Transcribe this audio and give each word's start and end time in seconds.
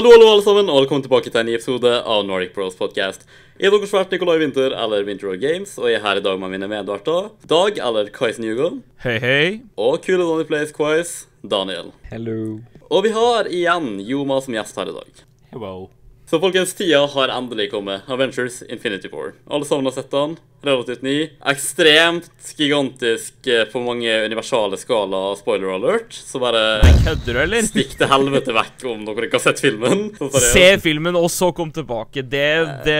Hallo, 0.00 0.14
hallo, 0.14 0.28
alle 0.32 0.40
sammen, 0.40 0.68
og 0.72 0.78
velkommen 0.80 1.02
tilbake 1.04 1.28
til 1.28 1.42
en 1.42 1.48
ny 1.50 1.58
episode 1.58 1.90
av 2.08 2.22
Nordic 2.24 2.54
Bros 2.54 2.72
Podcast. 2.78 3.26
Jeg 3.60 3.68
er 3.68 3.74
deres 3.74 3.90
vert 3.92 4.14
Nikolai 4.14 4.38
Winther, 4.40 4.72
eller 4.72 5.04
Winter 5.04 5.28
of 5.28 5.36
Games, 5.42 5.74
og 5.76 5.90
jeg 5.90 5.98
er 5.98 6.04
her 6.06 6.16
i 6.16 6.22
dag 6.24 6.38
med 6.40 6.54
mine 6.54 6.70
medverter. 6.72 7.26
Dag, 7.44 7.76
eller 7.76 8.08
Kais 8.08 8.40
Newgold, 8.40 8.78
Hei, 9.04 9.18
hei. 9.20 9.44
og 9.76 10.00
kule 10.00 10.24
Donny 10.24 10.48
Plays 10.48 10.72
Quiz, 10.72 11.26
Daniel. 11.44 11.92
Hello. 12.08 12.62
Og 12.88 13.04
vi 13.04 13.12
har 13.12 13.52
igjen 13.52 13.98
Joma 14.08 14.40
som 14.40 14.56
gjest 14.56 14.80
her 14.80 14.88
i 14.88 14.96
dag. 15.02 15.20
Hello. 15.52 15.90
Så 16.30 16.38
folkens, 16.40 16.74
tida 16.78 17.06
har 17.06 17.28
endelig 17.28 17.70
kommet. 17.72 18.02
Avengers 18.06 18.62
Infinity 18.62 19.08
War. 19.12 19.32
Alle 19.50 19.64
sammen 19.64 19.84
har 19.90 19.92
sett 19.92 20.10
den. 20.10 20.36
Relativt 20.62 21.02
ny. 21.02 21.30
Ekstremt 21.48 22.28
gigantisk 22.56 23.46
eh, 23.48 23.64
på 23.64 23.80
mange 23.80 24.12
universale 24.26 24.76
skala, 24.76 25.36
spoiler 25.36 25.72
alert. 25.74 26.12
Så 26.12 26.38
bare 26.38 26.82
Kødder 27.04 27.34
du, 27.34 27.38
eller? 27.40 27.64
stikk 27.64 27.94
til 27.96 28.10
helvete 28.10 28.52
vekk 28.52 28.84
om 28.92 29.06
dere 29.08 29.24
ikke 29.26 29.38
har 29.40 29.44
sett 29.46 29.62
filmen. 29.64 30.02
Se 30.52 30.66
filmen, 30.84 31.16
og 31.16 31.30
så 31.32 31.48
kom 31.56 31.72
tilbake. 31.74 32.22
Det, 32.28 32.44
det, 32.84 32.98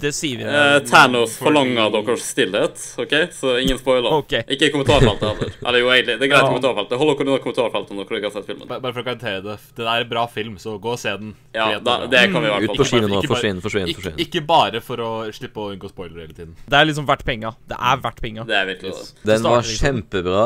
det 0.00 0.14
sier 0.16 0.40
vi. 0.40 0.48
Eh, 0.48 0.78
Thanos 0.88 1.36
forlanger 1.44 1.92
deres 1.94 2.24
stillhet, 2.32 2.80
OK? 3.04 3.14
Så 3.36 3.54
ingen 3.60 3.78
spoiler. 3.78 4.08
Okay. 4.24 4.42
Ikke 4.56 4.70
i 4.70 4.74
kommentarfeltet 4.74 5.28
heller. 5.28 5.54
Eller 5.68 5.84
jo, 5.84 5.92
egentlig. 5.94 6.16
Det 6.18 6.26
er 6.26 6.32
greit 6.32 6.40
i 6.40 6.48
Ja. 6.48 6.50
kommentarfeltet. 6.56 6.98
Hold 7.04 7.12
dere 7.14 7.28
unna 7.28 7.38
kommentarfeltet 7.44 7.94
når 8.00 8.08
dere 8.10 8.22
ikke 8.22 8.32
har 8.32 8.36
sett 8.40 8.48
filmen. 8.50 8.66
Bare 8.72 8.80
bare 8.88 8.96
for 8.96 9.04
å 9.04 9.08
garantere 9.12 9.44
det. 9.50 9.58
Det 9.76 9.86
er 9.92 10.08
en 10.08 10.12
bra 10.16 10.26
film, 10.40 10.56
så 10.64 10.78
gå 10.80 10.96
og 10.96 11.04
se 11.04 11.14
den. 11.20 11.36
Ja, 11.54 11.68
da, 11.84 12.00
det 12.08 12.26
kan 12.32 12.40
vi 12.40 12.48
hvert 12.56 12.63
Ut 12.64 12.76
på 12.80 12.86
kino 12.88 13.08
nå. 13.10 13.22
Forsvinn, 13.28 13.62
forsvinn, 13.64 13.90
forsvinn. 13.96 14.20
ikke 14.24 14.44
bare 14.46 14.82
for 14.84 15.02
å 15.04 15.10
slippe 15.34 15.62
å 15.62 15.72
unngå 15.74 15.90
spoiler 15.92 16.24
hele 16.24 16.36
tiden. 16.36 16.54
Det 16.66 16.78
er 16.78 16.88
liksom 16.90 17.08
verdt 17.08 17.24
penga. 17.26 17.54
Det 17.70 17.78
er 17.78 18.04
verdt 18.04 18.22
penga. 18.24 18.46
Den 18.48 19.44
var 19.44 19.60
liksom. 19.62 19.80
kjempebra, 19.80 20.44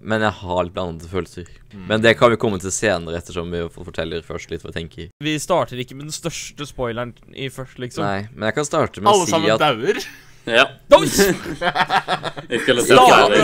men 0.00 0.24
jeg 0.24 0.36
har 0.40 0.62
litt 0.64 0.76
blandede 0.76 1.10
følelser. 1.10 1.50
Men 1.90 2.02
det 2.02 2.16
kan 2.18 2.32
vi 2.32 2.38
komme 2.40 2.58
til 2.62 2.72
senere, 2.74 3.20
ettersom 3.20 3.52
vi 3.52 3.66
forteller 3.74 4.24
først 4.26 4.50
litt 4.52 4.64
hva 4.64 4.72
jeg 4.72 4.78
tenker. 4.80 5.12
Vi 5.22 5.36
starter 5.42 5.80
ikke 5.82 5.98
med 5.98 6.08
den 6.08 6.16
største 6.16 6.66
spoileren 6.68 7.14
i 7.34 7.50
først, 7.52 7.78
liksom. 7.82 8.06
Nei, 8.06 8.26
men 8.34 8.50
jeg 8.50 8.58
kan 8.58 8.68
starte 8.68 9.04
med 9.04 9.12
å 9.12 9.22
si 9.22 9.30
at 9.30 9.38
Alle 9.38 9.60
sammen 9.60 10.02
Oi! 10.02 10.26
Ja, 10.48 10.64
Ikke 12.50 12.72
alle. 12.80 13.42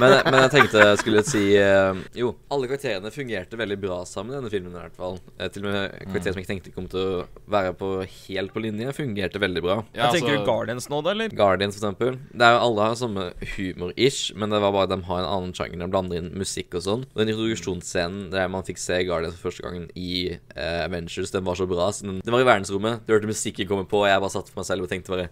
Men, 0.00 0.12
men 0.30 0.36
jeg 0.44 0.50
tenkte 0.54 0.80
jeg 0.80 0.98
skulle 1.00 1.22
si 1.26 1.40
eh, 1.58 1.98
Jo, 2.16 2.30
alle 2.52 2.68
karakterene 2.70 3.10
fungerte 3.12 3.58
veldig 3.60 3.76
bra 3.82 3.98
sammen 4.08 4.32
i 4.32 4.36
denne 4.38 4.52
filmen. 4.52 4.72
i 4.72 4.78
hvert 4.80 4.96
fall 4.96 5.18
Eh, 5.40 5.48
Til 5.52 5.64
og 5.66 5.72
med 5.72 5.94
karakterer 6.10 6.34
som 6.36 6.40
jeg 6.42 6.48
tenkte 6.48 6.72
kom 6.74 6.86
til 6.90 7.00
å 7.00 7.24
være 7.50 7.72
på 7.78 7.88
helt 8.06 8.52
på 8.54 8.62
linje, 8.64 8.92
fungerte 8.96 9.40
veldig 9.42 9.62
bra. 9.64 9.76
Ja, 9.96 10.08
Jeg 10.08 10.20
tenker 10.20 10.34
altså, 10.36 10.44
du 10.44 10.50
Guardians 10.50 10.88
nå, 10.92 11.00
da, 11.04 11.14
eller? 11.14 11.34
Guardians, 11.36 11.76
for 11.76 11.82
eksempel. 11.88 12.18
Det 12.32 12.46
er 12.46 12.54
jo 12.56 12.62
Alle 12.68 12.86
har 12.88 12.96
samme 13.00 13.26
humor-ish, 13.56 14.20
men 14.38 14.52
det 14.54 14.60
var 14.62 14.74
bare 14.76 14.90
de 14.92 15.00
har 15.08 15.22
en 15.24 15.28
annen 15.34 15.54
sjanger. 15.56 15.80
De 15.82 15.90
blander 15.92 16.20
inn 16.22 16.30
musikk 16.40 16.76
og 16.78 16.84
sånn. 16.86 17.04
Den 17.16 17.32
introduksjonsscenen 17.32 18.28
der 18.32 18.48
man 18.52 18.66
fikk 18.68 18.80
se 18.82 19.00
Guardians 19.08 19.36
for 19.38 19.48
første 19.50 19.64
gangen 19.66 19.88
i 19.98 20.36
uh, 20.56 20.84
Avengers, 20.86 21.32
den 21.34 21.44
var 21.48 21.58
så 21.60 21.66
bra. 21.70 21.90
Så 21.96 22.06
den, 22.08 22.20
det 22.24 22.34
var 22.34 22.44
i 22.44 22.48
verdensrommet. 22.48 23.04
Du 23.08 23.14
hørte 23.14 23.30
musikken 23.30 23.68
komme 23.70 23.88
på, 23.90 24.04
og 24.04 24.10
jeg 24.10 24.22
bare 24.24 24.34
satt 24.36 24.50
for 24.52 24.62
meg 24.62 24.68
selv 24.70 24.86
og 24.86 24.92
tenkte 24.92 25.14
bare 25.14 25.28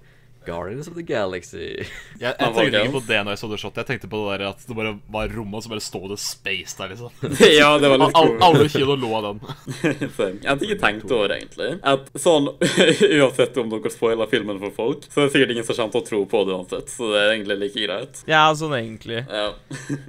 Guardians 0.49 0.89
of 0.91 0.97
the 0.99 1.05
Galaxy. 1.07 1.85
jeg, 2.19 2.33
jeg 2.33 2.55
tenkte 2.57 2.83
ikke 2.83 2.95
på 2.99 3.03
det 3.09 3.21
når 3.25 3.35
jeg 3.37 3.41
så 3.43 3.51
det 3.53 3.61
shot. 3.63 3.79
Jeg 3.83 3.89
tenkte 3.93 4.11
på 4.13 4.23
det 4.25 4.39
der 4.41 4.47
at 4.53 4.65
det 4.69 4.77
bare 4.79 4.95
var 5.13 5.29
rommet, 5.37 5.59
og 5.61 5.67
så 5.67 5.73
bare 5.75 5.85
sto 5.85 6.01
det 6.11 6.19
space 6.23 6.77
der, 6.81 6.95
liksom. 6.95 7.13
Ja, 7.59 7.71
det 7.81 7.91
var 7.93 8.01
litt 8.03 8.17
Al 8.19 8.29
cool. 8.33 8.43
alle 8.49 8.69
kilo 8.73 8.97
lo 8.99 9.13
av 9.19 9.29
den. 9.29 9.41
Jeg 10.09 10.49
hadde 10.49 10.67
ikke 10.69 10.79
tenkt 10.83 11.13
over 11.15 11.35
egentlig 11.37 11.71
at 11.87 12.09
sånn 12.19 12.49
Uansett 13.19 13.57
om 13.61 13.71
dere 13.73 13.91
spoiler 13.93 14.29
filmen 14.31 14.59
for 14.63 14.75
folk, 14.77 15.07
så 15.13 15.23
er 15.23 15.29
det 15.29 15.35
sikkert 15.37 15.55
ingen 15.55 15.67
som 15.69 15.77
kommer 15.79 15.93
til 15.95 16.03
å 16.03 16.07
tro 16.09 16.21
på 16.33 16.43
det 16.49 16.57
uansett. 16.57 16.93
Så 16.95 17.11
det 17.13 17.21
er 17.23 17.33
egentlig 17.35 17.59
like 17.63 17.85
greit. 17.87 18.23
Ja, 18.31 18.43
sånn 18.59 18.75
egentlig. 18.79 19.23
Ja. 19.29 19.49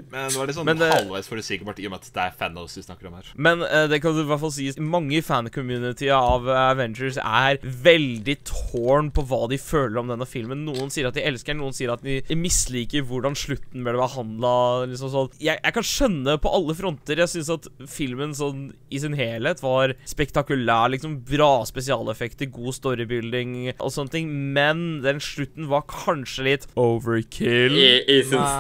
Men 0.09 0.29
det 0.29 0.37
var 0.39 0.49
litt 0.49 0.57
sånn 0.57 0.67
Men 0.69 0.79
det- 0.81 0.91
halvveis 0.93 1.29
forutsigbart 1.31 1.79
i 1.83 1.87
og 1.89 1.93
med 1.95 2.03
at 2.03 2.11
det 2.15 2.23
er 2.27 2.35
Thanos 2.39 2.77
vi 2.79 2.83
snakker 2.85 3.09
om 3.11 3.17
her. 3.19 3.31
Men 3.35 3.63
uh, 3.65 3.85
det 3.91 4.01
kan 4.03 4.15
du 4.15 4.21
i 4.23 4.27
hvert 4.29 4.41
fall 4.43 4.53
si 4.55 4.69
Mange 4.79 5.17
i 5.19 5.21
fan-community 5.25 6.09
av 6.13 6.47
eh, 6.49 6.59
Avengers 6.69 7.17
er 7.19 7.57
veldig 7.63 8.35
tårn 8.47 9.09
på 9.15 9.23
hva 9.29 9.41
de 9.51 9.57
føler 9.61 9.99
om 10.01 10.09
denne 10.11 10.27
filmen. 10.31 10.65
Noen 10.67 10.91
sier 10.93 11.09
at 11.09 11.17
de 11.17 11.23
elsker 11.25 11.55
den, 11.55 11.63
noen 11.63 11.75
sier 11.75 11.93
at 11.93 12.03
de 12.05 12.21
misliker 12.37 13.05
hvordan 13.07 13.37
slutten 13.37 13.85
ble 13.85 13.95
behandla. 13.99 14.53
Liksom 14.89 15.11
sånn. 15.13 15.31
jeg, 15.41 15.59
jeg 15.61 15.75
kan 15.75 15.87
skjønne 15.87 16.37
på 16.41 16.53
alle 16.53 16.75
fronter. 16.77 17.23
Jeg 17.23 17.33
syns 17.33 17.51
at 17.55 17.69
filmen 17.89 18.35
sånn 18.37 18.69
i 18.89 19.01
sin 19.01 19.17
helhet 19.17 19.63
var 19.63 19.95
spektakulær. 20.09 20.89
liksom 20.93 21.19
Bra 21.29 21.65
spesialeffekter, 21.67 22.49
god 22.53 22.77
storybuilding 22.77 23.55
og 23.77 23.93
sånne 23.93 24.15
ting. 24.15 24.31
Men 24.55 25.01
den 25.05 25.21
slutten 25.23 25.69
var 25.71 25.85
kanskje 25.89 26.47
litt 26.47 26.67
overkill. 26.79 27.75
Jeg, 27.77 28.05
jeg 28.09 28.25
syns 28.29 28.55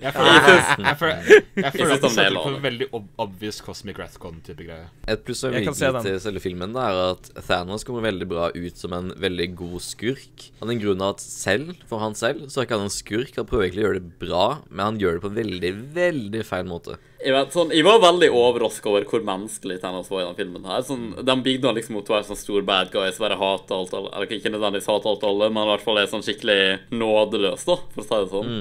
Jeg 0.00 0.14
føler, 0.14 1.16
at 1.64 1.74
det 1.76 2.10
de 2.10 2.10
for 2.10 2.16
det. 2.16 2.56
en 2.56 2.62
veldig 2.64 2.90
ob 2.96 3.08
obvious 3.20 3.60
Cosmic 3.64 3.98
Rathcon-type 4.00 4.64
greie. 4.64 4.88
Et 5.10 5.22
pluss 5.24 5.42
og 5.44 5.54
den. 5.54 6.02
til 6.04 6.20
selve 6.22 6.42
filmen 6.42 6.74
da, 6.74 6.88
er 6.90 7.02
at 7.14 7.30
Thanos 7.46 7.84
kommer 7.86 8.04
veldig 8.08 8.28
bra 8.30 8.50
ut 8.54 8.80
som 8.80 8.94
en 8.96 9.12
veldig 9.20 9.48
god 9.58 9.84
skurk. 9.84 10.39
Av 10.60 10.70
den 10.70 10.80
grunn 10.82 11.04
at 11.04 11.22
selv, 11.22 11.74
for 11.90 12.02
han 12.02 12.16
selv, 12.18 12.48
så 12.50 12.60
er 12.60 12.66
ikke 12.66 12.78
han 12.78 12.88
en 12.88 12.94
skurk. 12.94 13.36
Han 13.36 13.48
prøver 13.48 13.68
egentlig 13.68 13.84
å 13.84 13.86
gjøre 13.88 14.02
det 14.02 14.18
bra, 14.22 14.44
men 14.68 14.84
han 14.84 15.00
gjør 15.00 15.16
det 15.16 15.24
på 15.24 15.30
en 15.30 15.38
veldig, 15.38 15.72
veldig 15.96 16.42
feil 16.48 16.68
måte. 16.68 16.98
Jeg, 17.20 17.34
vet, 17.36 17.50
sånn, 17.52 17.72
jeg 17.76 17.84
var 17.84 18.00
veldig 18.00 18.30
overrasket 18.32 18.88
over 18.88 19.04
hvor 19.08 19.24
menneskelig 19.26 19.80
Thanos 19.82 20.08
var 20.12 20.22
i 20.22 20.28
den 20.28 20.38
filmen. 20.38 20.68
her 20.70 20.84
sånn, 20.86 21.10
De 21.26 21.36
bygde 21.44 21.74
liksom 21.76 21.98
mot 21.98 22.08
å 22.08 22.16
være 22.16 22.30
sånn 22.30 22.40
stor 22.40 22.64
bad 22.64 22.92
guy 22.94 23.10
som 23.12 23.26
bare 23.26 23.36
hater 23.40 23.76
alt 23.76 23.92
alle 23.98 24.12
Eller 24.14 24.38
ikke 24.38 24.52
nødvendigvis 24.54 24.88
hater 24.88 25.10
alt 25.12 25.26
alle, 25.28 25.50
men 25.52 25.66
i 25.66 25.72
hvert 25.74 25.84
fall 25.84 26.00
er 26.00 26.08
sånn 26.08 26.24
skikkelig 26.24 26.62
nådeløs, 26.94 27.66
da, 27.68 27.76
for 27.92 28.02
å 28.02 28.06
si 28.06 28.22
det 28.22 28.32
sånn. 28.32 28.56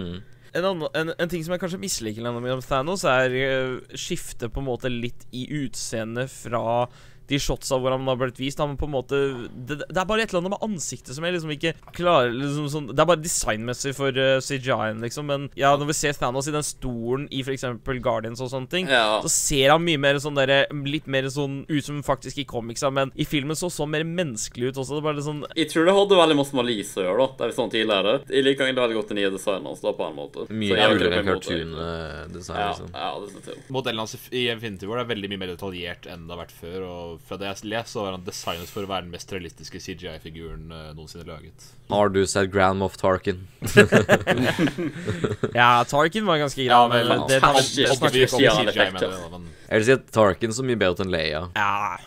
En, 0.50 0.66
annen, 0.66 0.90
en, 0.98 1.14
en 1.14 1.30
ting 1.30 1.44
som 1.46 1.54
jeg 1.54 1.62
kanskje 1.62 1.80
misliker 1.80 2.26
litt 2.26 2.42
med 2.42 2.66
Thanos, 2.66 3.06
er 3.08 3.36
uh, 3.38 3.96
skiftet 3.96 4.52
på 4.52 4.64
en 4.64 4.68
måte 4.68 4.92
litt 4.92 5.28
i 5.32 5.46
utseendet 5.62 6.32
fra 6.34 6.90
de 7.30 7.40
shotsa 7.42 7.78
hvor 7.80 7.94
han 7.96 8.08
har 8.10 8.18
blitt 8.20 8.40
vist. 8.42 8.60
Han 8.62 8.76
på 8.80 8.88
en 8.90 8.94
måte 8.96 9.20
det, 9.54 9.80
det 9.86 9.98
er 10.02 10.08
bare 10.10 10.24
et 10.26 10.32
eller 10.34 10.42
annet 10.44 10.56
med 10.56 10.66
ansiktet 10.70 11.14
som 11.16 11.26
jeg 11.28 11.36
liksom 11.36 11.54
ikke 11.56 11.74
klarer 11.96 12.34
liksom 12.34 12.68
sånn, 12.74 12.88
Det 12.94 13.04
er 13.04 13.10
bare 13.12 13.22
designmessig 13.24 13.94
for 13.98 14.16
uh, 14.18 14.40
CGI-en, 14.44 15.02
liksom. 15.06 15.28
Men 15.30 15.48
ja, 15.60 15.76
når 15.78 15.92
vi 15.92 15.98
ser 16.00 16.18
Thanos 16.18 16.50
i 16.50 16.56
den 16.56 16.66
stolen 16.66 17.28
i 17.32 17.42
f.eks. 17.46 17.66
Guardians 18.02 18.42
og 18.42 18.50
sånne 18.52 18.70
ting, 18.72 18.90
Ja. 18.90 19.20
så 19.24 19.30
ser 19.32 19.74
han 19.76 19.84
mye 19.86 20.00
mer 20.02 20.20
sånn 20.22 20.38
der, 20.40 20.66
litt 20.90 21.08
mer 21.08 21.30
sånn 21.30 21.62
ut 21.70 21.86
som 21.86 22.02
faktisk 22.06 22.40
i 22.42 22.46
comicsa, 22.50 22.90
men 22.94 23.12
i 23.16 23.26
filmen 23.30 23.56
så 23.60 23.70
så 23.70 23.86
mer 23.90 24.04
menneskelig 24.08 24.72
ut 24.74 24.80
også. 24.82 24.98
Det 24.98 25.02
er 25.04 25.08
bare 25.10 25.26
sånn 25.26 25.44
Jeg 25.56 25.70
tror 25.72 25.86
det 25.86 25.94
hadde 25.98 26.18
veldig 26.20 26.38
masse 26.40 26.56
med 26.58 26.66
Lise 26.70 27.00
å 27.02 27.06
gjøre, 27.06 27.28
da. 27.28 27.38
Det 27.40 27.48
er 27.50 27.56
sånn 27.60 27.72
tidligere. 27.74 28.14
Jeg 28.30 28.46
liker 28.48 28.66
egentlig 28.66 28.84
veldig 28.84 28.98
godt 29.00 29.12
den 29.14 29.20
nye 29.22 29.32
designen 29.34 29.70
hans, 29.70 29.82
da, 29.86 29.94
på 29.94 30.08
en 30.10 30.18
måte. 30.18 30.48
Mye 30.50 30.74
Så 30.74 30.80
er 30.80 30.98
kulere 30.98 31.24
cartoon-design, 31.28 32.68
liksom. 32.70 32.90
ja, 32.94 33.10
det 33.20 33.44
er 33.44 33.54
jeg. 33.54 33.64
Modellen 33.74 34.00
hans 34.04 34.16
i 34.32 34.46
Infinity 34.52 34.88
War 34.90 35.02
er 35.04 35.10
veldig 35.10 35.30
mye 35.32 35.42
mer 35.44 35.54
detaljert 35.54 36.08
enn 36.10 36.26
det 36.28 36.36
har 36.36 36.42
vært 36.44 36.56
før. 36.56 36.80
Og 36.90 37.19
fra 37.28 37.38
det 37.38 37.46
jeg 37.50 37.70
lest, 37.74 37.94
så 37.94 38.04
var 38.06 38.12
han 38.16 38.24
designet 38.26 38.70
for 38.72 38.86
å 38.86 38.90
være 38.90 39.06
den 39.06 39.12
mest 39.14 39.32
realistiske 39.34 39.80
CGI-figuren 39.84 40.72
uh, 40.72 40.90
noensinne 40.98 41.26
laget. 41.28 41.68
Har 41.90 42.10
du 42.14 42.22
sett 42.30 42.50
Grand 42.54 42.80
Moff 42.82 42.98
Tarkin? 42.98 43.44
Ja, 45.54 45.84
Tarkin 45.90 46.26
var 46.26 46.38
ganske 46.42 46.62
grei, 46.64 46.70
Ja, 46.72 46.88
men 46.88 47.08
men- 47.08 47.28
det 47.28 47.40
Fantastisk. 47.42 48.02
det 48.02 48.12
det 48.12 48.24
er 48.32 48.92
med 48.92 49.02
det, 49.02 49.12
da, 49.12 49.30
men 49.38 49.48
Jeg 49.70 49.80
vil 49.80 49.86
si 49.86 49.92
at 49.98 50.12
Tarkin 50.12 50.52
så 50.54 50.64
mye 50.66 50.80
bedre 50.80 51.06
enn 51.06 51.12
Leia. 51.14 51.46
Ja, 51.56 51.98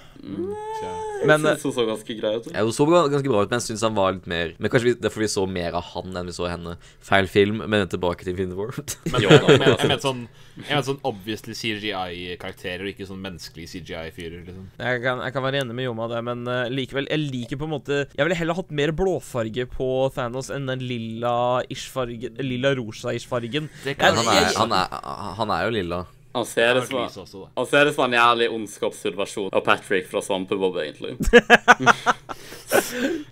tja. 0.80 0.94
Men 1.26 1.46
Jeg 1.48 1.58
synes 1.58 1.64
hun 1.68 1.72
så 1.76 1.86
ganske 1.88 2.16
grei 2.20 2.32
ut. 2.38 2.46
Jeg 2.52 2.74
så 2.76 2.86
ganske 2.90 3.28
bra 3.32 3.42
ut, 3.42 3.50
men 3.50 3.58
jeg 3.60 3.66
syns 3.68 3.82
han 3.86 3.94
var 3.96 4.12
litt 4.16 4.26
mer 4.30 4.54
Men 4.58 4.70
kanskje 4.72 4.88
vi, 4.90 4.94
det 5.00 5.08
er 5.08 5.14
fordi 5.14 5.26
vi 5.28 5.32
så 5.34 5.44
mer 5.48 5.76
av 5.78 5.84
han 5.92 6.16
enn 6.20 6.26
vi 6.30 6.34
så 6.36 6.48
henne. 6.50 6.76
Feil 7.00 7.28
film, 7.30 7.62
men 7.66 7.88
tilbake 7.92 8.24
til 8.24 8.32
Infinity 8.34 8.56
World. 8.58 8.96
Men 9.12 9.22
Jo, 9.24 9.28
da, 9.28 9.38
jeg, 9.52 9.58
men 9.60 9.68
jeg, 9.72 9.88
mente 9.92 10.06
sånn 10.06 10.22
mente 10.62 10.84
sånn 10.90 11.00
obviously 11.08 11.54
CGI-karakterer, 11.56 12.84
og 12.84 12.92
ikke 12.92 13.06
sånn 13.08 13.20
menneskelige 13.24 13.70
CGI-fyrer. 13.72 14.42
liksom 14.46 14.66
Jeg 14.82 15.02
kan, 15.04 15.22
jeg 15.26 15.32
kan 15.36 15.46
være 15.46 15.62
enig 15.64 15.76
med 15.78 15.86
Joma 15.88 16.08
der, 16.12 16.24
men 16.26 16.42
uh, 16.48 16.66
likevel 16.72 17.08
Jeg 17.10 17.22
liker 17.32 17.60
på 17.60 17.68
en 17.68 17.74
måte 17.76 18.00
Jeg 18.12 18.22
ville 18.26 18.36
heller 18.38 18.58
hatt 18.58 18.70
mer 18.74 18.92
blåfarge 18.96 19.66
på 19.72 19.88
Thanos 20.14 20.50
enn 20.54 20.66
den 20.70 20.82
lilla-ish-fargen 20.84 22.36
Lilla-rosa-ish-fargen. 22.42 23.68
Han, 23.84 23.94
kan- 23.96 24.16
Han 24.22 24.28
er, 24.36 24.50
han 24.58 24.72
er, 24.76 24.98
han 25.38 25.50
er 25.56 25.64
jo 25.68 25.72
lilla. 25.78 26.02
Han 26.32 26.46
ser 26.48 26.74
det 26.78 26.86
som 26.88 26.98
også, 27.02 27.46
han 27.56 27.66
ser 27.68 27.84
det 27.88 27.94
som 27.96 28.06
en 28.06 28.16
jævlig 28.16 28.48
ondskapsfull 28.56 29.16
versjon 29.18 29.50
av 29.52 29.64
Patrick 29.66 30.08
fra 30.10 30.22
Svampebob, 30.24 30.78
egentlig. 30.80 31.16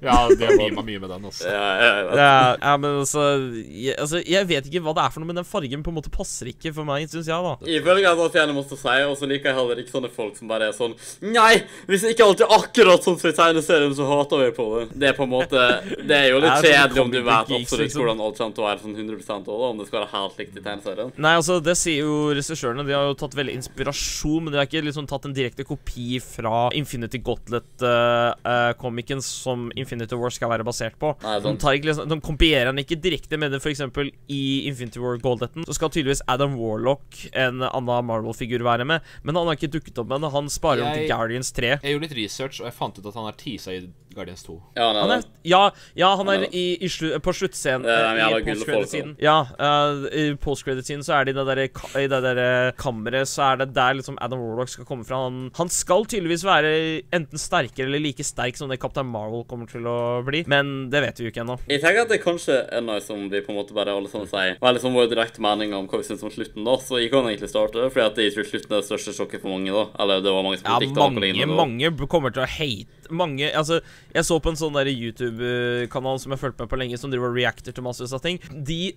Ja, 0.01 0.29
de 0.29 0.45
har 0.45 0.57
mima 0.57 0.83
mye 0.83 1.01
med 1.01 1.11
den. 1.11 1.25
altså 1.25 1.49
Ja, 1.49 1.69
jeg 1.81 2.05
vet. 2.07 2.19
Ja, 2.21 2.57
ja, 2.61 2.73
men 2.81 2.99
altså 3.01 3.23
jeg, 3.65 3.95
altså 3.99 4.21
jeg 4.25 4.49
vet 4.49 4.69
ikke 4.69 4.83
hva 4.85 4.95
det 4.97 5.05
er 5.05 5.15
for 5.15 5.23
noe, 5.23 5.31
men 5.31 5.41
den 5.41 5.49
fargen 5.49 5.85
på 5.85 5.93
en 5.93 5.97
måte 5.97 6.13
passer 6.13 6.51
ikke 6.53 6.73
for 6.77 6.89
meg, 6.89 7.07
syns 7.11 7.29
jeg, 7.31 7.47
da. 7.47 7.55
Ifølge 7.79 8.11
at 8.11 8.21
jeg 8.21 8.35
gjerne 8.41 8.57
måtte 8.57 8.79
si, 8.81 8.97
og 9.07 9.17
så 9.21 9.29
liker 9.31 9.51
jeg 9.51 9.59
heller 9.59 9.83
ikke 9.83 9.95
sånne 9.95 10.13
folk 10.13 10.37
som 10.39 10.51
bare 10.51 10.71
er 10.71 10.77
sånn 10.77 10.97
Nei, 11.25 11.63
hvis 11.89 12.05
ikke 12.11 12.27
alt 12.27 12.45
er 12.45 12.55
akkurat 12.57 13.07
sånn 13.07 13.19
som 13.21 13.33
i 13.33 13.37
tegneserien, 13.37 13.95
så 13.97 14.09
hater 14.09 14.45
vi 14.45 14.51
på 14.57 14.69
det. 14.77 14.85
Det 15.01 15.11
er 15.11 15.17
på 15.19 15.27
en 15.27 15.33
måte 15.33 15.67
Det 16.05 16.17
er 16.17 16.29
jo 16.33 16.43
litt 16.43 16.57
sånn 16.61 16.69
kjedelig 16.69 17.05
om 17.05 17.13
du 17.15 17.21
vet 17.21 17.53
geeks, 17.55 17.67
absolutt 17.71 17.87
liksom. 17.87 18.05
hvordan 18.05 18.25
alt 18.27 18.41
kommer 18.41 18.57
til 18.57 18.65
å 18.65 18.69
være 18.69 18.85
sånn 18.85 18.97
100 18.97 19.21
også, 19.41 19.71
om 19.71 19.81
det 19.81 19.89
skal 19.91 20.03
være 20.03 20.13
helt 20.17 20.41
likt 20.43 20.57
i 20.61 20.65
tegneserien. 20.65 21.13
Nei, 21.21 21.35
altså, 21.41 21.61
det 21.65 21.77
sier 21.81 22.05
jo 22.05 22.17
regissørene. 22.37 22.87
De 22.91 22.97
har 22.99 23.09
jo 23.11 23.17
tatt 23.21 23.37
veldig 23.39 23.55
inspirasjon, 23.61 24.45
men 24.45 24.53
de 24.55 24.61
har 24.61 24.69
ikke 24.69 24.83
liksom 24.89 25.07
tatt 25.11 25.29
en 25.29 25.37
direkte 25.37 25.67
kopi 25.69 26.19
fra 26.23 26.67
Infinity 26.77 27.21
Gauntlet-komikken 27.23 29.23
som 29.25 29.69
Infinity 29.79 30.19
War 30.19 30.33
skal 30.35 30.51
være 30.53 30.67
basert 30.67 30.99
på. 31.01 31.13
Nei, 31.23 31.37
De, 31.41 31.47
sant. 31.49 31.63
tar 31.63 31.79
liksom, 31.79 32.09
de 32.11 32.21
kopierer 32.25 32.71
den 32.73 32.83
ikke 32.83 32.99
direkte 33.01 33.39
men 33.41 33.55
f.eks. 33.61 33.83
i 34.31 34.43
Infinity 34.69 35.01
War 35.03 35.19
Goldetten. 35.23 35.65
Så 35.69 35.77
skal 35.79 35.93
tydeligvis 35.95 36.25
Adam 36.31 36.57
Warlock, 36.61 37.27
en 37.33 37.63
annen 37.67 38.07
Marvel-figur, 38.11 38.65
være 38.67 38.87
med, 38.89 39.07
men 39.25 39.39
han 39.39 39.49
har 39.49 39.59
ikke 39.59 39.73
dukket 39.79 40.01
opp 40.03 40.11
med 40.11 40.21
den. 40.21 40.31
Han 40.35 40.51
sparer 40.53 40.85
om 40.85 40.93
til 40.97 41.09
Guardians 41.11 41.53
3. 41.57 41.75
Jeg 41.81 41.95
gjorde 41.97 42.09
litt 42.09 42.19
research, 42.19 42.61
og 42.63 42.69
jeg 42.71 42.77
fant 42.77 42.99
ut 43.01 43.09
at 43.11 43.19
han 43.21 43.31
er 43.31 43.39
teasa 43.41 43.75
i 43.77 43.83
Guardians 44.15 44.43
2. 44.43 44.57
Ja, 44.75 44.89
nei, 44.93 45.01
Han 45.03 45.11
er, 45.15 45.25
ja, 45.47 45.61
ja, 45.95 46.09
han 46.17 46.27
Han 46.27 46.43
er 46.43 46.47
er- 46.49 46.55
i, 46.57 46.65
i 46.83 46.89
slu, 46.91 47.13
på 47.23 47.35
sluttscenen. 47.35 47.87
Er 47.87 48.19
eh, 48.19 48.41
I 48.41 48.43
post-credit-siden 48.45 49.13
Ja, 49.23 49.37
uh, 49.55 50.07
i 50.11 50.25
postcredit-siden 50.35 51.05
så 51.07 51.21
er 51.21 51.29
det 51.29 51.35
i 51.35 51.39
det 51.39 51.47
der, 51.47 51.63
i 52.01 52.07
det 52.11 52.21
der 52.25 52.41
eh, 52.43 52.73
kammeret, 52.79 53.29
så 53.31 53.53
er 53.53 53.61
det 53.63 53.71
der 53.77 53.95
liksom 53.95 54.19
Adam 54.21 54.43
Warlock 54.43 54.73
skal 54.73 54.89
komme 54.89 55.07
fra. 55.07 55.23
Han, 55.29 55.51
han 55.57 55.71
skal 55.71 56.07
tydeligvis 56.11 56.45
være 56.47 56.73
enten 57.15 57.39
sterkere 57.39 57.87
eller 57.87 58.03
like 58.03 58.25
sterk 58.27 58.59
som 58.59 58.71
det 58.71 58.81
Captain 58.83 59.07
Marvel 59.07 59.45
kommer 59.49 59.71
til 59.71 59.87
å 59.87 60.23
bli, 60.27 60.43
men 60.51 60.91
det 60.91 61.05
vet 61.07 61.21
vi 61.21 61.29
jo 61.29 61.35
ikke 61.35 61.45
ennå. 61.45 61.59
Jeg 61.71 61.83
tenker 61.85 62.05
at 62.05 62.13
det 62.13 62.21
kanskje 62.25 62.61
er 62.67 62.85
noe 62.85 63.01
som 63.05 63.29
vi 63.31 63.43
på 63.45 63.55
en 63.55 63.61
måte 63.61 63.77
bare 63.77 63.95
alle 63.95 64.11
sammen 64.11 64.29
sier. 64.31 64.57
Og 64.59 64.69
er 64.69 64.79
liksom 64.79 64.97
vår 64.99 65.11
direkte 65.13 65.45
mening 65.45 65.75
om 65.77 65.87
hva 65.91 66.03
vi 66.03 66.09
syns 66.09 66.25
om 66.27 66.33
slutten, 66.35 66.67
da. 66.67 66.77
Så 66.83 66.99
jeg 67.01 67.13
kan 67.15 67.29
egentlig 67.31 67.53
starte, 67.53 67.87
fordi 67.95 68.07
at 68.09 68.23
jeg 68.25 68.35
tror 68.35 68.51
slutten 68.51 68.75
er 68.75 68.83
det 68.83 68.91
største 68.91 69.15
sjokket 69.17 69.45
for 69.45 69.55
mange, 69.55 69.71
da. 69.75 69.87
Eller 70.03 70.25
det 70.25 70.35
var 70.35 70.47
mange 70.47 70.61
som 70.61 70.71
Ja, 70.71 70.81
han 70.81 71.21
mange, 71.21 71.47
mange 71.47 72.09
kommer 72.11 72.35
til 72.35 72.43
å 72.45 72.51
hate 72.51 72.97
Mange, 73.11 73.49
altså 73.59 73.81
Jeg 74.15 74.27
så 74.27 74.39
på 74.43 74.53
en 74.53 74.59
sånn 74.59 74.79
YouTube-kanal 74.91 76.21
som 76.23 76.35
jeg 76.35 76.43
fulgte 76.43 76.65
med 76.65 76.73
på 76.73 76.81
lenge, 76.81 77.01
som 77.01 77.13
driver 77.13 77.31
og 77.31 77.39
reacter 77.39 77.75
til 77.75 77.87
masse 77.87 78.09
av 78.11 78.23
ting. 78.25 78.41
De 78.51 78.93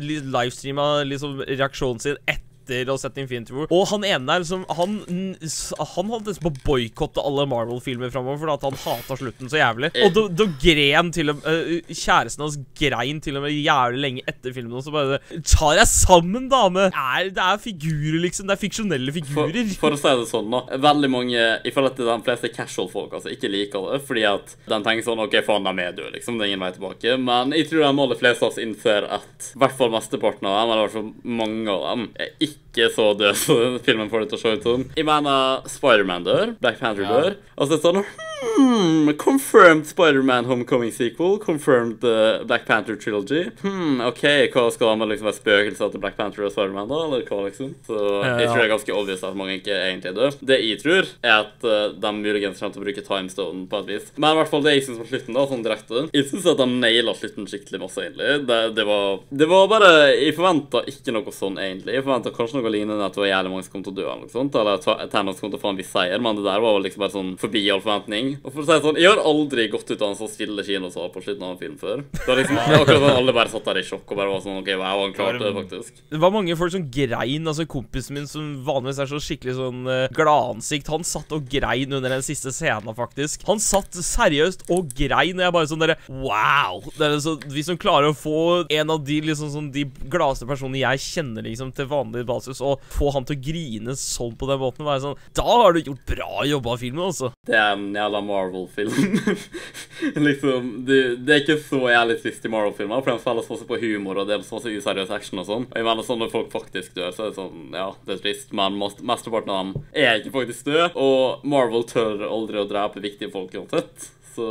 livestreama 0.00 1.02
liksom 1.08 1.42
reaksjonen 1.46 2.00
sin 2.02 2.20
etter 2.26 2.49
å 2.70 2.94
ha 2.94 2.98
sett 3.00 3.18
Infinity 3.22 3.54
War. 3.56 3.68
Og 3.74 3.86
han 3.90 4.04
ene 4.06 4.26
der 4.28 4.44
som 4.46 4.64
Han, 4.76 4.98
han 5.06 6.10
holdt 6.12 6.28
nesten 6.28 6.44
på 6.44 6.52
å 6.52 6.60
boikotte 6.66 7.22
alle 7.24 7.46
Marvel-filmer 7.50 8.12
framover 8.12 8.40
fordi 8.42 8.56
at 8.56 8.66
han 8.68 8.78
hata 8.84 9.16
slutten 9.18 9.50
så 9.50 9.60
jævlig. 9.60 9.90
Og 10.04 10.14
da, 10.16 10.26
da 10.42 10.46
gren 10.62 11.10
til 11.14 11.32
og 11.32 11.40
med 11.40 11.90
Kjæresten 11.90 12.44
hans 12.44 12.58
grein 12.78 13.20
til 13.24 13.38
og 13.38 13.46
med 13.46 13.54
jævlig 13.56 14.02
lenge 14.04 14.24
etter 14.30 14.54
filmen, 14.56 14.76
og 14.78 14.84
så 14.86 14.94
bare 14.94 15.18
Ta 15.46 15.72
deg 15.76 15.88
sammen, 15.88 16.48
dame! 16.50 16.88
Det 16.90 17.00
er, 17.00 17.30
det 17.34 17.44
er 17.44 17.60
figurer, 17.62 18.18
liksom. 18.24 18.48
Det 18.48 18.56
er 18.56 18.60
fiksjonelle 18.60 19.14
figurer. 19.14 19.72
for 19.80 19.96
å 19.96 20.00
si 20.00 20.14
det 20.20 20.28
sånn, 20.30 20.50
da. 20.52 20.62
Veldig 20.80 21.10
mange 21.12 21.36
Jeg 21.38 21.74
føler 21.74 21.92
at 21.92 22.00
de 22.00 22.18
fleste 22.26 22.52
casual-folk 22.54 23.16
altså, 23.18 23.32
ikke 23.34 23.50
liker 23.52 23.88
det, 23.92 24.00
fordi 24.08 24.24
at 24.28 24.54
de 24.70 24.80
tenker 24.86 25.06
sånn 25.06 25.22
OK, 25.24 25.36
faen, 25.46 25.66
de 25.66 25.84
er 25.86 25.96
døde, 25.96 26.12
liksom. 26.16 26.38
Det 26.38 26.46
er 26.46 26.52
ingen 26.52 26.64
vei 26.64 26.72
tilbake. 26.76 27.16
Men 27.20 27.54
jeg 27.56 27.68
tror 27.70 27.84
de 27.84 27.90
aller 27.90 28.20
fleste 28.20 28.46
av 28.46 28.52
oss 28.52 28.60
innser 28.62 29.08
at 29.18 29.50
i 29.54 29.60
hvert 29.60 29.76
fall 29.78 29.92
mesteparten 29.94 30.48
av 30.50 30.56
dem, 30.58 30.72
eller 30.74 30.82
i 30.82 30.86
hvert 30.86 30.98
fall 30.98 31.36
mange 31.40 31.74
av 31.76 31.86
dem, 31.90 32.06
er 32.50 32.56
ikke 32.70 32.90
så 32.94 33.10
død 33.18 33.36
som 33.44 33.78
filmen 33.84 34.10
får 34.10 34.20
det 34.24 34.32
til 34.32 34.38
å 34.38 34.42
se 34.46 34.56
ut 34.56 34.62
som. 34.70 34.88
Jeg 34.96 35.06
mener 35.08 35.62
Spiderman 35.70 36.24
dør, 36.26 36.56
Black 36.62 36.78
Panther 36.80 37.02
Ja. 37.06 37.20
dør, 37.20 37.38
og 37.58 37.66
så 37.68 37.72
er 37.74 37.76
det 37.76 37.84
sånn 37.84 38.04
Hmm, 38.40 39.10
confirmed 39.20 39.84
Spider-Man 39.84 40.46
Homecoming 40.48 40.90
sequel. 40.96 41.34
Confirmed 41.42 42.02
uh, 42.04 42.42
Black 42.48 42.64
Panther 42.64 42.96
trilogy. 42.96 43.50
Hmm, 43.60 44.00
OK, 44.00 44.22
hva 44.54 44.62
skal 44.72 44.94
man 44.96 45.10
liksom 45.12 45.28
være 45.28 45.36
spøkelser 45.36 45.90
til 45.92 46.00
Black 46.00 46.16
Panther 46.16 46.46
og 46.46 46.52
Spider-Man, 46.54 46.88
da? 46.88 47.00
Eller 47.04 47.26
hva, 47.28 47.42
liksom? 47.50 47.74
Så 47.84 47.98
jeg 48.24 48.46
Ja. 48.46 48.46
tror 48.48 48.62
det 48.62 48.64
er 48.64 48.72
ganske 48.72 48.94
obvious 48.96 49.24
at 49.28 49.36
mange 49.36 49.58
ikke 49.58 49.76
egentlig 49.76 50.08
er 50.08 50.16
døde. 50.16 50.38
Det 50.40 50.58
jeg 50.64 50.78
tror, 50.80 51.10
er 51.22 51.34
at 51.36 51.66
uh, 51.68 51.92
de 51.92 52.12
muligens 52.16 52.58
kommer 52.62 52.72
til 52.72 52.80
å 52.80 52.86
bruke 52.86 53.04
timestone 53.10 53.66
på 53.68 53.82
et 53.82 53.90
vis. 53.92 54.08
Men 54.16 54.32
i 54.32 54.40
hvert 54.40 54.52
fall 54.54 54.64
det 54.64 54.74
jeg 54.78 54.86
syns 54.88 55.02
var 55.02 55.10
slutten, 55.12 55.36
da, 55.36 55.44
sånn 55.52 55.66
direkte 55.66 56.02
Jeg 56.16 56.28
syns 56.32 56.48
at 56.54 56.56
de 56.64 56.68
naila 56.80 57.14
slutten 57.20 57.44
skikkelig 57.52 57.82
masse, 57.84 58.00
egentlig. 58.08 58.46
Det, 58.48 58.60
det 58.80 58.88
var 58.88 59.20
Det 59.44 59.50
var 59.52 59.68
bare 59.68 59.92
Jeg 60.16 60.32
forventa 60.40 60.80
ikke 60.88 61.12
noe 61.12 61.28
sånn, 61.36 61.60
egentlig. 61.60 61.92
Jeg 61.98 62.04
forventa 62.08 62.32
kanskje 62.32 62.56
noe 62.56 62.59
lignende 62.68 63.06
at 63.06 63.16
det 63.16 63.22
var 63.22 63.30
jævlig 63.30 63.52
mange 63.54 63.64
som 63.64 63.72
kom 63.72 63.84
til 63.86 63.94
å 63.94 63.96
dø, 63.96 64.04
eller 64.04 64.26
noe 64.26 64.32
sånt. 64.32 64.58
Eller 64.60 65.08
Thanos 65.12 65.40
kom 65.40 65.52
til 65.52 65.56
å 65.56 65.62
få 65.62 65.72
en 65.72 65.80
viss 65.80 65.92
seier, 65.94 66.20
men 66.20 66.36
det 66.36 66.44
der 66.44 66.60
var 66.60 66.80
liksom 66.84 67.04
bare 67.04 67.14
sånn 67.14 67.32
forbi 67.40 67.62
all 67.72 67.80
forventning. 67.80 68.34
Og 68.42 68.52
for 68.52 68.62
å 68.62 68.66
si 68.66 68.74
det 68.74 68.84
sånn, 68.84 69.00
jeg 69.00 69.12
har 69.12 69.22
aldri 69.32 69.68
gått 69.72 69.90
ut 69.90 70.02
av 70.02 70.10
en 70.10 70.18
så 70.18 70.28
stille 70.30 70.64
kinosal 70.66 71.08
på 71.14 71.22
slutten 71.24 71.46
av 71.46 71.54
en 71.54 71.60
film 71.62 71.78
før. 71.80 72.04
Det 72.18 72.28
var 72.28 72.40
liksom 72.42 72.60
det 72.60 72.66
var 72.74 72.84
akkurat 72.84 73.04
sånn 73.06 73.18
alle 73.22 73.36
bare 73.36 73.54
satt 73.54 73.70
der 73.70 73.80
i 73.80 73.86
sjokk 73.86 74.12
og 74.12 74.20
bare 74.20 74.34
var 74.34 74.44
sånn 74.44 74.60
OK, 74.60 74.70
wow, 74.80 75.02
han 75.04 75.16
klarte 75.16 75.44
det 75.46 75.54
faktisk. 75.56 76.02
Det 76.10 76.20
var 76.20 76.34
mange 76.34 76.58
folk 76.60 76.74
som 76.74 76.86
grein. 76.92 77.48
altså 77.48 77.66
Kompisen 77.70 78.18
min 78.18 78.28
som 78.30 78.50
vanligvis 78.66 79.00
er 79.04 79.10
så 79.10 79.20
skikkelig 79.22 79.56
sånn 79.58 79.80
uh, 79.88 80.06
gladansikt, 80.16 80.90
han 80.92 81.06
satt 81.06 81.32
og 81.36 81.48
grein 81.50 81.96
under 81.96 82.12
den 82.12 82.24
siste 82.26 82.52
scenen, 82.54 82.92
faktisk. 82.96 83.46
Han 83.48 83.62
satt 83.62 83.94
seriøst 83.94 84.66
og 84.72 84.90
grein, 84.96 85.38
og 85.38 85.46
jeg 85.46 85.56
bare 85.56 85.70
sånn 85.70 85.84
derre 85.84 85.98
Wow! 86.10 86.82
Det 86.98 87.10
så, 87.24 87.36
hvis 87.52 87.70
hun 87.70 87.78
klarer 87.80 88.10
å 88.10 88.16
få 88.16 88.64
en 88.72 88.92
av 88.92 89.02
de 89.06 89.20
liksom 89.24 89.50
sånn 89.52 89.68
De 89.74 89.84
gladeste 90.10 90.48
personene 90.48 90.80
jeg 90.80 91.02
kjenner 91.04 91.46
liksom 91.46 91.70
til 91.76 91.88
vanlig 91.90 92.24
basis, 92.28 92.49
og 92.58 92.82
få 92.90 93.12
han 93.14 93.26
til 93.28 93.38
å 93.38 93.42
grine 93.46 93.94
sånn 93.94 94.34
på 94.40 94.48
den 94.50 94.58
måten, 94.58 94.86
være 94.88 95.04
sånn 95.04 95.20
Da 95.38 95.44
har 95.46 95.76
du 95.76 95.80
gjort 95.86 96.02
bra 96.10 96.42
jobba 96.50 96.74
av 96.74 96.82
filmen, 96.82 97.04
altså. 97.06 97.30
Det 97.46 97.54
er 97.54 97.76
en 97.76 97.86
jævla 97.94 98.20
Marvel-film. 98.26 99.20
liksom, 100.26 100.70
det, 100.88 100.98
det 101.24 101.34
er 101.36 101.42
ikke 101.44 101.58
så 101.62 101.80
jævlig 101.92 102.18
trist 102.22 102.44
i 102.46 102.52
Marvel-filmer, 102.52 103.02
for 103.04 103.12
de 103.14 103.22
spiller 103.22 103.46
så 103.46 103.68
på 103.70 103.80
humor, 103.82 104.20
og 104.22 104.28
det 104.28 104.36
er 104.38 104.44
så 104.46 104.58
masse 104.58 104.74
useriøs 104.74 105.12
action 105.14 105.42
og 105.42 105.48
sånn. 105.48 105.66
Og 105.70 105.78
jeg 105.80 105.86
mener 105.86 106.06
sånn 106.06 106.22
når 106.24 106.32
folk 106.34 106.52
faktisk 106.54 106.94
dør, 106.98 107.12
så 107.14 107.26
er 107.26 107.32
det 107.32 107.38
sånn, 107.40 107.66
ja, 107.76 107.88
det 108.06 108.16
er 108.18 108.22
trist, 108.24 108.54
men 108.56 108.78
mest- 108.80 109.02
mesteparten 109.06 109.54
av 109.54 109.60
dem 109.64 109.74
er 109.94 110.20
ikke 110.20 110.34
faktisk 110.40 110.70
døde, 110.70 110.90
og 111.00 111.44
Marvel 111.48 111.86
tør 111.90 112.26
aldri 112.28 112.60
å 112.62 112.68
drepe 112.70 113.02
viktige 113.04 113.32
folk 113.34 113.54
uansett. 113.60 114.10
Så 114.30 114.46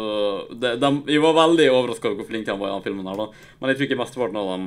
det, 0.60 0.74
de, 0.82 0.90
jeg 1.08 1.22
var 1.24 1.38
veldig 1.38 1.70
overraska 1.72 2.10
over 2.10 2.20
hvor 2.22 2.28
flinke 2.28 2.52
de 2.52 2.60
var 2.60 2.74
i 2.74 2.76
den 2.76 2.84
filmen 2.86 3.08
her, 3.08 3.22
da. 3.22 3.54
Men 3.62 3.72
jeg 3.72 3.80
tror 3.80 3.88
ikke 3.88 4.00
mesteparten 4.02 4.40
av 4.42 4.50
dem, 4.52 4.66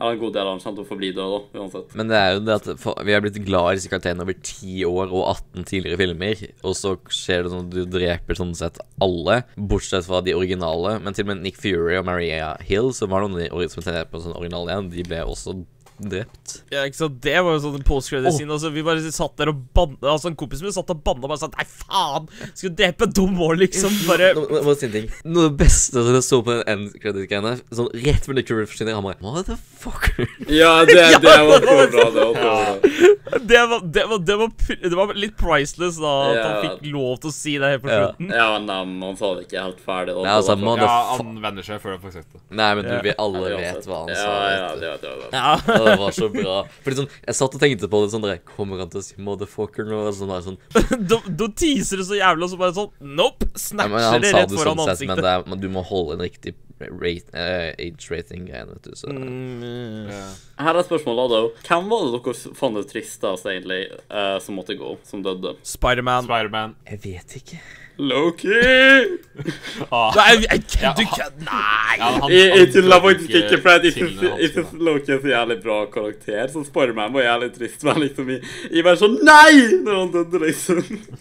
eller 0.00 0.16
en 0.16 0.22
god 0.22 0.32
del 0.36 0.48
av 0.48 0.54
dem, 0.54 0.62
kommer 0.64 0.78
til 0.80 0.86
å 0.86 0.88
forbli 0.88 1.10
død, 1.16 1.32
da, 1.34 1.60
uansett. 1.60 1.96
Men 1.98 2.10
det 2.10 2.18
er 2.18 2.30
jo 2.34 2.42
det 2.46 2.56
at 2.56 2.68
vi 3.06 3.14
har 3.14 3.24
blitt 3.24 3.40
glad 3.44 3.70
i 3.70 3.78
disse 3.78 3.92
karakterene 3.92 4.24
over 4.24 4.36
10 4.38 4.86
år 4.88 5.12
og 5.12 5.26
18 5.26 5.66
tidligere 5.68 6.00
filmer, 6.00 6.44
og 6.64 6.76
så 6.78 6.94
skjer 7.12 7.44
det 7.44 7.52
sånn 7.52 7.66
at 7.68 7.74
du 7.74 7.82
dreper 7.98 8.40
sånn 8.40 8.54
sett 8.56 8.80
alle, 9.04 9.42
bortsett 9.56 10.08
fra 10.08 10.22
de 10.24 10.36
originale. 10.36 10.96
Men 11.04 11.16
til 11.16 11.26
og 11.26 11.34
med 11.34 11.44
Nick 11.44 11.60
Fury 11.60 11.98
og 12.00 12.08
Maria 12.08 12.54
Hill, 12.64 12.94
som 12.96 13.12
var 13.12 13.26
noen 13.26 13.44
av 13.50 13.60
de 13.60 13.68
som 13.72 13.84
tenkte 13.84 14.08
på 14.10 14.22
sånn 14.24 14.38
originale 14.38 14.72
igjen, 14.72 14.90
de 14.96 15.06
ble 15.10 15.20
også 15.28 15.60
drept. 16.08 16.54
Ja, 16.72 16.84
ikke 16.88 16.96
sant? 16.96 17.18
Det 17.22 17.34
var 17.44 17.52
jo 17.56 17.60
sånn 17.64 17.84
post-credit 17.86 18.32
scene. 18.32 18.50
Altså, 18.54 18.70
vi 18.72 18.82
bare 18.86 19.12
satt 19.12 19.36
der 19.36 19.50
og 19.52 19.60
banna 19.76 20.14
Altså, 20.14 20.30
en 20.30 20.36
kompis 20.40 20.62
min 20.64 20.72
satt 20.72 20.90
og 20.94 21.02
banna 21.04 21.26
og 21.26 21.32
bare 21.34 21.42
sa 21.42 21.50
Nei, 21.52 21.66
faen! 21.68 22.28
Skal 22.54 22.70
du 22.72 22.76
drepe 22.80 23.06
dum 23.10 23.36
år, 23.44 23.58
liksom? 23.60 23.92
Bare 24.08 24.32
Nå 24.38 24.62
må 24.64 24.74
si 24.78 24.86
en 24.88 24.94
ting. 24.96 25.10
Noe 25.24 25.48
av 25.48 25.52
det 25.52 25.58
beste 25.66 26.00
som 26.06 26.14
jeg 26.16 26.26
så 26.26 26.40
på 26.46 26.56
den 26.56 26.64
end 26.72 26.96
credit-greiene, 27.02 27.56
sånn 27.74 27.90
rett 28.06 28.26
før 28.28 28.38
Nick 28.38 28.48
forsvinner, 28.54 28.96
han 28.96 29.04
bare 29.04 29.20
Motherfucker. 29.20 30.28
Ja, 30.48 30.72
det, 30.88 30.96
det 31.24 31.36
var 31.46 31.60
så 31.66 31.86
bra, 31.92 32.10
det 32.14 32.28
var 32.30 33.10
det 33.40 33.66
var, 33.66 33.80
det, 33.84 34.04
var, 34.10 34.18
det, 34.18 34.36
var, 34.36 34.50
det 34.90 34.96
var 34.96 35.14
litt 35.14 35.36
priceless, 35.38 35.96
da. 36.02 36.10
At 36.30 36.36
Ja. 36.36 36.42
han 36.48 36.64
fikk 36.64 36.88
lov 36.92 37.18
til 37.22 37.30
å 37.30 37.34
si 37.34 37.52
det 37.60 37.68
helt 37.74 37.82
på 37.84 37.90
Ja. 37.90 37.98
slutten. 38.08 38.30
Ja, 38.34 38.46
men 38.58 38.70
um, 38.70 39.02
han 39.06 39.16
sa 39.20 39.30
det 39.36 39.44
ikke 39.46 39.62
helt 39.62 39.80
ferdig. 39.84 40.14
da. 40.16 40.22
Nei, 40.26 40.34
altså, 40.40 40.56
man- 40.58 40.78
Ja, 40.82 40.96
han 41.16 41.40
vender 41.42 41.62
seg 41.66 41.80
før 41.82 41.94
han 41.96 42.02
får 42.02 42.12
sagt 42.18 42.32
det. 42.34 42.40
Nei, 42.50 42.70
men 42.74 42.84
du, 42.88 42.94
vi 43.06 43.14
alle 43.18 43.42
vet 43.56 43.86
hva 43.86 44.00
han 44.06 44.14
sa. 44.16 44.34
Ja, 44.50 44.50
ja, 44.50 44.74
det, 44.74 44.92
det 45.02 45.12
det. 45.20 45.30
Det 45.90 45.98
var 46.00 46.16
så 46.16 46.28
bra. 46.32 46.56
Fordi 46.84 47.02
sånn, 47.02 47.10
Jeg 47.26 47.38
satt 47.40 47.58
og 47.58 47.62
tenkte 47.62 47.90
på 47.90 48.02
det 48.04 48.12
sånn 48.14 48.24
der, 48.26 48.40
Kommer 48.54 48.80
han 48.82 48.90
til 48.92 49.02
å 49.02 49.04
si 49.04 49.18
'motherfucker' 49.18 49.88
nå? 49.90 50.00
Sånn, 50.16 50.32
der, 50.32 50.44
sånn. 50.48 50.58
Da, 51.10 51.20
da 51.26 51.50
teaser 51.52 52.00
du 52.00 52.06
så 52.06 52.18
jævlig, 52.18 52.46
og 52.46 52.54
så 52.54 52.60
bare 52.60 52.76
sånn 52.76 52.90
Nope! 53.20 53.50
Snatcher 53.58 54.06
ja, 54.06 54.18
det 54.22 54.34
rett 54.36 54.56
foran 54.56 54.78
sånn 54.78 54.90
sett, 54.92 55.06
men, 55.06 55.16
ansiktet. 55.16 55.24
det 55.26 55.36
er, 55.36 55.46
men 55.50 55.62
du 55.62 55.68
må 55.72 55.84
holde 55.86 56.18
en 56.18 56.26
riktig 56.26 56.54
rate, 56.80 57.28
uh, 57.34 57.74
age 57.76 58.10
rating-greie, 58.10 58.64
vet 58.70 58.86
du. 58.86 58.94
Så. 58.96 59.10
Mm, 59.12 60.08
yeah. 60.08 60.30
Her 60.60 60.78
er 60.80 60.86
spørsmålet, 60.86 61.34
da. 61.34 61.40
Hvem 61.68 61.90
var 61.92 62.06
det 62.06 62.22
dere 62.24 62.54
fant 62.56 62.78
det 62.78 62.86
tristest, 62.88 63.48
egentlig, 63.52 63.82
uh, 64.08 64.38
som 64.40 64.56
måtte 64.56 64.78
gå? 64.80 64.94
Som 65.04 65.24
døde? 65.26 65.56
Spiderman. 65.66 66.24
Spiderman. 66.24 66.76
Jeg 66.88 67.02
vet 67.04 67.36
ikke. 67.42 67.60
Loki! 68.00 69.18
Ah. 69.92 70.10
Nei, 70.16 70.44
jeg, 70.44 70.62
kødder 70.72 71.02
ikke! 71.04 71.26
Nei! 71.46 71.96
Ja, 72.00 72.08
han- 72.20 72.32
Jeg, 72.32 72.72
jeg 72.74 73.00
faktisk 73.04 73.30
ikke, 73.40 73.58
for 73.62 73.70
jeg 73.84 73.92
syns 74.52 74.72
Loki 74.80 75.12
er 75.14 75.20
så 75.22 75.30
jævlig 75.32 75.56
bra 75.62 75.78
karakter. 75.92 76.46
Så 76.52 76.62
Spiderman 76.66 77.12
var 77.14 77.24
jævlig 77.26 77.50
trist. 77.56 77.84
Men 77.86 78.00
liksom, 78.04 78.28
jeg, 78.34 78.42
jeg 78.72 78.84
var 78.86 78.98
sånn 79.00 79.16
Nei! 79.24 79.52
Når 79.84 79.98
han 80.00 80.12
døde, 80.14 80.40
liksom. 80.46 80.80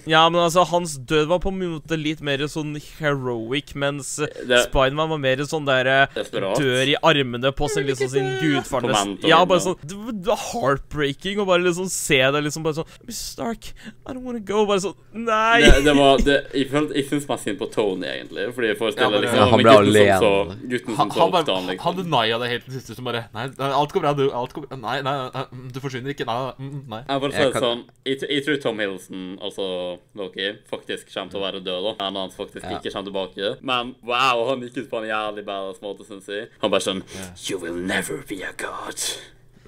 Ja, 0.10 0.24
men 0.32 0.42
altså, 0.46 0.64
hans 0.72 0.96
død 1.10 1.28
var 1.32 1.42
på 1.44 1.52
en 1.54 1.60
måte 1.76 2.00
litt 2.00 2.22
mer 2.26 2.44
sånn 2.52 2.76
heroic, 3.00 3.74
mens 3.80 4.16
Det- 4.20 4.64
Spiderman 4.70 5.10
var 5.14 5.22
mer 5.22 5.44
sånn 5.50 5.68
der 5.68 5.90
eh, 5.94 6.06
Desperat. 6.16 6.60
Dør 6.60 6.94
i 6.94 6.98
armene 7.12 7.52
på 7.56 7.70
sin 7.72 7.88
liksom 7.88 8.10
sin 8.16 8.30
gudfarnes 8.42 9.26
Ja, 9.28 9.44
bare 9.46 9.64
sånn 9.68 9.78
Det 9.84 10.28
var- 10.28 10.40
heartbreaking 10.50 11.40
å 11.44 11.46
bare 11.48 11.64
liksom 11.68 11.90
se 11.92 12.20
det 12.32 12.44
liksom 12.46 12.64
bare 12.66 12.80
sånn 12.82 12.88
Miss 13.08 13.20
Stark, 13.34 13.72
I 14.08 14.14
don't 14.14 14.24
wanna 14.24 14.40
go. 14.40 14.66
Bare 14.70 14.80
sånn 14.84 14.96
Nei! 15.14 15.62
Det, 15.66 15.84
det 15.86 15.96
var 15.98 16.18
det, 16.24 16.40
Jeg, 16.54 16.69
følte- 16.72 16.96
jeg 16.96 17.06
syns 17.10 17.28
mest 17.30 17.44
synd 17.44 17.58
på 17.60 17.68
Tony, 17.72 18.06
egentlig. 18.08 18.54
Fordi 18.54 18.68
jeg 18.68 18.78
Ja, 18.78 18.80
forestiller 18.86 19.10
men- 19.12 19.22
liksom 19.22 19.40
Ja, 19.40 19.46
han 19.50 19.60
ble 19.60 19.72
alene. 19.72 20.20
som 20.20 20.24
så- 20.24 20.70
Gutten 20.70 20.96
Han, 20.96 20.96
som 20.96 21.10
så 21.10 21.20
han, 21.20 21.34
opp 21.34 21.46
til 21.46 21.54
han, 21.56 21.64
han 21.64 21.76
liksom. 21.78 21.96
denia 22.12 22.40
det 22.40 22.50
helt 22.50 22.64
til 22.66 22.74
siste, 22.74 22.96
som 22.96 23.06
bare 23.06 23.26
Nei, 23.34 23.44
alt 23.60 23.94
går 23.94 24.00
bra, 24.02 24.14
du. 24.14 24.32
Alt 24.32 24.54
går. 24.54 24.66
Nei, 24.80 25.02
nei, 25.02 25.30
nei, 25.34 25.46
du 25.72 25.80
forsvinner 25.80 26.10
ikke. 26.14 26.26
Nei, 26.26 26.54
nei, 26.60 26.70
mm. 26.70 27.06
Jeg, 27.10 27.22
bare 27.22 27.32
sier 27.32 27.52
sånn, 27.54 27.84
jeg, 28.06 28.20
jeg 28.30 28.46
tror 28.46 28.62
Tom 28.62 28.78
Hiddleston, 28.80 29.38
altså 29.42 30.00
Loki, 30.16 30.54
faktisk 30.72 31.14
kommer 31.14 31.32
til 31.32 31.40
å 31.40 31.44
være 31.44 31.64
død. 31.64 31.98
da. 31.98 32.06
Han 32.06 32.16
hans 32.16 32.36
faktisk 32.36 32.64
Ja. 32.64 32.78
ikke 32.80 32.92
kommer 32.94 33.12
tilbake. 33.36 33.62
Men 33.62 33.96
wow, 34.04 34.48
han 34.50 34.62
gikk 34.62 34.78
ut 34.78 34.90
på 34.90 34.98
en 35.04 35.10
jævlig 35.10 35.46
badass 35.46 35.80
måte, 35.82 36.06
syns 36.06 36.28
jeg. 36.28 36.50
Han 36.62 36.72
bare 36.72 36.82
sånn 36.82 37.04
You 37.50 37.58
will 37.58 37.76
never 37.76 38.24
be 38.28 38.42
a 38.44 38.52
god. 38.58 38.96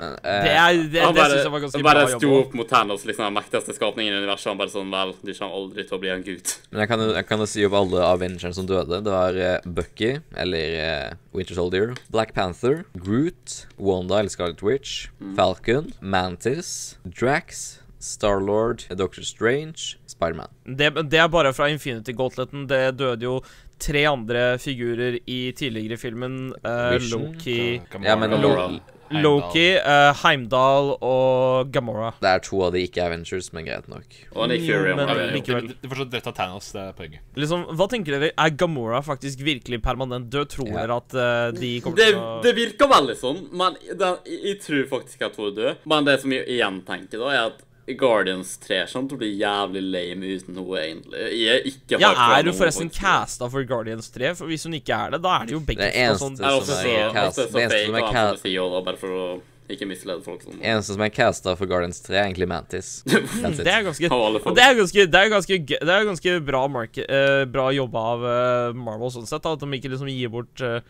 Men, 0.02 0.16
eh, 0.24 0.44
Det, 0.44 0.54
er, 0.58 0.78
det, 0.90 1.02
Han 1.06 1.14
det 1.14 1.22
bare, 1.22 1.36
syns 1.36 1.46
jeg 1.46 1.54
var 1.54 1.64
ganske 1.66 1.84
bare 1.86 2.06
bra 2.08 2.20
sto 2.20 2.32
opp 2.40 2.56
mot 2.58 2.70
Thanos, 2.70 3.04
liksom 3.06 3.28
den 3.28 3.36
mektigste 3.38 3.76
skapningen 3.78 4.16
i 4.16 4.22
universet. 4.24 4.50
Han 4.50 4.62
bare 4.62 4.74
sånn 4.74 4.90
Vel, 4.92 5.14
du 5.22 5.32
kommer 5.32 5.60
aldri 5.60 5.86
til 5.86 5.98
å 5.98 6.02
bli 6.02 6.12
en 6.14 6.24
gud. 6.26 6.54
Men 6.72 6.84
jeg 6.84 6.92
kan, 6.92 7.04
jeg 7.20 7.28
kan 7.30 7.46
si 7.54 7.66
opp 7.68 7.78
alle 7.78 8.08
Avengers 8.08 8.58
som 8.58 8.70
døde. 8.70 9.02
Det 9.06 9.14
var 9.14 9.38
eh, 9.38 9.70
Bucky, 9.78 10.16
eller 10.46 10.78
eh, 10.82 11.14
Winter 11.38 11.60
Soldier, 11.60 11.94
Black 12.14 12.34
Panther, 12.38 12.82
Groot, 12.98 13.62
Wanda 13.78 14.20
eller 14.20 14.34
Scarlet 14.34 14.66
Witch, 14.66 15.12
Falcon, 15.38 15.94
Mantis, 16.02 16.98
Drax, 17.06 17.80
Starlord, 18.02 18.88
Doctor 18.98 19.22
Strange, 19.22 20.00
Spiderman. 20.10 20.50
Det, 20.66 20.90
det 21.12 21.22
er 21.22 21.30
bare 21.32 21.54
fra 21.54 21.70
Infinity 21.70 22.16
Gauntleten. 22.18 22.66
Det 22.70 22.98
døde 22.98 23.30
jo 23.30 23.36
tre 23.82 24.06
andre 24.10 24.58
figurer 24.62 25.20
i 25.26 25.52
tidligere 25.58 25.98
filmen. 26.02 26.52
Uh, 26.66 26.98
Loki, 27.12 27.82
Ja, 28.02 28.18
men 28.18 28.34
Gamora. 28.34 28.68
Heimdall. 29.12 29.24
Loki 29.24 29.66
uh, 29.78 30.14
Heimdall 30.24 30.92
og 31.06 31.72
Gamora. 31.76 32.12
Det 32.22 32.30
er 32.32 32.44
to 32.46 32.62
av 32.66 32.72
de 32.76 32.82
ikke 32.88 33.04
Avengers, 33.06 33.52
men 33.54 33.66
greit 33.68 33.88
nok. 33.92 34.18
Og 34.36 34.50
Nick 34.52 34.64
Jo, 34.68 34.80
Fury. 34.80 34.96
men 34.98 35.10
er- 35.10 35.34
likevel. 35.36 35.68
Du, 35.72 35.74
du 35.84 35.90
får 35.94 36.10
drept 36.12 36.28
av 36.32 36.36
Thanos, 36.38 36.72
det 36.76 36.82
er 36.82 36.94
poenget. 36.98 37.20
Liksom, 37.36 37.66
Hva 37.78 37.88
tenker 37.92 38.18
dere? 38.20 38.32
Er 38.38 38.50
Gamora 38.58 39.02
faktisk 39.06 39.40
virkelig 39.46 39.82
permanent 39.86 40.30
død? 40.34 40.50
Tror 40.56 40.68
Ja. 40.72 40.82
dere 40.86 40.98
at 41.02 41.14
uh, 41.16 41.52
de 41.60 41.74
kommer 41.82 41.98
Det, 41.98 42.10
til 42.12 42.22
å 42.22 42.42
det 42.44 42.56
virker 42.56 42.88
veldig 42.92 43.18
sånn, 43.20 43.44
men 43.52 43.76
den, 43.98 44.18
jeg 44.26 44.60
tror 44.64 44.88
faktisk 44.98 45.22
at 45.28 45.36
hun 45.36 45.52
er 45.52 45.56
død. 45.62 45.76
Men 45.86 46.06
det 46.08 46.20
som 46.22 46.32
jeg 46.32 46.48
igjen 46.48 46.82
tenker, 46.88 47.20
da, 47.20 47.30
er 47.36 47.46
at 47.52 47.62
Guardians 47.98 48.58
3 48.62 48.86
kommer 48.92 49.10
til 49.10 49.18
å 49.18 49.22
bli 49.22 49.30
jævlig 49.40 49.82
lame 49.84 50.32
uten 50.38 50.58
henne, 50.60 50.82
egentlig. 50.82 51.22
Jeg 51.42 51.54
er 51.56 51.70
ikke 51.72 52.00
Ja, 52.00 52.12
Er 52.38 52.44
hun 52.46 52.54
forresten 52.54 52.92
casta 52.94 53.50
for 53.50 53.64
Guardians 53.68 54.10
3? 54.14 54.36
For 54.38 54.48
Hvis 54.52 54.64
hun 54.68 54.74
ikke 54.78 54.96
er 54.96 55.16
det, 55.16 55.22
da 55.26 55.40
er 55.42 55.46
det 55.50 55.56
jo 55.56 55.62
begge 55.66 55.82
Det 55.88 55.94
to 55.94 56.04
eneste 56.06 56.26
sånn 56.26 56.38
Det 56.38 56.46
er 56.46 56.60
også 56.60 56.76
som 56.78 56.92
er 56.92 57.16
cast- 57.16 57.40
så 57.40 57.48
det 57.48 57.64
eneste 57.64 57.86
som 57.86 57.96
er 57.96 58.06
han 58.06 58.14
cast- 58.14 58.38
som 58.38 58.44
sier 58.46 58.76
da, 58.76 58.82
bare 58.86 59.02
for 59.02 59.10
å 59.10 59.26
ikke 59.72 59.88
mislede 59.88 60.24
folk 60.26 60.42
sånn. 60.44 60.60
Eneste 60.60 60.96
som 60.98 61.02
er 61.06 61.12
casta 61.16 61.56
for 61.56 61.70
Guardians 61.70 62.02
3, 62.04 62.18
er 62.18 62.26
egentlig 62.28 62.48
Mantis. 62.52 62.90
Det 63.08 63.68
er 63.72 63.86
ganske 63.88 64.10
det 64.10 64.66
er 64.66 64.76
ganske, 64.76 65.06
det 65.08 65.22
er 65.22 65.30
ganske, 65.32 65.60
det 65.72 65.94
er 65.96 66.10
ganske 66.10 66.34
bra, 66.44 66.66
market, 66.68 67.06
eh, 67.08 67.46
bra 67.46 67.70
jobba 67.72 68.04
av 68.16 68.26
uh, 68.26 68.74
Marvel 68.76 69.14
sånn 69.16 69.30
sett. 69.30 69.42
Da, 69.46 69.54
at 69.56 69.64
de 69.64 69.80
ikke 69.80 69.94
liksom 69.94 70.12
gir 70.12 70.30
bort 70.34 70.62
uh, 70.66 70.82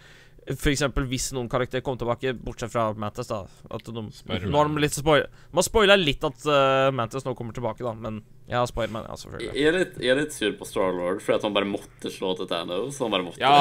Eksempel 0.50 1.06
hvis 1.06 1.28
noen 1.36 1.46
karakter 1.50 1.84
kommer 1.86 2.02
tilbake, 2.02 2.34
bortsett 2.34 2.72
fra 2.74 2.88
Mantis, 2.98 3.28
da. 3.30 3.44
At 3.70 3.86
de, 3.86 4.02
nå 4.02 4.58
har 4.58 4.70
de 4.72 4.82
litt 4.82 4.96
spoil, 4.96 5.28
Man 5.54 5.66
spoila 5.66 5.98
litt 6.00 6.24
at 6.26 6.48
uh, 6.50 6.90
Mantis 6.98 7.28
nå 7.28 7.36
kommer 7.38 7.54
tilbake, 7.54 7.86
da, 7.86 7.94
men 7.94 8.24
ja, 8.50 8.64
Spiderman, 8.68 9.06
ja, 9.08 9.16
selvfølgelig. 9.22 9.52
Jeg 9.54 9.70
er 9.70 9.76
litt, 9.78 10.00
jeg 10.02 10.12
er 10.12 10.18
litt 10.20 10.34
sur 10.36 10.56
på 10.60 10.66
Starlord 10.68 11.22
fordi 11.24 11.38
at 11.38 11.46
han 11.46 11.54
bare 11.56 11.70
måtte 11.70 12.12
slå 12.12 12.34
til 12.40 12.50
Thanos. 12.50 12.98
Han 13.00 13.14
bare 13.14 13.28
måtte. 13.28 13.40
Ja! 13.40 13.52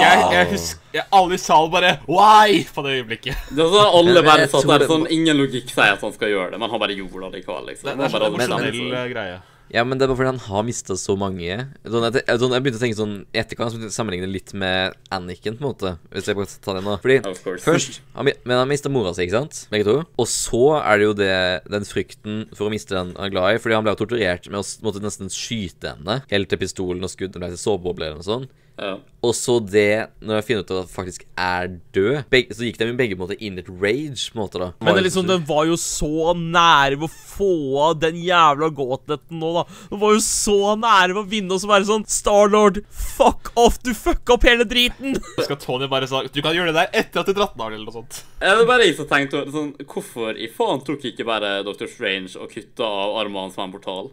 Jeg, 0.00 0.22
jeg 0.36 0.50
husker 0.54 0.96
jeg, 0.96 1.04
Alle 1.18 1.36
i 1.36 1.42
salen 1.42 1.72
bare 1.74 1.90
Why? 2.06 2.62
På 2.72 2.86
det 2.86 2.94
øyeblikket. 3.00 3.50
Det 3.50 3.66
er 3.66 3.90
Alle 3.90 4.22
bare 4.24 4.46
satt 4.48 4.70
der 4.70 4.86
sånn 4.88 5.04
Ingen 5.12 5.36
logikk 5.42 5.68
sier 5.74 5.98
at 5.98 6.06
han 6.06 6.14
skal 6.14 6.32
gjøre 6.32 6.54
det, 6.54 6.62
men 6.62 6.72
han 6.72 6.80
bare 6.80 6.96
gjorde 6.96 7.26
det 7.26 7.42
likevel. 7.42 7.68
liksom. 7.72 7.90
Det, 7.90 7.98
det 8.00 8.06
er 8.06 8.14
sånn 8.14 8.28
emosjonell 8.30 8.96
eh, 9.02 9.10
greie. 9.12 9.42
Ja, 9.72 9.84
men 9.86 9.98
det 9.98 10.04
er 10.04 10.10
bare 10.12 10.18
fordi 10.18 10.32
han 10.32 10.42
har 10.44 10.64
mista 10.66 10.96
så 10.98 11.16
mange. 11.18 11.56
Sånn, 11.82 12.04
jeg, 12.10 12.24
jeg, 12.28 12.62
begynte 12.64 12.78
å 12.78 12.82
tenke 12.82 12.98
sånn 12.98 13.14
I 13.32 13.40
etterkant 13.40 13.86
sammenligne 13.94 14.28
litt 14.28 14.52
med 14.56 14.96
Anakin, 15.14 15.56
på 15.56 15.64
en 15.64 15.70
måte. 15.70 15.94
Hvis 16.12 16.28
jeg 16.28 16.38
bare 16.38 16.60
tar 16.66 16.78
det 16.78 16.84
nå. 16.84 16.96
Fordi 17.04 17.56
først 17.64 18.00
han, 18.14 18.30
Men 18.44 18.60
han 18.60 18.70
mista 18.70 18.92
mora 18.92 19.14
si, 19.16 19.24
ikke 19.26 19.38
sant? 19.38 19.62
Begge 19.72 19.88
to. 19.88 19.96
Og 20.20 20.28
så 20.30 20.64
er 20.80 21.00
det 21.00 21.08
jo 21.08 21.16
det 21.18 21.36
den 21.72 21.88
frykten 21.88 22.44
for 22.52 22.68
å 22.68 22.74
miste 22.74 22.96
den 22.96 23.14
han 23.14 23.28
er 23.28 23.32
glad 23.32 23.56
i. 23.56 23.62
Fordi 23.62 23.78
han 23.78 23.86
ble 23.86 23.94
jo 23.96 24.02
torturert 24.04 24.50
med 24.50 24.60
å 24.60 24.66
måtte 24.84 25.02
nesten 25.04 25.32
skyte 25.32 25.94
henne 25.94 26.20
helt 26.30 26.52
til 26.52 26.60
pistolen 26.60 27.04
og 27.04 27.12
skuddene 27.12 27.46
ble 27.46 27.54
til 27.54 27.64
såpebobler 27.64 28.10
eller 28.12 28.20
noe 28.20 28.28
sånt. 28.28 28.60
Ja. 28.74 28.96
Og 29.24 29.32
så 29.38 29.54
det, 29.62 30.10
når 30.18 30.40
jeg 30.40 30.44
finner 30.48 30.64
ut 30.64 30.70
at 30.74 30.80
han 30.82 30.88
faktisk 30.90 31.22
er 31.38 31.68
død 31.94 32.24
begge, 32.32 32.56
Så 32.56 32.66
gikk 32.66 32.80
de 32.80 32.88
begge 32.98 33.16
måter 33.16 33.38
inn 33.38 33.56
i 33.56 33.62
et 33.62 33.70
rage, 33.70 34.24
på 34.32 34.34
en 34.34 34.40
måte, 34.42 34.60
da. 34.60 34.68
Men 34.82 34.96
det 34.96 35.02
er 35.04 35.06
liksom, 35.06 35.28
den 35.30 35.44
var 35.48 35.68
jo 35.68 35.76
så 35.80 36.34
nære 36.36 36.98
ved 36.98 37.06
å 37.06 37.12
få 37.14 37.52
av 37.86 37.94
den 38.02 38.18
jævla 38.24 38.68
gåtletten 38.74 39.38
nå, 39.40 39.52
da. 39.60 39.64
Den 39.92 40.02
var 40.02 40.16
jo 40.16 40.24
så 40.26 40.74
nære 40.80 41.14
ved 41.14 41.22
å 41.22 41.30
vinne, 41.30 41.54
og 41.54 41.62
så 41.62 41.70
være 41.70 41.88
sånn 41.88 42.06
Starlord, 42.10 42.82
fuck 42.90 43.52
off! 43.60 43.78
Du 43.84 43.92
fucka 43.96 44.36
opp 44.36 44.48
hele 44.48 44.66
driten! 44.68 45.16
Skal 45.46 45.60
Tony 45.62 45.88
bare 45.90 46.10
sa 46.10 46.24
Du 46.26 46.42
kan 46.42 46.56
gjøre 46.56 46.74
det 46.74 46.82
der 46.82 47.00
etter 47.04 47.22
at 47.22 47.30
du 47.30 47.36
dratt 47.36 47.54
den 47.54 47.64
av, 47.64 47.70
eller 47.72 47.86
noe 47.86 47.98
sånt. 48.02 48.20
Er 48.42 48.58
det 48.58 48.68
bare 48.68 48.88
jeg 48.88 48.98
som 48.98 49.08
tenkte 49.08 49.46
sånn 49.54 49.72
Hvorfor 49.86 50.36
i 50.36 50.50
faen 50.52 50.82
tok 50.84 51.06
ikke 51.08 51.26
bare 51.28 51.56
Dr. 51.66 51.86
Strange 51.90 52.34
og 52.40 52.50
kutta 52.52 52.86
av 52.86 53.16
armene 53.22 53.46
hans 53.46 53.56
med 53.58 53.68
en 53.68 53.74
portal? 53.78 54.12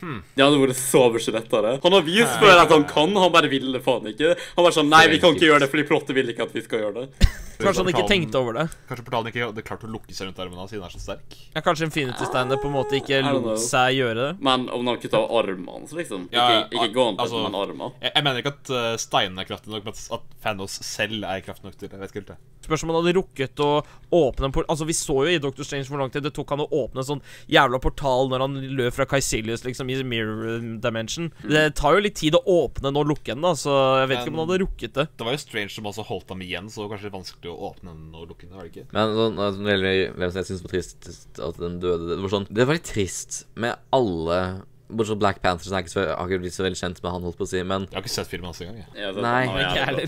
Det 0.00 0.44
hadde 0.44 0.60
vært 0.60 0.78
så 0.78 1.06
beslett 1.14 1.52
av 1.56 1.64
det. 1.64 1.74
Han 1.82 1.96
har 1.96 2.04
vist 2.04 2.38
før 2.42 2.60
at 2.60 2.72
han 2.74 2.84
kan, 2.90 3.16
han 3.16 3.32
bare 3.32 3.48
ville 3.52 3.80
faen 3.84 4.10
ikke. 4.12 4.34
Han 4.58 4.66
var 4.66 4.74
sånn 4.76 4.90
Nei, 4.92 5.06
vi 5.12 5.20
kan 5.22 5.36
ikke 5.36 5.48
gjøre 5.48 5.64
det 5.64 5.70
fordi 5.72 5.86
plottet 5.88 6.16
vil 6.18 6.32
ikke 6.34 6.48
at 6.48 6.56
vi 6.56 6.64
skal 6.66 6.84
gjøre 6.84 7.06
det. 7.06 7.30
Kanskje 7.62 7.84
han 7.84 7.92
ikke 7.94 8.06
tenkte 8.10 8.40
over 8.42 8.58
det. 8.60 8.66
Kanskje 8.90 9.06
portalen 9.06 9.30
ikke 9.32 9.46
hadde 9.48 9.64
klart 9.66 9.86
å 9.86 9.90
lukke 9.90 10.12
seg 10.16 10.28
rundt 10.28 10.42
armene 10.44 10.62
hans 10.62 10.74
siden 10.74 10.84
han 10.84 10.92
er 10.92 10.96
så 10.98 11.04
sterk. 11.04 11.38
Ja, 11.54 11.64
Kanskje 11.64 11.88
Infinity-standet 11.88 12.62
på 12.62 12.70
en 12.70 12.76
måte 12.76 12.98
ikke 13.00 13.22
lot 13.26 13.62
seg 13.62 13.96
gjøre 13.96 14.18
det. 14.20 14.30
Men 14.44 14.68
om 14.68 14.86
han 14.92 15.00
kutta 15.02 15.22
armene 15.24 15.78
hans, 15.78 15.96
liksom. 15.96 16.28
Ja, 16.34 16.46
Ikke, 16.66 16.76
ikke 16.76 16.92
gående, 17.00 17.24
altså- 17.24 17.42
men 17.46 17.58
armene. 17.58 17.92
Jeg, 18.02 18.12
jeg 18.14 18.24
mener 18.28 18.42
ikke 18.44 18.54
at 18.54 18.70
uh, 18.74 18.96
steinene 19.00 19.40
er 19.42 19.48
kraftig 19.48 19.72
nok, 19.72 19.84
men 19.88 19.94
at- 19.96 20.32
Fanos 20.42 20.66
Thanos 20.66 20.78
selv 20.82 21.24
er 21.24 21.40
kraftig 21.44 21.64
nok 21.68 21.76
til 21.78 21.88
det. 21.88 21.96
Jeg 21.96 22.00
vet 22.00 22.10
ikke 22.12 22.20
helt 22.22 22.30
det. 22.34 22.38
Spørs 22.66 22.82
om 22.82 22.90
han 22.90 22.98
hadde 22.98 23.14
rukket 23.14 23.60
å 23.62 23.70
åpne 24.16 24.48
en 24.48 24.54
port... 24.54 24.66
Altså, 24.72 24.86
vi 24.88 24.94
så 24.96 25.14
jo 25.22 25.30
i 25.30 25.38
Doctor 25.42 25.66
Strange 25.66 25.86
hvor 25.86 26.00
lang 26.00 26.10
tid 26.10 26.24
det 26.26 26.32
tok 26.34 26.50
han 26.50 26.64
å 26.64 26.66
åpne 26.74 27.02
en 27.02 27.06
sånn 27.06 27.22
jævla 27.52 27.78
portal 27.82 28.30
når 28.32 28.42
han 28.42 28.56
løp 28.78 28.96
fra 28.96 29.06
Kaisilius, 29.06 29.62
liksom, 29.66 29.90
i 29.92 30.00
Mirror 30.02 30.64
Dimension. 30.82 31.30
Det 31.46 31.68
tar 31.78 31.94
jo 31.96 32.02
litt 32.02 32.18
tid 32.18 32.34
å 32.38 32.42
åpne 32.42 32.88
den 32.88 32.98
og 32.98 33.06
lukke 33.12 33.34
den, 33.34 33.44
da, 33.46 33.54
så 33.58 33.76
jeg 34.02 34.10
vet 34.10 34.22
ikke 34.24 34.34
om 34.34 34.40
han 34.42 34.48
hadde 34.50 34.62
rukket 34.64 34.96
det. 34.98 35.06
Det 35.14 35.28
var 35.28 35.36
jo 35.36 35.42
Strange 35.44 35.74
som 35.76 35.86
også 35.92 36.06
holdt 36.10 36.34
ham 36.34 36.42
igjen, 36.46 36.70
så 36.72 36.88
kanskje 36.90 37.12
vanskelig 37.14 37.45
å 37.52 37.58
åpne 37.72 37.92
den 37.94 38.14
og 38.14 38.28
lukke 38.28 38.46
den. 38.48 38.56
var 38.56 38.62
det 38.68 38.72
ikke? 38.74 38.86
Men 38.92 39.14
sånn, 39.16 39.38
altså, 39.38 39.60
når 39.60 39.66
det 39.66 39.76
gjelder 39.76 40.16
hvem 40.20 40.30
som 40.32 40.40
jeg 40.42 40.48
syns 40.52 40.62
var 40.62 40.70
trist 40.76 41.40
at 41.50 41.60
den 41.60 41.80
døde 41.80 42.08
Det 42.14 42.22
var 42.22 42.28
sånn 42.38 42.46
Det 42.50 42.66
var 42.66 42.74
litt 42.80 42.90
trist 42.94 43.44
med 43.54 43.76
alle 43.92 44.40
Bortsett 44.86 45.16
fra 45.16 45.18
Black 45.18 45.40
Panther, 45.42 45.66
som 45.66 45.74
jeg 45.80 45.88
ikke 45.88 46.02
har 46.14 46.28
ikke 46.30 46.38
blitt 46.44 46.54
så 46.54 46.62
veldig 46.62 46.78
kjent 46.78 47.00
med 47.02 47.10
han, 47.10 47.24
holdt 47.26 47.36
på 47.40 47.42
å 47.42 47.48
si, 47.50 47.58
men 47.66 47.88
Jeg 47.90 47.96
har 47.96 48.04
ikke 48.04 48.12
sett 48.12 48.28
filmen 48.30 48.46
hans 48.46 48.60
engang. 48.62 48.76
jeg. 48.76 48.86
Sett 48.94 49.16
Nei, 49.24 49.40
ikke 49.50 49.80
er- 49.80 49.88
heller. 49.88 50.06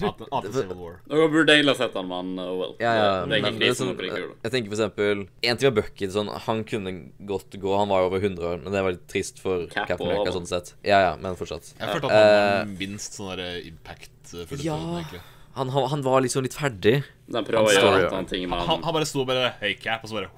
Dere 1.10 1.24
burde 1.32 1.50
egentlig 1.56 1.72
ha 1.74 1.78
sett 1.80 1.96
han, 1.98 2.06
men 2.06 2.38
oh 2.38 2.52
well. 2.60 2.74
Ja, 2.78 2.92
ja, 2.94 3.08
det, 3.26 3.40
er 3.40 3.48
ikke 3.50 3.66
er 3.72 3.74
sånn, 3.74 3.90
ikke 3.98 4.12
det. 4.14 4.36
Jeg 4.46 4.52
tenker 4.54 4.70
for 4.70 4.78
eksempel 4.78 5.24
En 5.50 5.56
ting 5.58 5.66
var 5.72 5.74
Bucket, 5.82 6.12
Sånn, 6.14 6.30
han 6.46 6.62
kunne 6.62 6.92
godt 7.26 7.58
gå. 7.58 7.72
Han 7.76 7.90
var 7.90 8.04
jo 8.04 8.10
over 8.12 8.22
100 8.22 8.46
år, 8.52 8.62
men 8.62 8.72
det 8.76 8.84
var 8.86 8.94
litt 8.94 9.08
trist 9.10 9.42
for 9.42 9.66
Cap 9.66 9.90
og- 9.98 10.06
America 10.06 10.30
sånn 10.38 10.46
sett. 10.46 10.74
Ja, 10.86 11.00
ja, 11.08 11.16
men 11.16 11.34
fortsatt. 11.34 11.74
Jeg 11.74 11.88
følte 11.96 12.04
at 12.04 12.14
han 12.14 12.70
var 12.70 12.78
minst 12.78 13.18
sånn 13.18 13.34
der 13.36 13.58
impact 13.66 14.34
uh, 14.34 14.44
for 14.46 14.62
Ja. 14.62 14.78
egentlig. 15.02 15.20
Han, 15.58 15.72
han, 15.74 16.02
var 16.06 16.22
liksom 16.24 16.44
litt 16.46 16.54
ferdig. 16.56 17.00
Den 17.28 17.46
prøver 17.46 17.66
å 17.66 17.72
Han 17.72 17.74
gjøre 17.74 18.04
et 18.06 18.14
annet 18.14 18.32
ting, 18.32 18.44
med 18.50 18.62
Han, 18.68 18.84
han 18.86 18.94
bare 18.94 19.08
sto 19.08 19.24
bare 19.28 19.52
høy 19.60 19.72
cap, 19.80 20.04
og 20.04 20.10
så 20.10 20.20
bare 20.20 20.30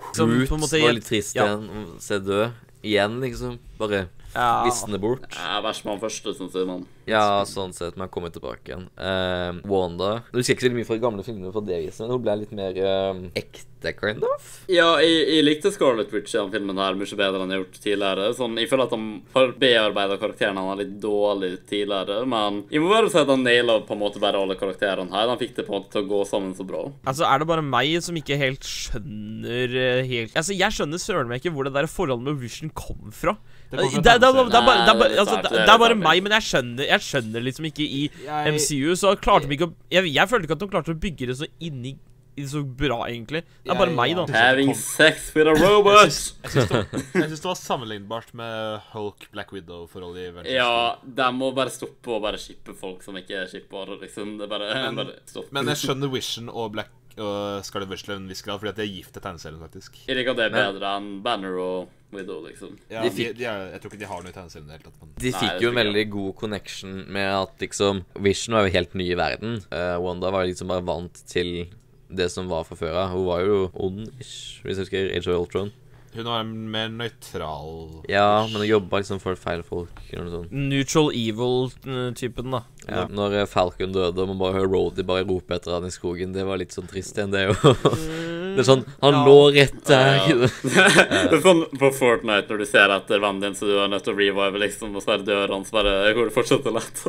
måte 0.65 0.81
var 0.83 0.97
litt 0.97 1.09
trist 1.09 1.37
ja. 1.39 1.47
igjen. 1.47 1.91
Se 2.03 2.19
død 2.25 2.49
igjen, 2.81 3.21
liksom. 3.25 3.59
Bare 3.81 4.07
Ja. 4.35 4.63
visne 4.67 4.99
bort. 5.03 5.27
Jeg 5.35 5.57
er 5.59 5.63
verst 5.65 5.85
med 5.85 5.97
han 5.97 6.03
første, 6.05 6.35
syns 6.39 6.55
jeg. 6.55 6.67
Men 6.69 6.87
Ja, 7.11 7.43
sånn 7.49 7.73
sett, 7.75 7.97
men 7.99 8.09
kommer 8.13 8.31
tilbake 8.31 8.71
igjen. 8.71 8.85
Uh, 8.95 9.59
Wanda 9.67 10.23
Du 10.31 10.39
husker 10.39 10.55
ikke 10.55 10.69
så 10.69 10.77
mye 10.77 10.87
fra 10.87 10.99
gamle 11.03 11.25
filmer 11.27 11.51
for 11.55 11.67
det 11.67 11.81
viset, 11.83 12.05
men 12.05 12.13
hun 12.15 12.23
ble 12.23 12.37
litt 12.45 12.53
mer 12.55 12.77
uh, 12.79 13.19
ekte, 13.35 13.95
kind 13.97 14.23
of. 14.29 14.49
ja, 14.71 14.87
jeg, 15.03 15.25
jeg 15.33 15.45
likte 15.47 15.73
Scarlet 15.73 16.13
Witch 16.15 16.35
i 16.37 16.39
den 16.39 16.53
filmen 16.53 16.79
her 16.79 16.95
mye 17.01 17.17
bedre 17.19 17.41
enn 17.43 17.51
jeg 17.51 17.59
har 17.59 17.65
gjort 17.65 17.81
tidligere. 17.83 18.29
Sånn, 18.39 18.59
Jeg 18.61 18.69
føler 18.71 18.87
at 18.87 18.95
han 18.95 19.07
har 19.35 19.55
bearbeida 19.65 20.19
karakterene 20.21 20.67
han 20.69 20.79
litt 20.79 20.95
dårlig 21.03 21.51
tidligere, 21.71 22.21
men 22.31 22.61
jeg 22.71 22.85
må 22.85 22.93
bare 22.93 23.11
si 23.11 23.19
at 23.19 23.33
han 23.33 23.43
naila 23.43 23.81
på 23.89 23.97
en 23.97 24.03
måte 24.05 24.23
bare 24.23 24.39
alle 24.39 24.59
karakterene 24.61 25.11
her. 25.17 25.33
Han 25.33 25.41
fikk 25.41 25.57
det 25.59 25.67
på 25.67 25.75
en 25.75 25.81
måte 25.81 25.97
til 25.97 26.05
å 26.05 26.11
gå 26.13 26.21
sammen 26.29 26.55
så 26.55 26.69
bra. 26.69 26.85
Altså, 27.09 27.25
Er 27.27 27.41
det 27.43 27.49
bare 27.51 27.65
meg 27.67 27.97
som 28.05 28.15
ikke 28.21 28.39
helt 28.39 28.63
skjønner 28.69 29.75
eh, 29.81 30.05
helt 30.07 30.37
Altså, 30.37 30.55
Jeg 30.55 30.77
skjønner 30.77 31.01
søren 31.03 31.31
meg 31.31 31.41
ikke 31.43 31.55
hvor 31.57 31.67
det 31.67 31.75
der 31.75 31.89
forholdet 31.91 32.29
med 32.29 32.39
Vision 32.45 32.71
kom 32.77 33.11
fra. 33.17 33.35
Det 33.71 34.03
Det, 34.03 34.13
er 34.13 34.19
bare- 34.21 35.17
altså, 35.17 35.41
det, 35.43 35.51
det 35.53 35.69
er 35.69 35.79
bare 35.79 35.95
meg, 35.95 36.23
men 36.27 36.33
jeg 36.33 36.43
skjønner, 36.43 36.87
jeg 36.91 37.01
skjønner 37.07 37.45
liksom 37.47 37.65
ikke 37.71 37.87
i 37.87 38.11
Jeg- 38.25 38.55
MCU 38.55 38.97
Så 38.99 39.15
klarte 39.23 39.47
de 39.49 39.55
ikke 39.57 39.69
å 39.71 39.75
jeg, 39.91 40.13
jeg 40.15 40.29
følte 40.29 40.49
ikke 40.49 40.57
at 40.59 40.65
de 40.65 40.69
klarte 40.75 40.95
å 40.95 41.01
bygge 41.01 41.27
det 41.31 41.37
så 41.39 41.47
inni 41.61 41.97
så 42.41 42.63
bra, 42.65 43.03
egentlig. 43.11 43.43
Det 43.67 43.69
er 43.69 43.77
bare 43.77 43.93
meg, 43.93 44.15
da. 44.17 44.25
Having 44.33 44.71
sex 44.75 45.27
with 45.35 45.47
a 45.51 45.53
robot! 45.53 46.07
Jeg 46.07 46.55
syns 46.55 46.71
det, 47.13 47.45
var 47.45 47.59
sammenlignbart 47.59 48.31
med 48.39 48.81
Hulk 48.95 49.27
Black 49.35 49.51
Widow-forholdet 49.53 50.23
i 50.23 50.29
Avengers. 50.31 50.55
Ja, 50.55 50.97
de 51.05 51.27
må 51.37 51.51
bare 51.53 51.69
stoppe 51.75 52.15
å 52.17 52.21
bare 52.23 52.39
shippe 52.41 52.73
folk 52.79 53.03
som 53.05 53.19
ikke 53.21 53.43
er 53.43 53.51
shippbare, 53.51 53.99
liksom. 54.01 54.39
Det 54.41 54.49
bare, 54.49 54.71
bare 54.97 55.19
stopp. 55.29 55.51
Men 55.53 55.69
jeg 55.75 55.83
skjønner 55.83 56.09
Vision 56.15 56.49
og 56.49 56.73
Black 56.79 56.89
og 57.19 57.65
Scarlet 57.67 57.89
Witch 57.91 58.05
til 58.07 58.15
en 58.15 58.29
viss 58.31 58.43
grad, 58.43 58.61
fordi 58.61 58.71
at 58.71 58.77
de 58.77 58.83
er 58.87 58.93
gift 58.95 59.13
til 59.17 59.23
tegneserien, 59.25 59.59
faktisk. 59.61 59.97
Jeg 60.07 60.17
liker 60.17 60.31
at 60.31 60.37
det 60.37 60.47
er 60.47 60.55
bedre 60.55 60.93
enn 60.99 61.09
Banner 61.25 61.57
og 61.59 61.89
Widow, 62.13 62.41
liksom. 62.47 62.77
Ja, 62.91 63.03
De 63.03 63.11
de 63.11 63.15
fikk- 63.17 63.37
de 63.39 63.45
er, 63.45 63.67
jeg 63.73 63.81
tror 63.81 63.91
ikke 63.93 63.99
de 64.03 64.09
har 64.13 64.23
noe 64.23 64.31
i 64.31 64.37
tegneserien 64.37 64.65
i 64.67 64.71
det 64.71 64.79
hele 64.79 64.91
tatt. 64.91 65.01
Men 65.01 65.13
De 65.17 65.33
fikk 65.33 65.43
Nei, 65.55 65.61
jo 65.63 65.69
en 65.71 65.81
veldig 65.81 66.01
jeg 66.05 66.11
god 66.11 66.33
connection 66.37 66.95
med 67.09 67.29
at 67.43 67.59
liksom 67.67 68.05
Vision 68.19 68.55
var 68.55 68.67
jo 68.67 68.73
helt 68.79 68.95
ny 68.95 69.11
i 69.13 69.19
verden. 69.19 69.61
Uh, 69.71 69.99
Wanda 70.03 70.31
var 70.31 70.47
liksom 70.47 70.69
bare 70.69 70.83
vant 70.87 71.23
til 71.27 71.69
det 72.11 72.31
som 72.33 72.49
var 72.51 72.65
fra 72.67 72.75
før 72.77 72.97
av. 73.05 73.11
Hun 73.15 73.27
var 73.27 73.45
jo 73.47 73.71
ond-ish, 73.75 74.61
hvis 74.65 74.77
jeg 74.79 74.87
husker 74.87 75.13
Age 75.17 75.29
of 75.31 75.45
Ultron. 75.45 75.71
Hun 76.15 76.27
var 76.27 76.43
mer 76.45 76.89
nøytral. 76.91 78.01
Ja, 78.11 78.43
men 78.51 78.63
hun 78.63 78.67
jobba 78.67 78.99
liksom 78.99 79.21
for 79.23 79.39
feil 79.39 79.63
folk. 79.67 79.95
Eller 80.11 80.27
noe 80.27 80.41
sånt. 80.41 80.55
Neutral 80.73 81.13
evil-typen, 81.15 82.51
da. 82.57 82.65
Ja. 82.89 83.05
Når 83.13 83.37
eh, 83.43 83.47
Falcon 83.51 83.95
døde 83.95 84.25
og 84.25 84.33
man 84.33 84.41
bare 84.41 84.57
hører 84.59 84.73
Rhodey 84.73 85.07
bare 85.07 85.27
rope 85.29 85.55
etter 85.55 85.77
han 85.77 85.87
i 85.87 85.95
skogen, 85.95 86.35
det 86.35 86.47
var 86.49 86.59
litt 86.59 86.75
sånn 86.75 86.91
trist 86.91 87.19
igjen, 87.19 87.35
det 87.35 87.47
jo. 87.47 87.55
Det 88.51 88.65
er 88.65 88.67
sånn 88.67 88.81
Han 88.99 89.21
lå 89.29 89.37
rett 89.55 89.77
der. 89.87 90.25
Det 90.67 91.37
er 91.37 91.43
sånn 91.45 91.63
på 91.79 91.93
Fortnite 91.95 92.51
når 92.51 92.65
du 92.65 92.67
ser 92.67 92.91
etter 92.97 93.23
vennen 93.23 93.45
din, 93.45 93.55
så 93.55 93.69
du 93.69 93.77
er 93.79 93.93
nødt 93.93 94.03
til 94.09 94.17
å 94.17 94.19
revive, 94.19 94.65
liksom, 94.65 94.97
og 94.99 95.05
så 95.05 95.15
er 95.15 95.23
det 95.23 95.31
dør 95.31 95.55
han, 95.55 95.67
så 95.69 95.79
bare 95.79 96.15
går 96.17 96.33
det 96.33 96.35
fortsatt 96.35 96.67
lett. 96.75 97.05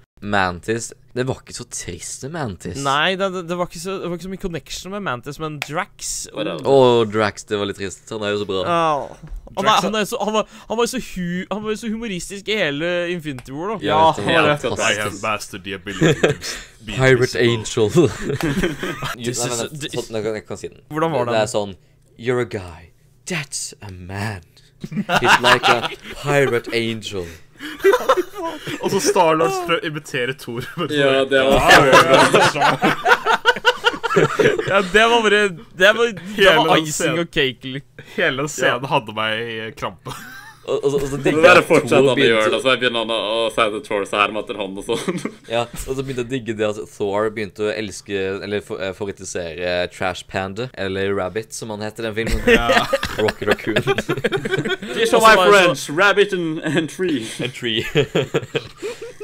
Mantis 0.20 0.92
Det 1.14 1.24
var 1.24 1.40
ikke 1.40 1.54
så 1.56 1.64
trist 1.72 2.24
med 2.26 2.34
Mantis. 2.34 2.80
Nei, 2.84 3.16
det, 3.18 3.30
det, 3.48 3.56
var 3.56 3.70
ikke 3.70 3.80
så, 3.80 3.96
det 4.02 4.10
var 4.10 4.18
ikke 4.18 4.26
så 4.26 4.32
mye 4.32 4.42
connection 4.42 4.92
med 4.92 5.04
Mantis, 5.06 5.40
men 5.40 5.56
Drax 5.64 6.10
Å, 6.30 6.44
oh, 6.68 7.00
Drax, 7.08 7.46
det 7.48 7.58
var 7.58 7.70
litt 7.70 7.80
trist. 7.80 8.04
Han 8.12 8.26
er 8.26 8.34
jo 8.34 8.42
så 8.42 8.48
bra. 8.50 8.60
Ja. 8.68 9.30
Han, 9.56 9.66
er, 9.66 9.80
han, 9.82 9.96
er 9.98 10.06
så, 10.06 10.20
han, 10.22 10.36
var, 10.36 10.52
han, 10.68 10.78
var 10.78 10.90
så 10.92 11.00
hu, 11.02 11.46
han 11.50 11.64
var 11.64 11.74
jo 11.74 11.80
så 11.80 11.90
humoristisk 11.90 12.52
i 12.52 12.58
hele 12.60 12.90
Infinity 13.10 13.50
War, 13.56 13.72
da. 13.74 13.80
Ja, 13.82 14.02
han 14.14 14.28
var 14.28 14.52
det. 14.52 14.70
I 14.78 15.00
have 15.00 15.16
mastered 15.24 15.64
the 15.66 15.74
ability 15.74 16.36
Pirate. 16.86 17.34
Angel. 17.40 17.90
Nei, 19.16 19.26
men, 19.26 19.34
sånn, 19.34 20.20
jeg, 20.20 20.44
kan, 20.46 20.60
si 20.60 20.70
den. 20.70 20.84
Hvordan 20.92 21.16
var 21.16 21.26
Det 21.26 21.34
Det 21.34 21.42
er 21.42 21.52
sånn 21.56 21.76
You're 22.20 22.44
a 22.44 22.48
guy. 22.48 22.92
That's 23.26 23.72
a 23.80 23.90
man. 23.90 24.44
He's 24.80 25.40
like 25.40 25.66
a 25.68 25.90
pirate 26.22 26.68
angel. 26.72 27.26
Og 28.82 28.90
så 28.94 29.00
Starlord 29.04 29.52
prøver 29.66 29.82
å 29.82 29.86
imitere 29.90 30.34
Thor. 30.40 30.64
Ja, 30.94 31.24
det 31.28 31.42
var 31.44 31.60
Ja, 34.68 34.82
det 34.92 35.06
var 35.06 35.22
bare 35.22 35.48
Det 35.48 35.92
var, 35.96 36.12
det 36.36 36.56
var 36.56 36.76
icing 36.78 36.92
scenen. 36.92 37.18
og 37.18 37.30
cake. 37.30 37.82
Hele 38.16 38.42
den 38.42 38.48
scenen 38.50 38.88
hadde 38.90 39.14
meg 39.16 39.32
i 39.40 39.70
krampe. 39.78 40.14
Og, 40.70 40.84
og, 40.84 40.94
og 40.94 41.06
så 41.08 41.18
Det 41.18 41.24
digger 41.26 41.46
jeg 41.48 41.62
at 41.62 41.66
Thor 41.90 42.08
han 42.10 42.20
gjør 42.22 42.50
da, 42.52 42.60
så 42.62 42.74
jeg 42.74 42.82
begynner 42.84 43.04
han 43.04 43.12
å, 43.14 43.20
å 43.40 43.50
si 43.54 43.66
til 43.74 43.82
Thor 43.86 44.06
så 44.06 44.20
herme 44.20 44.42
etter 44.44 44.60
han 44.60 44.78
og 44.78 44.86
sånn. 44.86 45.22
Ja, 45.50 45.64
og 45.66 45.98
så 45.98 46.04
begynte 46.04 46.22
jeg 46.22 46.28
å 46.28 46.32
digge 46.34 46.56
det 46.60 46.68
at 46.68 46.80
Thor 46.94 47.30
begynte 47.34 47.66
å 47.66 47.72
elske 47.74 48.20
Eller 48.40 48.62
favorittisere 48.62 48.90
eh, 48.90 48.94
favoritisere 49.00 49.88
Trash 49.94 50.26
Panda, 50.30 50.68
eller 50.74 51.14
Rabbit, 51.14 51.54
som 51.54 51.70
han 51.74 51.82
heter 51.82 52.06
i 52.06 52.10
den 52.10 52.14
filmen. 52.14 52.40
Rocket 53.24 53.48
Raccoon. 53.48 53.82
These 54.94 55.14
are 55.14 55.20
my 55.20 55.36
friends, 55.48 55.90
Rabbit 55.90 56.32
and, 56.32 56.60
and 56.60 56.88
Tree. 56.88 57.26
And 57.40 57.52
tree. 57.52 57.84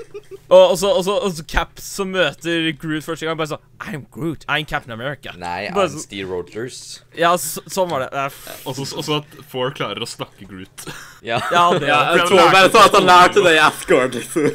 Og 0.49 0.71
og 0.71 0.79
så 0.79 0.89
og 0.97 1.05
så- 1.05 1.19
og 1.27 1.33
så 1.35 1.43
Cap 1.47 1.79
som 1.83 2.13
møter 2.13 2.73
Groot 2.79 3.03
første 3.03 3.27
gang, 3.27 3.37
bare 3.37 3.49
sånn 3.49 3.59
I'm 3.81 4.05
Groot. 4.11 4.45
I'm 4.49 4.65
Captain 4.67 4.93
America. 4.93 5.33
Nei, 5.37 5.71
Bare 5.75 5.89
I'm 5.89 5.93
så- 5.93 6.03
Steve 6.03 6.29
Rogers. 6.31 7.01
Ja, 7.17 7.35
så, 7.37 7.61
sånn 7.67 7.89
var 7.91 8.01
det. 8.01 8.09
Ja, 8.13 8.29
Og 8.67 8.77
så 8.77 9.17
at 9.19 9.25
Thor 9.51 9.71
klarer 9.73 9.99
å 10.01 10.07
snakke 10.07 10.47
Groot. 10.49 10.87
Ja. 11.23 11.41
Ja, 11.53 11.71
det 11.79 11.89
Ja, 11.89 12.15
jeg 12.17 12.27
tror 12.29 12.51
bare 12.53 12.71
så 12.71 12.85
at 12.85 12.93
han 12.95 13.05
lærte 13.07 13.43
det 13.43 13.57
i 13.57 13.59
Asgard, 13.59 14.13
liksom. 14.15 14.53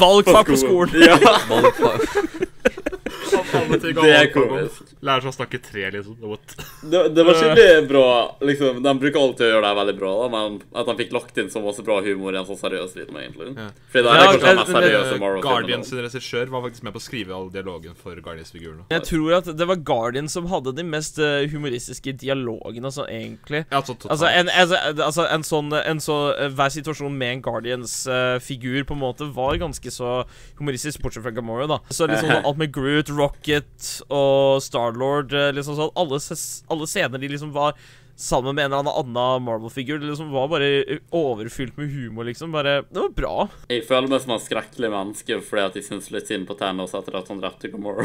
valgfag 0.00 0.46
på 0.46 0.56
skolen. 0.56 0.94
Ja, 1.02 1.16
Motherfucker. 1.48 2.46
Alle 2.60 2.60
ting 2.60 3.10
det 3.10 3.19
er 3.34 4.30
komisk. 4.34 4.94
Lærer 5.00 5.24
seg 5.24 5.30
å 5.32 5.36
snakke 5.36 5.60
tre, 5.64 5.86
liksom. 5.94 6.16
Det, 6.20 7.02
det 7.14 7.26
var 7.26 7.38
skikkelig 7.40 7.86
bra. 7.90 8.06
liksom 8.44 8.82
De 8.84 8.94
bruker 9.04 9.20
alltid 9.20 9.46
å 9.46 9.52
gjøre 9.54 9.66
det 9.68 9.76
veldig 9.80 9.96
bra, 10.00 10.12
da, 10.22 10.28
men 10.34 10.58
at 10.74 10.90
de 10.90 10.96
fikk 11.02 11.14
lagt 11.16 11.40
inn 11.40 11.50
så 11.52 11.62
masse 11.64 11.84
bra 11.86 12.00
humor 12.04 12.34
i 12.34 12.40
en 12.40 12.48
sånn 12.48 12.60
seriøs 12.60 12.96
film, 12.96 13.20
egentlig. 13.20 13.54
Fordi 13.92 14.04
det 14.06 14.14
er 14.14 14.20
Ja, 14.20 14.30
kanskje 14.30 14.46
den 14.46 14.50
eh, 14.50 14.62
mest 14.64 14.74
seriøse 14.76 15.10
Eh, 15.10 15.18
Marvel-filmen. 15.20 15.42
Guardians 15.44 15.88
sin 15.90 16.00
regissør 16.04 16.50
var 16.52 16.64
faktisk 16.66 16.84
med 16.86 16.94
på 16.94 17.00
å 17.00 17.04
skrive 17.04 17.34
all 17.36 17.48
dialogen 17.52 17.96
for 17.98 18.16
Guardians-figurene. 18.24 18.86
Jeg 18.92 19.04
tror 19.08 19.36
at 19.40 19.50
det 19.58 19.66
var 19.70 19.80
Guardian 19.90 20.28
som 20.32 20.48
hadde 20.50 20.74
de 20.76 20.84
mest 20.86 21.18
eh, 21.22 21.46
humoristiske 21.50 22.14
dialogene, 22.20 22.86
altså, 22.90 23.06
egentlig. 23.10 23.64
Ja, 23.70 23.82
så. 23.86 23.96
Altså, 24.08 24.28
en, 24.30 24.50
altså, 24.52 24.80
altså, 25.06 25.26
en 25.30 25.46
sånn 25.46 25.74
en 25.80 26.02
så, 26.02 26.18
eh, 26.36 26.50
Hver 26.56 26.72
situasjon 26.74 27.16
med 27.16 27.36
en 27.36 27.42
Guardians-figur 27.44 28.84
på 28.88 28.96
en 28.96 29.02
måte 29.02 29.28
var 29.34 29.58
ganske 29.60 29.92
så 29.94 30.24
humoristisk, 30.58 31.00
bortsett 31.02 31.24
fra 31.24 31.34
Gamora, 31.34 31.68
da. 31.70 31.80
Så 31.90 32.08
liksom 32.10 32.32
alt 32.40 32.60
med 32.60 32.72
Groot, 32.74 33.10
Rocket 33.20 33.90
og 34.08 34.60
Starlord 34.64 35.34
eh, 35.36 35.50
liksom 35.56 35.76
sånn, 35.78 35.92
alle, 36.00 36.20
alle 36.72 36.88
scener 36.90 37.22
de 37.22 37.32
liksom 37.32 37.54
var 37.54 37.76
sammen 38.20 38.54
med 38.54 38.66
en 38.68 38.74
eller 38.76 38.98
annen 39.00 39.44
Marvel-figur. 39.46 39.98
Det 40.02 40.10
liksom 40.10 40.30
var 40.34 40.48
bare 40.52 40.68
eh, 40.84 40.98
overfylt 41.16 41.76
med 41.80 41.88
humor, 41.92 42.24
liksom. 42.28 42.52
Bare 42.52 42.82
Det 42.90 43.00
var 43.00 43.14
bra. 43.16 43.34
Jeg 43.70 43.84
føler 43.88 44.10
meg 44.12 44.20
som 44.24 44.34
en 44.36 44.42
skrekkelig 44.44 44.90
menneske 44.92 45.38
fordi 45.46 45.64
at 45.64 45.78
jeg 45.80 45.86
syns 45.88 46.10
litt 46.12 46.28
synd 46.28 46.46
på 46.48 46.56
Thanos 46.60 46.92
etter 46.98 47.16
at 47.20 47.28
han 47.32 47.40
drepte 47.42 47.70
Gamora. 47.72 48.04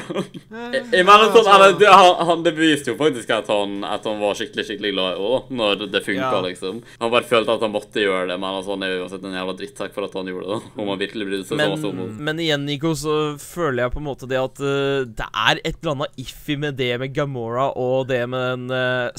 Jeg- 0.71 0.85
jeg 0.91 1.05
mener 1.07 1.31
sånn, 1.35 1.49
eller, 1.51 1.75
det, 1.79 1.87
han, 1.91 2.15
han, 2.29 2.43
det 2.45 2.55
beviste 2.55 2.93
jo 2.93 2.97
faktisk 2.99 3.29
at 3.35 3.47
han, 3.51 3.83
at 3.83 4.03
han 4.07 4.19
var 4.21 4.35
skikkelig 4.39 4.65
skikkelig 4.69 4.91
glad 4.95 5.17
i 5.19 5.25
henne, 5.25 5.57
når 5.59 5.85
det 5.91 6.03
funka, 6.05 6.31
Ja. 6.31 6.41
liksom. 6.45 6.81
Han 7.01 7.11
bare 7.11 7.27
følte 7.27 7.53
at 7.55 7.61
han 7.65 7.73
måtte 7.75 8.01
gjøre 8.03 8.27
det, 8.31 8.39
men 8.39 8.49
altså, 8.59 8.75
han 8.75 8.83
er 8.87 8.95
uansett 9.01 9.23
en 9.27 9.35
jævla 9.35 9.55
drittsekk 9.59 9.93
for 9.95 10.07
at 10.07 10.13
han 10.17 10.31
gjorde 10.31 10.47
det. 10.53 10.71
Om 10.79 10.87
han 10.93 10.99
virkelig 11.01 11.27
brydde 11.29 11.45
seg 11.49 11.59
så 11.59 11.91
Men, 11.91 12.01
om 12.07 12.17
men 12.29 12.39
igjen, 12.39 12.65
Nico, 12.65 12.93
så 12.97 13.15
føler 13.41 13.83
jeg 13.85 13.91
på 13.95 14.01
en 14.01 14.07
måte 14.07 14.29
det 14.31 14.39
at 14.39 14.59
uh, 14.63 15.03
det 15.05 15.27
er 15.31 15.61
et 15.63 15.77
eller 15.81 15.95
annet 15.95 16.21
iffy 16.21 16.55
med 16.61 16.77
det 16.79 16.91
med 17.01 17.13
Gamora 17.15 17.69
og 17.75 18.07
det 18.07 18.21
med 18.29 18.45
den 18.45 18.71
uh, 18.71 19.11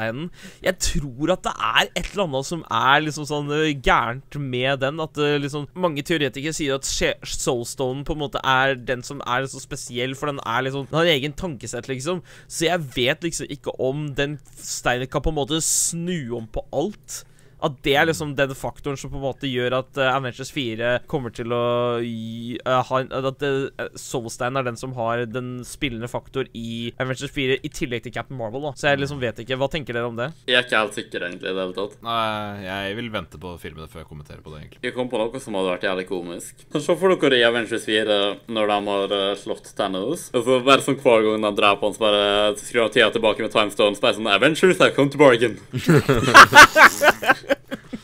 sjelsteinen. 0.00 0.30
Jeg 0.64 0.78
tror 0.80 1.32
at 1.34 1.44
det 1.44 1.52
er 1.54 1.90
et 1.94 2.10
eller 2.12 2.24
annet 2.26 2.48
som 2.48 2.64
er 2.70 3.04
liksom 3.04 3.26
sånn 3.28 3.52
eh, 3.54 3.74
gærent 3.76 4.38
med 4.40 4.80
den. 4.80 5.00
At 5.00 5.18
eh, 5.18 5.38
liksom 5.40 5.68
mange 5.74 6.02
teoretikere 6.02 6.54
sier 6.56 6.78
at 6.78 6.88
Soulstone 6.88 8.04
på 8.04 8.16
en 8.16 8.22
måte 8.24 8.40
er 8.44 8.76
den 8.76 9.02
som 9.06 9.20
er 9.26 9.46
så 9.50 9.60
spesiell, 9.62 10.16
for 10.16 10.30
den 10.30 10.40
er 10.44 10.66
liksom 10.66 10.86
Den 10.90 10.98
har 10.98 11.08
en 11.08 11.18
egen 11.18 11.36
tankesett, 11.36 11.88
liksom. 11.88 12.22
Så 12.48 12.66
jeg 12.68 12.86
vet 12.96 13.22
liksom 13.24 13.50
ikke 13.50 13.74
om 13.80 14.10
den 14.16 14.38
steinen 14.56 15.10
kan 15.10 15.22
på 15.22 15.32
en 15.32 15.40
måte 15.40 15.60
snu 15.64 16.36
om 16.38 16.48
på 16.50 16.64
alt. 16.72 17.24
At 17.64 17.80
det 17.84 17.94
er 17.98 18.08
liksom 18.08 18.34
den 18.38 18.54
faktoren 18.56 18.98
som 19.00 19.12
på 19.12 19.18
en 19.18 19.24
måte 19.24 19.48
gjør 19.50 19.78
at 19.80 20.00
uh, 20.00 20.08
Avengers 20.14 20.52
4 20.54 20.92
kommer 21.10 21.32
til 21.34 21.52
å 21.54 22.00
gi, 22.02 22.56
eh, 22.58 22.80
ha 22.90 23.00
en, 23.00 23.10
At 23.30 23.44
uh, 23.44 23.86
Soulstein 23.98 24.58
er 24.58 24.66
den 24.66 24.78
som 24.80 24.94
har 24.96 25.24
den 25.28 25.60
spillende 25.66 26.08
faktor 26.10 26.48
i 26.56 26.92
Avengers 27.00 27.32
4, 27.34 27.60
i 27.66 27.72
tillegg 27.72 28.04
til 28.06 28.14
Captain 28.14 28.38
Marvel. 28.38 28.64
da 28.64 28.72
Så 28.78 28.90
jeg 28.90 29.02
liksom 29.02 29.20
vet 29.22 29.42
ikke. 29.44 29.58
Hva 29.60 29.70
tenker 29.72 29.96
dere 29.96 30.10
om 30.10 30.18
det? 30.18 30.30
Jeg 30.48 30.58
er 30.58 30.66
ikke 30.66 30.82
helt 30.82 30.98
sikker, 30.98 31.26
egentlig, 31.28 31.50
i 31.50 31.56
det 31.56 31.64
hele 31.64 31.76
tatt. 31.76 31.98
Nei, 32.04 32.64
jeg 32.64 32.96
vil 32.98 33.12
vente 33.12 33.40
på 33.40 33.54
filmene 33.62 33.90
før 33.90 34.04
jeg 34.04 34.10
kommenterer 34.10 34.42
på 34.44 34.54
det, 34.54 34.62
egentlig. 34.62 34.82
Jeg 34.88 34.96
kom 34.96 35.10
på 35.12 35.20
noe 35.20 35.42
som 35.42 35.58
hadde 35.58 35.74
vært 35.74 35.88
jævlig 35.88 36.06
komisk. 36.10 36.64
Se 36.72 36.96
for 36.96 37.16
dere 37.20 37.40
i 37.40 37.46
Avengers 37.46 37.86
4 37.86 38.18
når 38.50 38.72
de 38.72 38.78
har 38.88 39.16
eh, 39.18 39.36
slått 39.40 39.72
Thanos. 39.76 40.28
Og 40.34 40.46
så 40.46 40.60
bare 40.64 40.84
sånn 40.84 40.98
hver 41.00 41.26
gang 41.26 41.46
de 41.46 41.52
dreper 41.60 41.88
han, 41.88 41.96
så 41.96 42.04
bare 42.06 42.24
skrur 42.60 42.86
han 42.86 42.94
tida 42.94 43.10
tilbake 43.14 43.44
med 43.44 43.54
time 43.54 43.74
stones. 43.74 44.02
Bare 44.02 44.16
sånn 44.18 44.30
Avengers 44.30 44.80
I 44.80 44.90
come 44.96 45.12
to 45.12 45.20
bargain. 45.20 45.58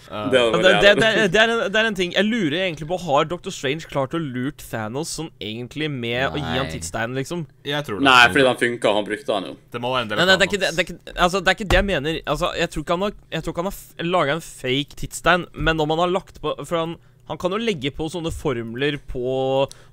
det 0.06 0.42
Det, 0.62 0.92
det, 1.32 1.40
er, 1.40 1.50
en, 1.50 1.62
det 1.72 1.80
er 1.80 1.88
en 1.88 1.96
ting 1.98 2.12
Jeg 2.14 2.26
lurer 2.28 2.58
egentlig 2.62 2.88
på 2.90 2.98
Har 3.02 3.26
Dr. 3.30 3.50
Strange 3.54 3.88
klart 3.90 4.14
å 4.14 4.20
lurt 4.22 4.62
Thanos 4.70 5.14
sånn 5.18 5.32
egentlig 5.42 5.88
med 5.92 6.28
å 6.28 6.36
gi 6.38 6.44
han 6.44 6.66
Nei. 6.66 6.74
tidssteinen, 6.76 7.16
liksom? 7.18 7.46
Jeg 7.66 7.86
tror 7.86 7.98
det. 8.00 8.06
Nei, 8.06 8.20
fordi 8.30 8.46
den 8.46 8.60
funka. 8.62 8.94
Han 8.96 9.08
brukte 9.08 9.32
den 9.32 9.50
jo. 9.50 9.56
Det 9.72 9.82
må 9.82 9.90
være 9.94 10.06
en 10.06 10.12
del 10.12 10.22
av 10.22 10.30
nei, 10.30 10.36
det 10.36 10.46
er 10.46 10.52
ikke 10.52 10.62
det, 10.62 10.70
det, 10.76 10.84
er 10.84 10.86
ikke, 10.86 11.16
altså, 11.16 11.42
det 11.42 11.50
er 11.52 11.58
ikke 11.58 11.68
det 11.72 11.80
jeg 11.80 11.88
mener. 11.90 12.20
Altså, 12.26 12.52
jeg 12.60 12.72
tror 12.72 12.86
ikke 12.86 12.96
han 12.96 13.06
har, 13.06 13.18
jeg 13.34 13.44
tror 13.44 13.54
ikke 13.54 13.66
han 13.66 13.72
har 13.72 14.08
laga 14.12 14.38
en 14.38 14.46
fake 14.46 15.00
tidsstein, 15.02 15.46
men 15.52 15.82
om 15.82 15.94
han 15.94 16.04
har 16.06 16.14
lagt 16.14 16.40
på 16.44 16.54
For 16.62 16.78
han, 16.78 16.96
han 17.26 17.40
kan 17.42 17.54
jo 17.54 17.58
legge 17.58 17.90
på 17.94 18.06
sånne 18.12 18.30
formler 18.34 18.98
på 19.10 19.26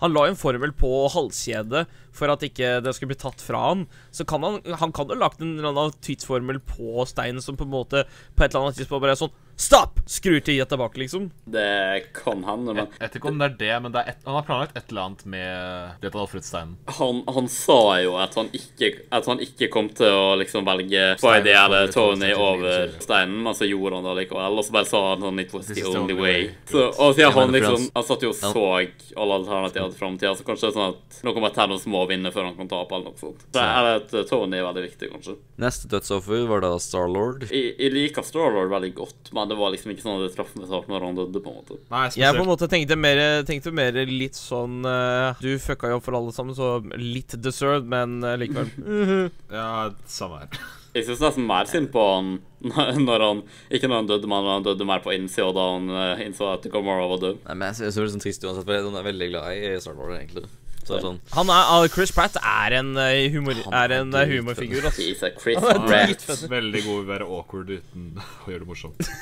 Han 0.04 0.14
la 0.14 0.28
en 0.30 0.38
formel 0.38 0.74
på 0.78 0.92
halskjedet 1.14 1.86
for 2.14 2.30
at 2.30 2.44
ikke 2.46 2.76
det 2.86 2.92
skulle 2.94 3.10
bli 3.10 3.18
tatt 3.24 3.42
fra 3.42 3.64
han. 3.72 3.88
Så 4.14 4.26
kan 4.30 4.44
han 4.46 4.60
Han 4.82 4.94
kan 4.94 5.10
jo 5.10 5.18
lagt 5.18 5.42
en 5.42 5.56
eller 5.58 5.72
annen 5.72 5.96
tidsformel 6.06 6.62
på 6.68 7.08
steinen 7.10 7.42
som 7.42 7.58
på 7.58 7.66
en 7.66 7.74
måte 7.74 8.06
På 8.36 8.46
et 8.46 8.52
eller 8.52 8.68
annet 8.68 8.78
tidspunkt 8.82 9.02
bare 9.02 9.18
er 9.18 9.24
sånn 9.24 9.34
Stopp! 9.56 10.00
Skrur 10.06 10.40
tida 10.40 10.66
tilbake, 10.66 11.00
liksom. 11.00 11.32
Det 11.46 12.04
kan 12.14 12.44
hende, 12.44 12.74
men 12.74 12.88
Jeg 13.00 13.00
vet 13.00 13.16
ikke 13.20 13.32
om 13.32 13.40
det 13.40 13.48
er 13.48 13.56
det, 13.60 13.74
men 13.84 13.94
det 13.94 14.02
er 14.04 14.12
et, 14.14 14.24
han 14.26 14.38
har 14.38 14.46
planlagt 14.48 14.78
et 14.78 14.92
eller 14.92 15.06
annet 15.08 15.26
med 15.26 16.02
det 16.04 16.12
til 16.12 16.22
Alfred 16.24 16.46
Steinen. 16.48 16.74
han, 17.00 17.22
han 17.36 17.48
sa 17.52 17.80
jo 18.04 18.16
at 18.20 18.36
han 18.36 18.50
ikke 18.54 18.90
At 19.14 19.28
han 19.30 19.40
ikke 19.44 19.70
kom 19.74 19.90
til 19.96 20.12
å 20.12 20.34
liksom 20.40 20.66
velge 20.68 21.06
Spidey 21.22 21.56
eller 21.56 21.92
Tony 21.94 22.34
over 22.36 22.92
steinen, 23.04 23.40
men 23.46 23.56
så 23.56 23.68
gjorde 23.70 24.00
han 24.00 24.10
det 24.10 24.16
likevel. 24.24 24.60
Og 24.60 24.68
så 24.68 24.76
bare 24.76 24.90
sa 24.90 25.04
han 25.14 25.24
sånn 25.28 25.44
It 25.44 25.54
was 25.56 25.72
the 25.72 25.86
only 25.88 26.14
only 26.14 26.22
way. 26.22 26.50
Så, 26.70 26.88
og 26.90 27.16
siden 27.16 27.24
Ja, 27.24 27.32
han 27.40 27.52
liksom 27.52 27.90
Han 27.94 28.04
satt 28.04 28.24
jo 28.24 28.34
og 28.34 28.40
så 28.40 28.66
alle 28.74 29.36
alternativene 29.40 29.92
til 29.92 30.00
framtida, 30.00 30.34
så 30.36 30.46
kanskje 30.48 30.68
det 30.68 30.72
er 30.72 30.78
sånn 30.78 30.94
at 30.96 31.18
noe 31.28 31.44
med 31.44 31.56
Thanos 31.56 31.86
må 31.90 32.04
vinne 32.10 32.32
før 32.34 32.48
han 32.50 32.56
kan 32.58 32.70
tape, 32.72 32.96
eller 32.96 33.12
noe 33.12 33.20
sånt. 33.20 33.44
Så 33.54 33.62
det 33.62 33.94
at 33.94 34.30
Tony 34.30 34.58
er 34.58 34.66
veldig 34.66 34.84
viktig, 34.88 35.10
kanskje. 35.14 35.36
Neste 35.62 35.90
dødsoffer 35.92 36.48
var 36.50 36.64
da 36.66 36.72
Starlord. 36.82 37.46
Jeg, 37.50 37.76
jeg 37.78 37.94
liker 37.94 38.26
Starlord 38.26 38.72
veldig 38.74 38.94
godt, 38.98 39.32
men 39.36 39.43
det 39.50 39.58
var 39.60 39.74
liksom 39.74 39.94
ikke 39.94 40.06
sånn 40.06 40.20
at 40.20 40.28
det 40.28 40.36
traff 40.38 40.54
meg 40.58 40.68
så 40.68 40.78
hardt 40.78 40.92
når 40.92 41.08
han 41.08 41.18
døde, 41.18 41.42
på 41.44 41.52
en 41.52 41.58
måte. 41.62 41.80
Nei, 41.92 42.06
Jeg 42.20 42.38
på 42.38 42.44
en 42.44 42.52
måte 42.52 42.70
tenkte 42.72 42.98
mer, 43.00 43.22
tenkte 43.48 43.74
mer 43.76 43.98
litt 44.10 44.38
sånn 44.40 44.82
uh, 44.88 45.40
Du 45.44 45.52
fucka 45.62 45.92
jo 45.92 46.00
opp 46.00 46.08
for 46.08 46.18
alle 46.20 46.34
sammen, 46.36 46.58
så 46.58 46.78
litt 47.00 47.36
deserved, 47.44 47.90
men 47.90 48.22
uh, 48.26 48.36
likevel. 48.40 48.72
Ja, 49.54 49.92
samme 50.10 50.44
her. 50.44 50.64
Jeg 50.94 51.08
syns 51.08 51.24
nesten 51.24 51.48
mer 51.50 51.70
synd 51.70 51.90
på 51.94 52.02
han 52.06 52.36
når 53.08 53.24
han 53.26 53.40
Ikke 53.74 53.90
når 53.90 54.04
han 54.04 54.10
døde, 54.12 54.30
men 54.30 54.46
når 54.46 54.60
han 54.60 54.68
døde 54.68 54.88
mer 54.88 55.02
på 55.04 55.14
innsida, 55.16 55.50
da 55.56 55.70
han 55.74 55.90
uh, 55.90 56.26
innså 56.26 56.52
at 56.54 56.68
Gamora 56.74 57.08
var 57.10 57.24
død. 57.24 57.42
Nei, 57.48 57.56
men 57.58 57.72
jeg 57.72 57.80
synes 57.82 57.98
det 57.98 58.04
er 58.04 58.14
sånn 58.18 58.28
trist 58.28 58.46
uansett, 58.46 58.68
for 58.68 58.78
jeg 58.78 58.92
er 58.94 59.10
veldig 59.10 59.32
glad 59.34 59.58
i 59.58 59.74
Starlord, 59.82 60.14
egentlig. 60.20 60.46
Så 60.84 60.94
det 60.94 61.00
er 61.00 61.06
sånn 61.08 61.20
Han 61.34 61.50
er, 61.56 61.88
Chris 61.94 62.12
Pratt 62.12 62.36
er 62.40 62.76
en, 62.80 62.90
eh, 63.00 63.30
humor, 63.32 63.56
Han 63.66 63.74
er 63.80 63.94
er 63.94 64.02
en 64.02 64.14
eh, 64.20 64.26
humorfigur, 64.34 64.84
altså. 64.90 65.02
Jesus 65.06 65.38
Chris 65.42 65.58
Han 65.64 65.86
er 65.88 66.14
Pratt. 66.14 66.44
Veldig 66.58 66.82
god 66.86 66.94
i 66.96 67.04
å 67.04 67.08
være 67.10 67.28
awkward 67.38 67.72
uten 67.78 68.10
å 68.20 68.52
gjøre 68.52 68.64
det 68.66 68.70
morsomt. 68.70 69.08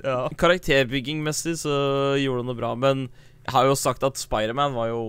Ja. 0.00 0.28
Karakterbyggingmessig 0.40 1.58
så 1.60 1.72
gjorde 2.16 2.40
han 2.44 2.50
det 2.50 2.56
bra, 2.58 2.70
men 2.78 3.02
jeg 3.44 3.52
har 3.52 3.66
jo 3.68 3.74
sagt 3.76 4.04
at 4.06 4.16
Spiderman 4.20 4.72
var 4.76 4.88
jo 4.92 5.02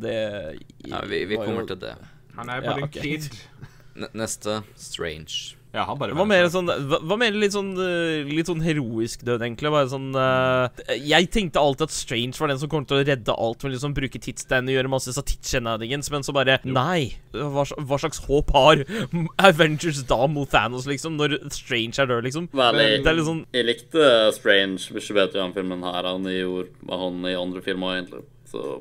det 0.00 0.16
Ja, 0.88 1.02
vi, 1.08 1.24
vi 1.28 1.36
kommer 1.36 1.62
jo, 1.64 1.70
til 1.74 1.80
det. 1.82 1.94
Han 2.38 2.48
er 2.52 2.62
Ja, 2.62 2.70
bare 2.72 2.86
ok. 2.88 2.96
en 2.96 3.04
kid. 3.04 3.30
N 4.00 4.08
neste 4.16 4.60
Strange. 4.80 5.56
Ja, 5.70 5.84
han 5.86 5.98
bare 6.00 6.16
Hva 6.18 6.24
mer 6.26 6.48
sånn 6.50 6.66
hva 6.66 7.16
mer 7.20 7.36
litt 7.36 7.54
sånn 7.54 7.70
eh, 7.78 8.26
Litt 8.26 8.48
sånn 8.50 8.62
heroisk 8.64 9.22
død, 9.26 9.44
egentlig? 9.46 9.70
Bare 9.70 9.90
sånn 9.92 10.08
uh, 10.16 10.66
Jeg 10.98 11.28
tenkte 11.30 11.62
alltid 11.62 11.86
at 11.86 11.94
Strange 11.94 12.40
var 12.40 12.50
den 12.50 12.58
som 12.62 12.70
kom 12.72 12.86
til 12.88 12.98
å 12.98 13.04
redde 13.06 13.36
alt 13.36 13.62
med 13.62 13.76
liksom 13.76 13.94
bruke 13.94 14.18
tidsstein 14.22 14.66
og 14.66 14.74
gjøre 14.74 14.90
masse 14.90 15.14
tidsgenadings, 15.14 16.10
men 16.10 16.26
så 16.26 16.34
bare 16.34 16.58
Nei. 16.66 17.12
Hva, 17.30 17.62
hva 17.62 18.00
slags 18.02 18.22
håp 18.26 18.50
har 18.56 18.82
Avengers 19.50 20.02
da 20.10 20.24
mot 20.30 20.50
Thanos, 20.50 20.88
liksom? 20.90 21.18
Når 21.20 21.38
Strange 21.54 22.02
er 22.02 22.10
død, 22.10 22.26
liksom? 22.26 22.50
Veldig. 22.50 22.88
Det 23.04 23.12
er 23.12 23.18
litt 23.20 23.28
sånn 23.28 23.44
Jeg 23.54 23.68
likte 23.68 24.08
Strange 24.34 24.90
mye 24.96 25.18
bedre 25.20 25.38
i 25.38 25.42
den 25.44 25.54
filmen 25.54 25.86
her 25.86 26.10
enn 26.10 26.26
jeg 26.30 26.42
gjorde 26.42 26.88
med 26.88 27.04
han 27.04 27.28
i 27.30 27.36
andre 27.38 27.62
filmer, 27.64 28.00
egentlig. 28.00 28.24
Så 28.50 28.80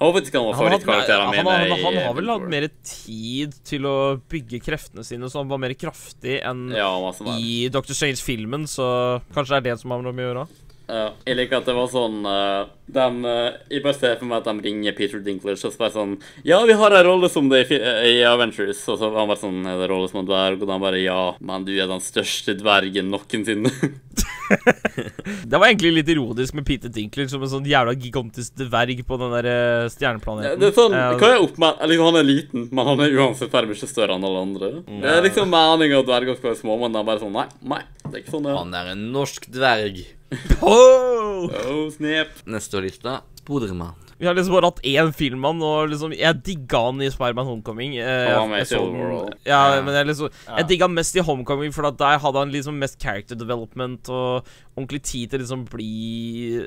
han 0.00 0.14
var 0.14 0.22
han, 0.22 0.56
favorittkarakterene 0.56 1.24
han, 1.26 1.34
mine. 1.36 1.50
han, 1.52 1.66
i 1.66 1.82
han 1.84 1.98
har 2.06 2.14
vel 2.16 2.32
hatt 2.32 2.48
mer 2.48 2.66
tid 2.80 3.52
til 3.68 3.84
å 3.84 3.96
bygge 4.32 4.62
kreftene 4.64 5.04
sine, 5.04 5.28
så 5.28 5.42
han 5.42 5.50
var 5.50 5.60
mer 5.60 5.74
kraftig 5.76 6.38
enn 6.40 6.70
Ja, 6.72 6.88
i 7.36 7.68
Dr. 7.68 7.92
Strange-filmen, 7.92 8.64
så 8.70 8.88
kanskje 9.34 9.58
det 9.58 9.60
er 9.60 9.68
det 9.68 9.82
som 9.82 9.92
har 9.92 10.00
med 10.06 10.24
å 10.24 10.28
gjøre? 10.30 10.48
Ja, 10.90 11.10
jeg 11.22 11.36
liker 11.38 11.60
at 11.60 11.68
det 11.68 11.74
var 11.76 11.86
sånn 11.90 12.24
uh, 12.26 12.66
de, 12.90 13.04
uh, 13.22 13.58
Jeg 13.70 13.82
bare 13.84 13.94
ser 13.94 14.16
for 14.18 14.26
meg 14.26 14.40
at 14.40 14.48
de 14.48 14.64
ringer 14.64 14.96
Peter 14.96 15.22
Dinklage 15.22 15.68
og 15.68 15.74
spør 15.74 15.92
sånn 15.94 16.16
Ja, 16.46 16.58
vi 16.66 16.74
har 16.80 16.96
en 16.96 17.06
rolle 17.06 17.30
som 17.30 17.46
det 17.52 17.62
i, 17.70 17.78
i 18.10 18.16
Avengers. 18.26 18.80
Og 18.90 18.98
så 18.98 19.06
var 19.06 19.22
han 19.22 19.30
bare 19.30 19.42
sånn 19.42 19.68
Er 19.70 19.78
det 19.78 19.90
rolle 19.92 20.10
som 20.10 20.22
en 20.22 20.30
dverg? 20.30 20.58
Og 20.64 20.66
de 20.66 20.78
bare 20.82 21.02
Ja, 21.04 21.20
men 21.38 21.66
du 21.68 21.72
er 21.76 21.86
den 21.90 22.02
største 22.02 22.56
dvergen 22.58 23.12
noensinne. 23.12 23.70
Det 24.50 25.58
var 25.58 25.68
egentlig 25.68 25.92
litt 26.00 26.10
ironisk 26.12 26.56
med 26.58 26.66
Peter 26.66 26.90
Dinkler 26.92 27.28
som 27.30 27.42
en 27.44 27.52
sånn 27.52 27.68
jævla 27.68 27.94
gigantisk 27.94 28.56
dverg 28.58 29.02
på 29.06 29.18
den 29.20 29.34
der 29.36 29.48
eh, 29.50 29.58
Ja, 29.84 29.88
stjerneplaneten. 29.94 30.60
det 30.60 30.70
er 30.70 30.76
sånn, 30.76 30.94
hva 30.94 31.30
er 31.30 31.44
opp 31.44 31.58
med 31.62 31.84
liksom, 31.92 32.06
Han 32.10 32.20
er 32.20 32.26
liten, 32.26 32.68
men 32.70 32.90
han 32.90 33.04
er 33.04 33.16
uansett 33.20 33.54
bare 33.54 33.70
mye 33.70 33.90
større 33.90 34.18
enn 34.18 34.26
alle 34.26 34.44
andre. 34.46 34.72
Det 34.90 35.14
er 35.14 35.24
liksom 35.26 35.50
meninga 35.54 36.02
at 36.02 36.10
dverger 36.10 36.38
skal 36.40 36.52
være 36.52 36.60
små, 36.62 36.78
men 36.82 36.94
det 36.94 37.02
er 37.02 37.10
bare 37.12 37.22
sånn 37.22 37.36
Nei, 37.40 37.46
nei, 37.62 37.82
det 38.04 38.12
er 38.12 38.22
ikke 38.24 38.34
sånn 38.36 38.46
det 38.48 38.52
er. 38.52 38.60
Han 38.60 38.78
er 38.82 38.92
en 38.96 39.04
norsk 39.14 39.50
dverg. 39.54 40.02
oh! 40.66 41.46
Oh, 41.46 41.84
snap. 41.94 42.42
Neste 42.50 42.78
på 42.78 42.84
lista 42.86 43.20
Spodermann. 43.40 44.09
Vi 44.20 44.26
har 44.28 44.34
liksom 44.36 44.52
bare 44.52 44.68
hatt 44.68 44.82
én 44.84 45.10
film 45.16 45.44
av 45.48 45.62
og 45.64 45.88
liksom 45.88 46.12
Jeg 46.12 46.42
digga 46.44 46.82
han 46.90 47.00
i 47.00 47.08
Spiderman 47.08 47.46
Homecoming. 47.48 47.94
Eh, 47.96 48.26
jeg 48.60 48.66
så 48.68 48.80
den- 48.92 49.38
Ja, 49.48 49.80
men 49.80 49.94
jeg 49.96 50.06
liksom 50.10 50.30
Jeg 50.58 50.66
digga 50.68 50.88
mest 50.92 51.16
i 51.16 51.20
Homecoming, 51.24 51.72
for 51.72 51.86
at 51.88 51.96
der 51.96 52.18
hadde 52.20 52.38
han 52.38 52.52
liksom 52.52 52.76
mest 52.78 52.98
character 53.00 53.34
development 53.34 54.10
og 54.10 54.44
ordentlig 54.76 55.02
tid 55.02 55.30
til 55.30 55.40
liksom 55.40 55.64
bli 55.72 56.66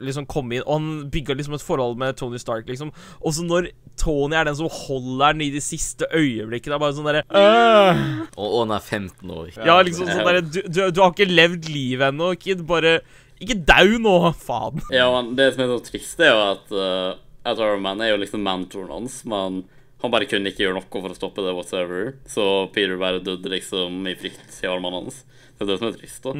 Liksom 0.00 0.26
komme 0.30 0.56
inn. 0.56 0.62
Og 0.66 0.78
han 0.78 1.10
bygga 1.10 1.34
liksom 1.36 1.54
et 1.58 1.62
forhold 1.66 1.98
med 1.98 2.16
Tony 2.16 2.38
Stark, 2.38 2.66
liksom. 2.70 2.92
Og 3.20 3.32
så 3.34 3.44
når 3.46 3.68
Tony 3.98 4.34
er 4.38 4.44
den 4.44 4.56
som 4.56 4.68
holder 4.70 5.32
den 5.34 5.42
i 5.48 5.50
de 5.50 5.60
siste 5.60 6.06
øyeblikkene, 6.14 6.74
er 6.74 6.78
bare 6.82 6.94
sånn 6.96 7.04
derre 7.10 7.24
«Åh!» 7.28 8.28
Og, 8.36 8.46
og 8.46 8.58
han 8.68 8.76
er 8.76 8.80
15 8.80 9.30
år. 9.30 9.50
Ja, 9.66 9.80
liksom 9.84 10.06
sånn 10.08 10.24
derre 10.26 10.42
du, 10.46 10.62
du, 10.68 10.80
du 10.90 11.02
har 11.02 11.12
ikke 11.12 11.28
levd 11.28 11.68
livet 11.68 12.12
ennå, 12.12 12.32
kid. 12.40 12.62
Bare 12.66 13.00
Ikke 13.42 13.58
dau 13.58 13.98
nå, 14.02 14.16
faen. 14.38 14.80
Ja, 14.94 15.10
men 15.16 15.34
det 15.38 15.52
som 15.54 15.64
er 15.64 15.74
så 15.74 15.82
trist, 15.90 16.20
er 16.22 16.32
jo 16.32 16.42
at 16.52 16.74
uh, 16.74 17.20
at 17.42 17.58
Iron 17.58 17.82
Man 17.82 18.00
er 18.02 18.12
jo 18.12 18.20
liksom 18.22 18.44
mentoren 18.46 18.92
hans, 18.92 19.22
men 19.28 19.64
han 20.02 20.10
bare 20.10 20.26
kunne 20.30 20.50
ikke 20.50 20.64
gjøre 20.64 20.78
noe 20.78 21.02
for 21.02 21.14
å 21.14 21.18
stoppe 21.18 21.44
det 21.44 21.54
whatsoever. 21.54 22.14
Så 22.30 22.44
Peter 22.74 22.98
bare 22.98 23.22
døde 23.22 23.50
liksom 23.52 24.02
i 24.10 24.16
frykt 24.18 24.62
i 24.62 24.70
armene 24.70 25.02
hans. 25.04 25.22
Det 25.52 25.66
er 25.66 25.68
det 25.68 25.76
som 25.78 25.88
er 25.92 25.94
trist, 25.94 26.24
da. 26.24 26.32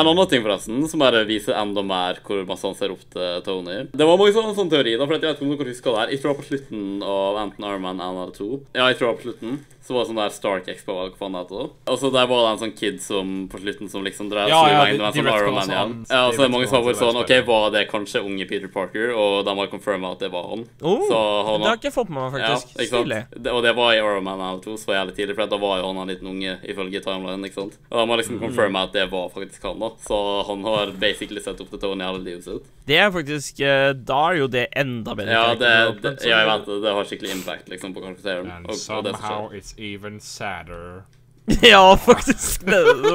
En 0.00 0.08
annen 0.10 0.26
ting, 0.30 0.42
forresten, 0.42 0.80
som 0.90 1.02
bare 1.02 1.20
viser 1.28 1.54
enda 1.54 1.84
mer 1.86 2.18
hvor 2.26 2.40
masse 2.48 2.66
han 2.66 2.74
ser 2.74 2.94
opp 2.94 3.04
til 3.12 3.44
Tony. 3.46 3.76
Det 3.92 4.08
var 4.08 4.18
mange 4.18 4.34
sånne, 4.34 4.56
sånne 4.56 4.74
teorier, 4.74 4.98
da, 4.98 5.06
for 5.06 5.14
jeg 5.14 5.22
vet 5.22 5.38
ikke 5.38 5.46
om 5.46 5.52
dere 5.54 5.70
husker 5.70 5.94
det 5.94 6.00
her. 6.00 6.14
Jeg 6.14 6.22
tror 6.22 6.30
det 6.30 6.34
var 6.34 6.40
på 6.40 6.48
slutten 6.48 7.04
av 7.12 7.38
enten 7.44 7.68
Iron 7.68 7.84
Man 7.84 8.02
1 8.02 8.10
eller 8.10 8.34
2. 8.40 8.48
Ja, 8.74 8.88
jeg 8.90 8.98
tror 8.98 9.06
det 9.06 9.12
var 9.12 9.20
på 9.20 9.28
slutten. 9.28 9.60
Så 9.80 9.94
var 9.96 10.04
det 10.04 10.10
sånn 10.10 10.18
der 10.20 10.30
Stark 10.34 10.66
Expo, 10.68 10.92
hva 10.92 11.06
faen 11.16 11.32
det 11.32 11.40
heter. 11.40 11.70
Og 11.88 11.96
så 11.98 12.10
der 12.12 12.26
var 12.28 12.42
det 12.44 12.50
en 12.52 12.58
sånn 12.60 12.74
kid 12.76 12.98
som 13.02 13.48
på 13.48 13.58
slutten 13.62 13.88
som 13.90 14.04
liksom 14.04 14.28
drev 14.30 14.48
Ja, 14.52 14.60
ja, 14.68 14.84
de- 14.84 14.98
de 14.98 15.22
Iron 15.24 15.54
Man 15.54 15.70
igjen. 15.72 15.94
Ja, 16.10 16.26
og 16.28 16.34
så 16.34 16.42
det 16.42 16.44
er 16.46 16.52
mange 16.52 16.68
som 16.68 16.76
har 16.84 16.92
vært 16.92 17.00
sånn 17.00 17.16
OK, 17.16 17.32
var 17.48 17.70
det 17.72 17.82
kanskje 17.90 18.20
unge 18.22 18.46
Peter 18.46 18.68
Parker? 18.68 19.14
Og 19.16 19.44
de 19.44 19.54
har 19.56 19.66
confirma 19.72 20.12
at 20.12 20.18
det 20.20 20.30
var 20.30 20.44
han. 20.50 20.66
Oh, 20.82 21.00
Så 21.08 21.18
han 21.48 21.60
det 21.64 21.68
har 21.70 21.76
ikke 21.80 21.92
fått 21.96 22.10
med 22.10 22.20
meg, 22.22 22.32
faktisk. 22.40 22.76
ja, 22.76 22.84
ikke 22.84 22.90
sant? 22.90 23.42
Det, 23.42 23.50
og 23.56 23.62
det 23.64 23.74
var 23.74 23.92
i 23.92 23.96
Iron 23.96 24.22
Man 24.24 24.40
1 24.40 24.62
2 24.68 24.76
så 24.76 24.92
jævlig 24.94 25.16
tidlig, 25.16 25.34
for 25.34 25.46
da 25.46 25.56
var 25.56 25.78
jo 25.80 25.86
han 25.88 25.98
en 26.04 26.08
liten 26.14 26.28
unge 26.28 26.58
ifølge 26.68 27.00
timeline. 27.02 27.44
ikke 27.48 27.54
sant? 27.62 27.78
Og 27.90 27.96
de 27.98 28.06
har 28.12 28.16
liksom 28.22 28.38
confirma 28.38 28.82
at 28.84 28.92
det 28.92 29.10
var 29.10 29.28
faktisk 29.30 29.62
han, 29.64 29.78
da. 29.80 29.90
Så 30.06 30.46
han 30.46 30.62
har 30.62 30.92
basically 30.92 31.40
sett 31.40 31.58
opp 31.60 31.70
til 31.70 31.78
Tony 31.80 32.04
hele 32.04 32.20
livet 32.22 32.44
sitt. 32.44 32.62
Det 32.86 32.96
er 32.98 33.10
faktisk 33.10 33.60
eh, 33.60 33.92
Da 33.92 34.30
er 34.30 34.36
jo 34.40 34.46
det 34.48 34.68
enda 34.76 35.14
bedre. 35.14 35.30
Ja, 35.30 35.54
det, 35.54 36.02
det, 36.02 36.14
ja, 36.26 36.38
jeg 36.42 36.46
vet 36.48 36.66
det. 36.66 36.78
Det 36.82 36.92
har 36.94 37.04
skikkelig 37.04 37.30
impact 37.36 37.68
liksom 37.70 37.94
på 37.94 38.02
karakteren. 38.02 38.50
Og, 38.68 38.76
og 38.76 39.04
det 39.04 39.14
som 39.16 39.24
skjer. 39.24 39.69
It's 39.70 39.78
even 39.78 40.20
sadder. 40.20 41.04
ja, 41.62 41.96
faktisk. 41.96 42.62
Nå 42.62 43.14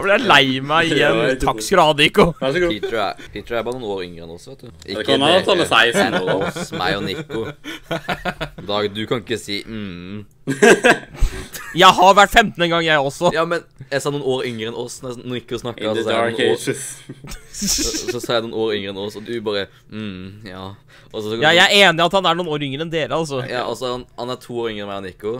ble 0.00 0.14
jeg 0.14 0.22
lei 0.24 0.60
meg 0.64 0.92
igjen. 0.94 1.18
ikke 1.34 1.42
Takk 1.42 1.58
skal 1.60 1.76
du 1.76 1.82
ha, 1.82 1.94
Nico. 1.98 2.24
Peter 2.40 2.94
er, 3.02 3.24
Peter 3.34 3.58
er 3.58 3.64
bare 3.66 3.76
noen 3.76 3.90
år 3.90 4.04
yngre 4.06 4.24
enn 4.24 4.32
oss, 4.32 4.46
vet 4.48 4.62
du. 4.64 4.70
Det 4.86 5.02
kan 5.04 5.20
han 5.20 5.34
er 5.36 5.68
16 5.68 6.00
enn 6.06 6.30
oss, 6.38 6.70
meg 6.72 6.96
og 6.96 7.04
Nico. 7.04 7.42
Dag, 8.70 8.88
du 8.96 9.02
kan 9.10 9.20
ikke 9.20 9.36
si 9.40 9.58
mm. 9.66 10.22
Jeg 11.82 11.90
har 11.98 12.16
vært 12.16 12.32
15 12.38 12.64
en 12.64 12.72
gang, 12.72 12.86
jeg 12.86 13.02
også. 13.02 13.32
Ja, 13.36 13.44
men 13.50 13.66
jeg 13.90 14.00
sa 14.00 14.12
noen 14.14 14.24
år 14.24 14.46
yngre 14.48 14.70
enn 14.70 14.78
oss 14.80 15.02
når 15.04 15.20
Nico 15.26 15.60
snakka. 15.60 15.90
In 15.90 16.00
the 16.00 16.06
Så, 16.06 16.16
år- 16.16 17.36
så, 17.52 18.14
så 18.14 18.22
sa 18.22 18.38
jeg 18.38 18.46
noen 18.46 18.56
år 18.62 18.76
yngre 18.78 18.94
enn 18.94 19.02
oss, 19.04 19.18
og 19.20 19.26
du 19.28 19.34
bare 19.44 19.66
mm, 19.90 20.48
ja. 20.48 20.70
Så, 21.12 21.36
Ja, 21.42 21.52
jeg 21.52 21.66
er 21.66 21.90
enig 21.90 22.00
i 22.00 22.06
at 22.06 22.16
han 22.16 22.30
er 22.30 22.40
noen 22.40 22.48
år 22.56 22.64
yngre 22.64 22.86
enn 22.86 22.94
dere, 22.94 23.12
altså. 23.18 23.42
Ja, 23.44 23.66
altså, 23.66 23.98
han, 23.98 24.08
han 24.16 24.32
er 24.32 24.40
to 24.40 24.56
år 24.62 24.72
yngre 24.72 24.86
enn 24.86 24.94
meg 24.94 25.02
og 25.02 25.06
Nico. 25.10 25.34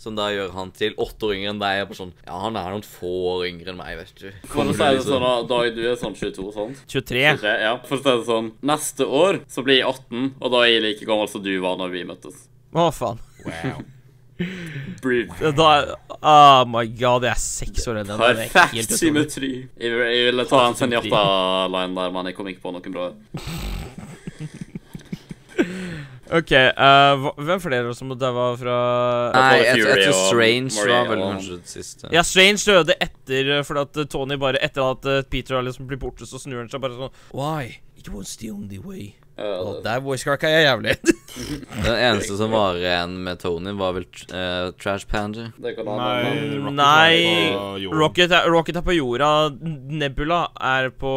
Som 0.00 0.14
da 0.16 0.30
gjør 0.32 0.54
han 0.54 0.70
til 0.72 0.94
åtte 0.96 1.26
år 1.28 1.34
yngre 1.36 1.50
enn 1.52 1.58
deg. 1.60 1.82
Er 1.82 1.88
bare 1.90 1.98
sånn, 1.98 2.14
ja, 2.24 2.38
han 2.40 2.54
er 2.56 2.70
noen 2.72 2.86
få 2.88 3.10
år 3.34 3.42
yngre 3.50 3.74
enn 3.74 3.76
meg, 3.76 3.98
vet 3.98 4.14
du. 4.16 4.30
Kan 4.48 4.70
du 4.70 4.72
si 4.72 4.80
det 4.80 5.02
sånn, 5.04 5.20
da, 5.26 5.32
Dag, 5.50 5.74
du 5.76 5.82
er 5.90 5.98
sånn 6.00 6.16
22, 6.16 6.46
sant? 6.56 6.80
23. 6.88 7.24
Kanskje, 7.26 7.52
Ja, 7.60 7.74
for 7.84 7.98
å 7.98 8.00
si 8.00 8.08
det 8.08 8.24
sånn. 8.30 8.48
Neste 8.70 9.04
år 9.04 9.42
så 9.52 9.60
blir 9.66 9.82
jeg 9.82 9.90
18, 9.90 10.30
og 10.40 10.54
da 10.54 10.62
er 10.64 10.70
jeg 10.72 10.84
like 10.86 11.04
gammel 11.10 11.28
som 11.28 11.44
du 11.44 11.52
var 11.60 11.76
når 11.82 11.92
vi 11.92 12.06
møttes. 12.08 12.46
Å, 12.72 12.86
faen. 12.96 13.20
Wow. 13.44 13.84
Breathe. 15.04 15.52
Da 15.52 15.68
Oh 16.22 16.64
my 16.68 16.86
god, 16.96 17.24
jeg 17.28 17.36
er 17.36 17.44
seks 17.44 17.84
år 17.88 18.00
eldre 18.00 18.16
er 18.16 18.40
Perfekt 18.40 18.96
symmetri. 18.96 19.52
Jeg, 19.76 19.92
jeg 20.00 20.24
ville 20.30 20.48
ta 20.48 20.64
en 20.64 20.80
Senjata-line 20.80 21.92
der, 21.96 22.08
men 22.16 22.32
jeg 22.32 22.40
kom 22.40 22.48
ikke 22.48 22.64
på 22.64 22.72
noen 22.72 22.96
bra. 22.96 23.12
OK, 26.30 26.52
Uh, 26.54 27.28
hvem 27.42 27.60
flere 27.62 27.94
som 27.98 28.12
daua 28.18 28.50
fra 28.58 28.76
Nei, 29.34 29.46
etter 29.64 29.80
jeg, 29.80 29.86
jeg 29.88 30.04
tror 30.06 30.20
Strange 30.28 30.86
var 30.90 31.08
vel 31.10 31.22
kanskje 31.24 31.56
det 31.58 31.72
siste. 31.72 32.10
Ja, 32.14 32.22
Strange 32.26 32.62
døde 32.62 32.94
etter 33.02 33.50
eh, 33.56 33.62
fordi 33.66 33.82
at 33.86 34.02
Tony 34.12 34.38
bare 34.40 34.60
Etter 34.62 34.84
at 34.92 35.08
eh, 35.10 35.22
Peter 35.30 35.58
har 35.58 35.66
liksom 35.66 35.88
blitt 35.90 36.02
borte, 36.02 36.28
så 36.30 36.38
snur 36.38 36.62
han 36.62 36.70
seg 36.70 36.82
bare 36.84 36.98
sånn 36.98 37.16
Why? 37.34 37.80
It 38.00 38.08
was 38.14 38.36
the 38.40 38.48
only 38.54 38.78
way. 38.80 39.10
Uh, 39.40 39.58
Og 39.60 39.82
der 39.84 40.00
voice 40.04 40.24
crack 40.24 40.42
er 40.44 40.54
jeg 40.54 40.64
jævlig. 40.66 40.94
Den 41.84 41.96
eneste 41.96 42.36
som 42.38 42.52
var 42.52 42.78
igjen 42.80 43.18
med 43.24 43.40
Tony, 43.42 43.74
var 43.76 43.92
vel 43.96 44.06
uh, 44.32 44.70
Trash 44.80 45.08
Panda. 45.08 45.50
Nei. 45.60 45.74
Rocket 46.56 46.78
Nei. 46.78 47.84
Rocket 47.92 48.34
er, 48.36 48.48
Rocket 48.52 48.80
er 48.80 48.84
på 48.86 48.96
jorda. 48.96 49.30
Nebula 50.00 50.46
er 50.56 50.88
på 50.96 51.12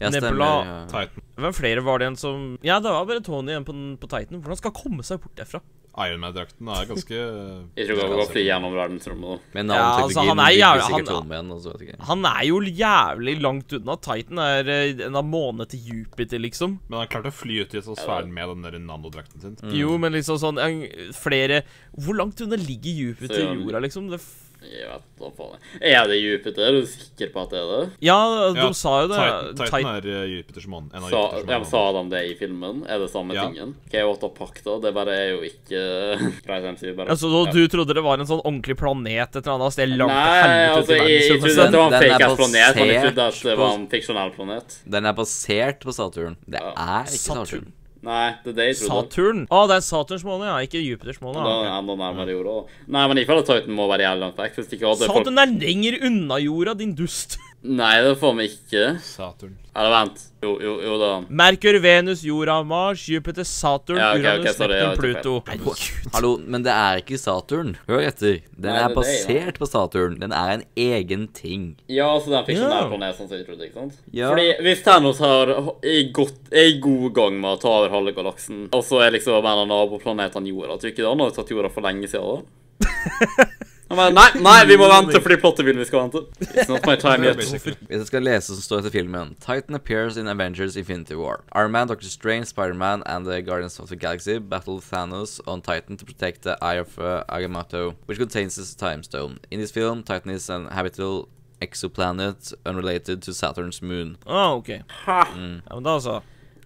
Ja, 0.00 0.08
stemmer. 0.08 0.30
Nebula 0.30 0.50
Ja. 0.64 1.04
Hvem 1.36 1.54
flere 1.56 1.82
var 1.84 1.98
det 1.98 2.08
igjen 2.10 2.18
som 2.20 2.42
Ja, 2.62 2.80
det 2.82 2.90
var 2.92 3.06
bare 3.08 3.22
Tony 3.24 3.54
igjen 3.54 3.64
på, 3.64 3.72
på 4.02 4.08
Titan. 4.10 4.42
Hvordan 4.42 4.58
skal 4.60 4.72
han 4.74 4.82
komme 4.82 5.06
seg 5.06 5.22
bort 5.22 5.38
derfra? 5.38 5.62
Ironman-drakten 5.92 6.68
er 6.72 6.86
ganske 6.88 7.16
Jeg 7.76 7.84
tror 7.88 7.98
han 8.00 8.12
kan 8.16 8.30
fly 8.32 8.42
gjennom 8.46 8.72
verdensrommet. 8.76 9.42
Med 9.52 9.72
Ja, 9.74 9.80
altså, 10.00 10.22
han 10.24 10.40
er 10.40 10.54
jævlig- 10.56 10.86
han, 10.86 11.06
han- 11.10 11.32
igjen. 11.34 11.50
Og 11.52 11.60
så 11.60 11.72
vet 11.74 11.82
jeg 11.84 11.88
ikke. 11.92 12.06
Han 12.08 12.24
er 12.30 12.42
jo 12.48 12.60
jævlig 12.64 13.34
langt 13.44 13.74
unna. 13.76 13.96
Titan 14.08 14.40
er 14.40 14.70
eh, 14.72 15.02
en 15.08 15.18
av 15.20 15.26
månene 15.28 15.66
til 15.68 15.84
Jupiter, 15.90 16.40
liksom. 16.40 16.78
Men 16.88 17.02
han 17.02 17.10
klarte 17.12 17.28
å 17.32 17.36
fly 17.36 17.60
ut 17.60 17.76
i 17.76 17.82
atmosfæren 17.82 18.32
med 18.32 18.54
den 18.54 18.64
der 18.68 18.78
nanodrakten 18.80 19.44
sin. 19.44 19.56
Mm. 19.60 19.74
Jo, 19.82 19.98
men 20.00 20.16
liksom 20.16 20.40
sånn 20.40 20.60
en, 20.64 20.80
Flere 21.12 21.62
Hvor 21.92 22.16
langt 22.16 22.40
unna 22.40 22.56
ligger 22.56 22.96
Jupiter 23.02 23.44
i 23.44 23.50
jorda, 23.60 23.84
liksom? 23.84 24.08
Det 24.12 24.20
Jeg 24.62 24.88
vet 24.88 25.02
da 25.22 25.28
faen. 25.36 25.58
Er 25.80 26.06
det 26.10 26.16
Jupiter? 26.18 26.62
Er 26.68 26.72
du 26.80 26.86
sikker 26.86 27.30
på 27.34 27.42
at 27.42 27.50
det 27.50 27.58
er 27.62 27.68
det? 27.72 27.90
ja, 28.00 28.18
de 28.54 28.60
Ja, 28.62 28.68
sa 28.72 28.92
jo 29.02 29.08
det. 29.10 29.18
Titan, 29.18 29.66
Titan 29.66 29.88
er 29.96 30.06
eh, 30.12 30.24
Jupiters 30.36 30.66
mann. 30.70 30.90
En 30.94 31.02
av 31.02 31.10
Sa, 31.10 31.22
Jupiters 31.36 31.50
ja, 31.50 31.64
sa 31.70 31.82
de 31.98 32.02
det 32.14 32.22
i 32.30 32.34
filmen? 32.40 32.82
Er 32.88 32.98
det 33.02 33.10
samme 33.10 33.34
Ja. 33.34 33.46
tingen? 33.48 33.74
The 33.90 34.30
fuck, 34.38 34.62
da? 34.64 34.78
Det 34.78 34.94
bare 34.94 35.12
er 35.16 35.28
jo 35.32 35.40
ikke 35.42 35.82
Greit, 36.46 36.96
bare 36.96 37.08
Altså, 37.10 37.28
ja. 37.32 37.52
Du 37.52 37.68
trodde 37.68 37.94
det 37.94 38.02
var 38.04 38.18
en 38.18 38.26
sånn 38.26 38.42
ordentlig 38.44 38.76
planet 38.78 39.36
et 39.36 39.42
eller 39.46 39.54
annet 39.58 39.72
sted 39.72 39.88
langt 39.96 40.12
Nei, 40.12 40.38
helvete 40.42 40.78
altså, 40.78 40.96
jeg, 40.96 41.10
jeg 41.10 41.40
trodde 41.42 41.66
at 41.66 41.70
det 41.72 41.78
var 41.78 41.86
en 41.86 41.92
Den- 41.92 42.00
den 42.00 42.10
fake 42.10 42.22
er 42.22 42.26
ass 42.26 42.36
planet, 42.40 42.76
men 42.76 42.88
jeg 42.92 43.02
trodde 43.06 43.26
at 43.28 43.42
det 43.42 43.58
var 43.58 43.74
en 43.76 43.86
fiksjonell 43.92 44.30
planet. 44.36 44.78
Den 44.96 45.06
er 45.06 45.12
basert 45.12 45.80
på 45.86 45.92
Saturn. 45.92 46.36
Det 46.46 46.60
Ja. 46.60 46.72
er 46.76 47.04
ikke 47.06 47.18
Saturn. 47.22 47.46
Saturn. 47.46 47.72
Nei, 48.02 48.32
det 48.42 48.50
er 48.50 48.56
det 48.58 48.64
jeg 48.66 48.76
trodde. 48.80 49.02
Saturn? 49.06 49.42
Å, 49.46 49.58
det 49.70 49.76
er 49.78 49.84
Saturns 49.86 50.24
måne, 50.26 50.48
ja. 50.50 50.56
Ikke 50.66 50.80
Jupiters 50.82 51.20
måne. 51.22 51.38
Ja. 51.38 51.54
det 51.62 51.70
enda 51.76 51.94
nærmere 52.00 52.34
jorda. 52.34 52.54
Nei, 52.90 53.04
men 53.12 53.20
jeg 53.20 53.28
føler 53.28 53.44
at 53.44 53.50
Titan 53.52 53.76
må 53.78 53.86
være 53.92 54.08
jævlig 54.08 54.24
langt 54.26 54.40
vekk. 54.42 54.56
Hvis 54.58 54.72
ikke 54.74 54.88
hadde 54.90 55.06
folk 55.06 55.20
Saturn 55.22 55.38
er 55.44 55.52
lenger 55.62 55.98
unna 56.08 56.38
jorda, 56.42 56.74
din 56.82 56.96
dust. 56.98 57.38
Nei, 57.62 58.00
det 58.02 58.16
får 58.18 58.32
vi 58.40 58.44
ikke. 58.50 58.80
Saturn. 59.06 59.52
Eller 59.72 59.92
vent. 59.94 60.22
Jo, 60.42 60.56
jo, 60.60 60.72
jo 60.82 60.96
da. 60.98 61.10
Merkur, 61.30 61.76
Venus, 61.80 62.24
jorda, 62.26 62.56
Mars, 62.66 63.04
Jupiter, 63.08 63.44
Saturn, 63.46 64.00
Ja, 64.02 64.08
okay, 64.16 64.24
Uranus, 64.24 64.40
okay, 64.42 64.56
sorry, 64.58 64.80
Neptun, 64.82 64.98
Pluto. 64.98 66.10
Hallo, 66.16 66.32
men 66.42 66.64
det 66.66 66.72
er 66.74 66.98
ikke 67.04 67.20
Saturn. 67.22 67.76
Hør 67.86 68.02
etter. 68.08 68.40
Den 68.56 68.66
Nei, 68.74 68.80
er 68.82 68.88
er 68.90 68.96
basert 68.96 69.60
på 69.62 69.68
Saturn. 69.70 70.18
Den 70.20 70.34
er 70.34 70.50
en 70.56 70.64
egen 70.74 71.28
ting. 71.38 71.68
Ja, 71.86 72.10
altså 72.16 72.34
den 72.34 72.44
fiksjonære 72.50 72.82
Ja. 72.82 72.90
planeten 72.90 73.28
som 73.30 73.38
jeg 73.38 73.46
trodde, 73.46 73.68
ikke 73.70 73.78
sant? 73.78 74.02
Ja. 74.12 74.32
Fordi 74.34 74.48
hvis 74.66 74.82
Thanos 74.82 75.22
har 75.22 75.54
er, 75.54 76.12
godt, 76.12 76.34
er 76.50 76.66
i 76.74 76.80
god 76.82 77.14
gang 77.14 77.38
med 77.40 77.50
å 77.54 77.60
ta 77.62 77.68
over 77.78 77.94
halve 77.94 78.12
galaksen, 78.18 78.66
og 78.74 78.82
så 78.82 79.06
er 79.06 79.14
liksom 79.14 79.38
en 79.38 79.62
av 79.62 79.68
naboplanetene 79.70 80.50
jorda, 80.50 80.80
tror 80.82 80.90
ikke 80.90 81.04
det 81.06 81.12
han 81.14 81.20
har 81.20 81.30
tatt 81.38 81.54
jorda 81.54 81.70
for 81.70 81.86
lenge 81.86 82.10
siden 82.10 82.42
da? 82.42 82.42
Han 83.92 83.98
bare, 83.98 84.12
nei, 84.16 84.40
nei, 84.40 84.64
vi 84.64 84.76
må 84.80 84.86
vente 84.88 85.20
fordi 85.20 85.36
plottet 85.36 85.66
vil 85.68 85.76
vi 85.76 85.84
skal 85.84 86.06
vente. 86.06 86.22
It's 86.40 86.68
not 86.70 86.86
my 86.88 86.94
time 86.96 87.26
yet. 87.26 87.36
Hvis 87.36 87.66
jeg 87.90 88.06
skal 88.08 88.24
lese 88.24 88.54
som 88.54 88.62
står 88.64 88.80
etter 88.80 88.94
filmen 88.94 89.34
Titan 89.36 89.76
appears 89.76 90.16
in 90.16 90.30
Avengers 90.32 90.78
Infinity 90.80 91.18
War. 91.18 91.42
Iron 91.54 91.76
Doctor 91.88 92.08
Strange, 92.08 92.46
Spider-Man 92.46 93.02
and 93.04 93.26
the 93.26 93.42
Guardians 93.42 93.78
of 93.78 93.90
the 93.90 93.96
Galaxy 93.96 94.38
battle 94.38 94.80
Thanos 94.80 95.40
on 95.46 95.60
Titan 95.60 95.98
to 95.98 96.06
protect 96.06 96.40
the 96.42 96.56
Eye 96.62 96.80
of 96.80 96.98
uh, 96.98 97.24
Agamotto, 97.28 97.94
which 98.06 98.18
contains 98.18 98.56
the 98.56 98.64
Time 98.78 99.02
Stone. 99.02 99.40
In 99.50 99.60
this 99.60 99.70
film, 99.70 100.02
Titan 100.02 100.30
is 100.30 100.48
an 100.48 100.68
habitable 100.68 101.28
exoplanet 101.60 102.54
unrelated 102.64 103.20
to 103.22 103.34
Saturn's 103.34 103.82
moon. 103.82 104.16
Ah, 104.26 104.54
OK. 104.54 104.82
Ha. 105.04 105.28
Ja, 105.68 105.74
men 105.74 105.82
da 105.82 106.00
så. 106.00 106.22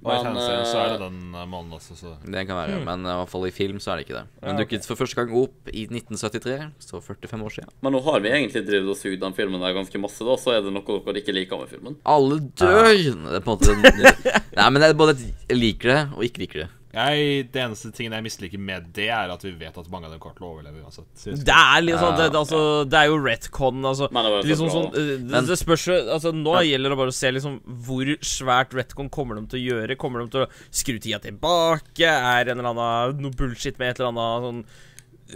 I 0.06 0.14
Men, 0.14 0.26
tegneserien 0.28 0.68
så 0.70 0.78
er 0.80 0.92
det 0.92 0.96
eh, 0.96 1.04
den 1.06 1.50
mannen 1.50 1.72
også, 1.76 1.96
så 1.98 2.12
Det 2.22 2.44
kan 2.46 2.58
være, 2.58 2.78
men 2.86 3.06
i 3.06 3.16
hvert 3.20 3.32
fall 3.32 3.46
i 3.48 3.52
film 3.54 3.80
så 3.82 3.92
er 3.92 4.00
det 4.00 4.06
ikke 4.06 4.18
det. 4.20 4.24
Men 4.42 4.52
Ja, 4.52 4.62
dukket 4.62 4.86
for 4.86 5.00
første 5.00 5.18
gang 5.18 5.34
opp 5.42 5.72
i 5.72 5.86
1973, 5.90 6.70
så 6.86 7.02
45 7.02 7.48
år 7.48 7.56
siden. 7.58 7.74
Men 7.82 7.96
nå 7.96 8.02
har 8.06 8.22
vi 8.22 8.30
egentlig 8.30 8.62
drevet 8.68 8.92
og 8.94 9.00
sugd 9.00 9.20
den 9.24 9.36
filmen 9.36 9.62
der 9.64 9.74
ganske 9.76 10.00
masse, 10.02 10.22
da, 10.26 10.38
så 10.40 10.54
er 10.54 10.64
det 10.64 10.74
noe 10.74 11.00
dere 11.06 11.22
ikke 11.22 11.34
liker 11.34 11.62
med 11.62 11.72
filmen. 11.74 11.98
Alle 12.06 12.40
dør! 12.54 12.92
Det 12.94 13.40
er 13.40 13.44
på 13.44 13.56
en 13.56 13.58
måte 13.58 13.74
Nei, 14.56 14.70
men 14.70 14.80
det 14.80 14.88
er 14.88 14.98
både 14.98 15.16
at 15.16 15.26
jeg 15.26 15.58
liker 15.58 15.92
det 15.92 16.00
og 16.14 16.24
ikke 16.26 16.44
liker 16.44 16.64
det. 16.64 16.70
Jeg, 16.96 17.44
Det 17.52 17.60
eneste 17.62 17.90
tingen 17.94 18.14
jeg 18.16 18.24
misliker 18.24 18.62
med 18.62 18.88
det, 18.96 19.06
er 19.12 19.30
at 19.32 19.44
vi 19.44 19.52
vet 19.60 19.76
at 19.78 19.90
mange 19.92 20.08
av 20.08 20.14
dem 20.14 20.20
kommer 20.22 20.38
til 20.38 20.46
å 20.46 20.50
overleve 20.54 20.80
uansett. 20.82 21.26
Det 21.44 21.56
er 21.56 21.84
litt 21.84 22.00
sånn 22.00 22.16
det, 22.18 22.28
altså, 22.40 22.60
det 22.88 22.98
er 23.02 23.10
jo 23.10 23.20
retcon, 23.20 23.84
altså. 23.92 24.08
Men 24.16 24.28
det 24.30 24.42
Liksom 24.50 24.72
sånn, 24.72 24.88
eh, 24.96 25.12
det, 25.28 25.42
det 25.50 25.58
spørs 25.60 25.86
jo 25.90 25.98
altså, 26.16 26.32
Nå 26.36 26.56
gjelder 26.66 26.94
det 26.94 26.98
bare 27.02 27.12
å 27.14 27.16
se 27.18 27.32
liksom 27.36 27.60
hvor 27.86 28.12
svært 28.24 28.76
retcon 28.78 29.10
kommer 29.12 29.38
de 29.40 29.46
til 29.52 29.60
å 29.60 29.64
gjøre. 29.76 29.98
Kommer 30.00 30.24
de 30.24 30.32
til 30.34 30.46
å 30.46 30.50
skru 30.70 30.96
tida 30.98 31.20
tilbake? 31.22 32.08
Er 32.10 32.52
en 32.52 32.58
eller 32.58 32.72
annen 32.72 33.22
noe 33.26 33.36
bullshit 33.36 33.78
med 33.82 33.92
et 33.94 34.00
eller 34.02 34.12
annet 34.14 34.48
sånn 34.48 34.62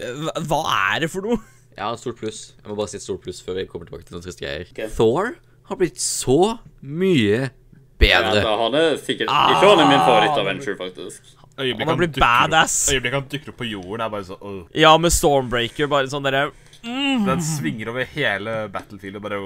eh, 0.01 0.25
hva, 0.25 0.37
hva 0.49 0.61
er 0.95 1.05
det 1.07 1.13
for 1.13 1.29
noe? 1.29 1.41
Et 1.81 2.01
stort 2.03 2.19
pluss. 2.21 2.41
Jeg 2.59 2.69
må 2.69 2.75
bare 2.77 2.91
si 2.93 2.99
et 2.99 3.05
stort 3.05 3.23
pluss 3.25 3.39
før 3.41 3.57
vi 3.57 3.63
kommer 3.71 3.89
tilbake 3.89 4.05
til 4.05 4.17
noen 4.17 4.25
triste 4.27 4.43
greier. 4.43 4.67
Okay. 4.75 4.91
Thor 4.93 5.31
har 5.71 5.79
blitt 5.81 6.01
så 6.03 6.59
mye 6.83 7.39
Ja, 7.47 7.51
bedre. 8.01 8.43
da, 8.43 8.53
han 8.65 8.75
er 8.77 8.97
sikkert 9.01 9.31
Ikke 9.31 9.69
han 9.71 9.81
er 9.85 9.89
min 9.89 10.03
favoritt-adventure, 10.03 10.77
faktisk. 10.81 11.31
Øyeblikket 11.61 11.89
Han 11.93 11.99
blir 12.01 12.09
blitt 12.09 12.19
opp- 12.19 12.25
badass. 12.25 12.75
Øyeblikket 12.93 13.19
han 13.21 13.29
dukker 13.35 13.53
opp 13.53 13.61
på 13.61 13.69
jorden, 13.71 14.01
er 14.07 14.11
bare 14.17 14.27
sånn 14.27 14.43
uh. 14.43 14.65
Ja, 14.75 14.97
med 14.99 15.15
Stormbreaker, 15.15 15.91
bare 15.93 16.11
sånn 16.13 16.27
derre 16.27 16.51
Den 16.81 17.43
svinger 17.45 17.91
over 17.93 18.07
hele 18.09 18.55
battlefield 18.73 19.19
og 19.19 19.25
bare 19.27 19.41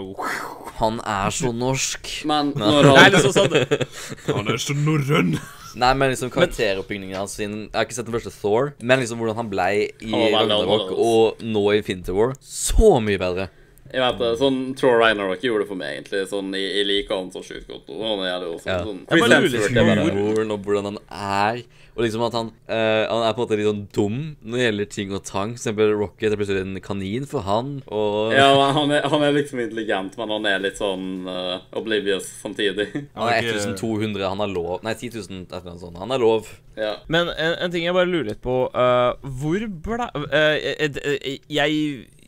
Han 0.79 1.01
er 1.03 1.35
så 1.35 1.51
norsk. 1.51 2.13
Men 2.31 2.53
når 2.55 2.87
Det 2.87 2.95
er 3.03 3.11
liksom 3.17 3.35
sånn 3.35 4.37
Han 4.39 4.53
er 4.55 4.61
så 4.63 4.77
norrøn! 4.79 5.35
Nei, 5.75 5.91
men 5.99 6.13
liksom 6.13 6.31
karakteroppbyggingen 6.31 7.17
hans 7.19 7.35
sin 7.35 7.57
Jeg 7.65 7.75
har 7.75 7.89
ikke 7.89 7.97
sett 7.97 8.07
den 8.07 8.15
første 8.15 8.31
Thor, 8.39 8.73
men 8.79 9.01
liksom 9.03 9.19
hvordan 9.19 9.41
han 9.43 9.51
blei 9.51 9.89
i 9.99 10.13
Han 10.15 10.31
Ragnarok 10.37 10.93
og 10.95 11.43
nå 11.43 11.65
i 11.73 11.81
Infinity 11.81 12.15
War. 12.15 12.37
Så 12.39 13.01
mye 13.03 13.19
bedre. 13.19 13.49
Jeg 13.95 14.03
vet 14.03 14.19
det, 14.19 14.33
sånn 14.43 14.59
Thor 14.79 14.99
Ragnarok 15.01 15.45
gjorde 15.47 15.65
det 15.65 15.71
for 15.71 15.79
meg, 15.81 15.95
egentlig. 15.97 16.25
Sånn, 16.33 16.51
Jeg, 16.59 16.75
jeg 16.81 16.89
liker 16.91 17.21
han 17.21 17.31
så 17.35 17.45
sjukt 17.47 17.71
godt. 17.71 17.89
Og 17.95 18.03
han 18.03 18.27
er 18.27 18.43
det 18.43 18.51
sånn, 18.59 18.73
Ja. 18.75 18.83
sånn 18.83 19.01
Jeg 19.07 19.23
bare 19.25 19.41
lurer 19.41 19.55
liksom 19.55 19.95
er 19.95 20.05
Humoren 20.05 20.55
og 20.57 20.67
hvordan 20.67 20.91
han 20.91 20.99
er. 21.09 21.65
Og 21.95 22.03
liksom 22.03 22.25
at 22.27 22.35
han 22.35 22.49
uh, 22.67 23.07
Han 23.07 23.23
er 23.23 23.35
på 23.37 23.39
en 23.39 23.45
måte 23.45 23.57
litt 23.61 23.69
sånn 23.69 23.83
dum 23.95 24.17
når 24.43 24.57
det 24.59 24.65
gjelder 24.65 24.89
ting 24.91 25.13
og 25.15 25.21
tang. 25.29 25.53
For 25.55 25.61
eksempel 25.63 25.93
Rocket 25.95 26.33
er 26.35 26.41
plutselig 26.41 26.65
en 26.65 26.81
kanin 26.83 27.29
for 27.31 27.47
han, 27.47 27.69
og 27.87 28.35
Ja, 28.35 28.49
han 28.75 28.91
er, 28.91 29.07
han 29.13 29.23
er 29.23 29.37
liksom 29.37 29.61
intelligent, 29.63 30.17
men 30.19 30.33
han 30.35 30.49
er 30.51 30.59
litt 30.65 30.81
sånn 30.81 31.29
uh, 31.31 31.63
oblivious 31.79 32.27
samtidig. 32.43 32.89
Han 33.15 33.31
er 33.31 33.47
1200, 33.47 34.27
han 34.27 34.43
har 34.43 34.51
lov 34.51 34.83
Nei, 34.83 34.97
10 34.99 35.21
000, 35.23 35.45
et 35.47 35.55
eller 35.55 35.71
annet 35.71 35.85
sånt. 35.85 36.01
Han 36.03 36.11
har 36.11 36.19
lov. 36.19 36.51
ja. 36.75 36.97
Men 37.07 37.31
en, 37.31 37.55
en 37.63 37.71
ting 37.71 37.87
jeg 37.87 37.95
bare 37.95 38.11
lurer 38.11 38.33
litt 38.33 38.43
på 38.43 38.57
uh, 38.75 39.15
Hvor 39.23 39.63
ble 39.87 40.09
eh, 40.35 41.39
Jeg 41.47 41.79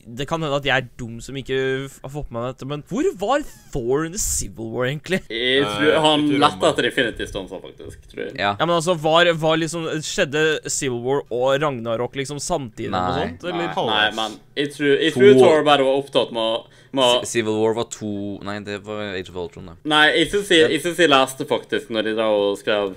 Det 0.07 0.27
kan 0.31 0.43
hende 0.43 0.55
at 0.61 0.67
jeg 0.69 0.77
er 0.77 0.87
dum 1.01 1.17
som 1.25 1.35
ikke 1.41 1.57
har 1.91 2.13
fått 2.13 2.29
med 2.31 2.39
meg 2.39 2.53
dette, 2.55 2.69
men 2.71 2.85
hvor 2.87 3.09
var 3.19 3.43
Thor 3.73 4.05
under 4.07 4.21
Civil 4.23 4.71
War, 4.71 4.87
egentlig? 4.87 5.19
Jeg 5.33 5.65
tror 5.67 5.99
Han 6.05 6.29
lette 6.39 6.71
etter 6.71 6.87
Infinity 6.91 7.27
Stones, 7.27 7.51
faktisk. 7.51 8.05
tror 8.13 8.23
jeg. 8.29 8.37
Ja. 8.39 8.53
Ja, 8.55 8.65
men 8.69 8.77
altså, 8.77 8.95
var, 8.95 9.27
var 9.43 9.59
liksom 9.59 9.89
Skjedde 10.07 10.45
Civil 10.71 11.01
War 11.03 11.25
og 11.27 11.59
Ragnarok 11.63 12.15
liksom 12.21 12.39
samtidig? 12.43 12.93
Nei, 12.95 13.03
og 13.03 13.19
sånt, 13.19 13.47
Nei, 13.51 13.67
eller? 13.67 13.91
nei, 13.91 14.07
men 14.21 14.39
jeg 14.57 14.73
tror, 14.77 14.93
jeg 14.95 15.17
tror 15.17 15.39
Thor 15.41 15.67
bare 15.67 15.89
var 15.89 16.03
opptatt 16.05 16.35
med 16.37 16.43
å 16.47 17.25
Civil 17.29 17.59
War 17.61 17.75
var 17.77 17.89
to 17.93 18.39
Nei, 18.47 18.61
det 18.65 18.79
var 18.87 19.03
Age 19.11 19.29
of 19.33 19.37
Ultron, 19.43 19.73
da. 19.73 19.75
Nei, 19.91 20.05
jeg 20.23 20.31
syns 20.33 20.53
jeg, 20.55 20.71
jeg, 20.73 20.85
synes 20.85 21.03
jeg 21.03 21.13
leste 21.13 21.49
faktisk, 21.51 21.91
når 21.93 22.09
de 22.09 22.15
da 22.21 22.29
skrev 22.61 22.95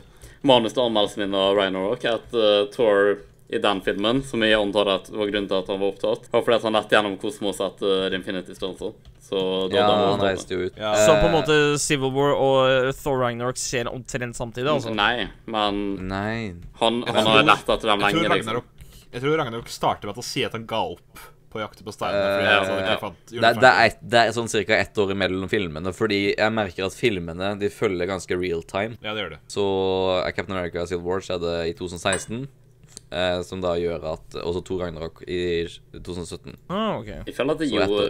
manus 0.47 0.71
til 0.75 0.85
anmeldelsen 0.85 1.25
min 1.25 1.35
av 1.35 1.57
Ragnarok, 1.57 2.05
at 2.07 2.37
uh, 2.37 2.69
Thor 2.71 3.17
i 3.49 3.57
den 3.57 3.79
filmen, 3.81 4.21
som 4.23 4.41
jeg 4.45 4.53
antar 4.59 4.87
at 4.93 5.07
var 5.09 5.25
grunnen 5.25 5.47
til 5.49 5.57
at 5.57 5.67
han 5.71 5.79
var 5.81 5.91
opptatt, 5.93 6.27
var 6.31 6.43
fordi 6.45 6.55
at 6.59 6.65
han 6.67 6.73
lette 6.77 6.93
gjennom 6.95 7.15
kosmos 7.21 7.59
etter 7.65 8.13
Infinity 8.13 8.53
Stones. 8.53 8.77
også. 8.79 8.93
Så 9.29 9.39
da 9.71 9.75
Ja, 9.77 9.87
da 9.87 9.95
han 10.11 10.19
reiste 10.21 10.53
jo 10.53 10.67
ut. 10.67 10.77
Ja. 10.77 10.93
Så 10.95 11.15
på 11.21 11.25
en 11.27 11.33
Eh, 11.33 11.41
måte 11.41 11.79
Civil 11.79 12.11
War 12.13 12.33
og 12.35 12.93
Thor 12.95 13.17
Ragnarok 13.19 13.55
skjer 13.57 13.89
omtrent 13.91 14.35
samtidig? 14.35 14.67
altså 14.69 14.93
Nei, 14.93 15.27
men 15.47 16.07
Nei. 16.07 16.53
han, 16.79 17.01
han 17.03 17.13
tror- 17.15 17.25
har 17.25 17.43
lett 17.43 17.67
etter 17.69 17.87
dem 17.89 17.99
Jeg 17.99 18.13
tror 18.13 18.21
lenge, 18.21 18.35
liksom. 18.37 18.53
Ragnarok 18.53 18.65
Jeg 19.13 19.21
tror 19.21 19.37
Ragnarok 19.37 19.67
starter 19.67 20.05
med 20.05 20.09
at 20.09 20.15
han 20.15 20.23
sier 20.23 20.45
at 20.45 20.51
han 20.53 20.65
ga 20.65 20.81
opp 20.93 21.19
på 21.49 21.57
jakten 21.59 21.83
på 21.83 21.91
steinene. 21.91 22.37
Uh, 22.37 22.85
ja, 22.85 22.97
fant 23.01 23.15
Det, 23.25 23.41
er- 23.41 23.53
det, 23.57 23.63
er 23.73 23.85
et, 23.89 23.97
det 24.07 24.19
er 24.19 24.31
sånn 24.37 24.47
ca. 24.67 24.73
ett 24.77 24.93
år 25.01 25.09
imellom 25.15 25.49
filmene, 25.49 25.89
fordi 25.97 26.35
jeg 26.37 26.51
merker 26.53 26.85
at 26.85 26.93
filmene 26.93 27.57
de 27.59 27.69
følger 27.69 28.05
ganske 28.05 28.37
real 28.39 28.61
time. 28.61 28.97
Ja, 29.01 29.15
det 29.15 29.23
gjør 29.25 29.29
det. 29.31 29.39
Så 29.49 29.63
Captain 30.35 30.55
America 30.55 30.85
Civil 30.85 31.03
War 31.03 31.19
skjedde 31.21 31.67
i 31.69 31.73
2016, 31.73 32.47
eh, 33.11 33.41
som 33.47 33.61
da 33.63 33.75
gjør 33.79 34.07
at 34.13 34.39
Også 34.43 34.63
to 34.65 34.79
Ragnarok 34.81 35.23
i 35.27 35.67
2017. 35.93 36.57
Ah, 36.69 36.97
ok. 36.99 37.13
Jeg 37.27 37.35
føler 37.35 37.55
at 37.55 37.63
det 37.63 37.71
gjorde 37.73 38.09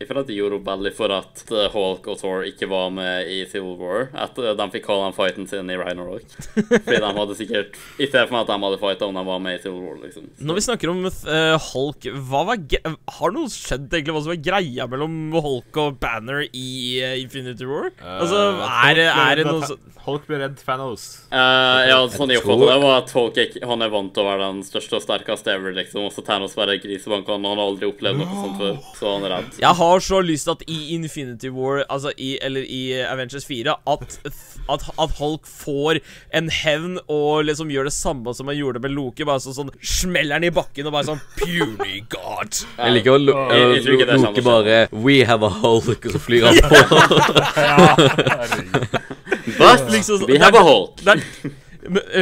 jeg 0.00 0.08
føler 0.08 0.22
at 0.24 0.28
det 0.30 0.36
gjorde 0.38 0.58
veldig 0.64 0.90
for 0.96 1.12
at 1.12 1.40
eh, 1.52 1.66
Hulk 1.74 2.06
og 2.08 2.16
Thor 2.16 2.46
ikke 2.48 2.64
var 2.70 2.86
med 2.88 3.28
i 3.28 3.42
Civil 3.44 3.74
War. 3.76 4.06
At 4.16 4.38
eh, 4.40 4.54
de 4.56 4.66
fikk 4.72 4.86
ha 4.88 4.94
den 5.02 5.12
fighten 5.12 5.48
sin 5.50 5.68
i 5.68 5.76
Ragnarok. 5.76 6.24
Fordi 6.86 7.00
de 7.04 7.10
hadde 7.18 7.36
sikkert 7.36 7.76
I 8.00 8.08
stedet 8.08 8.30
for 8.30 8.38
at 8.38 8.48
de 8.48 8.56
hadde 8.62 8.78
fighta 8.80 9.10
om 9.10 9.18
de 9.18 9.24
var 9.28 9.42
med 9.44 9.58
i 9.58 9.60
Civil 9.60 9.82
War, 9.84 9.98
liksom. 10.00 10.30
Når 10.40 10.56
vi 10.56 10.64
snakker 10.64 10.94
om 10.94 11.04
uh, 11.04 11.66
Hulk, 11.66 12.08
hva 12.30 12.40
var 12.48 12.62
ge 12.72 12.80
har 12.80 13.36
noe 13.36 13.52
skjedd 13.52 13.92
egentlig 13.92 14.16
hva 14.16 14.24
som 14.24 14.32
er 14.32 14.40
greia 14.48 14.88
mellom 14.88 15.18
Hulk 15.36 15.82
og 15.84 16.00
Banner 16.00 16.46
i 16.48 16.70
uh, 17.04 17.20
Infinity 17.20 17.68
War? 17.68 17.92
altså, 18.00 18.40
Eh, 18.40 18.88
er 18.88 18.96
det, 18.96 19.06
er 19.12 19.36
det 19.42 19.44
noe 19.50 19.68
sånn 19.68 19.89
Hulk 20.06 20.26
ble 20.28 20.38
redd 20.40 20.56
Thanos. 20.64 21.04
Eh, 21.30 21.80
ja, 21.90 21.98
sånn 22.08 22.30
jeg 22.32 22.42
tror- 22.42 22.62
det, 22.66 22.76
var 22.82 23.02
at 23.02 23.10
Hulk 23.14 23.36
ikke, 23.36 23.60
han 23.66 23.82
er 23.84 23.90
vant 23.92 24.12
til 24.14 24.22
å 24.24 24.28
være 24.30 24.46
den 24.52 24.62
største 24.64 24.96
og 24.96 25.02
sterkeste 25.04 25.52
ever, 25.52 25.72
liksom. 25.76 26.06
Og 26.08 26.12
så 26.14 26.24
Thanos 26.24 26.54
bare 26.56 26.78
grisebanker 26.80 27.36
han, 27.36 27.44
han 27.44 27.58
har 27.60 27.66
aldri 27.68 27.88
opplevd 27.90 28.18
noe 28.22 28.38
sånt 28.38 28.58
før. 28.60 28.78
Så 28.96 29.14
han 29.14 29.24
er 29.28 29.34
redd. 29.36 29.58
Jeg 29.60 29.74
har 29.80 29.98
så 30.00 30.20
lyst 30.24 30.48
til 30.48 30.56
at 30.56 30.64
i 30.66 30.78
Infinity 30.96 31.50
War, 31.52 31.84
altså 31.88 32.12
i, 32.16 32.38
eller 32.40 32.64
i 32.64 32.82
Avengers 33.04 33.44
4, 33.48 33.76
at, 33.94 34.18
at, 34.68 34.88
at 34.98 35.10
Hulk 35.20 35.44
får 35.46 36.00
en 36.32 36.48
hevn 36.48 36.98
og 37.06 37.44
liksom 37.48 37.70
gjør 37.70 37.84
det 37.90 37.94
samme 37.96 38.34
som 38.34 38.48
han 38.50 38.58
gjorde 38.58 38.80
med 38.80 38.94
Loke. 38.96 39.26
Bare 39.28 39.40
sånn, 39.44 39.56
sånn 39.56 39.74
smeller 39.80 40.40
han 40.40 40.48
i 40.48 40.54
bakken 40.54 40.88
og 40.88 40.96
bare 40.96 41.10
sånn 41.12 41.22
Puny 41.36 42.00
God. 42.08 42.62
Jeg 42.78 42.96
liker 42.96 43.16
å 43.16 43.20
er 43.20 44.16
Loke 44.16 44.44
bare 44.46 44.80
We 44.92 45.20
have 45.28 45.44
a 45.46 45.52
Hulk, 45.60 46.08
og 46.08 46.16
så 46.16 46.20
flyr 46.22 46.48
han 46.48 46.56
på. 46.64 46.68
But 49.58 49.90
Liksom, 49.92 50.24
we 50.28 50.38
have 50.38 50.56
a 50.56 50.62
Hulk. 50.62 50.98
Det 50.98 51.08
er, 51.08 51.14
men, 51.14 51.52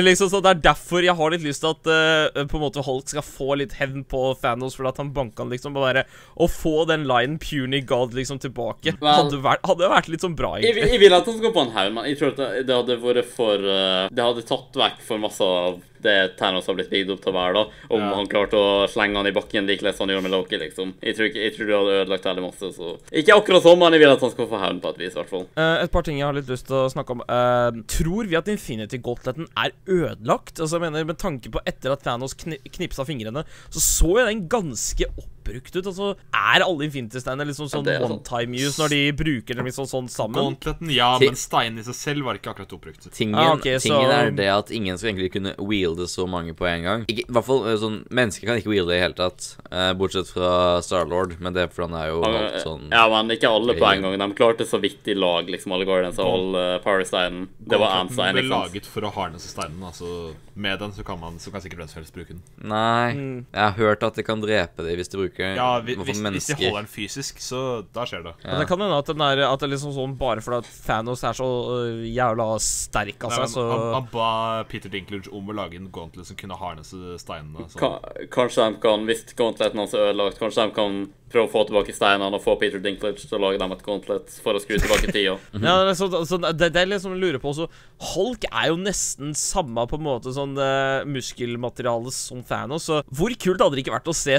liksom, 0.03 0.31
så 0.33 0.41
det 0.45 0.51
er 0.51 0.63
derfor 0.69 1.05
jeg 1.05 1.17
har 1.19 1.33
litt 1.35 1.45
lyst 1.45 1.65
til 1.65 1.75
at 1.75 1.91
uh, 1.91 2.45
på 2.49 2.59
en 2.59 2.65
måte 2.65 2.85
Hulk 2.85 3.11
skal 3.11 3.25
få 3.27 3.59
litt 3.61 3.77
hevn 3.79 4.05
på 4.09 4.23
Thanos 4.43 4.77
fordi 4.79 4.93
at 4.93 5.01
han 5.03 5.13
banka 5.17 5.45
han 5.45 5.53
liksom. 5.53 5.77
Bare 5.77 6.05
Å 6.39 6.49
få 6.51 6.87
den 6.89 7.07
linen 7.09 7.39
'Puny 7.39 7.83
God' 7.87 8.17
liksom 8.17 8.41
tilbake 8.43 8.97
Men, 9.01 9.13
hadde, 9.15 9.43
vært, 9.45 9.65
hadde 9.69 9.91
vært 9.93 10.09
litt 10.09 10.25
sånn 10.25 10.37
bra, 10.39 10.57
Jeg, 10.59 10.73
egentlig. 10.75 10.93
jeg 10.93 11.03
vil 11.05 11.19
at 11.19 11.29
han 11.29 11.39
skal 11.39 11.55
på 11.55 11.65
en 11.67 11.77
haug, 11.77 11.93
men 11.95 12.09
jeg 12.11 12.19
tror 12.21 12.33
at 12.35 12.41
det, 12.41 12.67
det 12.69 12.79
hadde 12.81 12.99
vært 13.05 13.31
for 13.37 13.69
uh, 13.69 14.09
Det 14.11 14.27
hadde 14.31 14.49
tatt 14.49 14.83
vekk 14.85 15.05
for 15.07 15.23
masse 15.23 15.45
av 15.45 15.79
det 16.03 16.37
Thanos 16.39 16.67
har 16.67 16.77
blitt 16.79 16.91
bygd 16.91 17.11
opp 17.11 17.23
til 17.25 17.33
å 17.33 17.37
være, 17.37 17.55
da. 17.55 17.87
Om 17.91 18.01
Ja. 18.01 18.15
han 18.15 18.29
klarte 18.31 18.55
å 18.59 18.87
slenge 18.91 19.17
han 19.17 19.27
i 19.27 19.33
bakken 19.35 19.67
like 19.67 19.93
som 19.93 20.07
han 20.09 20.15
gjorde 20.15 20.29
med 20.29 20.31
Loki, 20.31 20.59
liksom. 20.59 20.95
Jeg 21.03 21.17
tror, 21.17 21.27
ikke, 21.27 21.43
jeg 21.43 21.55
tror 21.57 21.67
det 21.67 21.79
hadde 21.79 21.97
ødelagt 22.03 22.25
veldig 22.25 22.45
masse, 22.45 22.71
så 22.77 22.99
Ikke 23.13 23.35
akkurat 23.35 23.63
sånn, 23.63 23.79
men 23.79 23.93
jeg 23.93 24.01
vil 24.01 24.13
at 24.13 24.21
han 24.21 24.31
skal 24.31 24.47
få 24.47 24.61
hevn 24.63 24.81
på 24.81 24.91
et 24.91 24.99
vis, 24.99 25.13
i 25.13 25.19
hvert 25.19 25.29
fall. 25.29 25.47
Uh, 25.57 25.83
et 25.83 25.91
par 25.91 26.03
ting 26.03 26.19
jeg 26.19 26.27
har 26.27 26.35
litt 26.35 26.49
lyst 26.49 26.67
til 26.69 26.77
å 26.77 26.91
snakke 26.91 27.11
om. 27.17 27.23
Uh, 27.27 27.83
tror 27.89 28.29
vi 28.31 28.37
at 28.39 28.49
Infinity 28.49 28.99
Gauntleten 28.99 29.49
er 29.59 29.75
ødelagt? 29.87 30.61
Altså, 30.61 30.79
jeg 30.79 30.87
mener, 30.87 31.05
Med 31.09 31.19
tanke 31.21 31.51
på 31.51 31.63
etter 31.67 31.95
at 31.95 32.05
Thanos 32.05 32.37
kn 32.39 32.57
knipsa 32.75 33.07
fingrene, 33.09 33.45
så 33.71 33.83
så 33.83 34.13
jo 34.21 34.27
den 34.29 34.47
ganske 34.51 35.09
brukt 35.49 35.75
ut. 35.77 35.87
Altså, 35.91 36.11
Er 36.33 36.63
alle 36.65 36.87
Infinity-steinene 36.89 37.47
liksom 37.49 37.69
sånn 37.73 37.85
det 37.89 37.97
er 37.99 38.05
one 38.07 38.21
time 38.27 38.55
use 38.57 38.79
når 38.81 38.93
de 38.95 39.01
bruker 39.19 39.59
dem 39.59 39.67
liksom 39.69 39.89
sånn 39.91 40.09
sammen? 40.13 40.37
Gauntleten, 40.39 40.91
ja, 40.95 41.11
men 41.19 41.37
steinen 41.41 41.79
i 41.81 41.87
seg 41.89 41.97
selv 41.99 42.25
var 42.29 42.39
ikke 42.39 42.53
akkurat 42.55 42.73
oppbrukt. 42.77 43.09
Tingen, 43.13 43.35
Ah, 43.39 43.55
ok, 43.57 43.69
så- 43.83 44.03
er 44.09 44.31
det 44.31 44.47
at 44.49 44.71
ingen 44.71 44.97
skal 44.99 45.11
egentlig 45.13 45.33
kunne 45.33 45.55
wielde 45.59 46.07
så 46.09 46.27
mange 46.29 46.55
på 46.55 46.67
en 46.69 46.83
gang. 46.83 47.05
Ikke, 47.09 47.25
I 47.29 47.33
hvert 47.33 47.45
fall 47.45 47.67
eh, 47.69 47.77
sånn 47.77 47.99
Mennesker 48.09 48.47
kan 48.47 48.57
ikke 48.61 48.71
wielde 48.73 48.93
i 48.95 48.99
det 48.99 49.03
hele 49.03 49.15
tatt, 49.19 49.57
eh, 49.73 49.93
bortsett 49.95 50.27
fra 50.33 50.81
Starlord, 50.83 51.41
men 51.41 51.53
det 51.53 51.63
er 51.65 51.69
fordi 51.69 51.91
han 51.91 52.01
er 52.01 52.09
jo 52.09 52.23
alt 52.23 52.63
sånn 52.65 52.91
Ja, 52.91 53.09
men 53.09 53.37
ikke 53.37 53.49
alle 53.51 53.75
på 53.75 53.87
en 53.93 54.03
gang. 54.03 54.19
De 54.19 54.35
klarte 54.35 54.65
så 54.67 54.81
vidt 54.81 55.07
i 55.09 55.15
lag, 55.15 55.47
liksom, 55.47 55.73
alle 55.73 55.85
Guardians 55.85 56.19
og 56.19 56.27
alle 56.35 56.81
Power-steinen. 56.85 57.49
Det 57.61 57.79
var 57.79 58.05
én 58.05 58.11
stein. 58.13 58.35
Den 58.35 58.47
ble 58.49 58.51
laget 58.57 58.87
for 58.87 59.01
å 59.03 59.13
harnesse 59.13 59.49
steinen. 59.53 59.81
Altså, 59.83 60.35
med 60.57 60.79
den 60.81 60.93
så 60.93 61.05
kan, 61.05 61.19
man, 61.21 61.39
så 61.39 61.51
kan 61.53 61.61
sikkert 61.61 61.79
hvem 61.79 61.89
som 61.89 62.03
helst 62.03 62.15
bruke 62.15 62.29
den. 62.35 62.43
Nei, 62.63 63.13
Mm. 63.15 63.45
jeg 63.53 63.63
har 63.63 63.73
hørt 63.73 64.03
at 64.03 64.15
de 64.15 64.23
kan 64.23 64.41
drepe 64.41 64.77
dem 64.85 64.97
hvis 64.99 65.09
de 65.09 65.17
bruker 65.19 65.38
Ja, 65.39 65.81
vi- 65.81 65.95
hvis, 65.97 66.19
hvis 66.21 66.47
de 66.51 66.55
holder 66.65 66.81
den 66.83 66.91
fysisk, 66.91 67.39
så 67.43 67.61
da 67.95 68.05
skjer 68.05 68.25
det. 68.25 68.33
Men 68.45 68.59
det 68.61 68.69
kan 68.69 68.81
hende 68.81 68.99
at, 68.99 69.07
den 69.07 69.21
er, 69.21 69.43
at 69.47 69.61
det 69.61 69.69
er 69.69 69.73
liksom 69.77 69.93
sånn 69.95 70.17
bare 70.19 70.41
fordi 70.45 70.59
at 70.65 70.71
Thanos 70.87 71.23
er 71.25 71.33
så 71.39 71.47
uh, 71.47 72.03
jævla 72.09 72.49
sterk 72.61 73.25
av 73.29 73.31
seg, 73.37 73.49
så 73.55 73.67
han, 73.71 73.95
han 73.95 74.09
ba 74.13 74.65
Peter 74.69 74.89
Dinklage 74.91 75.31
om 75.33 75.49
å 75.49 75.55
lage 75.55 75.77
en 75.79 75.91
gauntlet 75.95 76.27
som 76.27 76.37
kunne 76.37 76.59
harnesse 76.59 77.19
steinene. 77.23 77.69
Så. 77.71 77.79
Ka- 77.79 78.27
Kanskje 78.35 78.69
de 78.73 78.81
kan, 78.83 79.07
hvis 79.07 79.25
gauntleten 79.39 79.79
hans 79.79 79.95
er 79.95 80.11
ødelagt, 80.11 80.39
kanskje 80.43 80.67
de 80.69 80.75
kan 80.75 81.01
prøve 81.33 81.49
å 81.49 81.53
få 81.53 81.65
tilbake 81.69 81.95
steinene 81.97 82.37
og 82.39 82.45
få 82.45 82.57
Peter 82.61 82.83
Dinklage 82.83 83.23
til 83.23 83.39
å 83.39 83.43
lage 83.43 83.61
dem 83.61 83.75
et 83.75 83.85
gauntlet 83.85 84.37
for 84.45 84.57
å 84.57 84.63
skru 84.63 84.77
tilbake 84.77 85.11
tida. 85.15 85.37
Ja, 85.55 85.75
det, 85.85 85.93
er 85.93 85.99
så, 85.99 86.09
så 86.29 86.41
det, 86.43 86.71
det 86.75 86.83
er 86.83 86.91
liksom 86.91 87.17
jeg 87.17 87.23
lurer 87.25 87.43
på 87.43 87.53
også 87.53 87.69
Hulk 88.13 88.47
er 88.51 88.71
jo 88.71 88.79
nesten 88.81 89.35
samme 89.39 89.87
på 89.91 89.99
en 89.99 90.07
måte 90.07 90.35
sånn 90.35 90.55
uh, 90.59 91.07
muskelmateriale 91.09 92.13
som 92.15 92.45
Thanos. 92.47 92.89
Så 92.89 93.03
hvor 93.09 93.35
kult 93.41 93.65
hadde 93.65 93.79
det 93.79 93.85
ikke 93.85 93.97
vært 93.97 94.11
å 94.11 94.17
se 94.17 94.39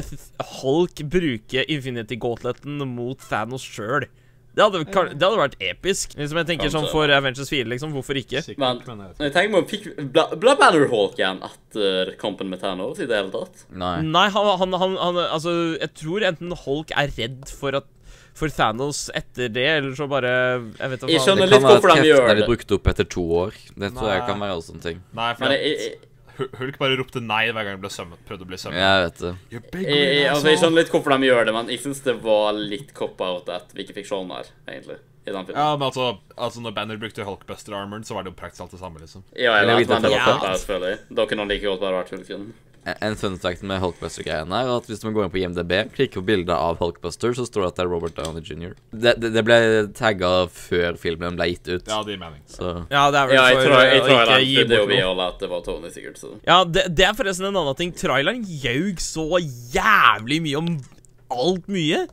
Hulk 0.60 1.04
bruke 1.12 1.66
Infinity 1.70 2.20
Gauntleten 2.20 2.82
mot 2.96 3.20
Thanos 3.30 3.66
sjøl? 3.66 4.08
Det 4.56 4.64
hadde, 4.66 4.80
det 5.14 5.24
hadde 5.24 5.38
vært 5.40 5.56
episk. 5.62 6.16
Liksom 6.18 6.40
jeg 6.42 6.48
tenker 6.50 6.72
sånn 6.74 6.88
For 6.92 7.12
Avengers 7.14 7.50
4, 7.54 7.68
liksom. 7.70 7.92
Hvorfor 7.96 8.18
ikke? 8.20 8.42
Sikkert, 8.44 8.60
Men 8.60 8.82
men 8.88 9.04
jeg 9.06 9.14
ikke. 9.14 9.24
jeg 9.28 9.34
tenker 9.36 9.54
meg, 9.54 9.70
fikk 9.70 10.10
Ble 10.16 10.26
ble 10.42 10.56
Banner 10.60 10.88
Hawk 10.92 11.20
igjen 11.22 11.40
etter 11.46 12.12
kampen 12.20 12.50
med 12.52 12.60
Thanos 12.64 13.00
i 13.00 13.06
det 13.08 13.16
hele 13.20 13.32
tatt? 13.32 13.64
Nei. 13.72 13.94
Nei, 14.10 14.26
han, 14.34 14.50
han, 14.64 14.74
han, 14.82 14.98
han 15.00 15.22
Altså, 15.30 15.54
jeg 15.80 15.94
tror 16.02 16.26
enten 16.32 16.58
Hulk 16.66 16.92
er 16.98 17.14
redd 17.16 17.48
for 17.54 17.78
at 17.80 17.88
For 18.40 18.52
Thanos 18.54 19.06
etter 19.16 19.50
det, 19.54 19.68
eller 19.78 19.96
så 19.98 20.10
bare 20.12 20.34
Jeg 20.80 20.92
vet 20.96 21.02
da 21.06 21.08
Jeg 21.14 21.20
faen. 21.22 21.26
skjønner 21.30 21.46
Det 21.46 21.54
litt 21.54 21.62
kan 21.62 21.70
være 21.70 21.78
hvorfor 21.78 21.90
at 21.94 22.04
de 22.04 22.04
kreftene 22.04 22.12
gjør 22.12 22.26
er 22.26 22.36
litt 22.36 22.44
det. 22.44 22.52
brukt 22.52 22.76
opp 22.80 22.92
etter 22.94 23.10
to 23.16 23.24
år. 23.46 23.58
Det 23.86 23.94
tror 23.96 24.12
jeg 24.16 24.28
kan 24.34 24.44
være 24.48 24.58
en 24.60 24.68
sånn 24.70 24.84
ting. 24.90 25.02
Nei, 25.14 25.32
for 25.36 25.46
Men 25.46 25.56
jeg, 25.56 25.78
jeg, 25.78 25.98
Hulk 26.60 26.80
bare 26.80 26.98
ropte 27.00 27.22
nei 27.24 27.44
hver 27.50 27.66
gang 27.66 27.76
han 27.78 27.84
ble 27.84 27.92
sømmet, 27.94 28.22
prøvde 28.28 28.48
å 28.48 28.50
bli 28.50 28.60
sømmet. 28.62 28.80
Jeg 28.80 29.04
vet 29.06 29.22
det. 29.24 29.34
Jeg, 29.52 29.64
jeg, 29.84 30.24
altså, 30.32 30.50
jeg 30.52 30.62
skjønner 30.62 30.82
litt 30.82 30.94
hvorfor 30.94 31.16
de 31.16 31.30
gjør 31.30 31.50
det, 31.50 31.54
men 31.56 31.72
jeg 31.74 31.84
syns 31.84 32.02
det 32.06 32.16
var 32.24 32.58
litt 32.58 32.94
cop-out 32.98 33.52
at 33.54 33.76
vi 33.76 33.86
ikke 33.86 34.00
fikk 34.00 34.10
se 34.12 34.22
der, 34.32 34.52
egentlig. 34.72 35.00
I 35.28 35.34
den 35.36 35.46
filmen. 35.46 35.60
Ja, 35.60 35.76
men 35.76 35.86
altså, 35.90 36.06
altså 36.40 36.62
Når 36.64 36.74
Banner 36.78 36.98
brukte 36.98 37.26
Hulkbuster-armoren, 37.28 38.06
så 38.08 38.16
var 38.16 38.24
det 38.26 38.32
jo 38.32 38.38
praktisk 38.40 38.64
alt 38.66 38.72
det 38.74 38.80
samme. 38.82 39.02
liksom 39.04 39.26
Ja, 39.36 39.58
jeg 39.60 39.68
vet, 39.68 39.76
men 39.76 39.86
det 39.86 39.92
var 39.92 40.02
det 40.08 40.16
var 40.16 40.40
cop-out, 40.40 40.66
føler 40.72 40.94
jeg. 40.94 41.00
Da 41.20 41.26
kunne 41.30 41.46
han 41.46 41.52
like 41.52 41.68
godt 41.68 41.84
bare 41.84 42.00
vært 42.00 42.14
Hulken. 42.16 42.48
En- 43.02 43.16
fun 43.20 43.38
fact 43.38 43.62
med 43.68 43.82
Hulkbuster-greien 43.84 44.52
er 44.56 44.70
at 44.78 44.86
hvis 44.90 45.04
man 45.04 45.14
går 45.14 45.26
inn 45.28 45.32
på 45.34 45.40
IMDb, 45.42 45.74
klikker 45.96 46.22
på 46.22 46.26
bildet 46.30 46.54
av 46.56 46.78
Hulkbuster, 46.80 47.34
så 47.36 47.46
står 47.48 47.62
det 47.66 47.68
at 47.72 47.76
det 47.80 47.84
er 47.86 47.90
Robert 47.92 48.16
Downey 48.16 48.42
jr. 48.46 48.74
Det, 48.92 49.16
det, 49.20 49.32
det 49.36 49.44
ble 49.48 49.58
tagga 49.98 50.32
før 50.54 50.98
filmen 51.02 51.36
ble 51.40 51.50
gitt 51.52 51.68
ut. 51.68 51.88
Ja, 51.92 52.02
det 52.04 52.16
gir 52.16 52.22
mening. 52.22 52.42
Så 52.50 52.74
Ja, 52.92 53.06
det 53.12 53.20
er 53.24 53.28
vel 53.32 53.36
Ja, 53.36 53.48
jeg 53.50 53.58
for 53.60 53.68
tror, 53.70 53.82
jeg 53.90 54.02
tror 54.06 54.20
å 54.20 54.38
ikke 54.40 54.46
gi 54.46 54.64
bort 54.70 54.94
noe. 54.94 55.02
alle 55.12 55.28
at 55.34 55.40
det 55.44 55.50
var 55.52 55.62
Tony, 55.68 55.90
sikkert. 55.96 56.18
Så. 56.22 56.32
Ja, 56.48 56.60
det, 56.64 56.86
det 56.96 57.06
er 57.10 57.18
forresten 57.20 57.50
en 57.52 57.60
annen 57.64 57.76
ting. 57.80 57.92
Traileren 58.00 58.46
ljaug 58.48 59.04
så 59.04 59.28
jævlig 59.76 60.42
mye 60.48 60.58
om 60.64 60.72
alt 61.30 61.68
mye. 61.70 62.06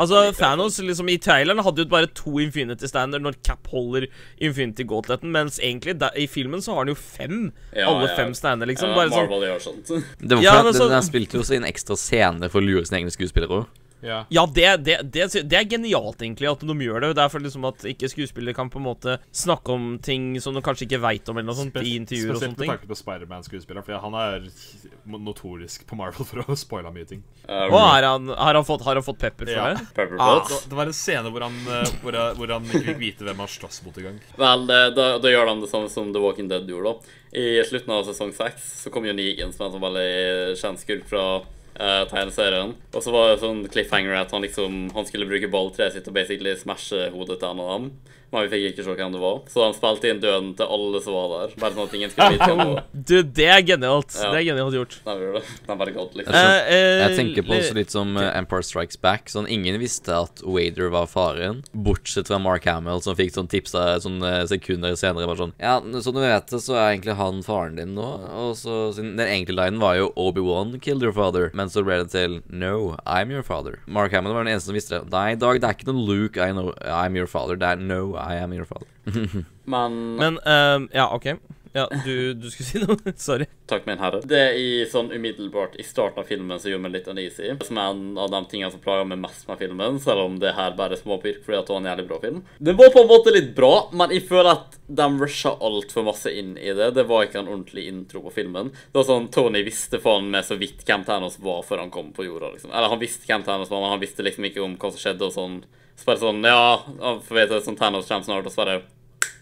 Altså, 0.00 0.20
Thanos 0.38 0.78
liksom 0.80 1.10
i 1.12 1.18
traileren 1.20 1.60
hadde 1.64 1.84
jo 1.84 1.90
bare 1.92 2.08
to 2.16 2.38
Infinity 2.40 2.88
Stander 2.88 3.20
når 3.20 3.36
Cap 3.46 3.68
holder 3.72 4.06
Infinity 4.40 4.86
Gauntleten, 4.88 5.32
mens 5.34 5.58
egentlig 5.60 5.98
da, 6.00 6.08
i 6.16 6.24
filmen 6.30 6.62
så 6.64 6.72
har 6.74 6.86
han 6.86 6.94
jo 6.94 6.96
fem. 6.98 7.50
Ja, 7.76 7.90
alle 7.90 8.08
ja. 8.08 8.14
fem 8.16 8.32
stander, 8.38 8.70
liksom. 8.70 8.94
Ja, 8.94 8.96
bare 8.96 9.12
sånn 9.12 9.28
Marvel 9.28 9.44
gjør 9.50 9.60
sånt. 9.66 9.92
det 9.92 10.38
var 10.38 10.42
Ja, 10.46 10.56
for 10.56 10.64
ja, 10.64 10.68
at 10.72 10.74
så- 10.80 10.88
den, 10.88 10.96
den 10.96 11.06
spilte 11.10 11.36
jo 11.38 11.44
også 11.44 11.56
inn 11.58 11.68
ekstra 11.68 11.96
scener 12.00 12.48
for 12.50 12.62
å 12.62 12.64
lure 12.64 12.86
sine 12.88 13.02
egne 13.02 13.12
skuespillere 13.14 13.60
òg. 13.62 13.66
Ja. 14.02 14.24
Ja, 14.30 14.46
det, 14.46 14.84
det, 14.84 14.96
det, 15.12 15.26
det 15.50 15.58
er 15.58 15.64
genialt, 15.68 16.22
egentlig, 16.22 16.48
at 16.50 16.60
de 16.64 16.76
gjør 16.86 17.00
det. 17.04 17.10
Det 17.16 17.24
er 17.24 17.28
for 17.32 17.40
liksom 17.44 17.64
at 17.68 17.84
ikke 17.84 18.08
skuespillere 18.08 18.54
kan 18.56 18.70
på 18.72 18.78
en 18.80 18.86
måte 18.88 19.18
snakke 19.32 19.74
om 19.74 19.98
ting 20.02 20.34
som 20.40 20.54
de 20.56 20.62
kanskje 20.64 20.86
ikke 20.88 21.00
veit 21.02 21.28
om, 21.28 21.36
eller 21.38 21.50
noe 21.52 21.58
sånt, 21.58 21.76
i 21.84 21.96
intervjuer 21.98 22.32
og 22.32 22.40
Spesielt 22.40 22.40
sånne 22.40 22.56
med 22.56 22.64
ting. 22.64 22.72
tanke 22.74 22.88
på 22.88 22.98
Spiderman-skuespilleren, 23.00 23.84
for 23.84 24.00
han 24.06 24.14
er 24.14 24.48
notorisk 25.20 25.86
på 25.88 25.96
Marvel 25.98 26.26
for 26.26 26.42
å 26.44 26.56
spoile 26.64 26.92
mye 26.94 27.06
ting. 27.08 27.22
Uh, 27.48 27.66
Og 27.70 27.78
har 27.80 28.06
han, 28.06 28.28
har, 28.32 28.54
han 28.58 28.66
fått, 28.66 28.84
har 28.86 28.98
han 29.00 29.06
fått 29.06 29.18
pepper 29.20 29.46
for 29.50 29.54
Ja. 29.56 29.68
det? 29.74 29.86
Pepper 29.96 30.16
Ah. 30.20 30.40
Det, 30.48 30.58
det 30.70 30.76
var 30.76 30.86
en 30.90 30.96
scene 30.96 31.30
hvor 31.32 31.40
han, 31.46 31.54
eh, 31.66 31.92
hvor, 32.02 32.12
han- 32.16 32.36
hvor 32.36 32.50
han 32.52 32.64
ikke 32.68 32.84
fikk 32.90 32.98
vite 33.00 33.24
hvem 33.24 33.40
han 33.40 33.48
slåss 33.48 33.82
mot 33.86 33.96
engang. 34.00 34.18
Vel, 34.36 34.66
da, 34.96 35.06
da 35.22 35.28
gjør 35.32 35.48
de 35.54 35.60
det 35.64 35.70
samme 35.72 35.88
som 35.92 36.12
The 36.12 36.20
Walking 36.22 36.48
Dead 36.50 36.68
gjorde. 36.68 36.92
da. 37.00 37.16
I 37.40 37.62
slutten 37.62 37.92
av 37.94 38.04
sesong 38.08 38.32
seks 38.34 38.64
så 38.84 38.90
kom 38.92 39.04
jo 39.06 39.12
Negan, 39.14 39.52
som 39.54 39.64
er 39.64 39.68
en 39.70 39.74
sånn 39.76 39.84
veldig 39.86 40.58
kjent 40.60 40.82
skurk 40.82 41.06
fra 41.08 41.24
eh, 41.80 42.04
tegneserien. 42.10 42.76
Og 42.92 43.04
så 43.04 43.14
var 43.14 43.30
det 43.30 43.40
sånn 43.42 43.64
cliffhanger 43.72 44.20
at 44.20 44.32
han 44.34 44.44
liksom 44.44 44.90
Han 44.94 45.08
skulle 45.08 45.28
bruke 45.30 45.50
balltreet 45.50 45.96
sitt 45.96 46.08
og 46.10 46.16
basically 46.16 46.54
smashe 46.58 47.08
hodet 47.14 47.40
til 47.40 47.50
en 47.50 47.64
av 47.64 47.72
dem. 47.74 47.90
Men 48.32 48.44
vi 48.46 48.50
fikk 48.52 48.64
ikke 48.70 48.84
se 48.86 48.94
hvem 48.94 49.14
det 49.16 49.20
var. 49.22 49.38
Så 49.50 49.64
han 49.64 49.74
spilte 49.74 50.10
inn 50.12 50.20
døden 50.22 50.52
til 50.58 50.68
alle 50.70 51.00
som 51.02 51.16
var 51.16 51.32
der. 51.32 51.54
Bare 51.58 51.74
sånn 51.74 51.88
at 51.88 51.94
ingen 51.98 52.12
skulle 52.12 52.36
vite 52.36 52.46
hvem 52.50 52.60
det 52.62 52.68
var. 52.74 52.84
Du, 53.10 53.14
det 53.40 53.46
er 53.50 53.62
genialt. 53.66 54.14
Ja. 54.14 54.28
Det 54.30 54.38
er 54.40 54.44
genialt 54.52 54.76
gjort. 54.76 54.94
De 55.06 55.14
gjorde 55.18 55.40
det. 55.40 55.54
er 55.72 55.78
bare 55.80 55.94
godt, 55.96 56.14
liksom. 56.18 56.36
Jeg 56.36 56.60
Eh, 56.60 56.74
eh, 56.76 57.00
Jeg 57.00 57.16
tenker 57.18 57.46
på 57.48 57.56
også 57.56 57.74
litt 57.74 57.90
som 57.94 58.12
eh, 58.20 58.28
Empire 58.38 58.62
Strikes 58.66 59.00
Back. 59.02 59.30
Sånn, 59.32 59.48
Ingen 59.50 59.78
visste 59.82 60.14
at 60.14 60.42
Wader 60.46 60.90
var 60.94 61.08
faren, 61.10 61.62
bortsett 61.74 62.30
fra 62.30 62.38
Mark 62.42 62.68
Hamill, 62.70 63.00
som 63.02 63.16
fikk 63.18 63.32
sånn 63.34 63.48
tipsa 63.50 63.96
sånne 64.04 64.32
sekunder 64.50 64.94
senere. 65.00 65.26
Bare 65.30 65.40
sånn 65.42 65.54
Ja, 65.58 65.78
som 66.04 66.14
du 66.14 66.20
vet 66.22 66.46
det, 66.52 66.60
så 66.62 66.76
er 66.78 66.92
egentlig 66.94 67.16
han 67.18 67.42
faren 67.46 67.76
din 67.80 67.96
nå. 67.98 68.06
Og 68.44 68.54
så 68.60 68.78
Den 68.96 69.16
egentlige 69.18 69.58
linen 69.58 69.80
var 69.82 69.96
jo 69.98 70.10
Obi-Wan 70.20 70.76
killed 70.80 71.02
your 71.02 71.14
father, 71.16 71.50
men 71.54 71.72
så 71.72 71.82
ble 71.86 71.98
det 72.04 72.12
til 72.14 72.38
No, 72.48 72.94
I'm 73.06 73.32
your 73.34 73.42
father. 73.46 73.80
Mark 73.90 74.12
Hamill 74.14 74.34
var 74.36 74.44
den 74.46 74.54
eneste 74.54 74.70
som 74.70 74.78
visste 74.78 74.98
det. 75.00 75.10
Nei, 75.10 75.34
Dag, 75.40 75.58
det 75.60 75.66
er 75.66 75.74
ikke 75.78 75.88
noen 75.90 76.04
Luke, 76.06 76.38
I 76.38 76.52
know, 76.54 76.72
I'm 76.84 77.16
your 77.18 77.26
father. 77.30 77.56
Det 77.58 77.66
er 77.74 77.80
No, 77.80 78.14
I 78.20 78.36
am 78.36 78.52
your 78.52 78.64
father. 78.64 78.86
Men 79.64 80.16
Men 80.16 80.38
um, 80.46 80.88
Ja, 80.92 81.14
OK. 81.14 81.24
Ja, 81.72 81.88
du, 82.04 82.34
du 82.34 82.48
skulle 82.50 82.66
si 82.66 82.80
noe? 82.82 83.12
Sorry. 83.20 83.46
Takk, 83.70 83.84
min 83.86 84.00
herre. 84.02 84.18
Det 84.26 84.38
er 84.42 84.56
i 84.58 84.70
sånn 84.90 85.12
umiddelbart 85.14 85.76
i 85.78 85.84
starten 85.86 86.18
av 86.22 86.26
filmen 86.26 86.58
som 86.58 86.72
gjorde 86.72 86.82
meg 86.82 86.96
litt 86.96 87.10
uneasy. 87.10 87.52
Som 87.62 87.78
er 87.78 87.92
en 87.92 88.18
av 88.18 88.32
de 88.32 88.40
tingene 88.50 88.72
som 88.74 88.82
plager 88.82 89.06
meg 89.06 89.20
mest 89.22 89.46
med 89.46 89.60
filmen, 89.60 90.00
selv 90.02 90.24
om 90.24 90.38
det 90.42 90.56
her 90.56 90.74
bare 90.78 90.96
er 90.98 91.02
småpirk 91.02 91.44
fordi 91.44 91.60
at 91.60 91.68
det 91.68 91.74
var 91.76 91.82
en 91.84 91.88
jævlig 91.92 92.06
bra 92.10 92.18
film. 92.24 92.40
Den 92.58 92.78
var 92.80 92.90
på 92.94 93.04
en 93.04 93.10
måte 93.12 93.34
litt 93.34 93.52
bra, 93.54 93.72
men 93.94 94.14
jeg 94.16 94.26
føler 94.26 94.50
at 94.56 94.78
de 94.90 95.06
rusha 95.20 95.54
altfor 95.62 96.08
masse 96.10 96.32
inn 96.34 96.56
i 96.58 96.74
det. 96.74 96.90
Det 96.98 97.06
var 97.06 97.28
ikke 97.28 97.44
en 97.44 97.52
ordentlig 97.52 97.86
intro 97.92 98.24
på 98.26 98.34
filmen. 98.40 98.74
Det 98.90 98.98
var 98.98 99.06
sånn 99.12 99.30
Tony 99.30 99.62
visste 99.66 100.02
faen 100.02 100.26
meg 100.34 100.48
så 100.50 100.58
vidt 100.58 100.82
hvem 100.88 101.06
Thanos 101.06 101.38
var 101.38 101.62
før 101.68 101.84
han 101.84 101.94
kom 101.94 102.10
på 102.16 102.26
jorda, 102.26 102.50
liksom. 102.56 102.74
Eller 102.74 102.90
han 102.90 103.02
visste 103.02 103.30
hvem 103.30 103.46
Thanos 103.46 103.70
var, 103.70 103.84
men 103.84 103.94
han 103.94 104.02
visste 104.02 104.26
liksom 104.26 104.50
ikke 104.50 104.64
om 104.66 104.74
hva 104.74 104.90
som 104.90 105.04
skjedde 105.04 105.28
og 105.30 105.36
sånn. 105.38 105.60
Så 106.00 106.08
bare 106.08 106.22
sånn 106.22 106.42
Ja, 106.48 106.60
for 107.22 107.38
vet 107.38 107.50
du, 107.52 107.60
sånn 107.62 107.78
Thanos 107.78 108.10
kommer 108.10 108.26
snart, 108.26 108.46
og 108.48 108.54
så 108.54 108.64
bare 108.64 108.80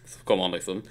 Så 0.09 0.21
kom 0.29 0.45
han, 0.45 0.53
liksom. 0.53 0.85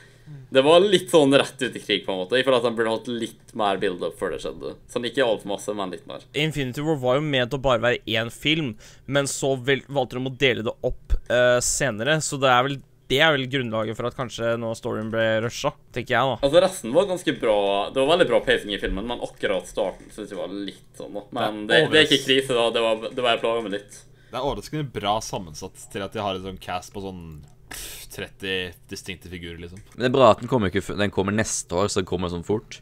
Det 0.49 0.63
var 0.63 0.83
litt 0.83 1.11
sånn 1.11 1.35
rett 1.35 1.59
ut 1.59 1.75
i 1.75 1.81
krig, 1.83 2.05
på 2.05 2.13
en 2.13 2.21
måte. 2.21 2.37
Jeg 2.39 2.47
føler 2.47 2.61
at 2.61 2.67
de 2.67 2.75
burde 2.77 2.93
hatt 2.93 3.09
litt 3.11 3.55
mer 3.59 3.79
build-up 3.81 4.15
før 4.19 4.33
det 4.33 4.41
skjedde. 4.43 4.75
Sånn 4.91 5.07
ikke 5.09 5.25
altfor 5.25 5.51
masse, 5.51 5.75
men 5.75 5.91
litt 5.91 6.05
mer. 6.07 6.23
Infinity 6.39 6.83
War 6.87 6.99
var 7.01 7.19
jo 7.19 7.25
ment 7.27 7.55
å 7.55 7.61
bare 7.63 7.83
være 7.83 8.03
én 8.07 8.31
film, 8.33 8.75
men 9.05 9.27
så 9.31 9.55
vel, 9.59 9.83
valgte 9.91 10.19
de 10.19 10.31
å 10.31 10.37
dele 10.45 10.67
det 10.67 10.75
opp 10.87 11.17
uh, 11.27 11.59
senere, 11.63 12.19
så 12.23 12.39
det 12.41 12.53
er 12.53 12.69
vel 12.69 12.79
det 13.07 13.21
er 13.23 13.31
vel 13.31 13.45
grunnlaget 13.47 13.95
for 13.95 14.09
at 14.09 14.17
kanskje 14.17 14.57
nå 14.59 14.73
storyen 14.75 15.07
ble 15.11 15.23
rusha, 15.45 15.71
tenker 15.95 16.11
jeg, 16.11 16.27
da. 16.27 16.39
Altså, 16.43 16.59
resten 16.63 16.95
var 16.95 17.07
ganske 17.07 17.33
bra. 17.39 17.59
Det 17.95 18.01
var 18.01 18.09
veldig 18.09 18.27
bra 18.27 18.41
pacing 18.43 18.73
i 18.75 18.79
filmen, 18.81 19.07
men 19.07 19.23
akkurat 19.23 19.69
starten 19.69 20.11
syns 20.11 20.33
jeg 20.33 20.39
var 20.39 20.51
litt 20.51 20.99
sånn, 20.99 21.15
da. 21.15 21.23
Men 21.37 21.61
det, 21.69 21.85
det 21.93 22.01
er 22.01 22.09
ikke 22.09 22.25
krise, 22.25 22.51
da. 22.57 22.65
Det 22.75 22.83
var, 22.83 23.05
det 23.07 23.23
var 23.23 23.37
jeg 23.37 23.43
plaga 23.45 23.63
med 23.63 23.77
litt. 23.77 24.01
Det 24.27 24.35
er 24.35 24.43
overraskende 24.43 24.89
bra 24.91 25.13
sammensatt 25.23 25.87
til 25.93 26.03
at 26.03 26.17
de 26.17 26.19
har 26.19 26.35
en 26.35 26.49
sånn 26.49 26.59
cast 26.59 26.91
på 26.91 27.05
sånn 27.05 27.23
30 27.69 28.77
distinkte 28.89 29.31
figurer, 29.31 29.59
liksom. 29.61 29.81
Men 29.95 30.05
det 30.05 30.09
er 30.09 30.15
bra 30.15 30.31
at 30.31 30.41
den 30.43 30.51
kommer, 30.51 30.71
ikke, 30.71 30.83
den 30.97 31.13
kommer 31.13 31.35
neste 31.35 31.75
år, 31.75 31.91
så 31.91 32.01
den 32.01 32.09
kommer 32.09 32.31
sånn 32.33 32.45
fort. 32.47 32.79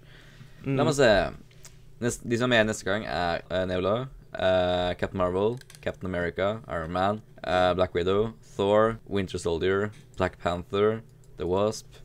La 0.65 0.85
meg 0.85 0.95
se. 0.97 1.09
Nest, 2.01 2.25
de 2.27 2.37
som 2.37 2.51
er 2.51 2.63
med 2.63 2.71
neste 2.71 2.87
gang, 2.87 3.05
er 3.07 3.43
uh, 3.49 3.63
Nebula, 3.69 3.95
uh, 4.35 4.91
Captain 4.99 5.19
Marvel, 5.21 5.59
Captain 5.83 6.09
America, 6.09 6.59
Iron 6.67 6.91
Man, 6.95 7.21
uh, 7.45 7.73
Black 7.77 7.95
Widow, 7.95 8.33
Thor, 8.55 8.97
Winter 9.07 9.41
Soldier, 9.41 9.91
Black 10.17 10.39
Panther, 10.41 11.01
The 11.37 11.47
Wasp, 11.47 12.01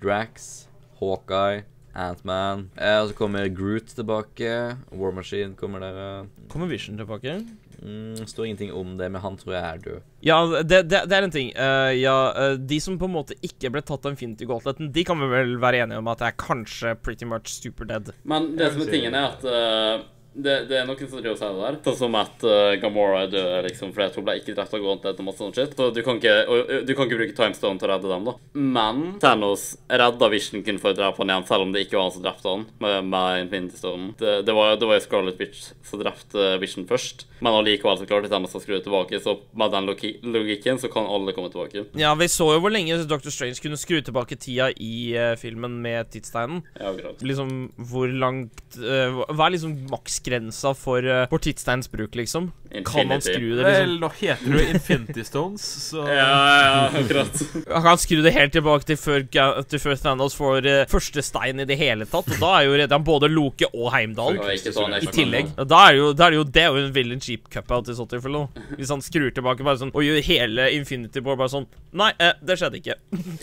Drax, 0.00 0.66
Hawkeye, 1.00 1.64
Ant-Man. 1.94 2.68
Eh, 2.78 2.98
og 3.00 3.10
så 3.10 3.16
kommer 3.18 3.48
Groot 3.48 3.94
tilbake. 3.96 4.76
War 4.92 5.12
Machine 5.12 5.56
kommer 5.58 5.82
der. 5.82 6.26
Kommer 6.48 6.66
Vision 6.70 6.96
tilbake? 6.96 7.40
Mm, 7.82 8.26
står 8.26 8.46
ingenting 8.46 8.72
om 8.72 8.96
det, 8.96 9.08
men 9.08 9.22
han 9.22 9.36
tror 9.40 9.54
jeg 9.54 9.64
er 9.64 9.82
død. 9.84 10.00
Ja, 10.26 10.38
det, 10.60 10.82
det, 10.90 11.02
det 11.08 11.16
er 11.16 11.26
en 11.26 11.32
ting. 11.32 11.52
Uh, 11.56 11.92
ja, 11.96 12.16
uh, 12.36 12.54
de 12.60 12.80
som 12.82 12.98
på 13.00 13.08
en 13.08 13.14
måte 13.14 13.36
ikke 13.46 13.72
ble 13.72 13.82
tatt 13.86 14.04
av 14.04 14.12
Infinity 14.12 14.48
Gauntletten, 14.48 14.90
de 14.92 15.04
kan 15.08 15.20
vi 15.22 15.30
vel 15.32 15.54
være 15.62 15.84
enige 15.86 16.02
om 16.02 16.10
at 16.12 16.20
det 16.20 16.28
er 16.28 16.40
kanskje 16.40 16.94
pretty 17.00 17.28
much 17.28 17.54
super 17.54 17.88
dead. 17.88 18.12
Men 18.28 18.52
det 18.60 18.72
som 18.74 18.84
er 18.84 18.92
tingen, 18.92 19.16
er 19.16 19.30
at 19.32 19.46
eh, 19.48 20.04
det, 20.32 20.54
det 20.70 20.76
er 20.78 20.86
noen 20.86 21.08
som 21.10 21.18
driver 21.18 21.38
det 21.40 21.60
der. 21.60 21.78
Sånn 21.84 21.96
som 21.98 22.16
at 22.20 22.44
uh, 22.46 22.76
Gamora 22.80 23.24
er 23.24 23.32
død 23.32 23.66
liksom, 23.66 23.90
fordi 23.96 24.20
hun 24.20 24.26
ble 24.28 24.36
ikke 24.38 24.54
drept 24.54 24.76
av 24.76 24.84
Gauntlet 24.84 25.22
og 25.22 25.26
masse 25.26 25.42
sånn 25.42 25.54
shit. 25.56 25.74
Så 25.74 25.88
du 25.94 26.00
kan, 26.06 26.20
ikke, 26.20 26.34
og, 26.46 26.70
du 26.86 26.92
kan 26.94 27.08
ikke 27.08 27.18
bruke 27.18 27.36
Timestone 27.36 27.80
til 27.80 27.88
å 27.88 27.90
redde 27.90 28.12
dem, 28.12 28.28
da. 28.28 28.34
Men 28.54 29.02
Thanos 29.22 29.64
redda 29.90 30.30
Vision 30.30 30.62
kun 30.66 30.78
for 30.82 30.94
å 30.94 30.98
drepe 31.00 31.22
han 31.22 31.32
igjen, 31.34 31.48
selv 31.50 31.66
om 31.66 31.74
det 31.74 31.84
ikke 31.86 31.98
var 31.98 32.06
han 32.06 32.14
som 32.14 32.24
drepte 32.26 32.54
han 32.54 32.66
med, 32.84 33.10
med 33.10 33.44
Infinity 33.46 33.80
Stone. 33.80 34.12
Det, 34.20 34.36
det, 34.46 34.54
var, 34.54 34.76
det 34.78 34.90
var 34.90 35.00
jo 35.00 35.04
Scarlet 35.08 35.42
Witch 35.42 35.72
som 35.90 36.02
drepte 36.02 36.52
Vision 36.62 36.86
først, 36.90 37.26
men 37.42 37.58
allikevel 37.58 37.98
så 37.98 38.08
klarte 38.08 38.30
Thanos 38.30 38.54
å 38.54 38.62
skru 38.62 38.78
tilbake. 38.78 39.18
Så 39.24 39.36
med 39.58 39.74
den 39.74 39.90
logikken 39.90 40.78
så 40.78 40.92
kan 40.92 41.10
alle 41.10 41.34
komme 41.34 41.50
tilbake. 41.50 41.88
Ja, 41.98 42.14
vi 42.18 42.30
så 42.30 42.52
jo 42.54 42.62
hvor 42.62 42.70
lenge 42.72 43.00
Dr. 43.02 43.32
Strange 43.34 43.58
kunne 43.62 43.80
skru 43.80 43.98
tilbake 44.04 44.38
tida 44.38 44.70
i 44.78 44.94
uh, 45.18 45.34
filmen 45.40 45.80
med 45.82 46.12
tidstegnen. 46.14 46.62
Ja, 46.78 46.92
akkurat. 46.94 47.26
Liksom, 47.26 47.54
hvor 47.90 48.10
langt 48.10 48.78
uh, 48.78 49.24
Hva 49.34 49.48
er 49.48 49.56
liksom 49.56 49.74
maksgrensa 50.20 50.74
for, 50.74 51.02
for 51.28 51.38
tidstegns 51.38 51.88
bruk, 51.90 52.14
liksom? 52.14 52.52
Kan 52.86 53.08
man 53.10 53.22
skru 53.22 53.56
det, 53.58 53.64
Vel, 53.66 53.96
liksom? 53.96 54.00
nå 54.00 54.10
heter 54.20 54.52
det 54.52 54.60
jo 54.60 54.74
Infinity 54.74 55.24
Stones, 55.26 55.64
så 55.90 56.04
Ja, 56.20 56.26
ja, 56.62 57.00
akkurat. 57.00 57.40
Han 57.66 57.82
kan 57.82 57.98
skru 57.98 58.20
det 58.22 58.32
helt 58.36 58.54
tilbake 58.54 58.86
til 58.86 58.98
før, 59.00 59.24
til 59.26 59.82
før 59.82 59.98
Thanos 59.98 60.36
får 60.38 60.68
uh, 60.68 60.82
første 60.90 61.24
stein 61.24 61.62
i 61.62 61.66
det 61.66 61.78
hele 61.80 62.06
tatt. 62.10 62.30
Og 62.30 62.42
da 62.42 62.52
er 62.60 62.68
jo 62.68 62.76
redder 62.78 62.94
han 62.94 63.06
både 63.06 63.30
Loke 63.30 63.70
og 63.74 63.90
ikke 63.98 64.72
sånn 64.74 64.94
I 65.00 65.10
tillegg. 65.10 65.52
Og 65.58 65.68
Da 65.70 65.82
er 65.88 65.98
jo, 65.98 66.12
da 66.14 66.28
er 66.28 66.34
det 66.34 66.40
jo, 66.40 66.44
det 66.46 66.62
er 66.62 66.70
jo 66.70 66.84
en 66.84 66.94
villain 66.94 67.22
cheap 67.22 67.50
cup-out 67.52 67.90
i 67.90 67.96
så 67.98 68.06
tilfelle. 68.10 68.46
Hvis 68.76 68.92
han 68.94 69.02
skrur 69.04 69.32
tilbake 69.34 69.66
bare 69.66 69.80
sånn 69.82 69.92
og 69.94 70.06
gjør 70.06 70.22
hele 70.26 70.68
Infinity 70.76 71.22
War 71.26 71.38
bare 71.40 71.52
sånn 71.52 71.66
Nei, 71.96 72.12
eh, 72.22 72.36
det 72.46 72.54
skjedde 72.60 72.78
ikke. 72.78 72.94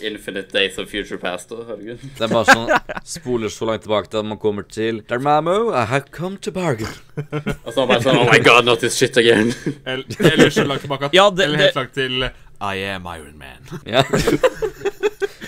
Infinite 0.08 0.48
Days 0.54 0.78
of 0.80 0.88
Future 0.88 1.20
Past, 1.20 1.52
da. 1.52 1.66
Herregud. 1.68 2.00
Det 2.16 2.24
er 2.24 2.32
bare 2.32 2.48
sånn 2.48 3.04
Spoler 3.18 3.52
så 3.52 3.68
langt 3.68 3.84
tilbake 3.84 4.08
til 4.12 4.22
at 4.22 4.30
man 4.30 4.40
kommer 4.40 4.64
til 4.64 5.02
Dermamo, 5.08 5.68
I 5.74 5.84
have 5.92 6.08
come 6.14 6.40
to 6.40 6.54
bargain. 6.54 6.96
Og 7.64 7.72
så 7.74 7.82
er 7.82 7.86
bare 7.90 8.02
sånn 8.04 8.18
Oh 8.22 8.28
my 8.30 8.38
god, 8.44 8.64
not 8.68 8.80
this 8.84 8.96
shit 8.98 9.16
again. 9.20 9.52
Eller, 9.84 10.04
eller 10.32 10.50
så 10.54 10.64
langt 10.68 10.84
tilbake 10.86 11.10
at 11.10 11.16
Ja, 11.16 11.28
det- 11.30 11.48
Eller 11.48 11.66
helt 11.68 11.80
langt 11.82 11.94
til 11.98 12.28
I 12.60 12.74
am 12.94 13.06
Iron 13.14 13.36
Man. 13.38 13.80
Ja. 13.86 14.02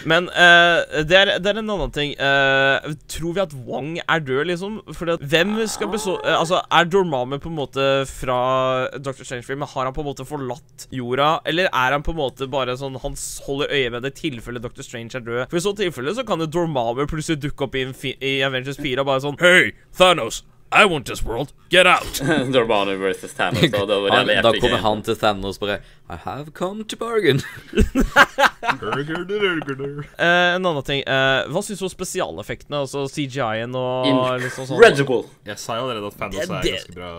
Men 0.08 0.28
uh, 0.32 0.80
det, 1.04 1.16
er, 1.18 1.30
det 1.42 1.50
er 1.50 1.58
en 1.60 1.68
annen 1.74 1.90
ting. 1.92 2.12
Uh, 2.16 2.94
tror 3.10 3.34
vi 3.36 3.42
at 3.42 3.52
Wong 3.66 3.98
er 4.00 4.22
død, 4.24 4.44
liksom? 4.48 4.78
Fordi 4.96 5.12
at 5.18 5.24
hvem 5.32 5.50
skal 5.68 5.90
beså... 5.92 6.14
Uh, 6.24 6.38
Altså, 6.40 6.60
er 6.72 6.88
Dormammu 6.88 7.36
på 7.42 7.50
en 7.50 7.58
måte 7.58 7.84
fra 8.08 8.38
Dr. 8.96 9.26
Strange-film? 9.26 9.66
Har 9.68 9.84
han 9.90 9.92
på 9.96 10.00
en 10.00 10.08
måte 10.08 10.24
forlatt 10.28 10.86
jorda? 10.94 11.28
Eller 11.50 11.68
er 11.68 11.92
han 11.98 12.06
på 12.06 12.14
en 12.14 12.20
måte 12.22 12.48
bare 12.50 12.78
sånn 12.80 12.96
Han 13.02 13.18
holder 13.44 13.74
øye 13.76 13.90
med 13.92 14.06
det 14.06 14.14
i 14.14 14.20
tilfelle 14.30 14.62
Dr. 14.64 14.80
Strange 14.86 15.18
er 15.20 15.26
død? 15.26 15.42
For 15.52 15.60
i 15.60 15.64
så 15.66 15.74
tilfelle 15.82 16.14
så 16.16 16.24
kan 16.26 16.40
jo 16.40 16.48
Dormammu 16.48 17.04
plutselig 17.10 17.42
dukke 17.44 17.68
opp 17.68 17.76
i, 17.76 17.84
i 18.24 18.38
Avengers 18.46 18.80
4 18.80 19.04
og 19.04 19.10
bare 19.10 19.26
sånn 19.26 19.38
Hey, 19.42 19.74
Thanos! 20.00 20.40
I 20.72 20.84
want 20.84 21.06
this 21.06 21.24
world. 21.24 21.52
Get 21.68 21.86
out! 21.86 22.02
Dormano 22.52 22.96
versus 22.96 23.32
Thanos, 23.32 23.70
da. 23.70 23.78
Han, 24.10 24.26
da 24.26 24.52
kommer 24.60 24.78
han 24.78 25.02
til 25.02 25.16
Thanos 25.18 25.58
bare 25.58 25.80
I 26.10 26.16
have 26.24 26.50
come 26.54 26.84
to 26.84 26.96
bargain. 26.96 27.40
uh, 27.70 27.84
en 30.18 30.66
annen 30.66 30.82
ting. 30.82 31.02
Uh, 31.06 31.46
hva 31.50 31.62
syns 31.62 31.78
du 31.78 31.86
om 31.86 31.92
spesialeffektene? 31.92 32.80
Altså 32.82 33.04
CGI-en 33.10 33.74
og 33.78 34.06
liksom 34.42 34.66
sånn? 34.66 34.78
Incredible! 34.78 35.22
Jeg 35.46 35.58
sa 35.62 35.78
jo 35.78 35.86
allerede 35.86 36.10
at 36.10 36.18
Thanos 36.18 36.38
Det- 36.38 36.46
er 36.46 36.66
ganske 36.66 36.96
bra. 36.98 37.10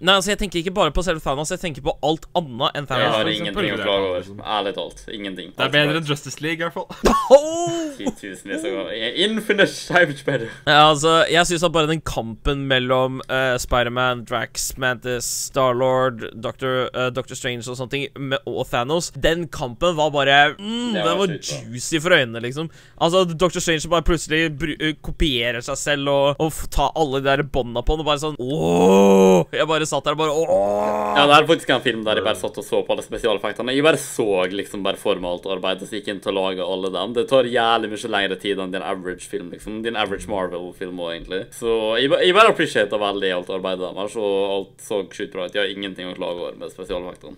Nei, 0.00 0.14
altså 0.14 0.32
jeg 0.32 0.40
tenker 0.44 0.62
ikke 0.62 0.74
bare 0.80 0.92
på 0.96 1.04
selve 1.04 1.24
Thanos, 1.24 1.52
jeg 1.52 1.60
tenker 1.64 1.84
på 1.84 1.96
alt 2.04 2.28
annet 2.40 2.80
enn 2.80 2.88
Jeg 2.88 3.12
har 3.16 3.32
ingenting 3.34 3.72
å 3.76 3.80
klage 3.82 4.08
over. 4.12 4.44
Ærlig 4.56 4.74
talt. 4.80 5.04
Ingenting. 5.12 5.52
Det 5.56 5.68
er 5.68 5.74
bedre 5.76 6.00
enn 6.00 6.08
Justice 6.08 6.40
League, 6.44 6.60
i 6.60 6.64
hvert 6.64 6.76
fall. 6.76 6.88
Oh! 7.28 7.92
Titusenvis 7.98 8.64
av 8.64 8.78
ganger. 8.78 9.20
Infinite 9.28 10.24
better. 10.24 10.48
Ja, 10.64 10.88
altså, 10.88 11.18
jeg 11.28 11.44
syns 11.52 11.64
at 11.68 11.76
bare 11.76 11.92
den 11.92 12.00
kampen 12.04 12.64
mellom 12.70 12.97
uh, 13.06 13.54
Spiderman, 13.60 14.24
Drax, 14.28 14.70
Mantis, 14.80 15.28
Starlord, 15.48 16.28
Doctor, 16.34 16.88
Uh, 16.88 17.08
Doctor 17.14 17.36
Strange 17.36 17.66
og 17.68 17.76
sånne 17.78 17.92
ting, 17.92 18.04
og 18.48 18.62
Thanos 18.70 19.10
Den 19.18 19.46
kampen 19.52 19.96
var 19.98 20.10
bare 20.14 20.36
mm, 20.56 20.94
Den 20.94 21.04
var 21.04 21.16
var 21.18 21.32
juicy 21.34 22.00
for 22.02 22.14
øynene, 22.16 22.40
liksom. 22.42 22.70
Altså, 23.00 23.24
Doctor 23.28 23.60
Strange 23.62 23.88
bare 23.90 24.06
plutselig 24.06 24.48
uh, 24.50 24.92
kopierer 25.04 25.60
seg 25.64 25.78
selv 25.80 26.12
og, 26.12 26.40
og 26.42 26.60
tar 26.72 26.94
alle 26.98 27.20
de 27.20 27.28
der 27.28 27.42
bånda 27.44 27.82
på 27.84 27.96
den, 27.96 28.04
og 28.04 28.08
bare 28.08 28.22
sånn 28.22 28.38
Ååå! 28.38 29.48
Jeg 29.54 29.68
bare 29.70 29.88
satt 29.88 30.06
der 30.06 30.16
og 30.16 30.22
bare 30.22 30.34
Ååå! 30.34 30.58
Ja, 31.18 31.26
det 31.28 31.36
er 31.36 31.48
faktisk 31.50 31.72
en 31.74 31.84
film 31.84 32.04
der 32.06 32.20
jeg 32.20 32.26
bare 32.26 32.40
satt 32.40 32.58
og 32.60 32.66
så 32.66 32.82
på 32.86 32.94
alle 32.94 33.04
spesialeffektene. 33.06 33.74
Jeg 33.76 33.86
bare 33.86 34.00
så 34.00 34.28
liksom 34.52 34.84
bare 34.86 35.00
for 35.00 35.20
meg 35.20 35.30
alt 35.34 35.48
arbeidet 35.58 35.88
som 35.88 35.98
gikk 35.98 36.10
inn 36.12 36.22
til 36.24 36.34
å 36.34 36.38
lage 36.38 36.64
alle 36.64 36.92
dem. 36.94 37.14
Det 37.16 37.26
tar 37.30 37.48
jævlig 37.48 37.92
mye 37.92 38.12
lengre 38.14 38.38
tid 38.40 38.62
enn 38.62 38.74
din 38.74 38.86
average 38.86 39.28
film, 39.28 39.50
liksom. 39.54 39.80
Din 39.86 39.98
average 39.98 40.30
Marvel-film 40.30 41.00
òg, 41.02 41.12
egentlig. 41.16 41.42
Så 41.58 41.74
jeg, 42.00 42.12
jeg 42.24 42.36
bare 42.36 42.52
appreciater 42.88 42.98
veldig 43.02 43.30
alt 43.36 43.50
arbeidet 43.52 43.94
deres, 43.94 44.16
og 44.16 44.52
alt 44.54 44.82
så 44.84 44.98
sjukt 45.12 45.32
bra 45.32 45.46
ut. 45.46 45.54
Jeg 45.54 45.62
har 45.62 45.72
ingenting 45.72 46.08
å 46.10 46.14
klage 46.16 46.40
over 46.42 46.56
med 46.58 46.72
spesialeffektene. 46.72 47.36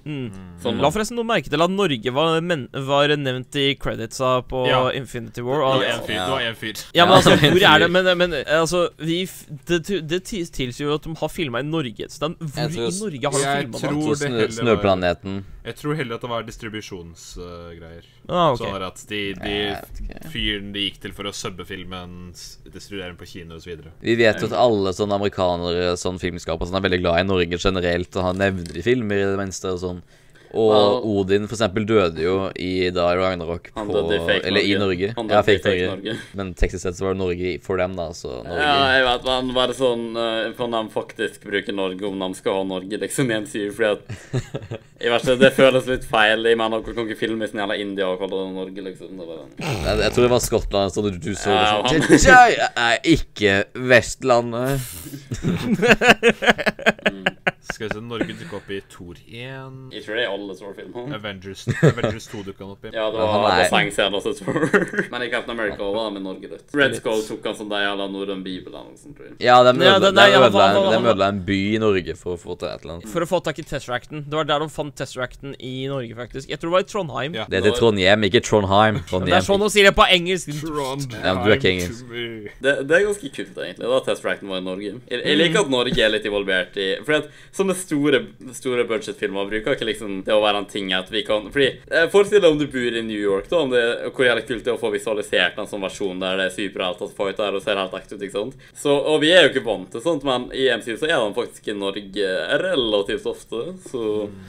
Sånn, 0.62 0.80
La 0.80 0.90
forresten 0.90 1.16
noe 1.18 1.26
merke 1.26 1.50
til 1.50 1.60
at 1.62 1.70
Norge 1.70 2.12
var, 2.14 2.40
men, 2.40 2.68
var 2.72 3.08
nevnt 3.16 3.54
i 3.56 3.74
creditsa 3.80 4.42
på 4.48 4.66
Ja. 4.68 4.90
Infinity 4.92 5.42
War. 5.42 5.60
Det 5.60 5.66
Og, 5.66 5.80
var 5.80 5.86
én 5.90 6.02
fyr. 6.06 6.14
Det 6.14 6.30
var 6.30 6.40
én 6.40 6.56
fyr. 6.56 6.84
Ja, 6.94 7.06
men 7.06 7.14
altså, 7.18 7.36
hvor 7.36 7.62
er 7.62 7.78
det? 7.78 7.90
Men, 8.00 8.06
men 8.18 8.32
altså, 8.46 8.88
vi 8.98 9.26
Det, 9.66 9.82
det 10.08 10.22
tilsier 10.24 10.86
jo 10.86 10.94
at 10.94 11.02
de 11.02 11.14
har 11.18 11.28
filma 11.28 11.60
i 11.60 11.66
Norge 11.66 12.04
et 12.06 12.12
sted. 12.12 12.36
Hvor 12.38 12.70
i 12.70 12.90
Norge 13.00 13.32
har 13.32 13.40
de 13.40 13.66
filma 13.66 13.78
tror- 13.78 14.14
det? 14.14 14.50
Så 14.52 14.60
Snøplaneten. 14.62 15.44
Jeg 15.60 15.76
tror 15.76 15.96
heller 15.98 16.16
at 16.16 16.22
det 16.24 16.30
var 16.30 16.44
distribusjonsgreier. 16.46 18.06
Ah, 18.28 18.54
okay. 18.54 18.62
Sånn 18.64 18.84
at 18.86 19.02
de, 19.10 19.20
de 19.36 20.30
fyren 20.32 20.70
de 20.72 20.86
gikk 20.86 21.02
til 21.02 21.12
for 21.16 21.28
å 21.28 21.34
subbe 21.36 21.66
filmen, 21.68 22.30
distribuerer 22.32 22.80
distribuere 23.00 23.10
den 23.12 23.18
på 23.20 23.28
kino 23.28 23.58
osv. 23.58 23.84
Vi 24.00 24.16
vet 24.18 24.40
jo 24.40 24.48
at 24.48 24.56
alle 24.56 24.94
sånne 24.96 25.18
amerikanere 25.20 25.92
sånn 26.00 26.20
filmskapere 26.22 26.68
sånn, 26.68 26.80
er 26.80 26.86
veldig 26.88 27.02
glad 27.02 27.20
i 27.20 27.28
Norge 27.28 27.60
generelt, 27.60 28.16
og 28.16 28.26
har 28.28 28.40
nevner 28.40 28.80
i 28.80 28.84
filmer 28.84 29.20
i 29.20 29.28
det 29.34 29.40
minste 29.40 29.74
og 29.74 29.82
sånn. 29.84 30.02
Og 30.50 30.70
well, 30.72 30.96
Odin 31.20 31.44
for 31.46 31.54
eksempel 31.54 31.84
døde 31.86 32.24
jo 32.24 32.34
i 32.58 32.90
da 32.90 33.04
Ragnarok 33.14 33.68
Han 33.76 33.86
på 33.86 33.94
døde 33.94 34.16
i 34.16 34.22
fake 34.26 34.46
Eller 34.50 34.64
i 34.66 34.72
Norge. 34.80 35.12
Han 35.16 35.28
Ja, 35.30 35.38
døde 35.42 35.54
i 35.54 35.58
fake 35.58 35.62
fake 35.62 35.86
Norge. 35.86 36.14
Norge. 36.14 36.16
Men 36.40 36.54
teknisk 36.58 36.82
sett 36.82 36.96
så 36.98 37.04
var 37.06 37.14
det 37.14 37.20
Norge 37.22 37.52
for 37.62 37.78
dem, 37.78 37.94
da, 37.98 38.08
så 38.16 38.40
Norge 38.42 38.58
Ja, 38.64 38.74
jeg 38.96 39.04
vet, 39.06 39.28
men 39.30 39.54
bare 39.54 39.76
sånn 39.78 40.04
uh, 40.18 40.50
For 40.58 40.72
de 40.74 40.80
faktisk 40.96 41.44
bruker 41.46 41.76
Norge 41.76 42.08
om 42.10 42.18
de 42.24 42.30
skal 42.40 42.58
ha 42.58 42.64
Norge 42.66 42.98
liksom 43.04 43.30
i 43.30 43.36
en 43.38 43.46
syv, 43.50 43.70
fordi 43.78 43.90
at 43.94 44.02
Jeg 45.00 45.14
vet 45.14 45.22
ikke, 45.24 45.36
det 45.40 45.52
føles 45.56 45.86
litt 45.88 46.02
feil. 46.04 46.42
Jeg 46.44 46.58
mener, 46.60 46.82
dere 46.84 46.92
kan 46.98 47.06
ikke 47.08 47.16
filme 47.22 47.46
i 47.46 47.48
sånn 47.48 47.62
jævla 47.62 47.76
India 47.80 48.04
og 48.10 48.18
kalle 48.20 48.36
det 48.42 48.50
Norge, 48.58 48.82
liksom. 48.90 49.14
Det 49.16 49.28
bare 49.30 49.46
jeg, 49.86 49.94
jeg 50.02 50.12
tror 50.12 50.26
det 50.26 50.32
var 50.34 50.42
Skottland, 50.44 50.92
så 50.92 51.04
du, 51.06 51.10
du 51.16 51.30
så 51.40 51.54
Ja, 51.54 51.62
det 51.62 51.70
han- 51.70 52.02
sånn 52.04 52.26
Dette 52.26 52.68
er 52.76 52.98
ikke 53.14 53.54
Vestlandet. 53.94 54.76
Skal 57.70 57.86
vi 57.86 57.94
se, 57.94 58.00
Norge 58.02 58.34
dukka 58.36 58.58
opp 58.58 58.70
i 58.74 58.80
Tor 58.92 59.16
1. 59.24 59.78
Jeg 59.94 60.04
tror 60.04 60.18
det 60.18 60.24
er 60.26 60.32
alle 60.40 60.54
Thor-filmene. 60.58 61.14
Avengers, 61.18 61.66
Avengers 61.82 62.26
2 62.32 62.42
dukka 62.48 62.64
opp 62.72 62.84
i. 62.84 62.92
Ja, 62.96 63.06
det 63.12 63.20
han 63.20 63.42
var 63.44 63.50
er- 63.52 63.62
bassengscenen 63.70 64.16
også, 64.18 64.32
tror 64.40 64.58
jeg. 64.64 65.06
Men 65.12 65.22
i 65.22 65.30
Captain 65.32 65.54
America 65.58 65.90
var 65.94 66.08
de 66.10 66.14
med 66.18 66.22
Norge 66.26 66.50
rødt. 66.54 66.64
Red 66.80 66.96
Skull 67.00 67.22
tok 67.28 67.44
han 67.50 67.56
som 67.60 67.68
de 67.70 67.80
jævla 67.84 68.08
norrøn 68.10 68.42
bibel 68.44 68.72
eller 68.72 68.88
noe 68.90 68.98
sånt, 69.00 69.16
tror 69.18 69.28
jeg. 69.30 69.36
Ja, 69.44 69.58
de 69.62 69.74
Ja, 69.84 69.96
ødela, 69.98 70.26
ja, 70.30 70.40
han- 70.40 70.52
han- 70.52 70.76
en- 70.76 70.92
han- 70.92 71.04
de 71.04 71.10
ødela 71.14 71.28
en 71.34 71.42
by 71.44 71.58
i 71.74 71.78
Norge 71.82 72.16
for 72.16 72.36
å 72.36 72.40
få 72.40 72.58
til 72.58 72.68
et 72.68 72.82
eller 72.84 72.94
annet. 72.98 73.08
For 73.12 73.20
å 73.20 73.28
få 73.30 73.42
tak 73.44 73.58
i 73.58 73.62
Tesseracten. 73.62 74.24
Det 74.28 74.34
var 74.40 74.44
der 74.44 74.58
de 74.64 74.68
fant 74.68 74.94
Tesseracten 74.96 75.54
i 75.60 75.86
Norge, 75.88 76.14
faktisk. 76.16 76.48
Jeg 76.48 76.58
tror 76.60 76.70
det 76.70 76.76
var 76.78 76.84
i 76.86 76.90
Trondheim. 76.94 77.34
Ja. 77.34 77.44
Det 77.48 77.62
heter 77.62 77.76
Trondheim, 77.78 78.22
ikke 78.30 78.42
Trondheim. 78.42 79.00
Trondheim. 79.08 79.30
Det 79.30 79.38
er 79.38 79.46
sånn 79.46 79.60
å 79.62 79.70
sier 79.70 79.84
det 79.90 79.94
på 79.96 80.06
engelsk. 80.08 80.48
Ja, 80.50 81.34
du 81.44 81.50
er 81.50 81.56
ikke 81.56 81.70
engelsk. 81.74 82.04
Det, 82.60 82.72
det 82.88 82.96
er 82.96 83.04
ganske 83.06 83.30
kult, 83.34 83.56
egentlig, 83.56 83.86
da 83.90 84.00
Test-Tracten 84.06 84.48
var 84.48 84.58
i 84.58 84.64
Norge. 84.64 84.92
Jeg, 85.10 85.22
jeg 85.24 85.36
liker 85.38 85.60
at 85.64 85.70
Norge 85.70 85.98
er 86.04 86.10
litt 86.12 86.24
involvert 86.28 86.76
i 86.80 86.88
For 87.04 87.12
at 87.20 87.28
sånne 87.56 87.74
store, 87.78 88.20
store 88.56 88.84
budsjettfilmer 88.88 89.48
bruker 89.50 89.76
ikke 89.76 89.88
liksom 89.90 90.22
det 90.30 90.36
å 90.38 90.42
være 90.44 90.62
en 90.62 90.68
ting 90.70 90.92
at 90.96 91.10
vi 91.12 91.24
kan 91.26 91.48
Fordi 91.52 91.66
eh, 91.90 92.06
Forestill 92.12 92.40
deg 92.44 92.54
om 92.54 92.58
du 92.60 92.66
bor 92.70 92.96
i 93.00 93.02
New 93.04 93.18
York, 93.20 93.48
da, 93.50 93.60
om 93.64 93.72
det, 93.74 93.82
hvor 94.14 94.26
jævlig 94.28 94.46
kult 94.48 94.64
det 94.64 94.70
er 94.72 94.78
å 94.78 94.80
få 94.80 94.92
visualisert 94.94 95.58
en 95.60 95.68
sånn 95.70 95.82
versjon 95.84 96.22
der 96.22 96.38
det 96.40 96.46
er 96.48 96.54
superhelter 96.56 97.10
som 97.10 97.16
fighter 97.18 97.58
og 97.58 97.64
ser 97.64 97.80
helt 97.80 97.96
ekte 97.98 98.16
ut, 98.16 98.22
ikke 98.28 98.36
sant? 98.38 98.56
Så, 98.78 98.94
og 98.94 99.20
vi 99.24 99.32
er 99.34 99.44
jo 99.48 99.52
ikke 99.52 99.64
vant 99.66 99.90
til 99.92 100.04
sånt, 100.04 100.24
men 100.28 100.46
i 100.56 100.68
MCU 100.72 100.94
så 101.00 101.08
er 101.10 101.16
de 101.18 101.34
faktisk 101.36 101.68
i 101.72 101.76
Norge 101.76 102.30
relativt 102.62 103.26
ofte, 103.30 103.62
så 103.90 104.04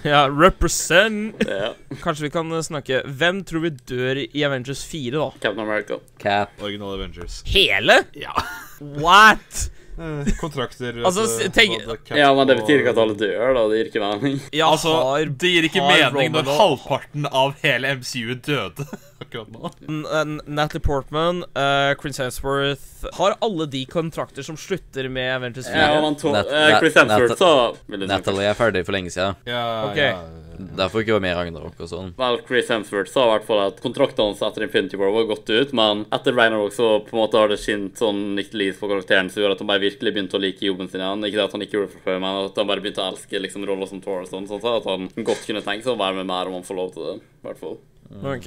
Ja, 0.08 0.24
represent. 0.30 1.42
ja. 1.48 1.74
Kanskje 2.04 2.28
vi 2.30 2.34
kan 2.34 2.52
eh, 2.56 2.62
snakke 2.66 3.02
Hvem 3.08 3.44
tror 3.48 3.66
vi 3.66 3.74
dør 3.90 4.22
i 4.24 4.44
Avengers 4.48 4.86
4, 4.88 5.18
da? 5.18 5.30
Captain 5.42 5.64
America. 5.66 5.98
Cap. 6.22 6.54
Original 6.62 6.94
Avengers. 6.96 7.42
Hele? 7.50 8.04
Ja. 8.14 8.34
What? 8.80 9.70
Kontrakter 10.40 10.98
Altså, 11.06 11.24
vet 11.28 11.40
du, 11.40 11.46
s- 11.46 11.56
tenk- 11.56 12.18
Ja, 12.18 12.34
men 12.36 12.48
det 12.50 12.58
betyr 12.62 12.82
ikke 12.84 12.94
at 12.96 13.02
alle 13.04 13.16
dør, 13.20 13.54
da. 13.58 13.64
Det 13.72 13.78
gir 13.80 13.90
ikke 13.92 14.04
mening. 14.04 14.40
Ja, 14.60 14.70
Altså, 14.72 14.94
har 14.98 15.26
det 15.26 15.52
gir 15.56 15.68
ikke 15.70 15.84
mening 15.86 16.34
når 16.36 16.52
halvparten 16.58 17.28
av 17.32 17.56
hele 17.64 17.96
MCU 18.00 18.36
døde 18.46 18.88
akkurat 19.22 19.52
nå. 19.54 19.72
Natalie 20.48 20.82
Portman, 20.84 21.44
uh, 21.56 21.94
Chris 22.02 22.18
Hemsworth 22.18 23.06
Har 23.18 23.36
alle 23.42 23.68
de 23.70 23.84
kontrakter 23.86 24.44
som 24.44 24.58
slutter 24.58 25.10
med 25.10 25.36
Avengers 25.36 25.68
4? 25.70 25.78
Ja, 25.78 26.02
man 26.02 26.16
to, 26.20 26.34
Nat- 26.34 26.50
eh, 26.52 26.80
Chris 26.80 26.96
Hemsworth 26.98 27.38
si- 27.38 28.06
Natalie 28.08 28.50
er 28.50 28.58
ferdig 28.58 28.86
for 28.86 28.98
lenge 28.98 29.12
siden. 29.14 29.36
Ja, 29.46 29.64
okay. 29.92 30.12
ja. 30.12 30.51
Derfor 30.78 31.04
ikke 31.04 31.16
var 31.16 31.24
med 31.24 31.34
i 31.34 31.38
Ragnarok 31.40 31.80
og 31.82 31.90
sånn. 31.92 32.14
Vel, 32.20 32.40
Chris 32.48 32.72
Hemsworth 32.72 33.12
sa 33.12 33.26
i 33.28 33.32
hvert 33.34 33.48
fall 33.48 33.62
at 33.66 33.82
kontrakten 33.84 34.30
hans 34.30 34.44
etter 34.46 34.66
Infinity 34.66 35.00
War 35.00 35.14
var 35.16 35.28
gått 35.30 35.50
ut, 35.52 35.74
men 35.78 36.06
etter 36.14 36.36
Ragnarok 36.38 36.76
så 36.76 36.90
på 37.06 37.16
en 37.16 37.22
måte 37.24 37.40
har 37.42 37.52
det 37.52 37.60
skint 37.62 38.00
sånn 38.02 38.24
nytt 38.38 38.56
lys 38.58 38.80
på 38.80 38.90
karakteren 38.92 39.32
som 39.32 39.44
gjør 39.44 39.56
at 39.56 39.64
han 39.64 39.72
bare 39.72 39.86
virkelig 39.86 40.16
begynte 40.16 40.40
å 40.40 40.44
like 40.44 40.66
jobben 40.66 40.90
sin 40.92 41.04
igjen. 41.04 41.28
Ikke 41.28 41.42
det 41.42 41.48
at 41.48 41.56
han 41.58 41.66
ikke 41.68 41.80
gjorde 41.80 41.92
det 41.92 41.96
fra 41.98 42.06
før, 42.10 42.20
men 42.24 42.42
at 42.48 42.60
han 42.64 42.72
bare 42.74 42.84
begynte 42.86 43.04
å 43.06 43.12
elske 43.14 43.44
liksom 43.46 43.68
roller 43.70 43.90
som 43.90 44.04
Thor 44.04 44.26
og 44.26 44.32
sånn. 44.32 44.50
Sånn 44.50 44.68
at 44.76 44.90
han 44.90 45.08
godt 45.24 45.48
kunne 45.48 45.64
tenke 45.66 45.88
seg 45.88 45.96
å 45.96 46.02
være 46.02 46.22
med 46.22 46.30
mer 46.32 46.52
om 46.52 46.60
han 46.60 46.68
får 46.68 46.80
lov 46.82 46.94
til 46.96 47.08
det. 47.08 47.18
I 47.42 47.50
hvert 47.50 47.62
fall. 47.62 47.80
Ok, 48.12 48.44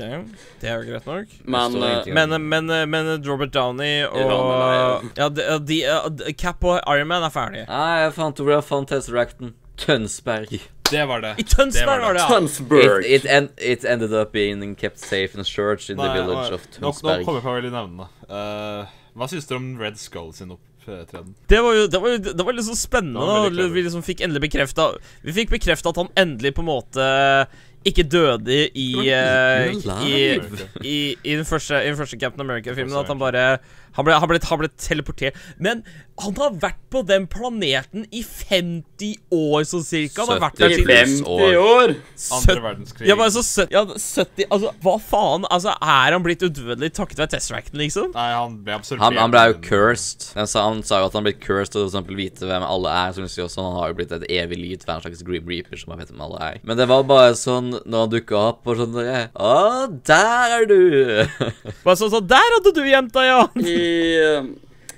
det 0.60 0.68
er 0.68 0.82
jo 0.82 0.90
greit 0.90 1.06
nok. 1.08 1.30
Men 1.48 1.78
Men, 2.12 2.48
men, 2.48 2.72
men 2.90 3.24
Robert 3.24 3.52
Downey 3.54 4.04
og 4.04 5.08
Ja, 5.16 5.28
de, 5.28 5.46
de, 5.64 5.78
de, 6.10 6.34
Cap 6.36 6.64
og 6.64 6.80
Iron 6.84 7.08
Man 7.08 7.24
er 7.24 7.32
ferdige. 7.32 7.64
Nei, 7.70 8.02
jeg 8.04 8.12
fant 8.18 8.42
hvor 8.42 8.52
jeg 8.52 8.66
fant 8.68 8.92
Tesseracten. 8.92 9.54
Tønsberg. 9.80 10.60
Det 10.90 11.04
var 11.08 11.20
det. 11.24 11.34
I 11.40 11.46
Tønsberg 11.48 12.02
var 12.02 12.14
det, 12.14 12.20
ja! 12.20 12.28
Tønsberg. 12.28 13.06
It, 13.06 13.24
it, 13.24 13.30
en, 13.30 13.48
it 13.58 13.84
ended 13.88 14.12
up 14.12 14.32
being 14.32 14.74
kept 14.76 14.98
safe 15.00 15.34
in 15.34 15.40
a 15.40 15.44
church 15.44 15.90
in 15.90 15.96
the 15.96 16.10
village 16.12 16.50
nå- 16.50 16.54
of 16.54 16.68
Nå, 16.80 16.92
nå 16.92 16.92
kommer 17.24 17.40
jeg 17.40 17.46
på 17.46 17.56
veldig 17.56 17.72
nevnene. 17.72 18.08
Uh, 18.28 18.94
hva 19.16 19.28
syns 19.30 19.48
dere 19.48 19.62
om 19.62 19.74
Red 19.80 19.98
Skull 20.00 20.32
sin 20.36 20.52
opptreden? 20.54 21.34
Det 21.48 21.60
var 21.64 21.78
jo 21.78 21.86
det 21.88 22.00
var, 22.02 22.18
det 22.18 22.46
var 22.46 22.60
sånn 22.66 22.78
spennende. 22.78 23.24
Det 23.24 23.62
var. 23.62 23.70
Vi 23.76 23.84
liksom 23.86 24.04
fikk 24.04 24.24
endelig 24.26 24.44
bekrefta 24.48 24.90
Vi 25.24 25.36
fikk 25.36 25.54
bekrefta 25.54 25.94
at 25.94 26.02
han 26.02 26.12
endelig 26.20 26.52
på 26.56 26.64
en 26.64 26.68
måte 26.68 27.06
ikke 27.84 28.04
døde 28.08 28.62
i 28.80 28.88
uh, 29.12 29.68
i, 29.68 30.08
i, 30.08 30.12
i, 30.80 30.96
i, 31.20 31.34
den 31.36 31.44
første, 31.44 31.82
I 31.84 31.90
den 31.90 31.98
første 31.98 32.16
Captain 32.20 32.44
America-filmen. 32.44 32.96
At 32.96 33.12
han 33.12 33.20
bare 33.20 33.58
han 33.94 34.06
ble, 34.06 34.16
han, 34.18 34.28
ble, 34.30 34.40
han 34.42 34.60
ble 34.64 34.70
teleportert. 34.80 35.38
Men 35.62 35.84
han 36.22 36.36
har 36.38 36.52
vært 36.62 36.78
på 36.94 37.00
den 37.06 37.24
planeten 37.26 38.04
i 38.14 38.20
50 38.22 39.16
år, 39.34 39.64
sånn 39.66 39.82
cirka. 39.82 40.22
Han 40.22 40.36
har 40.36 40.42
vært 40.44 40.60
der 40.62 40.74
70 40.76 40.84
I 40.84 40.84
siden 40.84 41.24
50 41.24 41.56
år! 41.58 41.94
Andre 42.36 42.56
verdenskrig. 42.62 43.08
ja, 43.10 43.16
men 43.18 43.26
altså, 43.26 43.42
70, 43.42 43.72
ja, 43.74 43.82
70 43.98 44.46
Altså, 44.54 44.70
hva 44.84 44.94
faen? 45.02 45.46
Altså, 45.50 45.72
Er 45.74 46.14
han 46.14 46.22
blitt 46.22 46.44
udødelig 46.46 46.92
takket 46.94 47.18
være 47.24 47.32
Tesseracten, 47.34 47.80
liksom? 47.82 48.12
Nei, 48.14 48.28
han 48.30 48.54
ble 48.62 48.76
absorbert. 48.76 49.02
Han, 49.08 49.18
han 49.24 49.34
ble 49.34 49.42
jo 49.50 49.56
cursed. 49.66 50.28
Han 50.38 50.50
sa, 50.50 50.62
han 50.68 50.84
sa 50.86 51.00
jo 51.02 51.08
at 51.10 51.18
han 51.18 51.26
ble 51.26 51.34
cursed 51.42 51.74
og 51.80 51.82
for 51.82 51.90
eksempel 51.90 52.20
vite 52.22 52.46
hvem 52.46 52.66
alle 52.68 52.94
er. 52.94 53.14
Så 53.16 53.24
vil 53.24 53.46
også 53.48 53.66
Han 53.66 53.78
har 53.80 53.90
jo 53.90 53.98
blitt 53.98 54.14
et 54.14 54.26
evig 54.38 54.60
lyd 54.60 54.86
for 54.86 54.94
en 54.94 55.02
slags 55.02 55.24
Grim 55.26 55.50
Reaper 55.50 55.82
som 55.82 55.94
han 55.96 56.02
vet 56.04 56.14
hvem 56.14 56.22
alle 56.28 56.42
er. 56.52 56.60
Men 56.62 56.78
det 56.78 56.86
var 56.90 57.02
bare 57.10 57.34
sånn 57.38 57.72
når 57.74 58.06
han 58.06 58.14
dukka 58.14 58.38
opp 58.52 58.70
og 58.70 58.78
sånn 58.84 58.94
Å, 59.02 59.52
der 60.06 60.56
er 60.60 60.70
du! 60.70 60.80
Bare 61.82 61.98
sånn 61.98 62.12
sånn 62.14 62.30
Der 62.30 62.54
hadde 62.58 62.74
du 62.78 62.82
jenta, 62.86 63.26
ja! 63.26 63.40
I, 63.84 63.92
eh, 64.20 64.50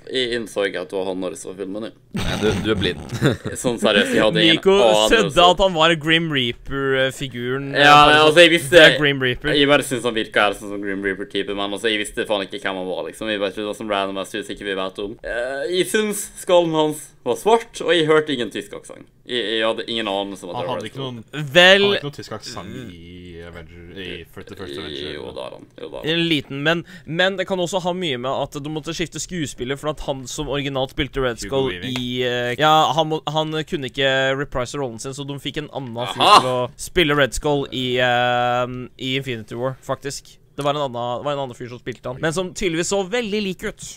jeg 0.07 0.37
innså 0.37 0.67
ikke 0.67 0.85
at 0.85 0.91
det 0.91 0.99
var 0.99 1.09
han 1.09 1.19
når 1.23 1.35
jeg 1.35 1.43
så 1.43 1.55
filmen. 1.57 1.89
jeg. 1.89 1.95
Nei, 2.17 2.37
du, 2.41 2.47
du 2.65 2.71
er 2.73 2.79
blind. 2.79 3.03
Sånn 3.63 3.79
seriøst, 3.81 4.13
jeg 4.15 4.23
hadde 4.23 4.43
ingen 4.43 4.59
Nico 4.59 4.77
sødde 5.11 5.47
at 5.53 5.63
han 5.63 5.75
var 5.75 5.93
Grim 6.01 6.29
Reaper-figuren. 6.33 7.69
Ja, 7.77 7.97
nei, 8.09 8.17
altså, 8.21 8.43
jeg 8.43 8.53
visste 8.55 8.85
Grim 8.97 9.21
Reaper. 9.23 9.53
Jeg 9.55 9.69
bare 9.69 9.85
syntes 9.87 10.07
han 10.07 10.17
virka 10.17 10.47
helt 10.47 10.61
sånn 10.61 10.73
som 10.75 10.83
Grim 10.83 11.05
Reaper-type, 11.05 11.53
men 11.57 11.77
altså, 11.77 11.91
jeg 11.91 12.01
visste 12.03 12.27
faen 12.29 12.47
ikke 12.47 12.61
hvem 12.63 12.81
han 12.81 12.89
var, 12.89 13.03
liksom. 13.09 13.31
Jeg 13.31 13.43
bare 13.43 13.55
trodde 13.55 13.67
det 13.67 13.73
var 13.73 13.81
sånn 13.81 13.93
random 13.93 14.23
ass 14.23 14.35
ikke 14.37 14.67
vi 14.67 14.79
vet 14.79 15.03
om. 15.03 15.19
Eh, 15.27 15.61
jeg 15.77 15.91
syns 15.91 16.27
skallen 16.41 16.75
hans 16.77 17.05
var 17.27 17.37
svart, 17.39 17.81
og 17.83 17.91
jeg 17.93 18.07
hørte 18.07 18.33
ingen 18.33 18.51
tysk 18.53 18.75
aksent. 18.77 19.07
Jeg, 19.27 19.43
jeg 19.57 19.63
hadde 19.65 19.83
ingen 19.91 20.07
anelse 20.07 20.45
om 20.45 20.53
at 20.53 20.61
det 20.61 20.67
var 20.67 20.77
hadde 20.77 20.87
ikke 20.87 21.01
noen, 21.01 21.17
han 21.33 21.47
hadde 21.51 21.79
ikke 21.97 22.07
noen 22.07 22.15
tysk 22.15 22.35
aksent 22.37 22.93
i 22.95 23.41
Avenger 23.47 23.99
I 23.99 24.07
41st 24.23 24.77
Avenger. 24.79 25.09
Jo, 25.17 25.25
da 25.35 25.47
er 25.49 25.57
han. 25.57 25.65
Jo, 25.75 25.89
da 25.91 25.99
er 25.99 26.05
han. 26.05 26.11
en 26.13 26.23
liten, 26.31 26.61
men, 26.63 26.83
men 27.19 27.39
det 27.39 27.47
kan 27.49 27.59
også 27.59 27.81
ha 27.83 27.93
mye 27.97 28.19
med 28.23 28.31
at 28.31 28.55
du 28.63 28.69
måtte 28.71 28.95
skifte 28.95 29.19
skuespiller, 29.23 29.79
for 29.79 29.91
at 29.91 30.05
han 30.07 30.23
som 30.31 30.51
originalt 30.53 30.95
spilte 30.95 31.23
Red 31.23 31.43
Skull 31.43 31.73
i 31.75 32.06
eh, 32.25 32.53
Ja, 32.59 32.91
han, 32.95 33.09
må, 33.11 33.21
han 33.31 33.53
kunne 33.69 33.89
ikke 33.91 34.09
reprise 34.39 34.79
rollen 34.79 34.99
sin, 35.03 35.15
så 35.17 35.25
de 35.27 35.37
fikk 35.43 35.61
en 35.63 35.69
annen 35.77 36.09
fyr 36.13 36.25
til 36.41 36.49
å 36.51 36.57
spille 36.79 37.15
Red 37.17 37.37
Skull 37.37 37.65
i, 37.75 37.85
uh, 38.01 38.65
i 38.97 39.15
Infinity 39.19 39.57
War, 39.59 39.77
faktisk. 39.85 40.35
Det 40.57 40.65
var, 40.65 40.73
en 40.73 40.87
annen, 40.87 40.97
det 41.21 41.27
var 41.27 41.35
en 41.35 41.43
annen 41.45 41.57
fyr 41.57 41.69
som 41.69 41.79
spilte 41.81 42.09
han, 42.09 42.19
men 42.23 42.33
som 42.33 42.49
tydeligvis 42.57 42.89
så 42.93 43.03
veldig 43.05 43.41
lik 43.45 43.65
ut. 43.67 43.87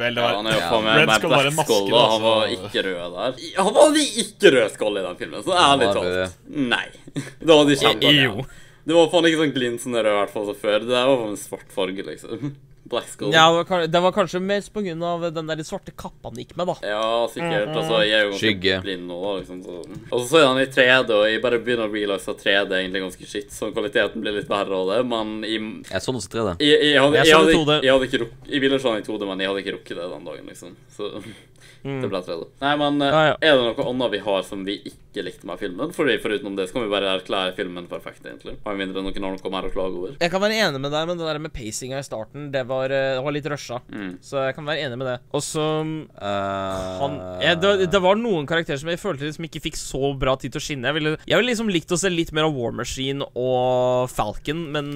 Vel, 0.00 0.14
det 0.14 0.22
Ja, 0.22 0.26
var 0.26 0.36
han 0.38 0.46
er 0.46 0.54
jo 0.54 0.60
Ja, 0.60 0.68
faen 0.70 0.84
meg 0.86 0.98
Red 1.00 1.12
Skull 1.18 1.32
var 1.34 1.48
en 1.48 1.56
maske, 1.58 1.78
da. 1.90 2.02
Han 2.12 2.22
var 2.24 2.52
ikke 2.54 2.82
rød 2.86 3.14
der. 3.16 3.38
Han 3.58 3.72
var 3.74 4.00
ikke 4.04 4.52
rød 4.54 4.74
skull 4.76 4.98
i 5.00 5.04
den 5.06 5.16
filmen, 5.18 5.44
så 5.46 5.54
ærlig 5.56 5.88
Han 5.90 5.96
var 5.96 6.10
talt. 6.26 6.40
Nei. 6.74 6.86
Da 7.46 7.56
hadde 7.58 7.70
de 7.72 7.78
kjempa 7.80 8.12
Jo. 8.14 8.44
Det 8.86 8.96
var 8.96 9.10
faen 9.12 9.26
ikke 9.28 9.40
sånn 9.42 9.54
glinsende 9.56 10.02
rød, 10.04 10.12
i 10.14 10.18
hvert 10.20 10.34
fall 10.34 10.46
som 10.48 10.60
før. 10.62 10.84
Det 10.86 11.02
var 11.10 11.24
en 11.26 11.40
svart 11.40 11.72
farge, 11.74 12.06
liksom. 12.06 12.52
Black 12.90 13.08
Skull. 13.08 13.30
Ja, 13.32 13.44
det 13.54 13.64
var, 13.70 13.86
det 13.86 14.00
var 14.02 14.12
kanskje 14.16 14.40
mest 14.42 14.74
av 14.76 15.26
den 15.34 15.46
der 15.50 15.62
svarte 15.66 15.92
kappa 15.94 16.28
han 16.30 16.38
gikk 16.40 16.56
med, 16.58 16.66
da. 16.66 16.74
Ja, 16.90 17.28
sikkert. 17.30 17.70
Altså, 17.76 18.00
jeg 18.04 18.16
er 18.18 18.24
jo 18.28 18.38
Skygge. 18.40 18.80
blind 18.82 19.06
nå, 19.08 19.18
da, 19.22 19.32
liksom. 19.40 19.62
Så. 19.62 19.78
Og 20.10 20.24
så 20.26 20.40
jeg 20.42 20.48
han 20.50 20.60
i 20.62 20.66
3D, 20.66 21.14
og 21.14 21.24
jeg 21.30 21.42
bare 21.44 21.60
begynner 21.62 21.86
å 21.88 21.92
realize 21.94 22.30
at 22.30 22.42
3D 22.42 22.70
er 22.74 22.82
egentlig 22.82 23.04
ganske 23.06 23.28
shit, 23.30 23.52
så 23.54 23.70
kvaliteten 23.74 24.20
blir 24.24 24.36
litt 24.40 24.50
verre 24.50 24.74
av 24.82 24.90
det, 24.94 25.00
men 25.10 25.36
jeg, 25.46 25.62
Jeg 25.90 26.02
så 26.02 26.12
også 26.14 26.30
i 26.30 26.34
3D. 26.34 26.56
jeg, 26.66 26.80
jeg, 26.90 27.00
hadde, 27.00 27.16
Jeg 27.20 27.26
jeg, 27.30 27.36
hadde, 27.38 27.54
2D. 27.60 27.78
jeg 27.86 27.92
hadde 27.94 28.10
ikke 28.10 28.22
rukket 28.24 28.50
Jeg 28.54 28.60
ville 28.66 28.80
se 28.82 28.88
den 28.94 29.04
i 29.04 29.08
2D, 29.10 29.30
men 29.30 29.40
jeg 29.44 29.52
hadde 29.52 29.64
ikke 29.64 29.76
rukket 29.78 29.96
det 30.02 30.10
den 30.16 30.28
dagen, 30.30 30.50
liksom. 30.50 30.76
Så 30.96 31.12
det 31.84 32.10
ble 32.10 32.22
3D. 32.26 32.48
Nei, 32.64 32.74
men 32.80 33.06
ah, 33.06 33.30
Ja, 33.30 33.36
er 33.40 33.58
det 33.58 33.68
noe 33.70 33.88
annet 33.92 34.14
vi 34.16 34.22
har 34.24 34.44
som 34.46 34.64
vi 34.66 34.78
ikke 34.92 35.24
likte 35.26 35.48
med 35.48 35.60
filmen? 35.60 35.94
Fordi 35.96 36.18
Foruten 36.22 36.56
det 36.58 36.68
så 36.70 36.76
kan 36.76 36.86
vi 36.86 36.92
bare 36.92 37.14
erklære 37.16 37.56
filmen 37.58 37.88
perfekt, 37.90 38.24
egentlig. 38.26 38.56
Med 38.64 38.80
mindre 38.80 39.04
noen 39.04 39.26
har 39.26 39.36
noe 39.36 39.54
mer 39.54 39.68
å 39.68 39.72
klage 39.74 39.98
over. 39.98 40.16
Jeg 40.20 40.32
kan 40.32 40.42
være 40.42 40.60
enig 40.66 40.82
med 40.82 40.94
deg, 40.94 41.08
men 41.10 41.20
det 41.20 41.28
der 41.28 41.42
med 41.42 41.54
pacinga 41.54 42.00
i 42.00 42.06
starten, 42.06 42.50
det 42.54 42.64
var, 42.70 42.92
eh, 42.94 43.16
det 43.18 43.24
var 43.26 43.36
litt 43.36 43.48
rusha. 43.50 43.80
Mm. 43.90 44.12
Så 44.24 44.44
jeg 44.46 44.56
kan 44.58 44.68
være 44.68 44.86
enig 44.86 45.00
med 45.00 45.12
det. 45.12 45.18
Og 45.36 45.44
så 45.44 45.66
Uh, 46.20 46.98
han 47.00 47.14
jeg, 47.40 47.58
det, 47.62 47.86
det 47.92 48.00
var 48.02 48.18
noen 48.18 48.46
karakterer 48.48 48.80
som 48.80 48.90
jeg 48.90 49.00
følte 49.00 49.24
liksom 49.26 49.46
ikke 49.46 49.62
fikk 49.64 49.78
så 49.78 50.10
bra 50.18 50.34
tid 50.40 50.54
til 50.54 50.60
å 50.60 50.64
skinne. 50.64 50.90
Jeg 50.90 50.96
ville, 50.98 51.12
jeg 51.24 51.40
ville 51.40 51.52
liksom 51.52 51.70
likt 51.72 51.94
å 51.94 51.98
se 52.00 52.10
litt 52.12 52.32
mer 52.36 52.48
av 52.48 52.56
War 52.56 52.74
Machine 52.76 53.26
og 53.38 54.10
Falcon, 54.12 54.66
men 54.74 54.90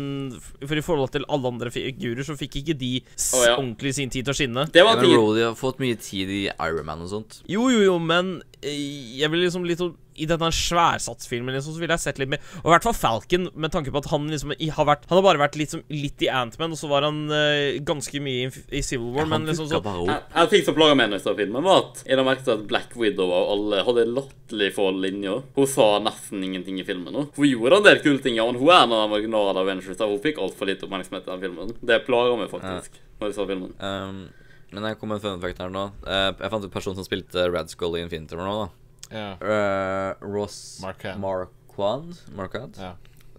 for 0.61 0.77
i 0.79 0.85
forhold 0.85 1.15
til 1.15 1.27
alle 1.33 1.53
andre 1.55 1.73
figurer, 1.75 2.25
så 2.27 2.37
fikk 2.39 2.61
ikke 2.61 2.77
de 2.81 2.93
oh, 3.01 3.45
ja. 3.45 3.55
ordentlig 3.57 3.95
sin 3.97 4.13
tid 4.13 4.27
til 4.27 4.35
å 4.35 4.39
skinne. 4.39 4.67
Det 4.75 4.85
var 4.87 5.01
tid. 5.01 5.15
Rhodey 5.15 5.47
har 5.47 5.57
fått 5.59 5.81
mye 5.83 5.99
tid 6.01 6.33
i 6.35 6.43
Iron 6.61 6.87
Man 6.87 7.03
og 7.03 7.09
sånt. 7.11 7.43
Jo, 7.51 7.69
jo, 7.73 7.81
jo, 7.87 7.99
men 7.99 8.43
eh, 8.63 9.19
jeg 9.21 9.31
vil 9.33 9.45
liksom 9.47 9.65
litt 9.67 9.79
sånn 9.83 9.95
I 10.15 10.27
denne 10.31 10.47
sværsatsfilmen 10.55 11.57
liksom, 11.57 11.75
så 11.75 11.81
ville 11.83 11.95
jeg 11.97 12.03
sett 12.05 12.19
litt 12.23 12.29
mer 12.31 12.39
Og 12.61 12.69
i 12.69 12.73
hvert 12.75 12.85
fall 12.87 12.95
Falcon, 12.95 13.49
med 13.59 13.73
tanke 13.75 13.91
på 13.91 13.99
at 13.99 14.07
han 14.13 14.29
liksom 14.31 14.53
i- 14.63 14.69
har 14.71 14.87
vært 14.87 15.09
Han 15.11 15.19
har 15.19 15.25
bare 15.27 15.41
vært 15.43 15.57
litt, 15.59 15.73
som, 15.75 15.83
litt 15.91 16.23
i 16.23 16.29
Antman, 16.31 16.71
og 16.71 16.79
så 16.79 16.87
var 16.89 17.03
han 17.03 17.25
uh, 17.33 17.81
ganske 17.83 18.21
mye 18.23 18.45
i, 18.47 18.63
i 18.79 18.83
Civil 18.87 19.11
War, 19.17 19.27
men 19.27 19.47
liksom 19.49 19.67
så 19.73 19.81
bare 19.83 20.21
En 20.35 20.49
ting 20.53 20.63
som 20.67 20.77
plaga 20.77 20.95
meg 20.95 21.11
når 21.11 21.19
jeg 21.19 21.25
så 21.27 21.35
filmen, 21.39 21.67
var 21.67 21.81
at 21.83 22.05
jeg 22.07 22.17
la 22.21 22.27
merke 22.29 22.45
til 22.47 22.55
at 22.55 22.67
Black 22.71 22.95
Widow 23.01 23.27
og 23.35 23.51
alle 23.57 23.83
hadde 23.89 24.07
latterlig 24.15 24.71
få 24.77 24.87
linjer. 24.95 25.43
Hun 25.57 25.67
sa 25.67 25.89
nesten 26.05 26.45
ingenting 26.47 26.79
i 26.79 26.85
filmen. 26.87 27.11
nå. 27.13 27.27
Hun 27.35 27.49
gjorde 27.51 27.81
en 27.81 27.89
del 27.89 27.99
kule 28.05 28.23
ting, 28.23 28.37
ja, 28.39 28.47
men 28.47 28.61
hun 28.61 28.71
er 28.71 28.85
en 28.85 28.93
av 28.95 29.09
de 29.11 29.19
originale 29.19 29.59
Avengers, 29.65 29.99
og 30.01 30.15
hun 30.15 30.23
fikk 30.25 30.39
altfor 30.39 30.71
lite 30.71 30.87
oppmerksomhet 30.87 31.27
i 31.27 31.33
den 31.33 31.43
filmen. 31.49 31.75
Det 31.83 32.01
plaga 32.07 32.37
meg 32.39 32.51
faktisk 32.55 33.01
når 33.19 33.31
jeg 33.31 33.35
så 33.39 33.47
filmen. 33.51 33.75
Um, 33.83 34.29
men 34.75 34.91
jeg 34.91 34.99
kom 35.01 35.13
med 35.13 35.21
en 35.21 35.25
fun 35.25 35.43
fact 35.43 35.63
her 35.63 35.73
nå. 35.73 35.87
Uh, 36.07 36.31
jeg 36.33 36.53
fant 36.53 36.67
ut 36.67 36.75
personen 36.75 36.99
som 36.99 37.07
spilte 37.07 37.47
Red 37.51 37.73
Skull 37.73 37.99
i 37.99 38.05
Infinity 38.05 38.39
War 38.39 38.49
nå, 38.51 38.55
da. 38.65 38.69
Ja. 39.15 39.27
Uh, 39.39 40.27
Ross 40.35 40.81
Marquand. 40.83 41.21
Marquand. 41.23 42.23
Marquand. 42.37 42.81
ja. 42.81 42.95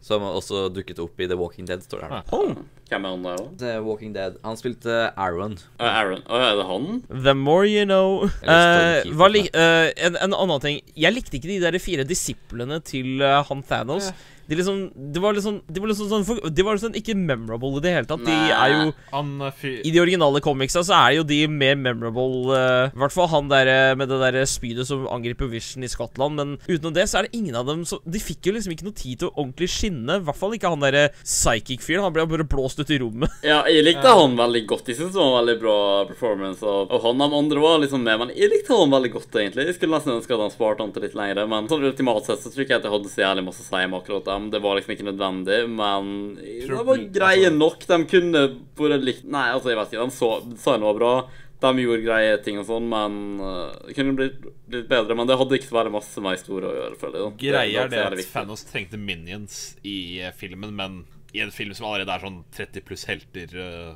Som 0.06 0.22
også 0.22 0.68
dukket 0.70 1.00
opp 1.02 1.18
i 1.18 1.26
The 1.26 1.34
Walking 1.34 1.66
Dead, 1.66 1.82
står 1.82 2.04
det 2.04 2.10
her. 2.12 2.20
Ah. 2.30 2.34
oh, 2.38 2.52
Hvem 2.92 3.06
er 3.08 3.14
han 3.16 3.24
der, 3.26 3.40
da? 3.40 3.46
The 3.58 3.72
Walking 3.82 4.12
Dead. 4.14 4.36
Han 4.46 4.60
spilte 4.60 5.00
Aaron. 5.18 5.56
Uh, 5.80 5.88
Aaron. 5.88 6.22
Å, 6.30 6.42
er 6.46 6.60
det 6.60 6.66
han? 6.70 6.86
The 7.26 7.34
more 7.34 7.66
you 7.66 7.88
know. 7.90 8.28
Uh, 8.46 9.02
Eh, 9.02 9.10
eh, 9.10 9.90
en, 10.06 10.18
en 10.22 10.36
annen 10.36 10.62
ting 10.62 10.78
Jeg 10.96 11.14
likte 11.14 11.38
ikke 11.40 11.50
de 11.50 11.58
der 11.64 11.78
fire 11.82 12.06
disiplene 12.08 12.78
til 12.86 13.24
eh, 13.24 13.42
han 13.50 13.64
Thanos. 13.66 14.12
De 14.48 14.58
liksom 14.60 14.92
De 14.96 15.22
var 15.22 15.34
liksom 15.34 15.62
De 15.68 15.82
var 15.82 15.90
liksom 15.90 16.10
sånn 16.12 16.52
De 16.54 16.66
var 16.66 16.78
liksom 16.78 16.96
ikke 16.98 17.16
memorable 17.18 17.80
i 17.80 17.84
det 17.86 17.94
hele 17.96 18.10
tatt. 18.10 18.24
De 18.26 18.34
er 18.34 18.74
jo 18.74 18.92
eh. 18.92 19.80
I 19.88 19.94
de 19.94 20.02
originale 20.02 20.42
comicsa 20.44 20.84
så 20.86 20.96
er 20.98 21.18
jo 21.20 21.26
de 21.28 21.40
mer 21.52 21.76
memorable. 21.80 22.54
uh, 22.54 22.94
I 22.94 23.02
hvert 23.04 23.16
fall 23.16 23.30
han 23.32 23.50
der 23.52 23.70
eh, 23.72 23.96
med 23.98 24.10
det 24.12 24.20
der 24.22 24.38
spydet 24.50 24.88
som 24.90 25.06
angriper 25.12 25.50
Vision 25.52 25.86
i 25.86 25.90
Skottland. 25.92 26.38
Men 26.40 26.56
utenom 26.68 26.96
det 26.96 27.08
så 27.10 27.20
er 27.20 27.28
det 27.28 27.38
ingen 27.38 27.58
av 27.58 27.68
dem 27.70 27.84
som 27.88 28.02
De 28.06 28.22
fikk 28.22 28.50
jo 28.50 28.56
liksom 28.56 28.76
ikke 28.76 28.88
noe 28.88 28.98
tid 28.98 29.22
til 29.22 29.30
å 29.30 29.36
ordentlig 29.36 29.70
skinne. 29.74 30.20
I 30.20 30.26
hvert 30.28 30.40
fall 30.40 30.56
ikke 30.58 30.72
han 30.72 30.84
derre 30.84 31.08
psychic-fyren. 31.24 32.06
Han 32.06 32.16
ble 32.16 32.28
bare 32.30 32.48
blåst 32.48 32.82
ut 32.82 32.92
i 32.92 33.00
rommet. 33.02 33.32
Ja, 33.46 33.60
jeg 33.70 33.84
likte 33.86 34.10
han 34.10 34.34
veldig 34.40 34.64
godt. 34.68 34.88
Jeg 34.90 34.98
synes 34.98 35.14
det 35.14 35.20
var 35.22 35.28
en 35.30 35.36
veldig 35.38 35.56
bra 35.62 35.76
performance 36.10 36.66
Og, 36.66 36.90
og 36.90 37.04
han. 37.04 37.22
De 37.22 37.38
andre 37.40 37.62
var 37.62 37.78
liksom 37.84 38.02
med, 38.04 38.18
men 38.22 38.32
jeg 38.36 38.50
likte 38.52 38.76
han 38.76 38.92
veldig 38.94 39.12
godt, 39.14 39.38
egentlig. 39.38 39.68
Jeg 39.70 39.78
skulle 39.78 39.96
nesten 39.96 40.16
ønske 40.16 40.34
at 40.36 40.44
han 40.44 40.54
sparte 40.54 40.84
han 40.84 40.94
til 40.96 41.06
litt 41.06 41.16
lenger, 41.18 41.44
men 41.52 41.70
sånn 41.70 41.86
ultimat 41.88 42.28
sett 42.28 42.42
så 42.42 42.52
tror 42.52 42.64
jeg 42.64 42.70
ikke 42.70 42.80
at 42.82 42.88
jeg 42.88 42.96
hadde 42.96 43.12
så 43.12 43.22
jævlig 43.24 43.46
masse 43.46 43.64
å 43.64 43.68
si 43.68 43.84
om 43.86 43.96
akkurat 44.00 44.32
dem. 44.36 44.52
Det 44.54 44.62
var 44.64 44.78
liksom 44.78 44.94
ikke 44.96 45.08
nødvendig, 45.08 45.58
men 45.72 46.12
det 46.36 46.70
var 46.70 47.02
greie 47.16 47.50
altså- 47.50 47.58
nok. 47.58 47.88
De 47.90 47.98
kunne 48.12 48.44
bare 48.78 49.02
likt 49.02 49.26
Nei, 49.26 49.48
altså, 49.56 49.72
jeg 49.72 49.80
vet 49.80 49.96
ikke. 49.96 50.06
De 50.06 50.20
så, 50.20 50.32
sa 50.62 50.78
noe 50.82 50.94
bra. 50.98 51.16
De 51.64 51.72
gjorde 51.82 52.04
greie 52.04 52.38
ting 52.44 52.60
og 52.60 52.68
sånn, 52.68 52.88
men 52.92 53.14
uh, 53.40 53.72
det 53.88 53.96
kunne 53.98 54.16
blitt, 54.18 54.44
litt 54.70 54.90
bedre. 54.92 55.16
Men 55.18 55.30
det 55.30 55.38
hadde 55.40 55.58
ikke 55.58 55.74
vært 55.74 55.94
masse 55.94 56.22
mer 56.22 56.38
store 56.42 56.70
å 56.70 56.76
gjøre, 56.76 57.00
føler 57.00 57.18
jeg. 57.18 57.26
da. 57.26 57.44
Greia 57.46 57.86
er 57.86 57.92
det 57.94 58.02
det 58.04 58.26
at 58.26 58.34
Fanos 58.34 58.66
trengte 58.68 59.00
minions 59.00 59.78
i 59.88 60.20
eh, 60.22 60.36
filmen, 60.36 60.76
men 60.76 61.06
i 61.36 61.42
en 61.44 61.54
film 61.56 61.74
som 61.76 61.88
allerede 61.90 62.12
er 62.14 62.24
sånn 62.24 62.44
30 62.56 62.86
pluss 62.88 63.08
helter, 63.10 63.56
eh, 63.56 63.96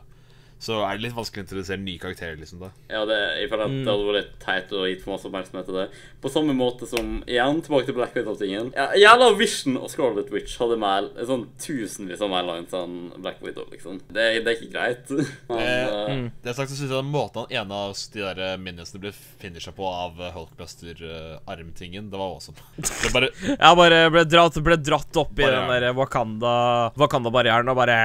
så 0.60 0.82
er 0.84 0.98
det 0.98 1.06
litt 1.08 1.16
vanskelig 1.16 1.42
å 1.42 1.46
introdusere 1.48 1.80
nye 1.80 2.00
karakterer. 2.02 2.36
liksom 2.40 2.60
da 2.60 2.70
Ja, 2.92 3.06
det, 3.08 3.18
jeg 3.40 3.50
føler 3.52 3.66
at 3.70 3.76
det 3.78 3.92
hadde 3.94 4.08
vært 4.10 4.18
litt 4.20 4.34
teit 4.44 4.74
å 4.76 4.82
gi 4.90 4.98
for 5.00 5.14
masse 5.16 5.28
oppmerksomhet 5.30 5.70
til 5.70 5.78
det. 5.80 5.86
På 6.20 6.32
samme 6.34 6.56
måte 6.58 6.88
som 6.90 7.22
igjen, 7.24 7.62
tilbake 7.64 7.88
til 7.88 7.96
Black 7.96 8.16
Widow-tingen. 8.18 8.74
Ja, 8.76 8.90
Jævla 9.00 9.30
Vision 9.40 9.78
og 9.80 9.88
Scarlet 9.94 10.28
Witch 10.36 10.58
hadde 10.60 10.76
mer, 10.82 11.08
sånn 11.30 11.46
tusenvis 11.64 12.20
av 12.26 12.34
mer 12.34 12.44
lines 12.50 12.76
enn 12.76 12.98
Black 13.24 13.40
Widow, 13.46 13.70
liksom. 13.72 14.02
Det, 14.12 14.28
det 14.44 14.52
er 14.52 14.58
ikke 14.60 14.74
greit. 14.76 15.16
Men, 15.50 15.60
Eh, 15.60 16.12
eh, 16.12 16.26
Det 16.44 16.52
er 16.52 16.58
sagt, 16.58 16.72
så 16.72 16.78
synes 16.80 16.92
jeg 16.94 17.08
Måten 17.10 17.46
han 17.48 17.56
ene 17.64 17.80
av 17.88 17.96
de 18.14 18.22
der 18.22 18.58
minionsene 18.62 19.02
ble 19.04 19.12
finisha 19.16 19.72
på 19.76 19.88
av 19.88 20.20
eh, 20.22 20.34
Hulkbuster-armtingen, 20.36 22.10
det 22.12 22.20
var 22.20 22.36
awesome. 22.36 22.58
Det 23.04 23.12
bare 23.16 23.32
Jeg 23.48 23.80
bare 23.80 24.04
ble 24.14 24.26
dratt, 24.28 24.60
ble 24.66 24.78
dratt 24.82 25.20
opp 25.24 25.40
i 25.40 25.48
den 25.48 25.72
der 25.72 25.94
Wakanda 25.98 26.54
Wakanda-barrieren 27.00 27.72
og 27.72 27.80
bare 27.80 27.98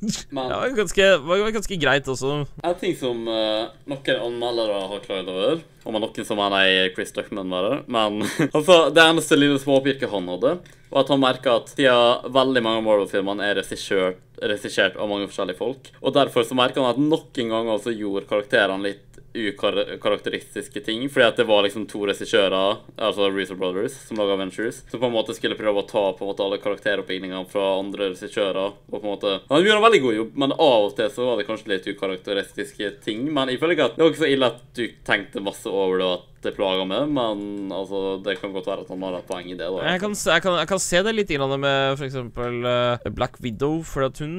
men 0.00 0.48
Det 0.48 0.56
var 0.56 0.74
ganske, 0.76 1.06
var 1.24 1.50
ganske 1.54 1.76
greit 1.80 2.08
også. 2.12 2.32
En 2.62 2.78
ting 2.80 2.96
som 2.98 3.22
uh, 3.28 3.72
noen 3.88 4.20
anmeldere 4.28 4.80
har 4.92 5.04
klaget 5.04 5.30
over, 5.32 5.62
om 5.86 5.96
det 5.96 6.00
er 6.00 6.04
noen 6.04 6.28
som 6.28 6.40
mener 6.40 6.66
jeg 6.66 6.92
Chris 6.96 7.14
Duckman 7.16 7.52
var 7.52 7.68
det, 7.70 7.78
men 7.96 8.20
altså, 8.56 8.78
det 8.92 9.04
eneste 9.04 9.38
lille 9.40 9.60
småpirket 9.62 10.12
han 10.12 10.28
hadde, 10.34 10.56
var 10.90 11.02
at 11.02 11.12
han 11.14 11.22
merka 11.22 11.56
at 11.60 11.72
siden 11.72 12.30
veldig 12.36 12.64
mange 12.66 12.82
av 12.82 12.86
Marvel-filmene 12.90 13.48
er 13.48 13.62
regissert, 13.62 15.00
av 15.00 15.10
mange 15.10 15.30
forskjellige 15.30 15.60
folk, 15.62 15.90
og 16.02 16.16
derfor 16.16 16.44
så 16.46 16.58
merka 16.58 16.84
han 16.84 16.92
at 16.92 17.00
noen 17.00 17.54
ganger 17.56 17.82
så 17.82 17.94
gjorde 17.96 18.28
karakterene 18.28 18.90
litt 18.90 19.15
ukarakteristiske 19.36 20.80
ting. 20.80 21.04
Fordi 21.12 21.26
at 21.26 21.40
det 21.40 21.46
var 21.48 21.64
liksom 21.66 21.86
to 21.90 22.04
regissører, 22.08 22.80
altså 22.96 23.30
Reezer 23.30 23.58
Brothers, 23.60 23.96
som 24.08 24.20
laga 24.20 24.38
Ventures, 24.40 24.82
som 24.90 25.00
på 25.02 25.10
en 25.10 25.16
måte 25.16 25.36
skulle 25.36 25.58
prøve 25.58 25.82
å 25.82 25.88
ta 25.88 26.04
på 26.16 26.24
en 26.24 26.32
måte 26.32 26.44
alle 26.46 26.60
karakteroppbyggingene 26.62 27.44
fra 27.50 27.66
andre 27.78 28.12
regissører. 28.14 28.76
Og 28.90 28.96
på 28.96 29.02
en 29.02 29.12
måte 29.12 29.34
Han 29.48 29.62
gjorde 29.64 29.80
en 29.80 29.86
veldig 29.88 30.02
god 30.06 30.16
jobb, 30.20 30.38
men 30.44 30.56
av 30.56 30.88
og 30.88 30.96
til 30.96 31.10
så 31.12 31.28
var 31.28 31.40
det 31.40 31.48
kanskje 31.48 31.72
litt 31.74 31.90
ukarakteristiske 31.90 32.92
ting. 33.04 33.26
Men 33.32 33.52
jeg 33.52 33.60
føler 33.62 33.78
ikke 33.78 33.90
at 33.92 33.98
det 33.98 34.04
var 34.04 34.14
ikke 34.14 34.24
så 34.24 34.32
ille 34.32 34.52
at 34.54 34.64
du 34.76 34.84
tenkte 35.06 35.44
masse 35.44 35.70
over 35.70 36.00
det, 36.00 36.10
at 36.16 36.32
det 36.46 36.52
plager 36.56 36.86
meg, 36.88 37.10
men 37.12 37.72
altså, 37.74 38.00
det 38.24 38.36
kan 38.40 38.54
godt 38.54 38.68
være 38.70 38.84
at 38.86 38.92
han 38.94 39.02
har 39.06 39.18
et 39.18 39.26
poeng 39.28 39.50
i 39.50 39.56
det. 39.58 39.66
da. 39.66 39.82
Jeg 39.90 40.00
kan, 40.04 40.14
se- 40.18 40.30
jeg, 40.36 40.44
kan, 40.46 40.56
jeg 40.62 40.70
kan 40.70 40.82
se 40.86 41.02
det 41.06 41.14
litt 41.16 41.32
grann 41.34 41.54
med 41.60 41.98
f.eks. 41.98 42.16
Uh, 42.22 43.10
Black 43.18 43.40
Widow, 43.44 43.80
for 43.86 44.06
at 44.08 44.22
hun 44.22 44.36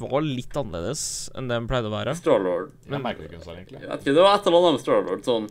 var 0.00 0.22
litt 0.24 0.54
annerledes 0.56 1.04
enn 1.36 1.50
det 1.50 1.58
hun 1.60 1.68
pleide 1.70 1.90
å 1.90 1.94
være. 1.98 2.14
Starlord. 2.22 2.70
Jeg 2.88 3.02
merker 3.04 3.26
ikke 3.28 3.36
hva 3.36 3.42
hun 3.42 3.48
sa, 3.50 3.58
egentlig. 3.58 3.82
Jeg 3.82 3.90
vet 3.92 4.06
ikke, 4.06 4.16
Det 4.20 4.24
var 4.28 4.38
et 4.38 4.48
eller 4.48 4.62
annet 4.62 4.78
med 4.78 4.84
Starlord. 4.86 5.22
Sånn, 5.26 5.50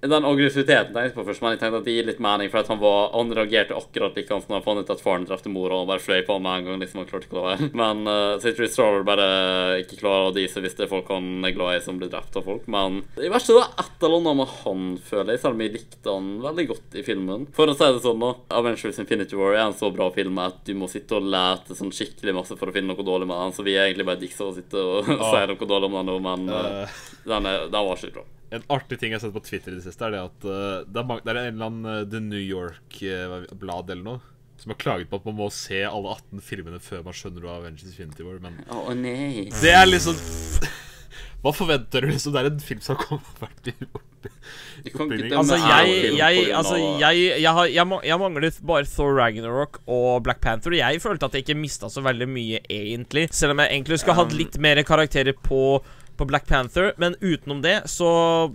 den 0.00 0.24
aggressiviteten 0.24 0.94
tenkte 0.94 1.10
jeg 1.10 1.12
på 1.12 1.24
først, 1.26 1.42
men 1.44 1.52
jeg 1.52 1.60
tenkte 1.60 1.80
at 1.82 1.84
det 1.84 1.94
gir 1.94 2.06
litt 2.08 2.22
mening, 2.24 2.48
for 2.48 2.62
at 2.62 2.70
han, 2.72 2.78
var, 2.80 3.10
han 3.12 3.32
reagerte 3.36 3.76
akkurat 3.76 4.16
like 4.16 4.38
som 4.46 4.54
han 4.56 4.64
fant 4.64 4.80
ut 4.80 4.92
at 4.94 5.02
faren 5.04 5.26
drepte 5.28 5.52
mora, 5.52 5.82
og 5.82 5.90
bare 5.90 6.00
fløy 6.00 6.22
på 6.24 6.38
med 6.40 6.62
en 6.62 6.70
gang. 6.70 6.78
liksom, 6.80 7.02
han 7.02 7.10
klarte 7.10 7.28
ikke 7.28 7.36
å 7.36 7.42
la 7.42 7.50
være. 7.50 7.68
Men 7.76 8.00
uh, 8.08 8.38
Citrus 8.40 8.78
tror 8.78 9.04
bare 9.04 9.26
ikke 9.82 9.98
klarer 10.00 10.30
å 10.30 10.34
dise 10.36 10.62
hvis 10.64 10.78
det 10.78 10.86
er 10.86 10.92
folk 10.92 11.10
han 11.12 11.44
er 11.44 11.52
glad 11.56 11.76
i 11.76 11.84
som 11.84 12.00
blir 12.00 12.08
drept 12.12 12.38
av 12.40 12.48
folk. 12.48 12.64
Men 12.72 13.02
i 13.20 13.28
verste 13.32 13.58
det 13.58 13.66
et 13.68 14.06
eller 14.08 14.16
annet 14.22 14.40
med 14.40 14.56
han, 14.62 14.88
føler 15.10 15.34
jeg, 15.36 15.42
selv 15.44 15.58
om 15.58 15.64
jeg 15.66 15.76
likte 15.76 16.16
han 16.16 16.32
veldig 16.48 16.66
godt 16.72 16.96
i 16.96 17.06
filmen. 17.10 17.46
For 17.60 17.68
å 17.68 17.76
si 17.76 17.92
det 17.92 18.02
sånn, 18.06 18.24
da. 18.24 18.32
Avengers 18.56 19.04
Infinity 19.04 19.36
War 19.36 19.58
er 19.58 19.66
en 19.66 19.76
så 19.76 19.92
bra 19.92 20.08
film 20.16 20.40
at 20.40 20.64
du 20.64 20.72
må 20.80 20.88
sitte 20.88 21.20
og 21.20 21.28
lete 21.28 21.76
sånn 21.76 21.92
skikkelig 21.92 22.38
masse 22.40 22.56
for 22.56 22.72
å 22.72 22.76
finne 22.76 22.94
noe 22.94 23.04
dårlig 23.04 23.28
med 23.28 23.36
den, 23.36 23.56
så 23.56 23.68
vi 23.68 23.76
er 23.76 23.90
egentlig 23.90 24.08
bare 24.08 24.24
diksa 24.24 24.48
og 24.48 24.56
sitter 24.56 24.96
og 24.96 25.14
sier 25.28 25.52
noe 25.52 25.72
dårlig 25.76 25.92
om 25.92 26.00
den 26.00 26.12
nå, 26.14 26.20
men 26.24 26.52
uh, 26.56 27.00
den, 27.28 27.50
er, 27.52 27.66
den 27.68 27.90
var 27.92 28.00
skikkelig 28.00 28.22
bra. 28.22 28.28
En 28.50 28.66
artig 28.74 28.98
ting 28.98 29.12
jeg 29.12 29.20
har 29.20 29.22
sett 29.22 29.36
på 29.36 29.44
Twitter 29.46 29.72
i 29.74 29.78
det 29.78 29.84
siste, 29.86 30.06
er 30.06 30.16
det 30.16 30.24
at 30.26 30.46
uh, 30.48 30.82
det, 30.82 30.98
er 30.98 31.06
mange, 31.06 31.22
det 31.26 31.32
er 31.34 31.40
en 31.44 31.54
eller 31.54 31.68
annen 31.70 31.90
eh, 31.92 32.06
The 32.10 32.20
New 32.24 32.42
York-blad 32.42 33.94
eller 33.94 34.06
noe 34.06 34.20
som 34.60 34.74
har 34.74 34.76
klaget 34.76 35.08
på 35.08 35.16
at 35.16 35.24
man 35.24 35.38
må 35.38 35.46
se 35.54 35.78
alle 35.88 36.12
18 36.12 36.42
filmene 36.44 36.80
før 36.84 37.00
man 37.06 37.16
skjønner 37.16 37.46
hva 37.46 37.56
Avengers 37.62 37.94
Infinity 37.94 38.26
War. 38.26 38.36
Men 38.44 38.58
oh, 38.68 38.90
nei. 38.92 39.46
det 39.62 39.72
er 39.72 39.88
liksom 39.88 40.18
Hva 41.40 41.52
forventer 41.56 42.04
du? 42.04 42.10
liksom? 42.12 42.34
Det 42.34 42.42
er 42.42 42.48
en 42.50 42.60
film 42.60 42.82
som 42.84 42.98
har 42.98 43.06
kommet 43.06 43.38
vært 43.46 43.70
i 43.72 43.74
Oppbygging. 43.80 45.32
Altså, 45.32 45.56
jeg, 45.56 46.10
jeg, 46.18 46.42
altså, 46.52 46.76
jeg, 46.76 47.22
jeg, 47.40 47.52
har, 47.56 47.70
jeg, 47.72 48.00
jeg 48.04 48.20
manglet 48.20 48.58
bare 48.68 48.88
Thor 48.90 49.14
Ragnarok 49.16 49.80
og 49.86 50.20
Black 50.26 50.42
Panther. 50.44 50.76
Jeg 50.76 51.00
følte 51.00 51.30
at 51.30 51.38
jeg 51.38 51.46
ikke 51.46 51.56
mista 51.56 51.88
så 51.88 52.04
veldig 52.04 52.28
mye, 52.28 52.60
egentlig. 52.68 53.30
Selv 53.32 53.54
om 53.54 53.64
jeg 53.64 53.72
egentlig 53.78 54.00
skulle 54.02 54.18
hatt 54.20 54.36
litt 54.36 54.60
mer 54.60 54.82
karakterer 54.84 55.36
på, 55.40 55.80
på 56.20 56.28
Black 56.28 56.46
Panther. 56.50 56.92
Men 57.00 57.16
utenom 57.20 57.62
det 57.64 57.78
så 57.90 58.10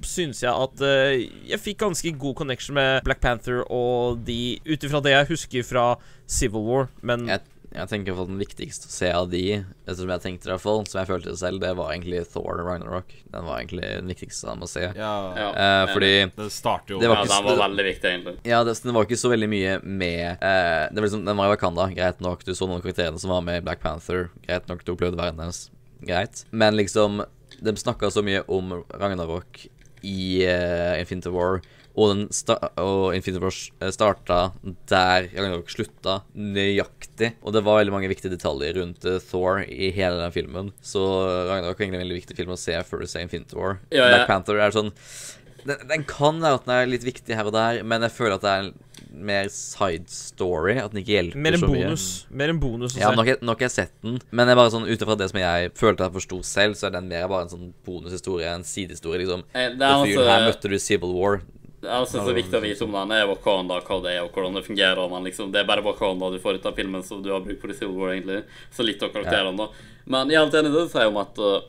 syns 0.05 0.43
jeg 0.45 0.53
at 0.53 0.85
uh, 0.85 1.15
jeg 1.49 1.61
fikk 1.63 1.81
ganske 1.81 2.13
god 2.21 2.37
connection 2.43 2.77
med 2.77 3.01
Black 3.07 3.23
Panther 3.25 3.63
og 3.73 4.21
de 4.27 4.59
Ut 4.65 4.85
ifra 4.85 5.01
det 5.03 5.15
jeg 5.15 5.31
husker 5.33 5.65
fra 5.65 5.85
Civil 6.29 6.63
War. 6.65 6.87
Men 7.05 7.25
Jeg, 7.29 7.41
jeg 7.75 7.89
tenker 7.91 8.15
på 8.15 8.25
den 8.29 8.37
viktigste 8.39 8.87
å 8.87 8.93
se 8.93 9.09
av 9.11 9.27
de, 9.31 9.41
som 9.89 10.11
jeg 10.13 10.23
tenkte 10.23 10.47
i 10.47 10.51
hvert 10.53 10.63
fall, 10.63 10.83
som 10.87 11.01
jeg 11.01 11.09
følte 11.09 11.33
det 11.33 11.39
selv, 11.41 11.59
det 11.63 11.73
var 11.77 11.91
egentlig 11.91 12.21
Thor 12.31 12.61
Ragnarok. 12.63 13.11
Den 13.33 13.47
var 13.49 13.59
egentlig 13.59 13.89
den 13.89 14.11
viktigste 14.13 14.47
av 14.47 14.55
dem 14.55 14.65
å 14.67 14.71
se. 14.71 14.85
Ja, 14.95 15.13
Ja. 15.35 15.49
Eh, 15.65 15.93
fordi 15.93 16.13
Det 16.37 16.49
starter 16.53 16.95
jo 16.95 16.99
Det 17.01 17.09
var 17.11 17.23
Ja, 17.23 17.27
den 17.33 17.49
var 17.49 17.61
veldig 17.65 17.87
viktig, 17.89 18.09
egentlig. 18.13 18.35
Ja, 18.47 18.63
det, 18.63 18.77
den 18.83 18.95
var 18.95 19.09
ikke 19.09 19.19
så 19.19 19.31
veldig 19.33 19.49
mye 19.51 19.77
med 19.83 20.25
eh, 20.39 20.83
Det 20.91 21.01
var 21.01 21.07
liksom, 21.09 21.25
Den 21.27 21.37
var 21.41 21.49
i 21.49 21.55
Wakanda, 21.55 21.89
greit 21.97 22.21
nok. 22.23 22.45
Du 22.45 22.53
så 22.55 22.67
noen 22.69 22.79
av 22.79 22.85
karakterene 22.87 23.19
som 23.19 23.33
var 23.33 23.43
med 23.45 23.59
i 23.59 23.65
Black 23.65 23.83
Panther. 23.83 24.29
Greit 24.47 24.69
nok, 24.71 24.85
du 24.85 24.93
opplevde 24.95 25.19
verden 25.19 25.43
hennes. 25.43 25.65
Greit. 26.05 26.45
Men 26.51 26.75
liksom 26.77 27.23
De 27.65 27.75
snakka 27.79 28.11
så 28.13 28.23
mye 28.25 28.43
om 28.51 28.77
Ragnarok 28.93 29.65
i 30.05 30.45
uh, 30.45 30.99
Infinity 30.99 31.31
War, 31.33 31.61
og, 31.95 32.09
den 32.11 32.25
sta 32.35 32.57
og 32.81 33.15
Infinity 33.15 33.41
War 33.41 33.55
eh, 33.55 33.91
starta 33.95 34.39
der 34.91 35.29
Ragnarok 35.31 35.71
slutta, 35.71 36.19
nøyaktig. 36.35 37.31
Og 37.41 37.55
det 37.55 37.63
var 37.65 37.79
veldig 37.79 37.95
mange 37.95 38.11
viktige 38.11 38.33
detaljer 38.35 38.77
rundt 38.81 39.07
uh, 39.07 39.17
Thor 39.23 39.63
i 39.63 39.89
hele 39.95 40.19
den 40.19 40.35
filmen. 40.35 40.73
Så 40.83 41.01
Ragnarok 41.49 41.79
er 41.79 41.87
egentlig 41.87 42.01
en 42.01 42.05
veldig 42.05 42.19
viktig 42.19 42.37
film 42.37 42.53
å 42.53 42.59
se 42.59 42.75
før 42.85 43.01
du 43.01 43.09
ser 43.09 43.25
Infinity 43.25 43.57
War. 43.57 43.79
Ja, 43.89 44.03
ja. 44.03 44.11
Black 44.11 44.29
Panther 44.33 44.61
er 44.61 44.75
sånn 44.75 44.93
den, 45.65 45.79
den 45.89 46.03
kan 46.05 46.37
være 46.43 46.59
at 46.59 46.67
den 46.67 46.75
er 46.75 46.89
litt 46.89 47.05
viktig 47.07 47.37
her 47.37 47.47
og 47.49 47.55
der, 47.55 47.79
men 47.87 48.05
jeg 48.05 48.13
føler 48.13 48.35
at 48.37 48.43
det 48.43 48.51
er 48.51 48.67
en 48.67 48.75
mer 49.17 49.47
side 49.53 50.09
story. 50.11 50.77
At 50.81 50.91
den 50.93 51.01
ikke 51.03 51.15
hjelper 51.15 51.41
mer 51.45 51.57
en 51.57 51.59
så 51.63 51.69
mye. 51.71 51.83
bonus. 51.87 52.05
Mer 52.29 52.53
en 52.53 52.59
bonus 52.59 52.95
Ja, 52.99 53.11
nok, 53.15 53.31
nok 53.41 53.59
jeg 53.65 53.71
sett 53.71 53.93
den, 54.03 54.19
men 54.31 54.47
det 54.47 54.55
er 54.55 54.61
bare 54.61 54.73
sånn 54.73 54.87
ut 54.87 55.01
ifra 55.07 55.17
det 55.19 55.29
som 55.31 55.39
jeg 55.39 55.71
følte 55.79 56.07
jeg 56.07 56.15
forsto 56.19 56.41
selv, 56.43 56.75
så 56.79 56.87
er 56.89 56.97
den 56.97 57.07
mer 57.11 57.27
bare 57.31 57.47
en 57.47 57.53
sånn 57.53 57.73
bonushistorie, 57.87 58.51
en 58.53 58.63
sidehistorie, 58.67 59.23
liksom. 59.23 59.45
Eh, 59.53 59.71
Det 59.75 59.81
er 59.85 59.99
altså, 60.01 60.27
her 60.29 60.47
møtte 60.49 60.69
du 60.71 60.77
Civil 60.79 61.13
War. 61.15 61.41
det 61.85 61.91
er 61.91 61.99
altså 62.01 62.21
så 62.25 62.33
viktig 62.33 62.57
å 62.57 62.61
vite 62.63 62.81
om 62.83 62.95
den 62.97 63.11
er 63.13 63.27
Wakanda, 63.29 63.75
hva 63.85 63.97
det 64.01 64.15
er, 64.15 64.23
og 64.25 64.31
hvordan 64.33 64.55
det 64.57 64.63
fungerer. 64.65 65.09
Men 65.09 65.23
liksom, 65.27 65.51
det 65.53 65.59
er 65.61 65.67
bare 65.69 65.83
Wakanda 65.85 66.31
du 66.33 66.39
får 66.41 66.57
ut 66.57 66.65
av 66.65 66.73
filmen, 66.75 67.03
som 67.05 67.21
du 67.21 67.29
har 67.29 67.43
brukt 67.45 67.61
for 67.61 67.73
Civil 67.73 67.93
War, 67.99 68.13
egentlig. 68.15 68.43
Så 68.73 68.81
litt 68.83 69.03
av 69.05 69.11
karakterene, 69.13 69.55
da. 69.57 69.67
Men 70.07 70.29
jeg 70.29 70.37
er 70.37 70.45
helt 70.45 70.57
enig 70.57 70.69
i 70.69 70.73
det 70.75 70.81
du 70.85 70.89
sier 70.89 71.07
om 71.11 71.17
at, 71.21 71.37
uh, 71.37 71.61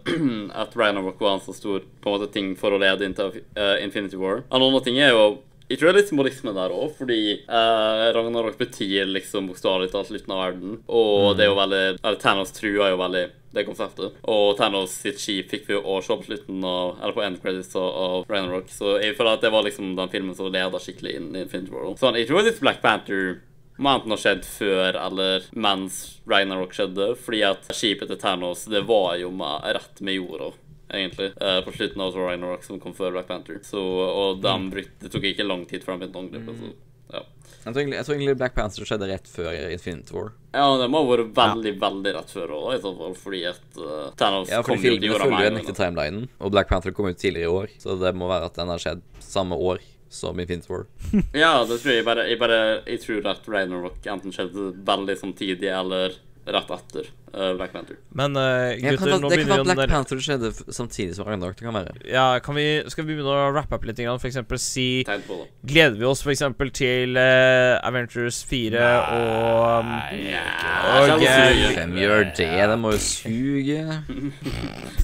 at 0.63 0.73
Ragnarok 0.77 1.21
var 1.21 1.35
en 1.37 1.45
så 1.45 1.53
stor 1.57 1.81
på 2.01 2.09
en 2.09 2.17
måte, 2.17 2.31
ting 2.33 2.55
for 2.57 2.73
å 2.73 2.81
lede 2.81 3.05
inn 3.05 3.15
til 3.17 3.43
uh, 3.57 3.77
Infinity 3.85 4.17
War. 4.21 4.43
En 4.51 4.61
annen 4.65 4.83
ting 4.85 4.99
er 5.01 5.13
jo 5.13 5.39
jeg 5.67 5.81
tror 5.81 5.89
det 5.89 5.93
er 5.93 5.99
litt 5.99 6.11
symbolisme 6.13 6.53
der 6.55 6.75
òg, 6.75 6.93
fordi 6.99 7.21
eh, 7.43 8.05
Ragnarok 8.15 8.59
betyr 8.61 9.09
liksom 9.11 9.49
bokstavelig 9.51 9.91
talt 9.91 10.11
slutten 10.11 10.35
av 10.37 10.43
verden. 10.45 10.77
Og 10.87 11.35
det 11.35 11.47
er 11.47 11.51
jo 11.51 11.59
veldig 11.59 11.83
Eller 11.97 12.21
Thanos 12.23 12.55
truer 12.55 12.93
jo 12.93 13.01
veldig 13.01 13.25
det 13.57 13.65
konseptet. 13.67 14.21
Og 14.31 14.53
Thanos 14.59 14.95
sitt 15.03 15.19
skip 15.23 15.51
fikk 15.51 15.67
vi 15.67 15.75
jo 15.75 15.83
også 15.97 16.21
på 16.21 16.29
slutten 16.29 16.63
av 16.67 17.01
Eller 17.01 17.17
på 17.17 17.25
end 17.25 17.41
credits 17.43 17.75
av, 17.81 18.23
Ragnarok. 18.31 18.71
Så 18.71 18.99
jeg 19.03 19.17
føler 19.19 19.35
at 19.35 19.43
det 19.43 19.53
var 19.55 19.67
liksom 19.67 19.97
den 19.99 20.13
filmen 20.13 20.39
som 20.39 20.53
leda 20.53 20.81
skikkelig 20.83 21.17
inn 21.19 21.33
i 21.35 21.43
Infinity 21.47 21.75
War. 21.75 21.95
Så 21.99 22.15
jeg 22.15 22.31
tror 22.31 22.47
litt 22.47 22.63
Black 22.63 22.83
Panther 22.85 23.41
må 23.77 23.91
enten 23.93 24.15
ha 24.15 24.17
skjedd 24.17 24.47
før 24.49 24.97
eller 24.97 25.49
mens 25.53 26.21
Ragnarok 26.31 26.73
skjedde, 26.77 27.11
fordi 27.21 27.43
at 27.45 27.67
skipet 27.77 28.09
til 28.09 28.21
Thanos, 28.23 28.65
det 28.73 28.87
var 28.89 29.19
jo 29.21 29.29
med, 29.35 29.67
rett 29.77 30.01
med 30.01 30.17
jorda. 30.17 30.55
Egentlig, 30.87 31.33
eh, 31.41 31.61
på 31.67 31.73
slutten 31.75 32.03
av 32.03 32.15
Ragnarok, 32.15 32.65
som 32.65 32.81
kom 32.81 32.95
før 32.95 33.17
Black 33.17 33.27
Panther. 33.27 33.59
Så, 33.67 33.81
og 33.81 34.43
de 34.43 34.57
brukte, 34.71 34.99
det 35.03 35.11
tok 35.13 35.25
ikke 35.33 35.47
lang 35.47 35.65
tid 35.67 35.83
før 35.85 35.97
de 35.97 36.05
begynte 36.07 36.21
å 36.21 36.27
angripe. 36.27 36.55
Så, 36.61 36.75
ja. 37.17 37.23
Jeg 37.67 37.75
tror, 37.75 37.81
egentlig, 37.81 37.97
jeg 37.99 38.07
tror 38.07 38.15
egentlig 38.15 38.37
Black 38.39 38.55
Panther 38.55 38.87
skjedde 38.87 39.09
rett 39.11 39.29
før 39.31 39.51
Infinity 39.75 40.15
War. 40.15 40.31
ja, 40.55 40.67
det 40.79 40.87
må 40.91 41.03
ha 41.03 41.09
vært 41.09 41.33
veldig, 41.35 41.73
veldig 41.83 42.13
rett 42.15 42.31
før 42.31 42.55
òg, 42.55 42.69
i 42.77 42.81
så 42.85 42.93
fall, 43.01 43.17
fordi 43.19 43.43
at 43.51 43.81
uh, 43.81 44.13
Thanos 44.19 44.53
Ja, 44.53 44.63
for 44.63 44.71
kom 44.71 44.79
jo 44.79 44.83
til 44.85 44.95
filmene 44.95 45.11
jorda 45.11 45.27
følger 45.27 45.49
jo 45.49 45.59
følger 45.59 45.79
timelinen, 45.81 46.29
og 46.39 46.55
Black 46.55 46.71
Panther 46.71 46.95
kom 46.95 47.11
ut 47.11 47.19
tidligere 47.19 47.51
i 47.51 47.59
år, 47.63 47.75
så 47.83 47.99
det 47.99 48.15
må 48.15 48.31
være 48.31 48.53
at 48.53 48.61
den 48.61 48.71
har 48.71 48.83
skjedd 48.83 49.03
samme 49.27 49.59
år 49.59 49.83
som 50.15 50.39
Infinity 50.39 50.71
War. 50.71 50.87
Ja, 51.43 51.65
det 51.67 51.81
tror 51.83 51.97
jeg 51.97 52.07
bare 52.07 52.29
Jeg, 52.31 52.39
bare, 52.39 52.61
jeg 52.87 53.03
tror 53.03 53.27
at 53.33 53.51
Ragnarok 53.51 54.07
enten 54.15 54.35
skjedde 54.35 54.71
veldig 54.87 55.19
samtidig 55.19 55.73
eller 55.75 56.15
rett 56.47 56.71
etter 56.71 57.11
uh, 57.35 57.53
Black 57.59 57.73
Panther. 57.75 57.99
Men 58.17 58.37
Ja, 58.37 58.93
gutter, 58.93 59.11
kan, 59.11 59.21
nå 59.23 59.31
det 59.33 59.41
kan 59.43 59.53
være 59.55 59.67
Black 59.67 59.81
der... 59.81 59.93
Panther 59.93 60.23
skjedde 60.23 60.53
samtidig 60.73 61.17
som 61.17 61.27
Ragnarok. 61.29 61.59
Det 61.59 61.67
kan 61.67 61.77
være. 61.77 61.97
Ja, 62.11 62.39
kan 62.45 62.57
vi, 62.59 62.67
skal 62.93 63.07
vi 63.07 63.15
begynne 63.17 63.33
å 63.33 63.51
wrappe 63.55 63.77
opp 63.79 63.87
litt? 63.89 64.01
For 64.07 64.29
eksempel 64.29 64.61
si 64.61 65.05
på. 65.27 65.39
Gleder 65.67 65.97
vi 65.99 66.07
oss 66.09 66.23
for 66.25 66.33
eksempel 66.35 66.71
til 66.75 67.17
uh, 67.19 67.81
Avengers 67.87 68.43
4 68.47 68.83
og 69.17 69.87
um, 69.87 69.93
Kjell 70.13 71.25
eh. 71.27 71.77
Hvem 71.77 71.97
gjør 72.01 72.25
det? 72.37 72.51
Det 72.71 72.79
må 72.81 72.95
jo 72.95 73.03
suge. 73.03 73.83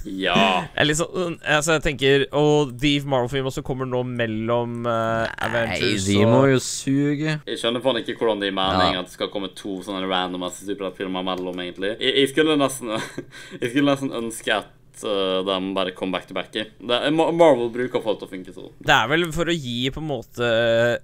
Ja. 0.02 0.66
jeg 0.74 0.86
liksom, 0.88 1.36
altså 1.46 1.76
jeg 1.76 1.82
tenker 1.84 2.24
Og 2.36 2.72
de 2.78 2.90
Marvel-filmene 3.06 3.54
som 3.54 3.64
kommer 3.64 3.86
nå 3.88 4.00
mellom 4.06 4.86
eh, 4.88 4.92
Nei, 4.92 5.46
Avengers 5.46 6.06
de 6.08 6.16
må 6.26 6.40
jo 6.50 6.58
suge. 6.62 7.36
Jeg 7.46 7.60
skjønner 7.60 7.82
faen 7.84 8.00
ikke 8.00 8.16
hvordan 8.18 8.42
det 8.42 8.50
gir 8.50 8.56
mening 8.56 8.96
Ja. 8.96 9.02
at 9.04 9.10
det 9.10 9.14
skal 9.14 9.30
komme 9.32 9.52
to 9.56 9.78
sånne 9.86 10.08
random 10.10 10.44
superheltfilmer 10.52 11.24
mellom, 11.26 11.60
egentlig. 11.62 11.94
Jeg, 12.12 12.20
jeg, 12.20 12.28
skulle 12.28 12.56
nesten, 12.60 12.90
jeg 13.60 13.70
skulle 13.70 13.88
nesten 13.88 14.12
ønske 14.12 14.54
at 14.54 14.68
de 15.01 15.74
bare 15.74 15.90
kom 15.97 16.12
back 16.12 16.26
to 16.28 16.34
back 16.34 16.55
i. 16.57 16.64
Det, 16.78 16.99
Ma- 17.16 17.30
Marvel 17.32 17.70
bruker 17.72 18.03
folk 18.05 18.18
til 18.20 18.28
å 18.28 18.30
funke 18.30 18.53
sånn. 18.55 18.70
Det 18.82 18.93
er 18.95 19.09
vel 19.11 19.24
for 19.32 19.49
å 19.49 19.55
gi 19.57 19.90
på 19.95 20.03
en 20.03 20.09
måte 20.11 20.49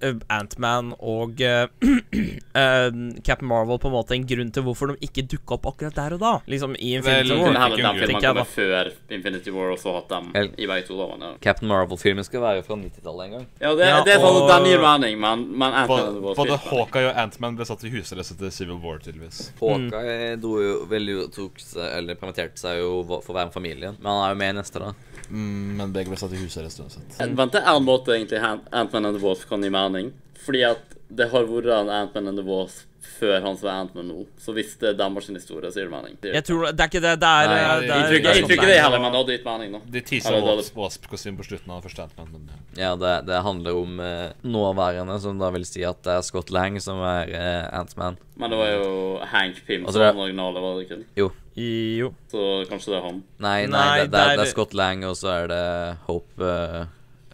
uh, 0.03 0.19
Antman 0.31 0.93
og 0.99 1.41
uh, 1.41 1.65
uh, 1.81 2.89
Captain 3.27 3.47
Marvel 3.49 3.79
på 3.81 3.89
en 3.89 3.95
måte 3.95 4.15
en 4.17 4.27
grunn 4.29 4.51
til 4.55 4.65
hvorfor 4.67 4.93
de 4.93 5.07
ikke 5.09 5.25
dukka 5.31 5.57
opp 5.57 5.69
akkurat 5.73 5.95
der 5.97 6.15
og 6.17 6.23
da. 6.23 6.33
Liksom 6.49 6.75
i 6.77 6.93
Infinity 6.99 7.29
Vel, 7.33 7.39
War. 7.39 7.47
Kunne 7.49 7.63
heller 7.63 7.77
ikke 7.79 7.87
den 7.89 8.01
filmen 8.03 8.23
tenker 8.25 8.51
før 8.53 8.91
Infinity 9.17 9.55
War, 9.55 9.73
og 9.73 9.81
så 9.81 9.95
hatt 9.97 10.09
dem 10.13 10.29
El- 10.39 10.51
i 10.57 10.69
begge 10.69 10.87
to. 10.89 10.97
lovene 10.99 11.31
ja. 11.33 11.39
Captain 11.43 11.69
Marvel-filmen 11.71 12.27
skal 12.27 12.43
være 12.45 12.63
fra 12.67 12.77
90-tallet 12.79 13.25
en 13.25 13.35
gang. 13.37 13.47
Ja, 13.61 13.73
det, 13.75 13.89
Ja, 13.89 13.99
det 14.05 14.15
er 14.15 14.23
sånn 14.23 14.39
den 14.49 14.69
gir 14.69 14.83
mening, 14.83 15.19
men, 15.21 15.45
men 15.57 15.73
Ant-Man 15.83 16.19
Både, 16.19 16.35
både. 16.37 16.57
Hawkeye 16.69 17.09
og 17.09 17.19
Antman 17.25 17.57
ble 17.57 17.65
satt 17.67 17.83
i 17.87 17.91
husarrest 17.93 18.35
etter 18.35 18.53
Civil 18.53 18.79
War, 18.83 18.99
tydeligvis. 19.03 19.49
Hawkeye 19.59 20.35
dro 20.41 20.55
jo 20.61 20.75
veldig 20.89 21.17
tok 21.35 21.59
seg, 21.63 21.83
eller 21.99 22.17
permitterte 22.19 22.59
seg 22.61 22.79
jo 22.83 22.91
for 23.07 23.33
å 23.33 23.37
være 23.37 23.49
med 23.49 23.55
familien. 23.79 23.97
Men 23.99 24.11
han 24.11 24.23
er 24.23 24.33
jo 24.33 24.39
med 24.39 24.49
i 24.49 24.57
neste, 24.59 24.79
da. 24.79 24.93
Mm, 25.29 25.77
men 25.77 25.93
begge 25.93 26.11
ble 26.11 26.19
satt 26.19 26.33
i 26.33 26.41
husarrest 26.41 26.81
uansett. 26.81 27.17
Vent, 27.19 27.53
det 27.53 27.61
er 27.61 27.75
en 27.75 27.85
måte 27.85 28.15
egentlig 28.15 28.39
Ant-Man 28.41 29.05
and 29.05 29.17
the 29.17 29.23
Wolf 29.23 29.45
kan 29.49 29.63
gi 29.63 29.69
mening. 29.69 30.11
Fordi 30.45 30.63
at 30.67 30.95
det 31.09 31.29
har 31.31 31.47
vært 31.49 31.71
en 31.73 31.89
Ant-Man 31.89 32.27
and 32.29 32.37
the 32.37 32.45
Wasp 32.45 32.85
før 33.19 33.41
han 33.41 33.55
som 33.57 33.67
er 33.69 33.77
Ant-Man 33.81 34.07
nå. 34.11 34.23
Så 34.39 34.53
hvis 34.55 34.73
det 34.79 34.89
er 34.91 34.97
deres 34.99 35.27
historie, 35.31 35.69
så 35.71 35.79
gir 35.81 35.87
det 35.89 35.93
mening. 35.93 36.17
Jeg 36.21 36.43
tror 36.47 36.65
Det 36.71 36.83
er 36.83 36.89
ikke 36.91 37.01
det. 37.03 37.13
Det 37.19 37.29
er, 37.29 37.53
jeg 37.87 38.03
tror 38.05 38.53
ikke, 38.53 38.67
det 38.69 38.75
heller, 38.79 39.01
men 39.01 39.11
det 39.15 39.19
hadde 39.21 39.35
gitt 39.37 39.47
mening, 39.47 39.71
nå. 39.73 39.81
De 39.95 40.01
tisa 40.05 40.33
Wasp-kostyme 40.77 41.39
på 41.39 41.47
slutten 41.47 41.73
av 41.73 41.81
første 41.87 42.05
Antman, 42.05 42.29
men 42.35 42.51
ja. 42.51 42.59
Ja, 42.79 42.91
det, 42.99 43.13
det 43.27 43.39
handler 43.43 43.79
om 43.79 43.99
eh, 44.03 44.29
nåværende, 44.45 45.17
som 45.23 45.39
da 45.41 45.49
vil 45.55 45.65
si 45.67 45.83
at 45.87 45.99
det 46.05 46.13
er 46.19 46.27
Scott 46.27 46.51
Lang 46.55 46.77
som 46.83 47.01
er 47.03 47.33
eh, 47.33 47.65
Ant-Man. 47.79 48.19
Men 48.39 48.53
det 48.53 48.59
var 48.61 48.71
jo 48.75 48.93
Hank 49.33 49.63
Pym 49.67 49.83
Altså, 49.87 49.97
som 49.99 50.05
det- 50.05 50.23
originale, 50.27 50.63
var 50.63 50.77
det 50.77 50.85
ikke? 50.87 51.01
Jo. 51.19 51.31
Jo. 51.59 52.13
Så 52.31 52.45
kanskje 52.69 52.93
det 52.93 52.99
er 53.01 53.07
han. 53.09 53.23
Nei, 53.43 53.57
nei, 53.65 53.73
Nei, 53.73 53.99
det, 54.05 54.11
det, 54.13 54.19
er, 54.21 54.29
det 54.37 54.37
er- 54.37 54.45
er 54.45 54.53
Scott 54.53 54.73
Lang, 54.77 55.03
og 55.09 55.17
så 55.19 55.33
er 55.41 55.49
det 55.51 55.63
Hope 56.07 56.39
uh, 56.53 56.85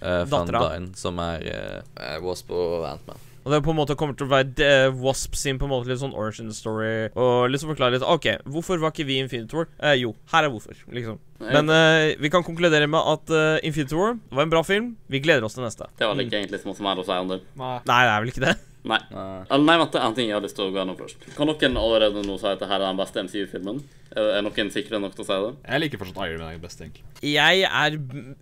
uh, 0.01 0.23
Van 0.32 0.49
Dyne, 0.49 0.93
som 0.97 1.19
er 1.21 1.45
uh, 1.51 2.17
Wasp 2.26 2.49
og 2.55 2.88
Ant-Man. 2.89 3.21
Og 3.45 3.53
det 3.53 3.61
på 3.61 3.73
en 3.75 3.77
måte 3.77 3.93
kommer 3.97 4.17
til 4.17 4.25
å 4.25 4.31
være 4.31 4.69
Wasp 4.97 5.37
sin 5.37 5.59
på 5.61 5.67
en 5.67 5.73
måte 5.75 5.91
litt 5.91 6.01
sånn 6.01 6.15
origin 6.17 6.49
story. 6.53 7.11
Og 7.13 7.51
liksom 7.53 7.69
forklare 7.75 7.93
litt 7.93 8.05
OK, 8.05 8.27
hvorfor 8.49 8.81
var 8.81 8.93
ikke 8.93 9.05
vi 9.05 9.19
Infinity 9.21 9.59
War? 9.59 9.69
Eh, 9.77 9.99
jo, 10.01 10.15
her 10.33 10.47
er 10.47 10.53
hvorfor, 10.53 10.79
liksom. 10.97 11.21
Men 11.43 11.69
eh, 11.69 12.15
vi 12.17 12.31
kan 12.33 12.45
konkludere 12.47 12.87
med 12.89 13.05
at 13.13 13.33
uh, 13.35 13.57
Infinity 13.67 13.97
War 13.97 14.15
var 14.33 14.47
en 14.47 14.53
bra 14.53 14.63
film. 14.65 14.95
Vi 15.11 15.21
gleder 15.21 15.45
oss 15.45 15.57
til 15.59 15.65
neste. 15.67 15.91
Det 15.99 16.09
var 16.09 16.17
ikke 16.17 16.41
egentlig 16.41 16.63
så 16.63 16.71
mye 16.71 16.79
som 16.79 16.89
er 16.89 17.03
å 17.03 17.05
si 17.05 17.19
om 17.21 17.35
det. 17.35 17.43
Nei, 17.61 17.75
det 17.85 17.99
er 18.01 18.23
vel 18.23 18.33
ikke 18.33 18.47
det? 18.47 18.55
Nei. 18.86 18.99
Nei. 19.09 19.59
Nei, 19.65 19.77
vent, 19.81 19.95
en 19.97 20.15
ting 20.17 20.29
jeg 20.29 20.38
har 20.38 20.43
lyst 20.45 20.57
til 20.57 20.67
å 20.67 20.73
gå 20.73 20.77
gjennom 20.77 20.97
først. 20.99 21.23
Kan 21.38 21.49
noen 21.49 21.77
allerede 21.81 22.21
nå 22.25 22.36
si 22.38 22.45
at 22.49 22.59
dette 22.61 22.75
er 22.75 22.83
den 22.83 22.99
beste 22.99 23.23
MCU-filmen? 23.25 23.79
Er 24.15 24.43
noen 24.45 24.69
sikre 24.71 24.99
nok 25.01 25.15
til 25.17 25.25
å 25.25 25.27
si 25.27 25.38
det? 25.43 25.49
Jeg 25.65 25.81
liker 25.81 25.99
fortsatt 25.99 26.19
Iron 26.23 26.43
Man 26.45 26.59
best, 26.63 26.83
egentlig. 26.83 27.03
Jeg 27.25 27.63
er 27.65 27.97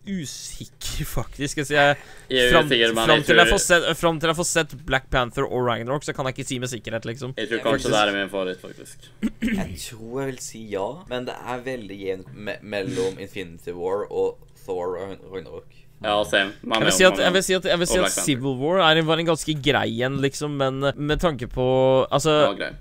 usikker, 0.06 1.08
faktisk. 1.10 1.64
Altså, 1.64 1.74
jeg, 1.78 1.96
Jeg 2.30 2.44
er 2.50 2.52
fram, 2.54 2.68
usikker, 2.68 2.94
men 2.94 3.10
fram, 3.10 3.24
til 3.24 3.40
jeg 3.40 3.48
tror, 3.48 3.54
får 3.56 3.64
sett, 3.66 3.88
fram 3.98 4.20
til 4.20 4.34
jeg 4.34 4.40
får 4.42 4.50
sett 4.52 4.76
Black 4.90 5.08
Panther 5.14 5.48
og 5.48 5.66
Ragnarok, 5.66 6.06
så 6.06 6.14
kan 6.14 6.30
jeg 6.30 6.38
ikke 6.38 6.48
si 6.52 6.60
med 6.62 6.74
sikkerhet, 6.74 7.08
liksom. 7.10 7.34
jeg 7.40 7.50
tror 7.50 7.64
kanskje 7.72 7.94
det 7.96 8.02
er 8.04 8.14
min 8.18 8.34
favoritt, 8.34 8.62
faktisk. 8.62 9.08
Jeg 9.64 9.80
tror 9.88 10.22
jeg 10.22 10.30
vil 10.30 10.40
si 10.44 10.62
ja, 10.72 10.88
men 11.10 11.26
det 11.28 11.36
er 11.36 11.64
veldig 11.66 11.98
jevnt 12.00 12.30
me 12.34 12.56
mellom 12.62 13.18
Infinity 13.22 13.74
War 13.76 14.06
og 14.10 14.44
Thor 14.66 14.98
og 15.00 15.26
Ragnarok. 15.34 15.83
Ja, 16.04 16.18
same. 16.28 16.52
Jeg 16.68 16.84
vil 16.84 16.96
si 16.96 17.06
at, 17.08 17.20
jeg 17.24 17.34
vil 17.34 17.46
si 17.46 17.56
at, 17.56 17.68
jeg 17.72 17.80
vil 17.80 17.88
si 17.88 18.00
at 18.04 18.18
Civil 18.26 18.58
War 18.60 18.82
er 18.84 19.00
en, 19.00 19.08
var 19.08 19.22
en 19.22 19.30
ganske 19.32 19.56
grei 19.64 20.02
en, 20.04 20.18
liksom, 20.24 20.58
men 20.60 20.82
med 20.96 21.22
tanke 21.24 21.48
på 21.48 21.68
Altså, 22.12 22.34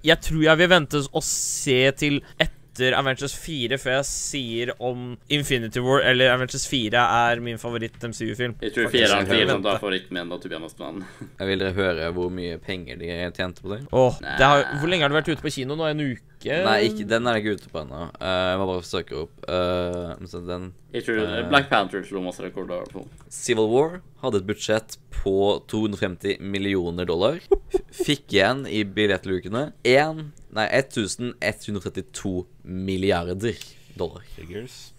jeg 0.03 0.19
tror 0.27 0.43
jeg 0.43 0.59
vil 0.59 0.73
vente 0.73 1.05
å 1.07 1.23
se 1.23 1.79
til 2.03 2.19
etter 2.35 2.59
Avengers 2.81 3.35
4 3.37 3.77
før 3.79 3.99
jeg 3.99 4.07
sier 4.09 4.73
om 4.81 5.19
Infinity 5.29 5.81
War 5.85 6.01
eller 6.09 6.33
Avengers 6.33 6.65
4 6.71 6.97
er 6.97 7.41
min 7.45 7.59
favoritt-MCU-film. 7.61 8.55
Jeg 8.63 8.73
tror 8.73 8.89
Faktisk, 8.89 8.97
fireren 8.97 9.19
jeg 9.27 9.29
blir 9.29 9.39
vil 9.43 9.51
sånn 9.53 9.63
vente. 9.63 9.79
favoritten 9.83 10.17
min, 10.19 10.29
da, 10.33 10.39
Tobias 10.41 10.75
be 10.79 10.91
Jeg 11.43 11.49
vil 11.51 11.59
dere 11.67 11.77
høre 11.77 12.11
hvor 12.17 12.31
mye 12.33 12.59
penger 12.65 12.97
de 12.97 13.11
tjente 13.37 13.61
på 13.63 13.75
det? 13.75 13.81
Åh, 13.93 14.21
det 14.23 14.49
har, 14.49 14.65
hvor 14.81 14.89
lenge 14.89 15.03
har 15.05 15.13
du 15.13 15.19
vært 15.21 15.29
ute 15.35 15.43
på 15.45 15.53
kino 15.53 15.77
nå? 15.77 15.85
En 15.93 16.01
uke? 16.01 16.29
Nei, 16.43 16.79
ikke, 16.89 17.05
den 17.07 17.27
er 17.31 17.39
ikke 17.39 17.53
ute 17.55 17.69
på 17.71 17.83
ennå. 17.85 18.07
Uh, 18.19 18.31
jeg 18.51 18.59
må 18.59 18.65
bare 18.73 18.83
søke 18.89 19.21
opp. 19.21 19.35
Uh, 19.47 20.17
så 20.27 20.41
den 20.43 20.73
jeg 20.93 21.05
tror 21.07 21.21
uh, 21.23 21.37
Black 21.49 21.69
Panther 21.71 22.03
slo 22.05 22.21
masse 22.25 22.43
rekorder. 22.43 22.83
på. 22.91 23.05
Civil 23.33 23.69
War 23.71 24.01
hadde 24.25 24.41
et 24.43 24.49
budsjett 24.49 24.97
på 25.15 25.37
250 25.71 26.41
millioner 26.43 27.07
dollar. 27.09 27.39
F- 27.73 27.85
Fikk 28.03 28.35
igjen 28.35 28.65
i 28.67 28.83
billettlukene 28.85 29.69
1, 29.87 30.25
nei, 30.53 30.67
1132 30.71 32.47
milliarder 32.63 33.57
dollar. 33.99 34.23
Figures. 34.37 34.93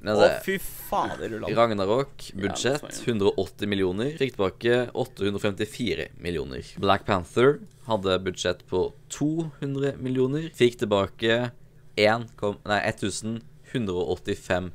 Men 0.00 0.16
Å, 0.16 0.22
altså, 0.24 0.28
fy 0.46 0.54
fader, 0.60 1.34
Ulland. 1.36 1.56
Ragnarok, 1.56 2.30
budsjett 2.40 2.86
180 3.04 3.68
millioner. 3.68 4.14
Fikk 4.16 4.32
tilbake 4.36 4.78
854 4.96 6.06
millioner. 6.24 6.64
Black 6.80 7.04
Panther 7.08 7.58
hadde 7.84 8.16
budsjett 8.24 8.64
på 8.70 8.86
200 9.12 9.98
millioner. 10.00 10.48
Fikk 10.56 10.78
tilbake 10.80 11.50
1, 12.00 12.30
kom- 12.40 12.60
nei, 12.64 12.80
1185 12.88 14.70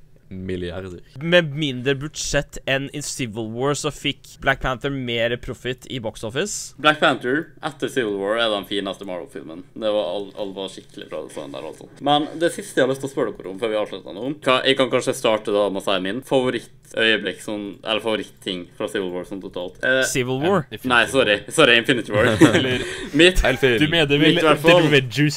milliarder. 0.46 1.00
Med 1.22 1.54
mindre 1.56 1.96
budsjett 2.00 2.60
enn 2.70 2.90
i 2.94 3.02
Civil 3.06 3.50
War, 3.56 3.76
så 3.78 3.92
fikk 3.94 4.36
Black 4.44 4.62
Panther 4.64 4.94
mer 4.94 5.36
profit 5.42 5.88
i 5.90 6.00
box 6.04 6.24
office. 6.28 6.76
Black 6.82 7.00
Panther 7.00 7.52
etter 7.66 7.92
Civil 7.92 8.18
War 8.20 8.40
er 8.42 8.52
den 8.54 8.68
fineste 8.70 9.08
Marvel-filmen. 9.08 9.64
Det 9.74 9.94
var 9.96 10.12
all, 10.16 10.30
all 10.40 10.54
var 10.56 10.72
skikkelig 10.74 11.10
bra 11.12 11.24
design 11.28 11.56
der, 11.56 11.68
altså. 11.68 11.90
Men 12.06 12.28
det 12.42 12.52
siste 12.56 12.80
jeg 12.82 12.88
har 12.88 12.94
lyst 12.94 13.04
til 13.06 13.12
å 13.12 13.14
spørre 13.14 13.36
dere 13.38 13.52
om 13.54 13.62
før 13.62 13.74
vi 13.74 13.80
avslutter 13.80 14.16
nå 14.16 14.26
hva, 14.46 14.60
Jeg 14.66 14.80
kan 14.80 14.92
kanskje 14.92 15.16
starte 15.18 15.54
da 15.56 15.68
med 15.70 15.84
å 15.84 15.86
si 15.86 15.98
min 16.04 16.22
favorittøyeblikk, 16.26 17.42
sånn, 17.44 17.66
eller 17.84 18.04
favoritting 18.04 18.66
fra 18.78 18.90
Civil 18.92 19.12
War 19.14 19.28
sånn 19.30 19.44
totalt. 19.44 19.80
Eh, 19.86 20.02
Civil 20.10 20.42
War. 20.44 20.66
nei, 20.84 21.02
sorry. 21.12 21.40
Sorry, 21.54 21.78
Infinity 21.82 22.14
War. 22.16 22.32
Mitt, 23.20 23.42
Du 23.42 23.88
mener 23.92 24.18
vel 24.20 24.42
fall. 24.62 24.90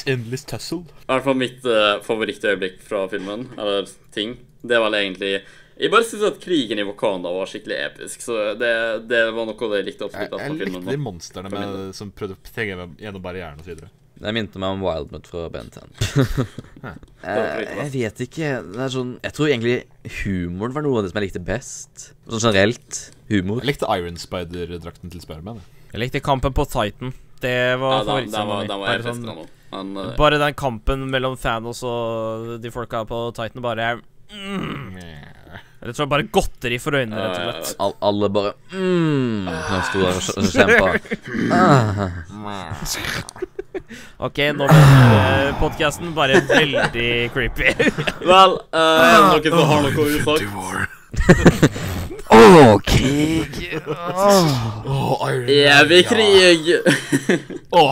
Endless 0.09 0.45
Tussle? 0.45 0.83
I 1.07 1.13
hvert 1.13 1.25
fall 1.25 1.39
mitt 1.39 1.65
uh, 1.65 1.97
favorittøyeblikk 2.05 2.81
fra 2.85 3.05
filmen, 3.11 3.47
eller 3.57 3.89
ting, 4.15 4.37
det 4.61 4.79
var 4.81 4.91
egentlig 4.97 5.33
Jeg 5.79 5.91
bare 5.93 6.03
syns 6.03 6.23
at 6.27 6.39
krigen 6.43 6.79
i 6.81 6.83
Wakanda 6.83 7.31
var 7.31 7.47
skikkelig 7.47 7.77
episk, 7.85 8.21
så 8.25 8.53
det, 8.59 8.73
det 9.07 9.21
var 9.31 9.45
noe 9.47 9.55
av 9.55 9.71
det 9.71 9.77
jeg 9.79 9.85
likte 9.93 10.09
absolutt 10.09 10.33
best 10.35 10.41
jeg 10.43 10.51
fra 10.57 10.65
likte 10.65 10.91
de 10.91 10.97
monstrene 10.99 11.51
med, 11.53 11.95
som 11.95 12.11
prøvde 12.11 12.35
å 12.35 12.41
trenge 12.51 12.89
gjennom 12.99 13.23
barrieren 13.23 13.61
osv. 13.63 13.85
Det 14.19 14.33
minte 14.35 14.59
meg 14.59 14.73
om 14.75 14.81
Wildmut 14.83 15.29
fra 15.31 15.45
Ben 15.53 15.69
10. 15.71 15.85
var 16.83 16.97
Eh, 17.19 17.61
jeg 17.83 17.89
vet 17.93 18.19
ikke. 18.23 18.49
Det 18.71 18.79
er 18.83 18.91
sånn 18.93 19.09
Jeg 19.23 19.33
tror 19.35 19.49
egentlig 19.49 19.73
humoren 20.23 20.75
var 20.75 20.83
noe 20.85 20.99
av 20.99 21.03
det 21.05 21.09
som 21.11 21.19
jeg 21.19 21.25
likte 21.29 21.41
best. 21.43 22.03
Sånn 22.31 22.43
generelt. 22.49 22.99
Humor. 23.29 23.59
Jeg 23.63 23.73
likte 23.73 23.89
Iron 23.95 24.15
Spider-drakten 24.19 25.11
til 25.11 25.23
Spiderman. 25.23 25.59
jeg. 25.59 25.91
Jeg 25.93 26.01
likte 26.05 26.21
kampen 26.23 26.55
på 26.55 26.63
Titan. 26.71 27.11
Det 27.43 27.55
var 27.79 27.97
Ja, 27.97 28.03
favorittscenen 28.07 28.59
min. 28.59 28.71
Bare 28.83 29.03
sånn- 29.03 29.25
den 29.71 29.97
eh, 29.97 30.15
Bare 30.17 30.39
den 30.41 30.53
kampen 30.59 31.03
mellom 31.11 31.35
Thanos 31.39 31.83
og 31.83 32.61
de 32.63 32.71
folka 32.73 33.03
på 33.07 33.19
Titan 33.35 33.61
bare 33.61 34.01
mm. 34.33 34.97
Jeg 35.79 35.95
tror 35.95 36.09
bare 36.11 36.25
godteri 36.27 36.75
for 36.83 36.91
øynene, 36.99 37.15
rett 37.15 37.37
og 37.39 37.43
slett. 37.63 37.69
All, 37.79 37.93
alle 38.03 38.27
bare 38.35 38.51
mm, 38.73 39.47
Han 39.47 39.81
sto 39.87 39.97
der 40.03 40.11
og 40.11 40.21
kj- 40.27 40.51
kjempa. 40.51 40.87
OK, 44.27 44.37
nå 44.59 44.67
ble 44.69 45.53
podkasten 45.61 46.11
bare 46.17 46.41
veldig 46.49 47.09
creepy. 47.33 47.71
Vel, 48.27 48.57
uh, 48.75 48.79
noen 49.31 49.47
som 49.47 49.65
har 49.71 49.79
noe 49.87 50.07
usagt? 50.19 50.98
Å, 52.29 52.77
krig! 52.85 53.55
Oh, 53.89 55.17
Iron 55.25 55.47
Evig 55.49 56.03
krig! 56.05 56.67
Å, 57.73 57.85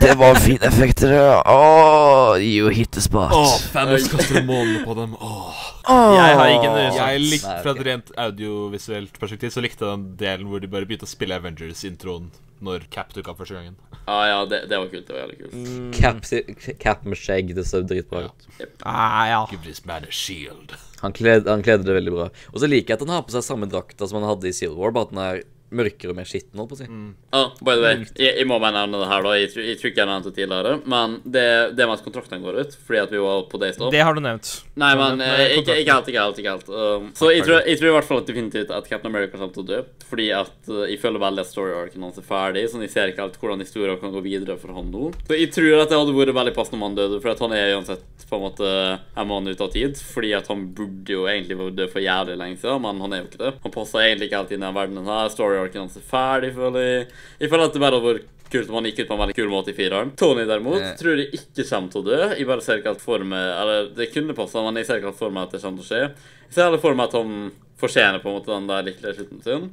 det 0.00 0.14
var 0.16 0.40
fine 0.40 0.64
effekter. 0.70 1.12
Åh, 1.44 2.38
you 2.40 2.70
hit 2.72 2.92
the 2.96 3.04
spot. 3.04 3.34
Åh, 3.36 3.52
Famous 3.74 4.08
kaster 4.08 4.40
målene 4.48 4.86
på 4.86 4.96
dem. 4.96 5.12
Åh. 5.20 5.64
Jeg 5.88 6.36
har 6.36 6.50
ikke 6.52 6.68
noe 6.68 6.88
Jeg 6.92 7.20
likte 7.22 7.52
Fra 7.64 7.72
et 7.72 7.78
rent 7.86 8.10
audiovisuelt 8.20 9.14
perspektiv 9.16 9.54
Så 9.54 9.62
likte 9.64 9.86
jeg 9.86 9.94
den 9.94 10.02
delen 10.20 10.50
hvor 10.50 10.60
de 10.60 10.68
bare 10.68 10.84
begynte 10.84 11.08
å 11.08 11.08
spille 11.08 11.38
Avengers-introen 11.40 12.26
når 12.60 12.88
Cap 12.92 13.14
dukka 13.14 13.30
opp 13.32 13.38
første 13.38 13.54
gangen. 13.54 13.76
Ah, 14.10 14.24
ja, 14.26 14.38
det, 14.50 14.64
det 14.66 14.80
var 14.80 14.88
kult. 14.90 15.06
Det 15.06 15.14
var 15.14 15.20
jævlig 15.22 15.36
kult. 15.44 15.54
Mm. 15.54 15.92
Cap, 15.94 16.76
cap 16.82 17.04
med 17.06 17.20
skjegg, 17.20 17.52
det 17.54 17.62
så 17.68 17.84
dritbra 17.86 18.24
ut. 18.26 18.48
Ah, 18.82 19.22
ja. 19.30 19.40
Give 19.52 19.62
this 19.62 19.84
man 19.86 20.08
a 20.08 20.10
shield. 20.10 20.74
Han 21.02 21.14
kledde, 21.14 21.50
han 21.50 21.62
kledde 21.62 21.86
det 21.86 21.94
veldig 21.94 22.14
bra. 22.14 22.26
Og 22.52 22.62
så 22.62 22.70
liker 22.70 22.94
jeg 22.94 22.98
at 22.98 23.06
han 23.06 23.14
har 23.14 23.26
på 23.26 23.34
seg 23.34 23.46
samme 23.46 23.68
drakta 23.70 24.08
som 24.08 24.18
han 24.20 24.28
hadde 24.30 24.50
i 24.50 24.56
Civil 24.56 24.78
War, 24.78 24.94
bare 24.94 25.08
at 25.08 25.14
den 25.14 25.22
er 25.22 25.42
mørkere 25.74 26.14
og 26.14 26.18
mer 26.18 26.28
skitten, 26.28 26.56
holdt 26.58 26.70
på 26.72 26.76
å 26.76 26.80
si. 26.80 26.88
Ah, 27.36 27.50
by 27.60 27.74
the 27.74 27.82
way, 27.82 28.04
jeg, 28.16 28.32
jeg 28.40 28.46
må 28.48 28.56
bare 28.62 28.76
nevne 28.80 29.02
det 29.02 29.08
her, 29.10 29.24
da. 29.26 29.34
Jeg, 29.36 29.50
jeg 29.68 29.78
tror 29.80 29.90
ikke 29.90 30.02
jeg 30.02 30.10
nevnte 30.10 30.30
det 30.32 30.38
tidligere. 30.38 30.74
Men 30.88 31.16
det, 31.24 31.44
det 31.76 31.88
med 31.88 31.94
at 31.98 32.04
kontraktene 32.06 32.44
går 32.44 32.60
ut, 32.62 32.76
fordi 32.88 33.02
at 33.02 33.12
vi 33.12 33.22
var 33.22 33.44
på 33.50 33.60
Daystop 33.60 33.92
Det 33.94 34.02
har 34.04 34.16
du 34.16 34.22
nevnt. 34.24 34.52
Nei, 34.80 34.92
men 34.98 35.20
nevnt, 35.20 35.26
eh, 35.26 35.44
eh, 35.44 35.56
ikke, 35.60 35.76
ikke 35.82 35.96
helt, 35.98 36.10
ikke 36.12 36.24
helt. 36.24 36.40
ikke 36.42 36.54
helt 36.56 36.72
um, 36.72 37.10
Så 37.18 37.32
jeg 37.34 37.44
tror, 37.44 37.60
jeg 37.60 37.80
tror 37.80 37.90
i 37.90 37.94
hvert 37.96 38.08
fall 38.08 38.22
at 38.22 38.30
definitivt 38.30 38.72
at 38.74 38.88
Captain 38.88 39.12
America 39.12 39.36
kommer 39.36 39.54
til 39.54 39.64
å 39.64 39.68
dø. 39.68 39.82
Fordi 40.08 40.28
at 40.36 40.70
uh, 40.72 40.84
jeg 40.88 41.00
føler 41.02 41.24
veldig 41.24 41.44
at 41.44 41.52
story-arken 41.52 42.08
hans 42.08 42.20
er 42.20 42.28
ferdig. 42.28 42.64
Sånn, 42.72 42.84
jeg 42.86 42.94
ser 42.94 43.12
ikke 43.12 43.26
helt 43.26 43.38
hvordan 43.42 43.64
historien 43.64 44.00
kan 44.00 44.14
gå 44.14 44.24
videre 44.24 44.56
for 44.60 44.72
han 44.76 44.88
nå. 44.94 45.12
Så 45.28 45.36
jeg 45.36 45.52
tror 45.54 45.82
at 45.82 45.92
det 45.92 46.00
hadde 46.00 46.16
vært 46.16 46.36
veldig 46.40 46.56
passende 46.56 46.80
om 46.80 46.86
han 46.88 46.98
døde, 46.98 47.20
for 47.20 47.34
at 47.34 47.44
han 47.44 47.56
er 47.56 47.74
uansett 47.76 48.26
på 48.28 48.36
en 48.36 48.44
måte 48.44 48.68
en 48.68 49.28
mann 49.28 49.48
ute 49.48 49.64
av 49.64 49.72
tid. 49.74 50.00
Fordi 50.00 50.32
at 50.38 50.48
han 50.52 50.68
burde 50.76 51.12
jo 51.12 51.28
egentlig 51.28 51.58
vært 51.60 51.78
død 51.82 51.92
for 51.92 52.04
jævlig 52.04 52.38
lenge 52.40 52.60
siden, 52.62 52.82
men 52.84 53.04
han 53.04 53.14
er 53.14 53.22
jo 53.22 53.28
ikke 53.30 53.44
det. 53.44 53.54
Han 53.66 53.74
passer 53.74 54.04
egentlig 54.04 54.30
ikke 54.30 54.42
helt 54.42 54.54
inn 54.56 54.62
i 54.62 54.66
den 54.66 54.78
verdenen 54.78 55.12
her. 55.12 55.32
Story-arken 55.32 55.57
hans 55.78 55.96
er 55.96 56.00
ferdig, 56.06 56.54
føler 56.54 56.80
jeg. 56.86 57.06
Jeg 57.40 57.50
føler 57.50 57.64
at 57.64 57.72
det 57.72 57.80
bare 57.80 58.00
var 58.00 58.14
vært 58.14 58.26
kult 58.48 58.68
om 58.70 58.74
han 58.78 58.84
gikk 58.88 59.00
ut 59.02 59.08
på 59.08 59.12
en 59.14 59.20
veldig 59.20 59.36
kul 59.36 59.48
måte 59.52 59.68
i 59.70 59.76
fireren. 59.76 60.12
Tony 60.16 60.44
derimot 60.48 60.80
Eh. 60.80 60.94
tror 60.96 61.16
jeg 61.18 61.32
ikke 61.36 61.68
kommer 61.68 61.90
til 61.92 62.00
å 62.00 62.06
dø. 62.06 62.34
Jeg 62.38 62.46
bare 62.46 62.60
ser 62.64 62.78
ikke 62.78 62.92
helt 62.94 63.00
for 63.04 63.18
meg 63.18 63.60
Eller 63.60 63.88
det 63.94 64.12
kunne 64.14 64.34
passa, 64.34 64.62
men 64.62 64.74
jeg 64.76 64.86
ser 64.86 64.96
ikke 64.98 65.10
helt 65.12 65.18
for 65.18 65.30
meg 65.30 65.42
at 65.42 65.50
det 65.52 65.60
kommer 65.62 65.82
til 65.82 65.84
å 65.84 65.90
skje. 65.90 66.14
Jeg 66.48 66.54
ser 66.54 66.64
heller 66.64 66.78
for 66.78 66.94
meg 66.94 67.04
at 67.08 67.12
han 67.12 67.52
fortjener 67.78 68.22
på 68.22 68.28
en 68.30 68.38
måte 68.40 68.54
den 68.54 68.66
der 68.66 68.82
lykkelige 68.88 69.16
slutten 69.18 69.42
sin. 69.44 69.70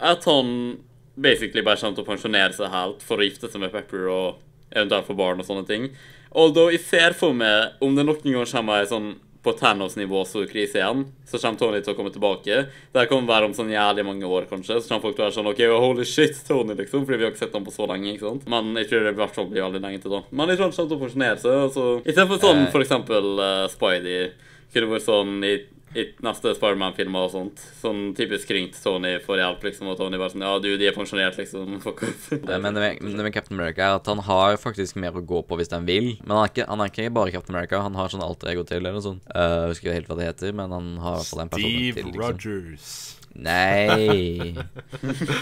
At 0.00 0.24
han 0.24 0.78
basically 1.20 1.62
bare 1.62 1.76
kommer 1.76 1.96
til 1.96 2.04
å 2.04 2.10
pensjonere 2.16 2.52
seg 2.56 2.70
helt 2.72 3.02
for 3.02 3.16
å 3.18 3.24
gifte 3.28 3.50
seg 3.50 3.60
med 3.60 3.72
Pepper 3.72 4.08
og 4.08 4.36
eventuelt 4.72 5.06
få 5.06 5.16
barn 5.16 5.40
og 5.40 5.46
sånne 5.46 5.66
ting. 5.66 5.90
Although 6.32 6.70
jeg 6.70 6.80
ser 6.80 7.12
for 7.16 7.32
meg, 7.32 7.72
om 7.80 7.94
det 7.96 8.04
noen 8.04 8.20
gang 8.32 8.44
kommer 8.50 8.80
ei 8.80 8.86
sånn 8.86 9.14
på 9.46 9.54
Thanos-nivå 9.56 10.24
stor 10.26 10.48
krise 10.50 10.80
igjen, 10.80 11.04
så 11.30 11.38
kommer 11.38 11.60
Tony 11.60 11.80
til 11.86 11.94
å 11.94 11.96
komme 11.98 12.10
tilbake. 12.14 12.58
Det 12.90 12.98
her 12.98 13.08
kommer 13.10 13.30
være 13.30 13.48
om 13.48 13.54
sånn 13.56 13.70
jævlig 13.70 14.04
mange 14.08 14.26
år, 14.26 14.48
kanskje. 14.50 14.80
Så 14.82 14.90
kommer 14.90 15.06
folk 15.06 15.16
til 15.16 15.24
å 15.24 15.28
være 15.28 15.36
sånn 15.38 15.50
OK, 15.52 15.62
holy 15.70 16.06
shit, 16.08 16.40
Tony, 16.48 16.74
liksom. 16.78 17.06
Fordi 17.06 17.20
vi 17.20 17.28
har 17.28 17.32
ikke 17.34 17.44
sett 17.44 17.54
ham 17.54 17.66
på 17.66 17.74
så 17.74 17.86
lenge. 17.90 18.16
ikke 18.16 18.26
sant? 18.26 18.48
Men 18.50 18.74
jeg 18.82 18.90
tror 18.90 19.06
det 19.06 19.14
i 19.14 19.20
hvert 19.22 19.38
fall 19.38 19.48
blir 19.52 19.64
veldig 19.68 19.84
lenge 19.86 20.02
til 20.02 20.16
da. 20.16 20.22
Men 20.30 20.50
jeg 20.50 20.58
tror 20.58 20.68
han 20.68 20.76
kommer 20.76 20.90
til 20.90 20.98
å 20.98 21.04
pensjonere 21.06 21.40
seg. 21.46 21.56
Altså. 21.68 21.86
Istedenfor 22.02 22.42
sånn 22.42 22.64
Eh. 22.66 22.70
for 22.74 22.82
eksempel 22.84 23.32
uh, 23.38 23.66
Spidey. 23.70 24.30
Kunne 24.74 24.90
vært 24.96 25.06
sånn 25.06 25.36
i, 25.46 25.54
i 25.96 26.04
neste 26.26 26.52
Spiderman-filmer 26.56 27.24
og 27.26 27.32
sånt. 27.32 27.62
Sånn 27.80 28.02
typisk 28.18 28.50
kringt 28.50 28.76
Tony 28.82 29.14
får 29.24 29.40
hjelp, 29.42 29.64
liksom. 29.70 29.88
Og 29.92 29.96
Tony 30.00 30.20
bare 30.20 30.34
sånn 30.34 30.44
Ja, 30.44 30.52
du, 30.62 30.68
de 30.78 30.86
er 30.90 30.94
pensjonert, 30.96 31.38
liksom. 31.40 31.78
Fuck 31.86 32.04
off. 32.06 32.28
Det, 32.30 32.58
men 32.62 32.76
det 32.76 32.84
med, 32.84 33.00
det 33.16 33.26
med 33.26 33.34
Captain 33.34 33.58
America 33.58 33.86
er 33.88 33.96
at 34.00 34.06
han 34.12 34.20
har 34.28 34.56
faktisk 34.60 35.00
mer 35.00 35.16
å 35.16 35.24
gå 35.24 35.42
på 35.48 35.58
hvis 35.60 35.72
han 35.74 35.88
vil. 35.88 36.12
Men 36.22 36.36
han 36.36 36.44
er 36.44 36.52
ikke, 36.52 36.68
han 36.70 36.84
er 36.84 36.92
ikke 36.92 37.10
bare 37.16 37.34
Captain 37.34 37.56
America. 37.56 37.82
Han 37.86 37.96
har 37.98 38.12
sånn 38.12 38.24
alter 38.26 38.52
ego 38.54 38.66
til, 38.68 38.82
eller 38.84 38.96
noe 38.98 39.04
sånt. 39.08 39.24
Uh, 39.32 39.66
husker 39.72 39.88
ikke 39.90 39.98
helt 40.02 40.12
hva 40.12 40.20
det 40.20 40.30
heter, 40.30 40.56
men 40.62 40.72
han 40.76 40.92
har 41.02 41.16
i 41.18 41.22
hvert 41.24 41.32
fall 41.34 41.44
en 41.46 41.54
person 41.56 41.76
Steve 41.76 42.00
til. 42.02 42.10
liksom. 42.12 42.24
Rogers. 42.26 42.96
Nei 43.36 44.54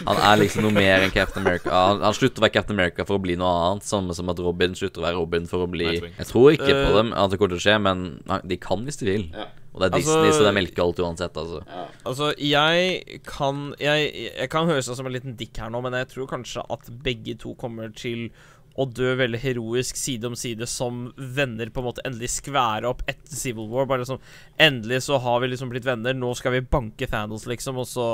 Han 0.09 0.19
er 0.19 0.39
liksom 0.41 0.65
noe 0.67 0.75
mer 0.75 1.05
enn 1.05 1.13
Captain 1.15 1.45
America. 1.45 1.71
Han, 1.71 2.01
han 2.03 2.17
slutter 2.17 2.43
å 2.43 2.47
være 2.47 2.57
Captain 2.57 2.75
America 2.79 3.07
for 3.07 3.19
å 3.19 3.23
bli 3.23 3.37
noe 3.39 3.53
annet. 3.69 3.87
Samme 3.87 4.17
som 4.19 4.31
at 4.33 4.41
Robin 4.43 4.75
slutter 4.79 5.03
å 5.03 5.07
være 5.07 5.21
Robin 5.21 5.47
for 5.51 5.63
å 5.67 5.69
bli 5.71 5.93
Jeg 6.01 6.27
tror 6.31 6.55
ikke 6.57 6.71
på 6.73 6.89
Eh. 6.91 6.97
dem 6.99 7.13
at 7.15 7.31
det 7.31 7.39
kommer 7.39 7.55
til 7.55 7.61
å 7.63 7.67
skje, 7.69 7.77
men 7.87 8.03
de 8.51 8.59
kan 8.61 8.83
hvis 8.87 8.99
de 9.01 9.07
vil. 9.13 9.29
Ja. 9.35 9.47
Og 9.75 9.81
det 9.83 9.89
er 9.91 9.97
Altså- 9.97 10.23
Disney, 10.23 10.33
så 10.39 10.45
det 10.47 10.55
melker 10.55 10.83
alt 10.85 10.99
uansett, 11.03 11.37
altså. 11.37 11.61
Altså, 12.07 12.33
jeg 12.39 13.21
kan 13.27 13.75
jeg, 13.81 14.31
jeg 14.39 14.49
kan 14.51 14.67
høres 14.71 14.89
ut 14.89 14.97
som 14.97 15.07
en 15.07 15.13
liten 15.13 15.35
dick 15.37 15.57
her 15.59 15.69
nå, 15.69 15.81
men 15.83 15.93
jeg 15.99 16.09
tror 16.13 16.27
kanskje 16.31 16.63
at 16.71 16.91
begge 17.03 17.35
to 17.43 17.55
kommer 17.59 17.89
til 17.95 18.31
å 18.77 18.87
dø 18.91 19.13
veldig 19.21 19.39
heroisk 19.39 19.97
side 19.97 20.27
om 20.27 20.35
side 20.39 20.67
som 20.67 21.13
venner, 21.17 21.71
på 21.71 21.79
en 21.83 21.87
måte 21.89 22.03
endelig 22.07 22.33
skvære 22.41 22.89
opp 22.91 23.05
etter 23.07 23.37
Civil 23.39 23.69
War. 23.71 23.87
Bare 23.87 24.03
liksom 24.03 24.19
Endelig 24.59 25.01
så 25.09 25.17
har 25.19 25.41
vi 25.43 25.49
liksom 25.51 25.71
blitt 25.73 25.85
venner, 25.87 26.15
nå 26.15 26.29
skal 26.39 26.53
vi 26.55 26.61
banke 26.63 27.09
Thanos, 27.11 27.47
liksom, 27.51 27.79
og 27.83 27.87
så 27.91 28.05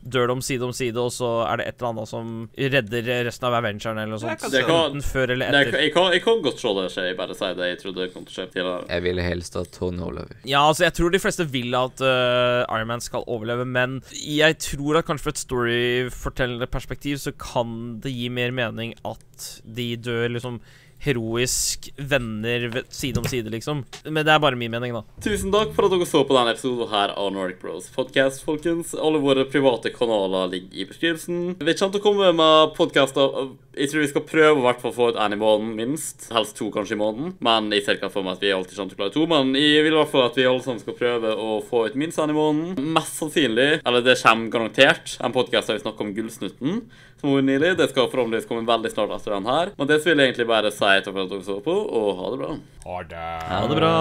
dør 0.00 0.30
de 0.32 0.36
side 0.42 0.64
om 0.64 0.72
side, 0.72 0.96
og 0.96 1.10
så 1.12 1.28
er 1.44 1.60
det 1.60 1.66
et 1.68 1.80
eller 1.82 1.90
annet 1.92 2.08
som 2.08 2.30
redder 2.56 3.10
resten 3.26 3.48
av 3.50 3.56
Avengeren 3.58 3.98
eller 4.00 4.14
noe 4.14 4.22
sånt. 4.22 4.46
Jeg 4.52 4.64
kan- 4.64 4.90
Enten 4.90 5.04
før 5.04 5.30
eller 5.34 5.50
etter. 5.60 5.76
jeg, 5.78 5.92
kan, 5.92 6.08
jeg 6.12 6.22
kan 6.24 6.40
godt 6.42 6.58
se 6.58 6.72
det 6.78 6.86
skje. 6.94 7.04
Jeg 7.10 7.16
bare 7.18 7.34
sier 7.36 7.54
det 7.58 7.68
jeg 7.68 7.78
trodde 7.82 8.00
det 8.06 8.14
kom 8.14 8.24
til 8.24 8.32
å 8.32 8.36
skje 8.38 8.46
tidligere. 8.54 8.88
Jeg 8.88 9.02
ville 9.04 9.22
helst 9.28 9.56
at 9.60 9.70
Tony 9.76 10.00
overlever. 10.00 10.36
Ja, 10.48 10.62
altså 10.68 10.84
jeg 10.88 10.94
tror 10.96 11.10
de 11.12 11.20
fleste 11.20 11.46
vil 11.52 11.74
at 11.76 12.00
uh, 12.00 12.64
Iron 12.76 12.88
Man 12.88 13.00
skal 13.04 13.24
overleve, 13.28 13.66
men 13.68 14.00
jeg 14.16 14.56
tror 14.58 14.98
at 14.98 15.06
kanskje 15.06 15.26
fra 15.28 15.34
et 15.36 15.44
storyfortellende 15.44 16.66
perspektiv 16.70 17.20
så 17.20 17.32
kan 17.36 18.00
det 18.00 18.12
gi 18.14 18.28
mer 18.32 18.50
mening 18.56 18.94
at 19.04 19.26
de 19.64 19.86
dør 19.96 20.09
liksom 20.28 20.60
heroisk 21.00 21.90
venner 21.96 22.82
side 22.92 23.18
om 23.20 23.24
side, 23.24 23.50
liksom. 23.52 23.84
Men 24.04 24.24
det 24.26 24.34
er 24.34 24.42
bare 24.42 24.58
min 24.58 24.72
mening, 24.72 24.92
da. 24.94 25.02
Tusen 25.24 25.52
takk 25.54 25.72
for 25.76 25.88
at 25.88 25.94
dere 25.94 26.08
så 26.08 26.22
på 26.28 26.36
denne 26.36 26.52
episoden 26.54 26.90
her 26.92 27.14
av 27.16 27.32
Nordic 27.34 27.60
Bros 27.62 27.88
Podcast, 27.94 28.44
folkens. 28.44 28.92
Alle 28.94 29.20
våre 29.22 29.46
private 29.48 29.92
kanaler 29.94 30.50
ligger 30.52 30.82
i 30.82 30.86
beskrivelsen. 30.90 31.40
Vi 31.60 31.76
kommer 31.80 31.96
til 31.96 32.02
å 32.02 32.04
komme 32.04 32.30
med 32.36 32.76
podkaster 32.76 33.50
Jeg 33.80 33.88
tror 33.92 34.02
vi 34.02 34.10
skal 34.10 34.24
prøve 34.26 34.58
å 34.58 34.64
hvert 34.66 34.80
fall 34.82 34.92
få 34.92 35.08
ut 35.12 35.18
én 35.22 35.32
i 35.32 35.40
måneden, 35.40 35.74
minst. 35.78 36.26
Helst 36.34 36.56
to 36.58 36.68
kanskje 36.74 36.96
i 36.98 37.00
måneden. 37.00 37.36
Men 37.40 37.70
jeg 37.72 37.86
ser 37.86 37.96
ikke 37.96 38.10
for 38.12 38.26
meg 38.26 38.36
at 38.36 38.44
vi 38.44 38.52
alltid 38.52 38.76
kommer 38.76 38.90
til 38.92 38.98
å 38.98 39.00
klare 39.00 39.14
to. 39.14 39.26
Men 39.30 39.54
jeg 39.56 39.84
vil 39.86 39.94
i 39.94 40.00
hvert 40.00 40.12
fall 40.12 40.26
at 40.26 40.36
vi 40.36 40.48
alle 40.50 40.64
sammen 40.64 40.82
skal 40.82 40.98
prøve 40.98 41.32
å 41.32 41.60
få 41.64 41.86
ut 41.88 41.96
minst 42.00 42.20
én 42.20 42.34
i 42.34 42.36
måneden. 42.36 42.90
Mest 42.98 43.20
sannsynlig, 43.22 43.70
eller 43.86 44.04
det 44.04 44.18
kommer 44.20 44.52
garantert, 44.52 45.14
en 45.22 45.36
podkast 45.36 45.70
der 45.70 45.78
vi 45.78 45.84
snakker 45.86 46.04
om 46.04 46.12
Gullsnutten. 46.18 46.82
Som 47.20 47.34
har 47.34 47.42
nylig. 47.44 47.74
Det 47.76 47.90
skal 47.90 48.08
forhåpentligvis 48.08 48.48
komme 48.48 48.64
veldig 48.68 48.90
snart 48.94 49.10
etter 49.12 49.34
den 49.36 49.48
her. 49.48 49.72
Men 49.76 49.88
det 49.90 49.98
vil 50.04 50.16
jeg 50.16 50.30
egentlig 50.30 50.48
bare 50.48 50.70
si 50.72 50.89
takk 50.98 51.14
for 51.14 51.22
at 51.22 51.30
dere 51.30 51.46
så 51.46 51.60
på, 51.62 51.76
og 52.00 52.08
ha 52.18 52.30
det 52.34 52.38
bra. 52.42 52.50
Ha 52.86 53.02
det. 53.14 53.26
Ha 53.48 53.60
det 53.70 53.76
bra. 53.78 53.94